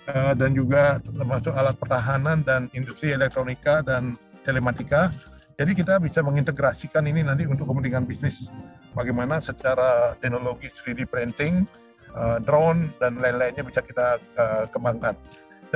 uh, 0.09 0.33
dan 0.33 0.57
juga 0.57 0.97
termasuk 1.05 1.53
alat 1.53 1.77
pertahanan 1.77 2.41
dan 2.41 2.73
industri 2.73 3.13
elektronika 3.13 3.85
dan 3.85 4.17
telematika. 4.49 5.13
Jadi 5.61 5.77
kita 5.77 6.01
bisa 6.01 6.25
mengintegrasikan 6.25 7.05
ini 7.05 7.21
nanti 7.21 7.45
untuk 7.45 7.69
kepentingan 7.69 8.09
bisnis 8.09 8.49
bagaimana 8.93 9.41
secara 9.41 10.13
teknologi 10.21 10.69
3D 10.69 11.09
printing, 11.09 11.65
drone 12.45 12.93
dan 13.01 13.17
lain-lainnya 13.17 13.65
bisa 13.65 13.81
kita 13.81 14.21
kembangkan. 14.69 15.17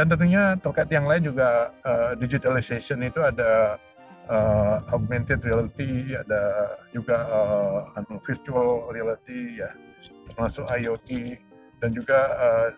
Dan 0.00 0.08
tentunya 0.08 0.56
terkait 0.56 0.88
yang 0.88 1.04
lain 1.04 1.28
juga 1.28 1.76
uh, 1.84 2.16
digitalization 2.16 3.04
itu 3.04 3.20
ada 3.20 3.76
uh, 4.32 4.80
augmented 4.96 5.44
reality, 5.44 6.16
ada 6.16 6.72
juga 6.88 7.28
uh, 7.28 7.84
virtual 8.24 8.88
reality 8.96 9.60
ya, 9.60 9.68
termasuk 10.32 10.64
IoT 10.72 11.36
dan 11.84 11.92
juga 11.92 12.32
uh, 12.32 12.68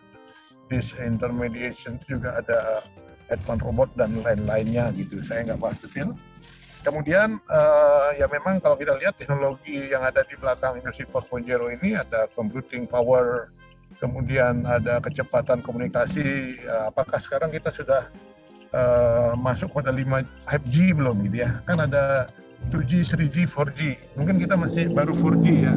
disintermediation 0.67 2.03
juga 2.11 2.43
ada 2.43 2.83
advanced 3.31 3.71
robot 3.71 3.95
dan 3.95 4.19
lain-lainnya 4.27 4.91
gitu. 4.99 5.23
Saya 5.23 5.47
nggak 5.47 5.63
bahas 5.63 5.79
detail. 5.79 6.19
Kemudian 6.83 7.39
uh, 7.47 8.19
ya 8.19 8.27
memang 8.27 8.59
kalau 8.59 8.75
kita 8.75 8.99
lihat 8.99 9.15
teknologi 9.15 9.95
yang 9.95 10.03
ada 10.03 10.27
di 10.27 10.35
belakang 10.35 10.83
industri 10.83 11.07
4.0 11.07 11.47
ini 11.79 11.95
ada 11.95 12.27
computing 12.35 12.91
power, 12.91 13.55
kemudian 14.03 14.67
ada 14.67 14.99
kecepatan 14.99 15.63
komunikasi. 15.63 16.59
Eh, 16.59 16.85
apakah 16.91 17.23
sekarang 17.23 17.55
kita 17.55 17.71
sudah 17.71 18.11
uh, 18.75 19.39
masuk 19.39 19.71
pada 19.71 19.95
5 19.95 20.27
5G 20.51 20.99
belum 20.99 21.23
gitu 21.31 21.47
ya? 21.47 21.63
Kan 21.63 21.79
ada 21.87 22.27
2G, 22.75 23.07
3G, 23.07 23.47
4G. 23.47 23.81
Mungkin 24.19 24.43
kita 24.43 24.59
masih 24.59 24.91
baru 24.91 25.15
4G 25.15 25.47
ya. 25.71 25.75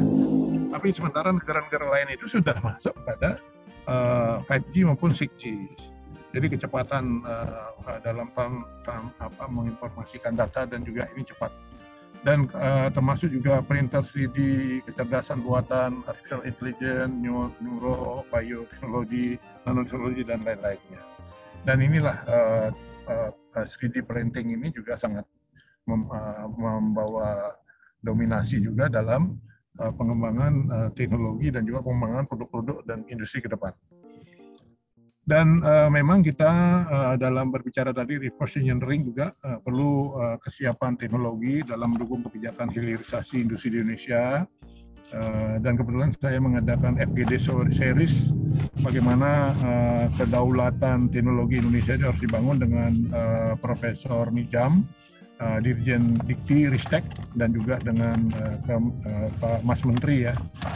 Tapi 0.73 0.87
sementara 0.89 1.29
negara-negara 1.29 1.85
lain 1.85 2.17
itu 2.17 2.25
sudah 2.25 2.57
masuk 2.65 2.97
pada 3.05 3.37
uh, 3.85 4.41
eh, 4.49 4.57
5G 4.57 4.89
maupun 4.89 5.13
6G. 5.13 5.69
Jadi 6.35 6.51
kecepatan 6.51 7.23
uh, 7.23 8.01
dalam 8.03 8.27
apa 9.21 9.45
menginformasikan 9.47 10.35
data 10.35 10.67
dan 10.67 10.83
juga 10.83 11.07
ini 11.15 11.23
cepat 11.23 11.47
dan 12.25 12.49
uh, 12.57 12.89
termasuk 12.89 13.29
juga 13.29 13.61
printer 13.61 14.01
3D, 14.01 14.37
kecerdasan 14.89 15.45
buatan, 15.45 16.01
artificial 16.09 16.41
intelligence, 16.41 17.13
neuro, 17.61 18.25
bioteknologi, 18.33 19.37
nanoteknologi 19.61 20.25
dan 20.25 20.41
lain-lainnya. 20.41 21.01
Dan 21.61 21.85
inilah 21.85 22.17
uh, 22.25 22.69
uh, 23.05 23.29
3D 23.53 24.01
printing 24.09 24.57
ini 24.57 24.73
juga 24.73 24.97
sangat 24.97 25.21
mem, 25.85 26.09
uh, 26.09 26.49
membawa 26.49 27.53
dominasi 28.01 28.57
juga 28.57 28.89
dalam 28.89 29.37
uh, 29.77 29.93
pengembangan 29.93 30.53
uh, 30.73 30.89
teknologi 30.97 31.53
dan 31.53 31.61
juga 31.69 31.85
pengembangan 31.85 32.25
produk-produk 32.25 32.77
dan 32.89 33.05
industri 33.05 33.45
ke 33.45 33.49
depan. 33.53 33.69
Dan 35.25 35.65
uh, 35.65 35.89
memang 35.89 36.21
kita 36.21 36.51
uh, 36.85 37.15
dalam 37.17 37.49
berbicara 37.49 37.89
tadi 37.89 38.21
reverse 38.21 38.61
engineering 38.61 39.09
juga 39.09 39.33
uh, 39.41 39.57
perlu 39.57 40.13
uh, 40.13 40.37
kesiapan 40.37 41.01
teknologi 41.01 41.65
dalam 41.65 41.97
mendukung 41.97 42.21
kebijakan 42.21 42.69
hilirisasi 42.69 43.41
industri 43.41 43.73
di 43.73 43.81
Indonesia. 43.81 44.45
Uh, 45.13 45.61
dan 45.61 45.77
kebetulan 45.77 46.13
saya 46.17 46.41
mengadakan 46.41 46.97
FGD 46.97 47.41
series 47.73 48.33
bagaimana 48.81 49.53
uh, 49.61 50.05
kedaulatan 50.17 51.09
teknologi 51.13 51.61
Indonesia 51.61 51.93
itu 51.93 52.05
harus 52.09 52.21
dibangun 52.21 52.57
dengan 52.57 52.91
uh, 53.13 53.53
Profesor 53.57 54.33
Mijam, 54.33 54.85
uh, 55.41 55.57
Dirjen 55.61 56.17
Dikti 56.25 56.69
Ristek 56.69 57.05
dan 57.37 57.53
juga 57.53 57.77
dengan 57.81 58.17
uh, 58.33 58.57
ke, 58.65 58.73
uh, 58.77 59.29
Pak 59.41 59.61
Mas 59.65 59.81
Menteri 59.85 60.25
ya 60.25 60.33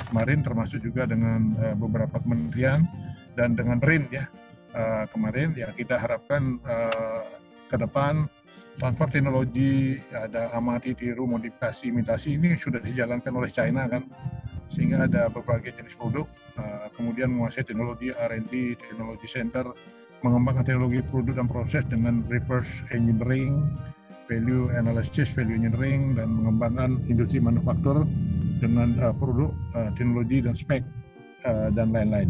kemarin 0.09 0.45
termasuk 0.45 0.81
juga 0.81 1.09
dengan 1.09 1.53
uh, 1.61 1.75
beberapa 1.77 2.21
kementerian 2.21 2.85
dan 3.39 3.55
dengan 3.55 3.79
RIN 3.79 4.03
ya 4.11 4.27
uh, 4.75 5.07
kemarin 5.15 5.55
ya 5.55 5.71
kita 5.71 5.95
harapkan 5.95 6.59
uh, 6.67 7.23
ke 7.71 7.79
depan 7.79 8.27
transfer 8.75 9.07
teknologi 9.07 10.03
ada 10.11 10.51
amati 10.51 10.91
tiru 10.91 11.23
modifikasi 11.23 11.87
imitasi 11.87 12.35
ini 12.35 12.59
sudah 12.59 12.83
dijalankan 12.83 13.31
oleh 13.31 13.47
China 13.47 13.87
kan 13.87 14.03
sehingga 14.67 15.07
ada 15.07 15.31
berbagai 15.31 15.71
jenis 15.79 15.95
produk 15.95 16.27
uh, 16.59 16.91
kemudian 16.99 17.31
menguasai 17.31 17.63
teknologi 17.63 18.11
R&D 18.11 18.75
teknologi 18.75 19.27
center 19.31 19.71
mengembangkan 20.19 20.67
teknologi 20.67 20.99
produk 21.07 21.39
dan 21.39 21.47
proses 21.47 21.87
dengan 21.87 22.27
reverse 22.27 22.67
engineering 22.91 23.63
value 24.29 24.69
analysis, 24.77 25.33
value 25.33 25.57
engineering, 25.57 26.13
dan 26.13 26.29
mengembangkan 26.29 27.01
industri 27.09 27.41
manufaktur 27.41 28.05
dengan 28.61 28.93
uh, 29.01 29.09
produk, 29.17 29.49
uh, 29.73 29.89
teknologi, 29.97 30.45
dan 30.45 30.53
spek, 30.53 30.85
uh, 31.49 31.73
dan 31.73 31.89
lain-lain. 31.89 32.29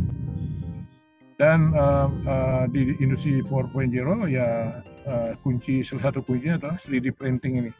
Dan 1.40 1.72
uh, 1.72 2.11
uh, 2.28 2.64
di 2.68 2.99
industri 2.99 3.40
4.0 3.48 3.95
ya 4.28 4.84
uh, 5.07 5.32
kunci 5.40 5.80
salah 5.88 6.11
satu 6.11 6.20
kuncinya 6.20 6.60
adalah 6.60 6.76
3D 6.76 7.16
printing 7.16 7.64
ini. 7.64 7.72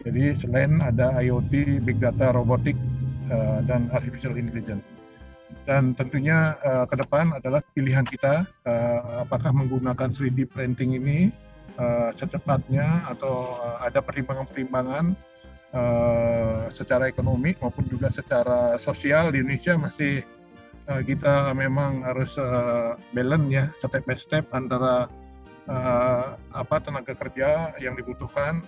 Jadi 0.00 0.32
selain 0.40 0.80
ada 0.80 1.12
IoT, 1.20 1.84
big 1.84 2.00
data, 2.00 2.32
robotik, 2.32 2.74
uh, 3.28 3.60
dan 3.68 3.92
artificial 3.92 4.40
intelligence. 4.40 4.82
Dan 5.68 5.92
tentunya 5.92 6.56
uh, 6.64 6.88
ke 6.88 6.96
depan 6.96 7.36
adalah 7.36 7.60
pilihan 7.76 8.08
kita 8.08 8.48
uh, 8.64 9.24
apakah 9.24 9.52
menggunakan 9.52 10.08
3D 10.08 10.48
printing 10.48 10.96
ini 10.96 11.28
uh, 11.76 12.08
secepatnya 12.16 13.04
atau 13.08 13.60
uh, 13.60 13.84
ada 13.84 14.00
pertimbangan-pertimbangan 14.00 15.12
uh, 15.72 16.68
secara 16.68 17.08
ekonomi 17.08 17.56
maupun 17.60 17.84
juga 17.88 18.08
secara 18.12 18.76
sosial 18.76 19.32
di 19.32 19.40
Indonesia 19.40 19.76
masih 19.76 20.24
uh, 20.88 21.02
kita 21.02 21.52
memang 21.56 22.04
harus 22.04 22.36
uh, 22.36 22.96
balance 23.16 23.48
ya 23.48 23.64
step 23.80 24.04
by 24.04 24.16
step 24.16 24.44
antara 24.52 25.08
uh, 25.68 26.36
apa 26.52 26.76
tenaga 26.80 27.14
kerja 27.16 27.72
yang 27.80 27.96
dibutuhkan 27.96 28.60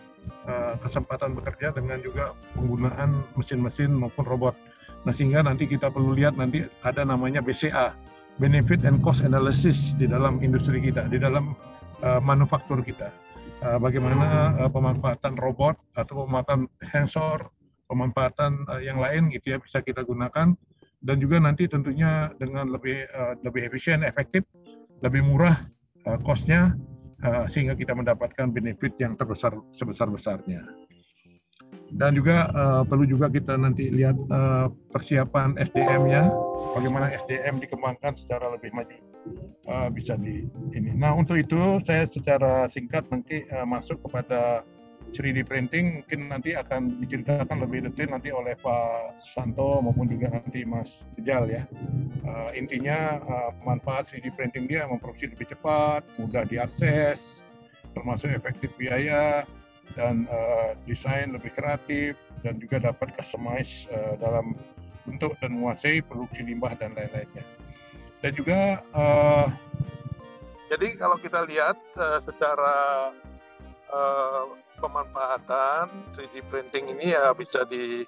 uh, 0.49 0.75
kesempatan 0.81 1.37
bekerja 1.37 1.77
dengan 1.77 2.01
juga 2.01 2.33
penggunaan 2.57 3.25
mesin-mesin 3.37 3.93
maupun 3.93 4.25
robot. 4.25 4.55
Nah 5.05 5.13
sehingga 5.15 5.45
nanti 5.45 5.71
kita 5.71 5.93
perlu 5.93 6.17
lihat 6.17 6.35
nanti 6.35 6.67
ada 6.83 7.07
namanya 7.07 7.45
BCA 7.45 7.95
benefit 8.37 8.85
and 8.85 9.01
cost 9.01 9.25
analysis 9.25 9.97
di 9.97 10.05
dalam 10.05 10.43
industri 10.45 10.83
kita 10.83 11.09
di 11.09 11.17
dalam 11.21 11.57
uh, 12.05 12.21
manufaktur 12.21 12.81
kita. 12.85 13.13
Bagaimana 13.57 14.53
pemanfaatan 14.69 15.33
robot 15.41 15.81
atau 15.97 16.29
pemanfaatan 16.29 16.69
sensor, 16.93 17.49
pemanfaatan 17.89 18.69
yang 18.85 19.01
lain 19.01 19.33
gitu 19.33 19.57
ya 19.57 19.59
bisa 19.59 19.81
kita 19.81 20.05
gunakan 20.05 20.53
dan 21.03 21.17
juga 21.21 21.37
nanti 21.39 21.69
tentunya 21.69 22.33
dengan 22.41 22.69
lebih 22.73 23.05
uh, 23.13 23.35
lebih 23.45 23.69
efisien, 23.69 24.03
efektif, 24.03 24.45
lebih 25.05 25.23
murah 25.25 25.57
uh, 26.09 26.19
cost-nya 26.25 26.73
uh, 27.25 27.45
sehingga 27.51 27.77
kita 27.77 27.93
mendapatkan 27.93 28.49
benefit 28.53 28.97
yang 29.01 29.15
terbesar 29.17 29.53
sebesar-besarnya. 29.77 30.65
Dan 31.87 32.19
juga 32.19 32.51
uh, 32.51 32.83
perlu 32.83 33.07
juga 33.07 33.31
kita 33.31 33.55
nanti 33.55 33.91
lihat 33.95 34.19
uh, 34.31 34.67
persiapan 34.91 35.55
SDM-nya, 35.55 36.27
bagaimana 36.75 37.15
SDM 37.15 37.63
dikembangkan 37.63 38.19
secara 38.19 38.51
lebih 38.51 38.75
maju 38.75 38.99
uh, 39.71 39.89
bisa 39.91 40.19
di 40.19 40.47
ini. 40.75 40.91
Nah 40.99 41.15
untuk 41.15 41.39
itu 41.39 41.79
saya 41.87 42.11
secara 42.11 42.67
singkat 42.75 43.07
nanti 43.11 43.47
uh, 43.55 43.63
masuk 43.63 44.03
kepada 44.03 44.67
3D 45.15 45.47
printing 45.47 46.03
mungkin 46.03 46.21
nanti 46.33 46.59
akan 46.59 46.99
diceritakan 47.03 47.63
lebih 47.63 47.91
detail 47.91 48.19
nanti 48.19 48.35
oleh 48.35 48.59
Pak 48.59 49.23
Santo 49.23 49.79
maupun 49.85 50.11
juga 50.11 50.35
nanti 50.35 50.67
Mas 50.67 51.07
Jal 51.23 51.47
ya. 51.51 51.63
Uh, 52.27 52.51
intinya 52.55 53.23
uh, 53.23 53.51
manfaat 53.63 54.11
3D 54.11 54.35
printing 54.35 54.67
dia 54.67 54.89
memproduksi 54.91 55.31
lebih 55.31 55.55
cepat, 55.55 56.03
mudah 56.19 56.43
diakses, 56.49 57.45
termasuk 57.97 58.29
efektif 58.35 58.69
biaya 58.77 59.47
dan 59.95 60.29
uh, 60.29 60.77
desain 60.85 61.33
lebih 61.33 61.55
kreatif 61.55 62.19
dan 62.45 62.59
juga 62.59 62.93
dapat 62.93 63.15
customize 63.17 63.89
uh, 63.95 64.19
dalam 64.19 64.59
bentuk 65.07 65.39
dan 65.39 65.55
menguasai 65.57 66.03
produksi 66.03 66.43
limbah 66.43 66.75
dan 66.75 66.93
lain-lainnya 66.93 67.47
dan 68.21 68.33
juga 68.35 68.83
uh, 68.93 69.47
jadi 70.67 70.99
kalau 70.99 71.17
kita 71.23 71.47
lihat 71.47 71.79
uh, 71.95 72.19
secara 72.27 72.77
uh, 73.95 74.45
pemanfaatan 74.79 75.89
3D 76.13 76.45
printing 76.49 76.93
ini 76.93 77.17
ya 77.17 77.33
bisa 77.33 77.65
di 77.67 78.05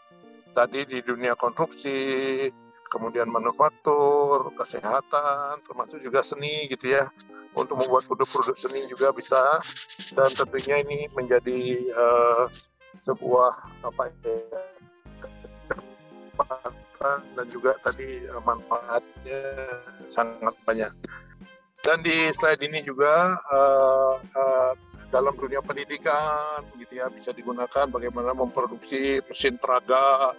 tadi 0.52 0.84
di 0.88 0.98
dunia 1.04 1.38
konstruksi, 1.38 2.48
kemudian 2.90 3.30
manufaktur, 3.30 4.50
kesehatan, 4.58 5.62
termasuk 5.62 6.02
juga 6.02 6.24
seni 6.24 6.66
gitu 6.72 6.98
ya. 6.98 7.06
Untuk 7.56 7.80
membuat 7.80 8.06
produk-produk 8.06 8.54
seni 8.54 8.86
juga 8.86 9.10
bisa 9.10 9.58
dan 10.14 10.30
tentunya 10.30 10.84
ini 10.84 11.10
menjadi 11.16 11.90
uh, 11.96 12.44
sebuah 13.08 13.56
apa 13.82 14.12
ya 14.22 14.36
dan 17.08 17.46
juga 17.50 17.74
tadi 17.82 18.26
eh, 18.26 18.42
manfaatnya 18.42 19.42
sangat 20.10 20.54
banyak. 20.66 20.92
Dan 21.82 22.04
di 22.04 22.34
slide 22.36 22.60
ini 22.60 22.84
juga 22.84 23.38
uh, 23.48 24.18
uh, 24.20 24.72
dalam 25.08 25.34
dunia 25.36 25.60
pendidikan 25.64 26.64
gitu 26.76 27.00
ya. 27.00 27.08
Bisa 27.12 27.32
digunakan 27.32 27.88
bagaimana 27.88 28.32
memproduksi 28.36 29.24
mesin 29.24 29.56
peraga 29.56 30.36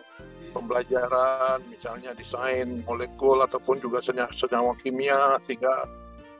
pembelajaran 0.49 1.61
misalnya 1.69 2.17
desain 2.17 2.81
molekul 2.85 3.37
ataupun 3.45 3.77
juga 3.77 4.01
senyawa, 4.01 4.73
kimia 4.81 5.37
sehingga 5.45 5.85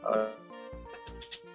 uh, 0.06 0.34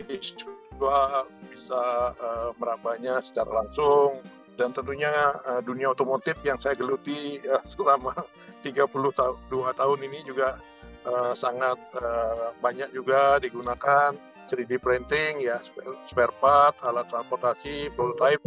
siswa 0.07 1.27
bisa 1.51 2.15
uh, 2.19 2.51
merabanya 2.59 3.23
secara 3.23 3.65
langsung. 3.65 4.23
Dan 4.55 4.71
tentunya 4.71 5.11
uh, 5.51 5.59
dunia 5.67 5.91
otomotif 5.91 6.39
yang 6.47 6.63
saya 6.63 6.79
geluti 6.79 7.43
uh, 7.43 7.63
selama 7.71 8.15
32 8.63 9.51
tahun 9.51 10.01
ini 10.07 10.19
juga 10.23 10.63
uh, 11.05 11.35
sangat 11.35 11.79
uh, 11.99 12.55
banyak 12.63 12.95
juga 12.95 13.43
digunakan 13.43 14.15
3D 14.49 14.81
printing 14.81 15.45
ya 15.45 15.61
spare 16.09 16.35
part, 16.41 16.77
alat 16.85 17.09
transportasi, 17.09 17.93
prototype 17.97 18.45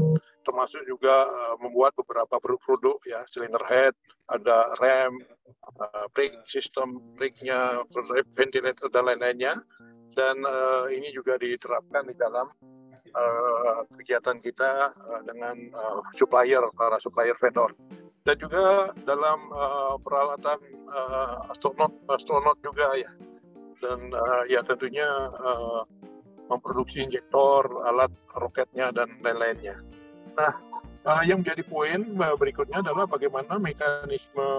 termasuk 0.47 0.79
juga 0.87 1.27
uh, 1.27 1.55
membuat 1.59 1.91
beberapa 1.99 2.39
produk-produk 2.39 3.03
ya 3.03 3.27
cylinder 3.27 3.59
head, 3.67 3.91
ada 4.31 4.71
rem, 4.79 5.19
uh, 5.75 6.07
brake 6.15 6.39
system, 6.47 7.03
brake-nya, 7.19 7.83
ventilator 8.31 8.87
dan 8.87 9.11
lain-lainnya. 9.11 9.59
Dan 10.15 10.41
uh, 10.47 10.87
ini 10.89 11.11
juga 11.13 11.35
diterapkan 11.37 12.07
di 12.09 12.15
dalam 12.15 12.47
uh, 13.11 13.85
kegiatan 13.99 14.39
kita 14.39 14.95
uh, 14.95 15.21
dengan 15.27 15.53
uh, 15.75 15.99
supplier 16.15 16.63
para 16.73 16.97
supplier 17.03 17.35
vendor. 17.37 17.75
Dan 18.23 18.35
juga 18.39 18.89
dalam 19.03 19.51
uh, 19.51 19.95
peralatan 20.01 20.59
uh, 20.89 21.51
astronot 21.53 21.91
astronot 22.11 22.57
juga 22.65 22.97
ya 22.97 23.11
dan 23.81 24.11
uh, 24.13 24.43
ya 24.49 24.63
tentunya 24.65 25.07
uh, 25.37 25.81
memproduksi 26.47 27.03
injektor 27.03 27.67
alat 27.83 28.11
roketnya 28.39 28.89
dan 28.95 29.11
lain-lainnya. 29.21 29.77
Nah 30.37 30.53
uh, 31.07 31.23
yang 31.23 31.43
menjadi 31.43 31.63
poin 31.67 32.03
berikutnya 32.15 32.83
adalah 32.83 33.07
bagaimana 33.07 33.55
mekanisme 33.59 34.51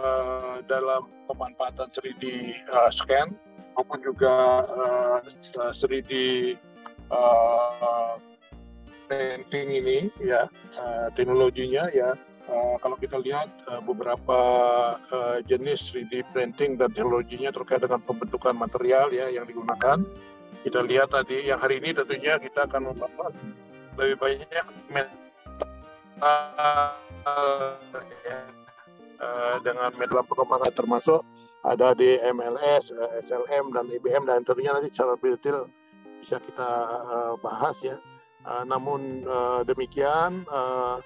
uh, 0.00 0.60
dalam 0.66 1.08
pemanfaatan 1.28 1.88
3D 1.92 2.56
uh, 2.72 2.90
scan 2.92 3.32
maupun 3.76 4.00
juga 4.04 4.64
uh, 4.68 5.18
3D 5.56 6.12
uh, 7.12 8.16
printing 9.08 9.68
ini 9.76 9.98
ya 10.20 10.48
uh, 10.80 11.08
teknologinya 11.12 11.88
ya 11.92 12.16
Uh, 12.42 12.74
kalau 12.82 12.98
kita 12.98 13.22
lihat 13.22 13.46
uh, 13.70 13.78
beberapa 13.86 14.40
uh, 14.98 15.38
jenis 15.46 15.94
3D 15.94 16.26
printing 16.34 16.74
dan 16.74 16.90
teknologinya 16.90 17.54
terkait 17.54 17.78
dengan 17.78 18.02
pembentukan 18.02 18.50
material 18.58 19.14
ya 19.14 19.30
yang 19.30 19.46
digunakan. 19.46 20.02
Kita 20.66 20.82
lihat 20.82 21.14
tadi 21.14 21.46
yang 21.46 21.62
hari 21.62 21.78
ini 21.78 21.94
tentunya 21.94 22.42
kita 22.42 22.66
akan 22.66 22.90
membahas 22.90 23.34
lebih 23.94 24.18
banyak 24.18 24.66
metal 24.90 25.22
ya, 28.26 28.38
uh, 29.22 29.56
dengan 29.62 29.90
media 29.94 30.22
perkembangan 30.26 30.72
termasuk 30.74 31.22
ada 31.62 31.94
di 31.94 32.18
MLS, 32.34 32.90
uh, 32.90 33.22
SLM 33.22 33.70
dan 33.70 33.86
IBM 33.86 34.26
dan 34.26 34.42
tentunya 34.42 34.74
nanti 34.74 34.90
secara 34.90 35.14
detail 35.14 35.70
bisa 36.18 36.42
kita 36.42 36.70
uh, 37.06 37.34
bahas 37.38 37.78
ya. 37.86 38.02
Uh, 38.42 38.66
namun 38.66 39.22
uh, 39.30 39.62
demikian 39.62 40.42
uh, 40.50 40.98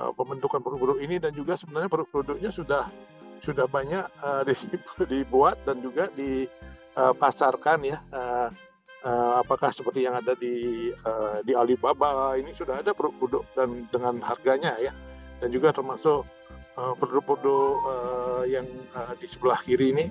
uh, 0.00 0.12
pembentukan 0.12 0.60
produk-produk 0.60 0.98
ini 1.02 1.16
dan 1.20 1.32
juga 1.32 1.56
sebenarnya 1.56 1.90
produk-produknya 1.90 2.50
sudah 2.52 2.88
sudah 3.44 3.66
banyak 3.68 4.04
uh, 4.26 4.42
dibuat 5.06 5.60
dan 5.68 5.80
juga 5.84 6.08
dipasarkan 6.16 7.78
uh, 7.82 7.86
ya. 7.86 7.98
Uh, 8.10 8.48
uh, 9.04 9.32
apakah 9.44 9.70
seperti 9.70 10.08
yang 10.08 10.16
ada 10.16 10.32
di 10.36 10.88
uh, 11.04 11.40
di 11.44 11.52
Alibaba 11.52 12.34
ini 12.36 12.52
sudah 12.56 12.80
ada 12.80 12.96
produk-produk 12.96 13.44
dan 13.54 13.88
dengan 13.92 14.20
harganya 14.24 14.76
ya 14.80 14.92
dan 15.40 15.52
juga 15.52 15.72
termasuk 15.72 16.24
produk-produk 16.76 17.68
uh, 17.88 18.44
yang 18.44 18.68
uh, 18.92 19.16
di 19.16 19.24
sebelah 19.24 19.56
kiri 19.64 19.96
ini 19.96 20.06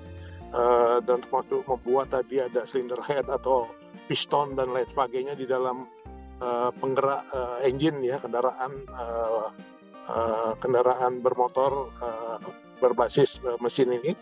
uh, 0.50 0.98
dan 1.02 1.22
termasuk 1.22 1.62
membuat 1.62 2.10
tadi 2.10 2.42
ada 2.42 2.66
cylinder 2.66 2.98
head 3.06 3.26
atau 3.30 3.70
piston 4.10 4.54
dan 4.54 4.70
lain 4.70 4.86
sebagainya 4.90 5.34
di 5.34 5.46
dalam 5.46 5.86
uh, 6.42 6.70
penggerak 6.78 7.26
uh, 7.34 7.58
engine 7.62 8.02
ya 8.02 8.22
kendaraan 8.22 8.86
uh, 8.94 9.50
uh, 10.08 10.54
kendaraan 10.58 11.22
bermotor 11.22 11.92
uh, 12.02 12.38
berbasis 12.82 13.38
uh, 13.44 13.56
mesin 13.62 13.92
ini 13.92 14.16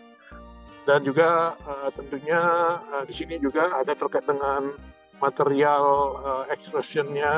dan 0.85 1.01
juga 1.01 1.57
uh, 1.65 1.89
tentunya 1.93 2.39
uh, 2.81 3.05
di 3.09 3.13
sini 3.13 3.39
juga 3.41 3.73
ada 3.73 3.95
terkait 3.97 4.25
dengan 4.29 4.69
material 5.17 5.85
uh, 6.21 6.45
extrusionnya 6.51 7.33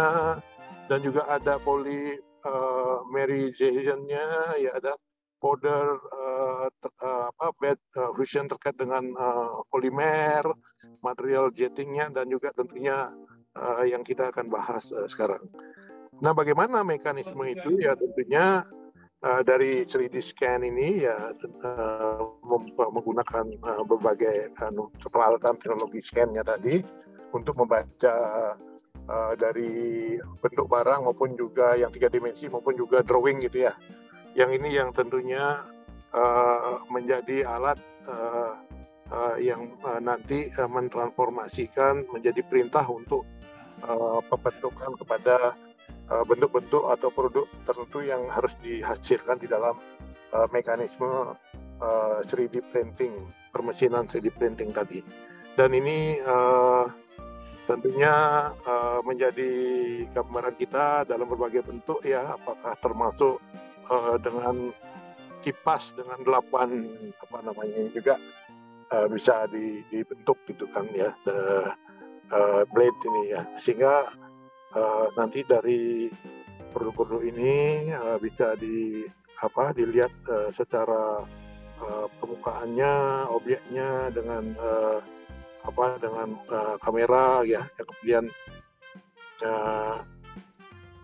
dan 0.88 1.04
juga 1.04 1.28
ada 1.28 1.60
polymerization-nya, 1.62 4.56
ya 4.60 4.72
ada 4.76 4.96
powder 5.38 6.00
uh, 6.12 6.68
uh, 7.04 7.30
apa 7.30 7.52
bed 7.62 7.78
uh, 8.00 8.12
fusion 8.18 8.48
terkait 8.50 8.76
dengan 8.80 9.04
uh, 9.16 9.62
polimer, 9.70 10.44
material 11.04 11.52
jettingnya 11.54 12.10
dan 12.10 12.30
juga 12.32 12.50
tentunya 12.56 13.12
uh, 13.54 13.84
yang 13.86 14.02
kita 14.02 14.34
akan 14.34 14.50
bahas 14.50 14.90
uh, 14.96 15.06
sekarang. 15.06 15.46
Nah, 16.18 16.34
bagaimana 16.34 16.82
mekanisme 16.82 17.46
itu? 17.46 17.78
Ya 17.78 17.94
tentunya 17.94 18.66
uh, 19.22 19.42
dari 19.42 19.86
3D 19.86 20.22
scan 20.22 20.66
ini 20.66 21.06
ya 21.06 21.34
uh, 21.34 22.20
menggunakan 22.78 23.46
uh, 23.62 23.84
berbagai 23.86 24.54
uh, 24.58 24.72
peralatan 25.10 25.58
teknologi 25.58 26.02
scan-nya 26.02 26.46
tadi 26.46 26.82
untuk 27.34 27.58
membaca 27.58 28.16
uh, 29.08 29.34
dari 29.36 30.16
bentuk 30.42 30.68
barang 30.70 31.08
maupun 31.08 31.34
juga 31.34 31.76
yang 31.80 31.90
tiga 31.90 32.12
dimensi 32.12 32.48
maupun 32.48 32.78
juga 32.78 33.02
drawing 33.02 33.44
gitu 33.44 33.68
ya 33.68 33.74
yang 34.38 34.54
ini 34.54 34.78
yang 34.78 34.94
tentunya 34.94 35.66
uh, 36.14 36.80
menjadi 36.94 37.48
alat 37.48 37.80
uh, 38.06 38.54
uh, 39.12 39.36
yang 39.42 39.76
uh, 39.82 40.00
nanti 40.00 40.54
uh, 40.56 40.70
mentransformasikan 40.70 42.06
menjadi 42.14 42.46
perintah 42.46 42.86
untuk 42.86 43.26
uh, 43.84 44.22
pembentukan 44.30 44.94
kepada 45.00 45.58
bentuk-bentuk 46.08 46.88
uh, 46.88 46.96
atau 46.96 47.12
produk 47.12 47.44
tertentu 47.68 48.00
yang 48.00 48.24
harus 48.32 48.56
dihasilkan 48.64 49.44
di 49.44 49.48
dalam 49.52 49.76
uh, 50.32 50.48
mekanisme 50.56 51.36
uh, 51.84 52.20
3D 52.24 52.64
printing, 52.72 53.28
permesinan 53.52 54.08
3D 54.08 54.32
printing 54.36 54.72
tadi. 54.72 55.04
Dan 55.58 55.74
ini 55.76 56.22
uh, 56.24 56.88
tentunya 57.68 58.14
uh, 58.64 59.04
menjadi 59.04 59.52
gambaran 60.16 60.56
kita 60.56 61.04
dalam 61.04 61.28
berbagai 61.28 61.68
bentuk 61.68 62.00
ya, 62.08 62.40
apakah 62.40 62.78
termasuk 62.80 63.44
uh, 63.92 64.16
dengan 64.22 64.72
kipas 65.42 65.96
dengan 65.96 66.20
delapan 66.24 66.88
apa 67.24 67.38
namanya 67.40 67.88
juga 67.94 68.20
uh, 68.92 69.08
bisa 69.08 69.48
di, 69.48 69.84
dibentuk 69.88 70.36
gitu 70.50 70.68
kan 70.72 70.88
ya 70.92 71.14
the, 71.24 71.38
uh, 72.34 72.62
blade 72.74 73.00
ini 73.06 73.32
ya 73.32 73.42
sehingga 73.62 74.12
uh, 74.78 75.06
nanti 75.18 75.42
dari 75.42 76.08
produk-produk 76.70 77.26
ini 77.26 77.90
uh, 77.90 78.22
bisa 78.22 78.54
di 78.54 79.02
apa 79.42 79.74
dilihat 79.74 80.14
uh, 80.30 80.50
secara 80.54 81.26
uh, 81.82 82.06
permukaannya 82.22 83.26
objeknya 83.34 84.14
dengan 84.14 84.54
uh, 84.58 85.02
apa 85.66 86.00
dengan 86.00 86.38
uh, 86.48 86.78
kamera 86.80 87.44
ya 87.44 87.66
yang 87.76 87.88
kemudian 87.90 88.26
uh, 89.44 90.00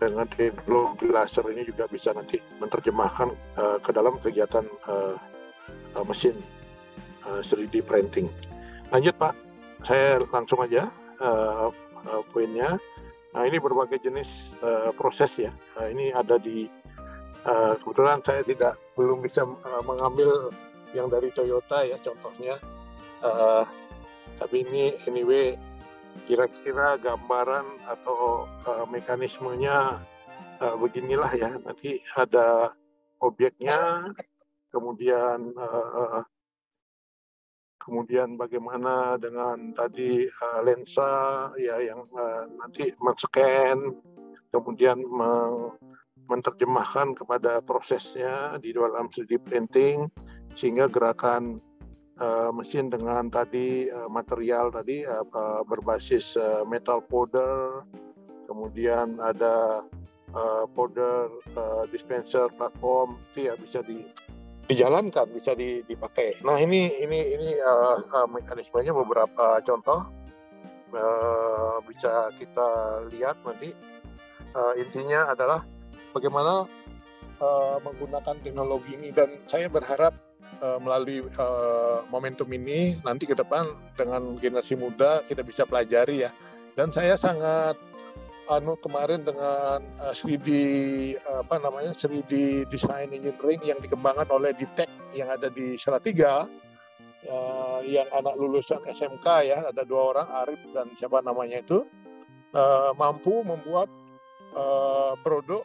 dengan 0.00 0.26
teknologi 0.28 1.06
laser 1.06 1.46
ini 1.48 1.62
juga 1.64 1.86
bisa 1.86 2.10
nanti 2.12 2.40
menerjemahkan 2.58 3.30
uh, 3.56 3.78
ke 3.80 3.90
dalam 3.94 4.18
kegiatan 4.20 4.66
uh, 4.88 5.16
uh, 5.94 6.04
mesin 6.04 6.36
uh, 7.24 7.40
3D 7.40 7.80
printing. 7.86 8.28
Lanjut 8.90 9.14
Pak, 9.16 9.34
saya 9.86 10.20
langsung 10.28 10.60
aja 10.60 10.90
uh, 11.22 11.70
uh, 12.04 12.22
poinnya. 12.34 12.76
Nah 13.34 13.42
ini 13.50 13.58
berbagai 13.58 13.98
jenis 13.98 14.54
uh, 14.62 14.94
proses 14.94 15.34
ya. 15.36 15.52
Uh, 15.74 15.90
ini 15.90 16.14
ada 16.14 16.38
di 16.38 16.70
uh, 17.44 17.74
kebetulan 17.82 18.22
saya 18.22 18.46
tidak 18.46 18.78
belum 18.94 19.20
bisa 19.20 19.42
uh, 19.42 19.82
mengambil 19.82 20.54
yang 20.94 21.10
dari 21.10 21.34
Toyota 21.34 21.82
ya 21.82 21.98
contohnya. 21.98 22.56
Uh, 23.20 23.66
tapi 24.38 24.62
ini 24.66 24.94
anyway 25.10 25.58
kira-kira 26.30 26.94
gambaran 27.02 27.66
atau 27.90 28.46
uh, 28.70 28.86
mekanismenya 28.86 29.98
uh, 30.62 30.76
beginilah 30.78 31.30
ya 31.34 31.50
nanti 31.58 31.98
ada 32.14 32.70
objeknya 33.18 34.10
kemudian 34.70 35.54
uh, 35.58 36.22
kemudian 37.84 38.40
bagaimana 38.40 39.20
dengan 39.20 39.76
tadi 39.76 40.24
uh, 40.24 40.60
lensa 40.64 41.12
ya 41.60 41.76
yang 41.84 42.08
uh, 42.16 42.48
nanti 42.58 42.90
men-scan 42.98 43.92
kemudian 44.48 45.04
meng 45.04 45.76
menerjemahkan 46.24 47.12
kepada 47.12 47.60
prosesnya 47.60 48.56
di 48.56 48.72
dalam 48.72 49.12
3D 49.12 49.44
printing 49.44 50.08
sehingga 50.56 50.88
gerakan 50.88 51.60
uh, 52.16 52.50
mesin 52.54 52.88
dengan 52.88 53.28
tadi 53.28 53.90
uh, 53.90 54.08
material 54.08 54.72
tadi 54.72 55.04
uh, 55.04 55.26
uh, 55.26 55.62
berbasis 55.66 56.38
uh, 56.38 56.64
metal 56.64 57.04
powder, 57.04 57.84
kemudian 58.46 59.18
ada 59.20 59.84
uh, 60.32 60.64
powder 60.72 61.28
uh, 61.58 61.84
dispenser 61.90 62.48
platform 62.54 63.18
itu 63.32 63.50
ya 63.50 63.54
bisa 63.58 63.82
di 63.84 64.06
dijalankan 64.68 65.28
bisa 65.32 65.52
di, 65.52 65.84
dipakai. 65.84 66.40
Nah 66.44 66.56
ini 66.56 66.88
ini 67.04 67.18
ini 67.36 67.48
uh, 67.60 68.28
mekanismenya 68.28 68.96
beberapa 68.96 69.60
contoh 69.60 70.08
uh, 70.94 71.76
bisa 71.84 72.32
kita 72.40 72.68
lihat 73.12 73.36
nanti 73.44 73.76
uh, 74.56 74.72
intinya 74.80 75.32
adalah 75.36 75.60
bagaimana 76.16 76.64
uh, 77.42 77.76
menggunakan 77.84 78.40
teknologi 78.40 78.96
ini 78.96 79.12
dan 79.12 79.42
saya 79.44 79.68
berharap 79.68 80.16
uh, 80.64 80.80
melalui 80.80 81.24
uh, 81.36 82.06
momentum 82.08 82.48
ini 82.54 82.96
nanti 83.04 83.28
ke 83.28 83.36
depan 83.36 83.68
dengan 84.00 84.38
generasi 84.40 84.78
muda 84.78 85.20
kita 85.28 85.44
bisa 85.44 85.68
pelajari 85.68 86.24
ya. 86.24 86.30
Dan 86.74 86.90
saya 86.90 87.14
sangat 87.14 87.78
anu 88.50 88.76
kemarin 88.80 89.24
dengan 89.24 89.80
uh, 90.04 90.14
3D 90.14 90.48
apa 91.44 91.56
namanya 91.60 91.96
3D 91.96 92.64
design 92.68 93.12
engineering 93.12 93.60
yang 93.64 93.80
dikembangkan 93.80 94.28
oleh 94.28 94.52
Ditek 94.52 94.88
yang 95.16 95.32
ada 95.32 95.48
di 95.48 95.80
Salatiga 95.80 96.44
uh, 97.28 97.80
yang 97.84 98.08
anak 98.12 98.36
lulusan 98.36 98.84
SMK 98.84 99.26
ya 99.48 99.58
ada 99.64 99.82
dua 99.84 100.16
orang 100.16 100.28
Arif 100.44 100.60
dan 100.76 100.92
siapa 100.96 101.24
namanya 101.24 101.64
itu 101.64 101.88
uh, 102.52 102.92
mampu 102.96 103.40
membuat 103.44 103.88
uh, 104.56 105.16
produk 105.24 105.64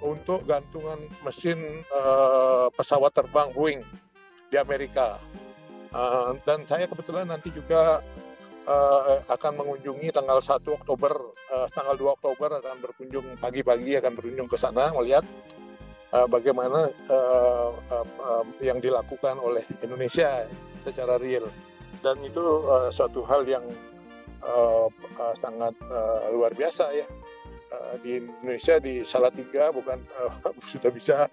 untuk 0.00 0.48
gantungan 0.48 0.96
mesin 1.24 1.84
uh, 1.92 2.72
pesawat 2.72 3.12
terbang 3.12 3.52
Boeing 3.52 3.84
di 4.48 4.56
Amerika. 4.56 5.20
Uh, 5.90 6.38
dan 6.46 6.64
saya 6.70 6.86
kebetulan 6.86 7.28
nanti 7.28 7.50
juga 7.52 8.00
uh, 8.70 9.18
akan 9.26 9.52
mengunjungi 9.58 10.14
tanggal 10.14 10.38
1 10.38 10.62
Oktober, 10.70 11.12
uh, 11.50 11.66
tanggal 11.74 11.98
2 11.98 12.16
Oktober 12.16 12.62
akan 12.62 12.76
berkunjung 12.78 13.26
pagi-pagi 13.42 13.98
akan 13.98 14.12
berkunjung 14.14 14.46
ke 14.46 14.54
sana 14.54 14.94
melihat 14.94 15.26
uh, 16.14 16.26
bagaimana 16.30 16.86
uh, 17.10 17.70
uh, 17.90 18.06
uh, 18.22 18.44
yang 18.62 18.78
dilakukan 18.78 19.36
oleh 19.42 19.66
Indonesia 19.82 20.46
secara 20.86 21.18
real. 21.18 21.50
Dan 22.00 22.22
itu 22.22 22.40
uh, 22.64 22.88
suatu 22.94 23.26
hal 23.26 23.44
yang 23.44 23.66
uh, 24.46 24.86
uh, 25.18 25.34
sangat 25.42 25.74
uh, 25.90 26.30
luar 26.30 26.54
biasa 26.54 26.94
ya. 26.94 27.08
Di 28.02 28.18
Indonesia 28.18 28.82
di 28.82 29.06
Salatiga 29.06 29.70
bukan 29.70 30.02
uh, 30.18 30.34
sudah 30.74 30.90
bisa 30.90 31.30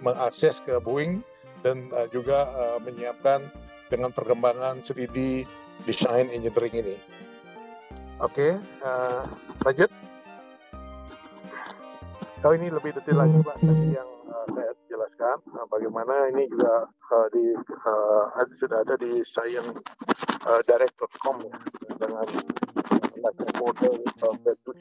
mengakses 0.00 0.64
ke 0.64 0.80
Boeing 0.80 1.20
dan 1.60 1.92
uh, 1.92 2.08
juga 2.08 2.48
uh, 2.56 2.78
menyiapkan 2.80 3.52
dengan 3.92 4.12
perkembangan 4.12 4.80
3D 4.80 5.44
design 5.84 6.32
engineering 6.32 6.74
ini. 6.74 6.96
Oke, 8.18 8.58
okay, 8.58 8.82
uh, 8.82 9.22
lanjut. 9.62 9.90
Kalau 12.38 12.54
oh, 12.54 12.58
ini 12.58 12.70
lebih 12.70 12.94
detail 12.94 13.18
lagi 13.18 13.34
Pak 13.42 13.58
tadi 13.58 13.98
yang 13.98 14.10
uh, 14.30 14.46
saya 14.54 14.70
jelaskan 14.86 15.42
uh, 15.58 15.66
bagaimana 15.66 16.30
ini 16.30 16.46
juga 16.46 16.86
uh, 16.86 17.26
di 17.34 17.50
uh, 17.82 18.46
sudah 18.62 18.78
ada 18.86 18.94
di 18.94 19.26
science 19.26 19.74
uh, 20.46 20.62
direct.com 20.70 21.42
ya, 21.42 21.54
dengan 21.98 22.26
model 23.58 23.94
uh, 24.22 24.34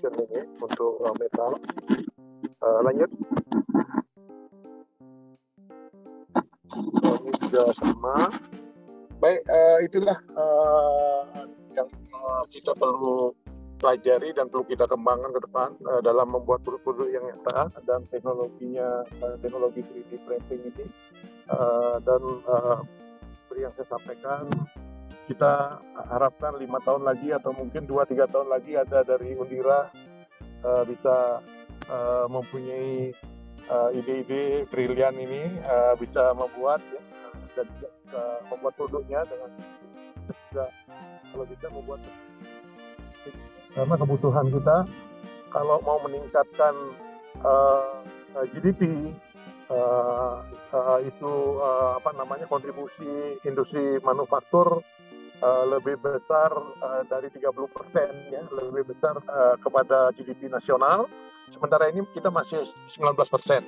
ini 0.05 0.41
untuk 0.61 1.01
uh, 1.01 1.13
metal. 1.17 1.57
Uh, 2.61 2.79
lanjut. 2.85 3.09
ini 7.17 7.31
juga 7.41 7.73
sama 7.73 8.29
baik 9.17 9.41
uh, 9.49 9.77
itulah 9.81 10.17
uh, 10.37 11.21
yang 11.73 11.89
uh, 11.89 12.43
kita 12.53 12.71
perlu 12.77 13.33
pelajari 13.77 14.33
dan 14.33 14.49
perlu 14.49 14.65
kita 14.65 14.89
kembangkan 14.89 15.33
ke 15.33 15.41
depan 15.45 15.69
uh, 15.85 16.01
dalam 16.01 16.33
membuat 16.33 16.65
produk-produk 16.65 17.09
yang 17.13 17.25
nyata 17.25 17.69
dan 17.85 18.05
teknologinya 18.09 19.05
uh, 19.21 19.35
teknologi 19.41 19.85
3D 19.85 20.21
printing 20.25 20.61
ini 20.73 20.85
uh, 21.49 22.01
dan 22.01 22.21
uh, 22.45 22.81
yang 23.57 23.73
saya 23.73 23.89
sampaikan 23.89 24.45
kita 25.25 25.81
harapkan 26.13 26.55
lima 26.61 26.77
tahun 26.85 27.03
lagi 27.03 27.33
atau 27.33 27.51
mungkin 27.51 27.89
dua 27.89 28.05
tiga 28.05 28.29
tahun 28.29 28.53
lagi 28.53 28.77
ada 28.77 29.01
dari 29.01 29.33
Undira 29.33 29.89
uh, 30.61 30.83
bisa 30.85 31.41
uh, 31.89 32.25
mempunyai 32.29 33.11
uh, 33.67 33.89
ide-ide 33.97 34.69
brilian 34.69 35.17
ini 35.17 35.57
uh, 35.65 35.97
bisa 35.97 36.37
membuat 36.37 36.85
ya, 36.93 37.01
dan 37.57 37.67
bisa 38.07 38.23
membuat 38.47 38.73
produknya 38.79 39.19
dengan 39.27 39.51
juga 40.31 40.65
kalau 41.27 41.43
bisa 41.43 41.67
membuat 41.67 41.99
karena 43.75 43.95
kebutuhan 43.99 44.47
kita 44.47 44.77
kalau 45.51 45.77
mau 45.83 45.99
meningkatkan 46.07 46.75
uh, 47.43 47.99
GDP 48.55 49.11
uh, 49.67 50.39
uh, 50.71 50.99
itu 51.03 51.33
uh, 51.59 51.99
apa 51.99 52.15
namanya 52.15 52.47
kontribusi 52.47 53.43
industri 53.43 53.99
manufaktur 53.99 54.79
uh, 55.43 55.63
lebih 55.67 55.99
besar 55.99 56.55
uh, 56.79 57.03
dari 57.11 57.27
30 57.27 57.43
persen 57.75 58.11
ya 58.31 58.39
lebih 58.55 58.87
besar 58.87 59.19
uh, 59.27 59.59
kepada 59.59 60.15
GDP 60.15 60.47
nasional. 60.47 61.11
Sementara 61.51 61.91
ini 61.91 62.03
kita 62.11 62.27
masih 62.27 62.63
19 62.95 63.15
persen 63.27 63.63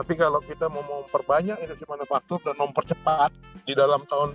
tapi 0.00 0.16
kalau 0.16 0.40
kita 0.40 0.64
mau 0.72 0.80
memperbanyak 0.80 1.60
industri 1.60 1.84
manufaktur 1.84 2.40
dan 2.40 2.56
mempercepat. 2.56 3.36
Di 3.68 3.76
dalam 3.76 4.00
tahun 4.08 4.32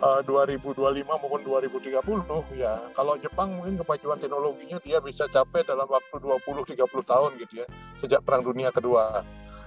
uh, 0.00 0.24
2025 0.24 1.04
maupun 1.04 1.40
2030 1.44 2.00
ya 2.56 2.80
kalau 2.96 3.20
Jepang 3.20 3.60
mungkin 3.60 3.76
kemajuan 3.76 4.16
teknologinya 4.16 4.80
dia 4.80 4.96
bisa 5.04 5.28
capai 5.28 5.68
dalam 5.68 5.84
waktu 5.84 6.16
20-30 6.16 6.80
tahun 7.04 7.30
gitu 7.44 7.60
ya 7.60 7.66
sejak 8.00 8.24
perang 8.24 8.40
dunia 8.40 8.72
kedua. 8.72 9.20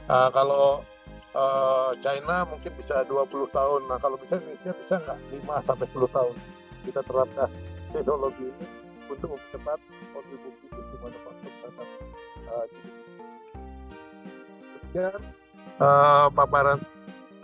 Uh, 0.10 0.34
kalau 0.34 0.81
uh, 1.38 1.93
China 2.01 2.49
mungkin 2.49 2.73
bisa 2.73 3.06
20 3.06 3.30
tahun. 3.53 3.85
Nah 3.85 4.01
kalau 4.01 4.18
bisa 4.18 4.41
Indonesia 4.41 4.73
bisa 4.73 4.95
nggak? 4.97 5.19
5 5.45 5.69
sampai 5.69 5.88
10 5.93 6.10
tahun. 6.10 6.35
Kita 6.89 7.01
terapkan 7.06 7.49
teknologi 7.93 8.49
ini 8.49 8.65
untuk 9.06 9.38
mempercepat 9.38 9.77
kontribusi 10.10 10.65
industri 10.73 10.97
manufaktur 10.97 11.51
terhadap 11.61 11.88
uh, 12.49 12.65
Demikian 14.90 15.22
uh, 15.78 16.34
paparan 16.34 16.82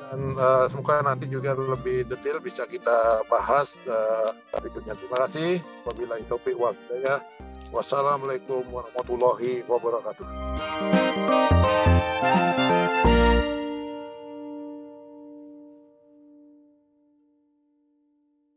dan 0.02 0.20
uh, 0.34 0.66
semoga 0.66 1.06
nanti 1.06 1.30
juga 1.30 1.54
lebih 1.54 2.10
detail 2.10 2.42
bisa 2.42 2.66
kita 2.66 3.22
bahas 3.30 3.70
uh. 3.86 4.98
Terima 4.98 5.30
kasih. 5.30 5.62
Wabillahi 5.86 6.26
taufiq 6.26 6.58
wa. 6.58 6.74
Wassalamualaikum 7.70 8.66
warahmatullahi 8.74 9.62
wabarakatuh. 9.70 10.95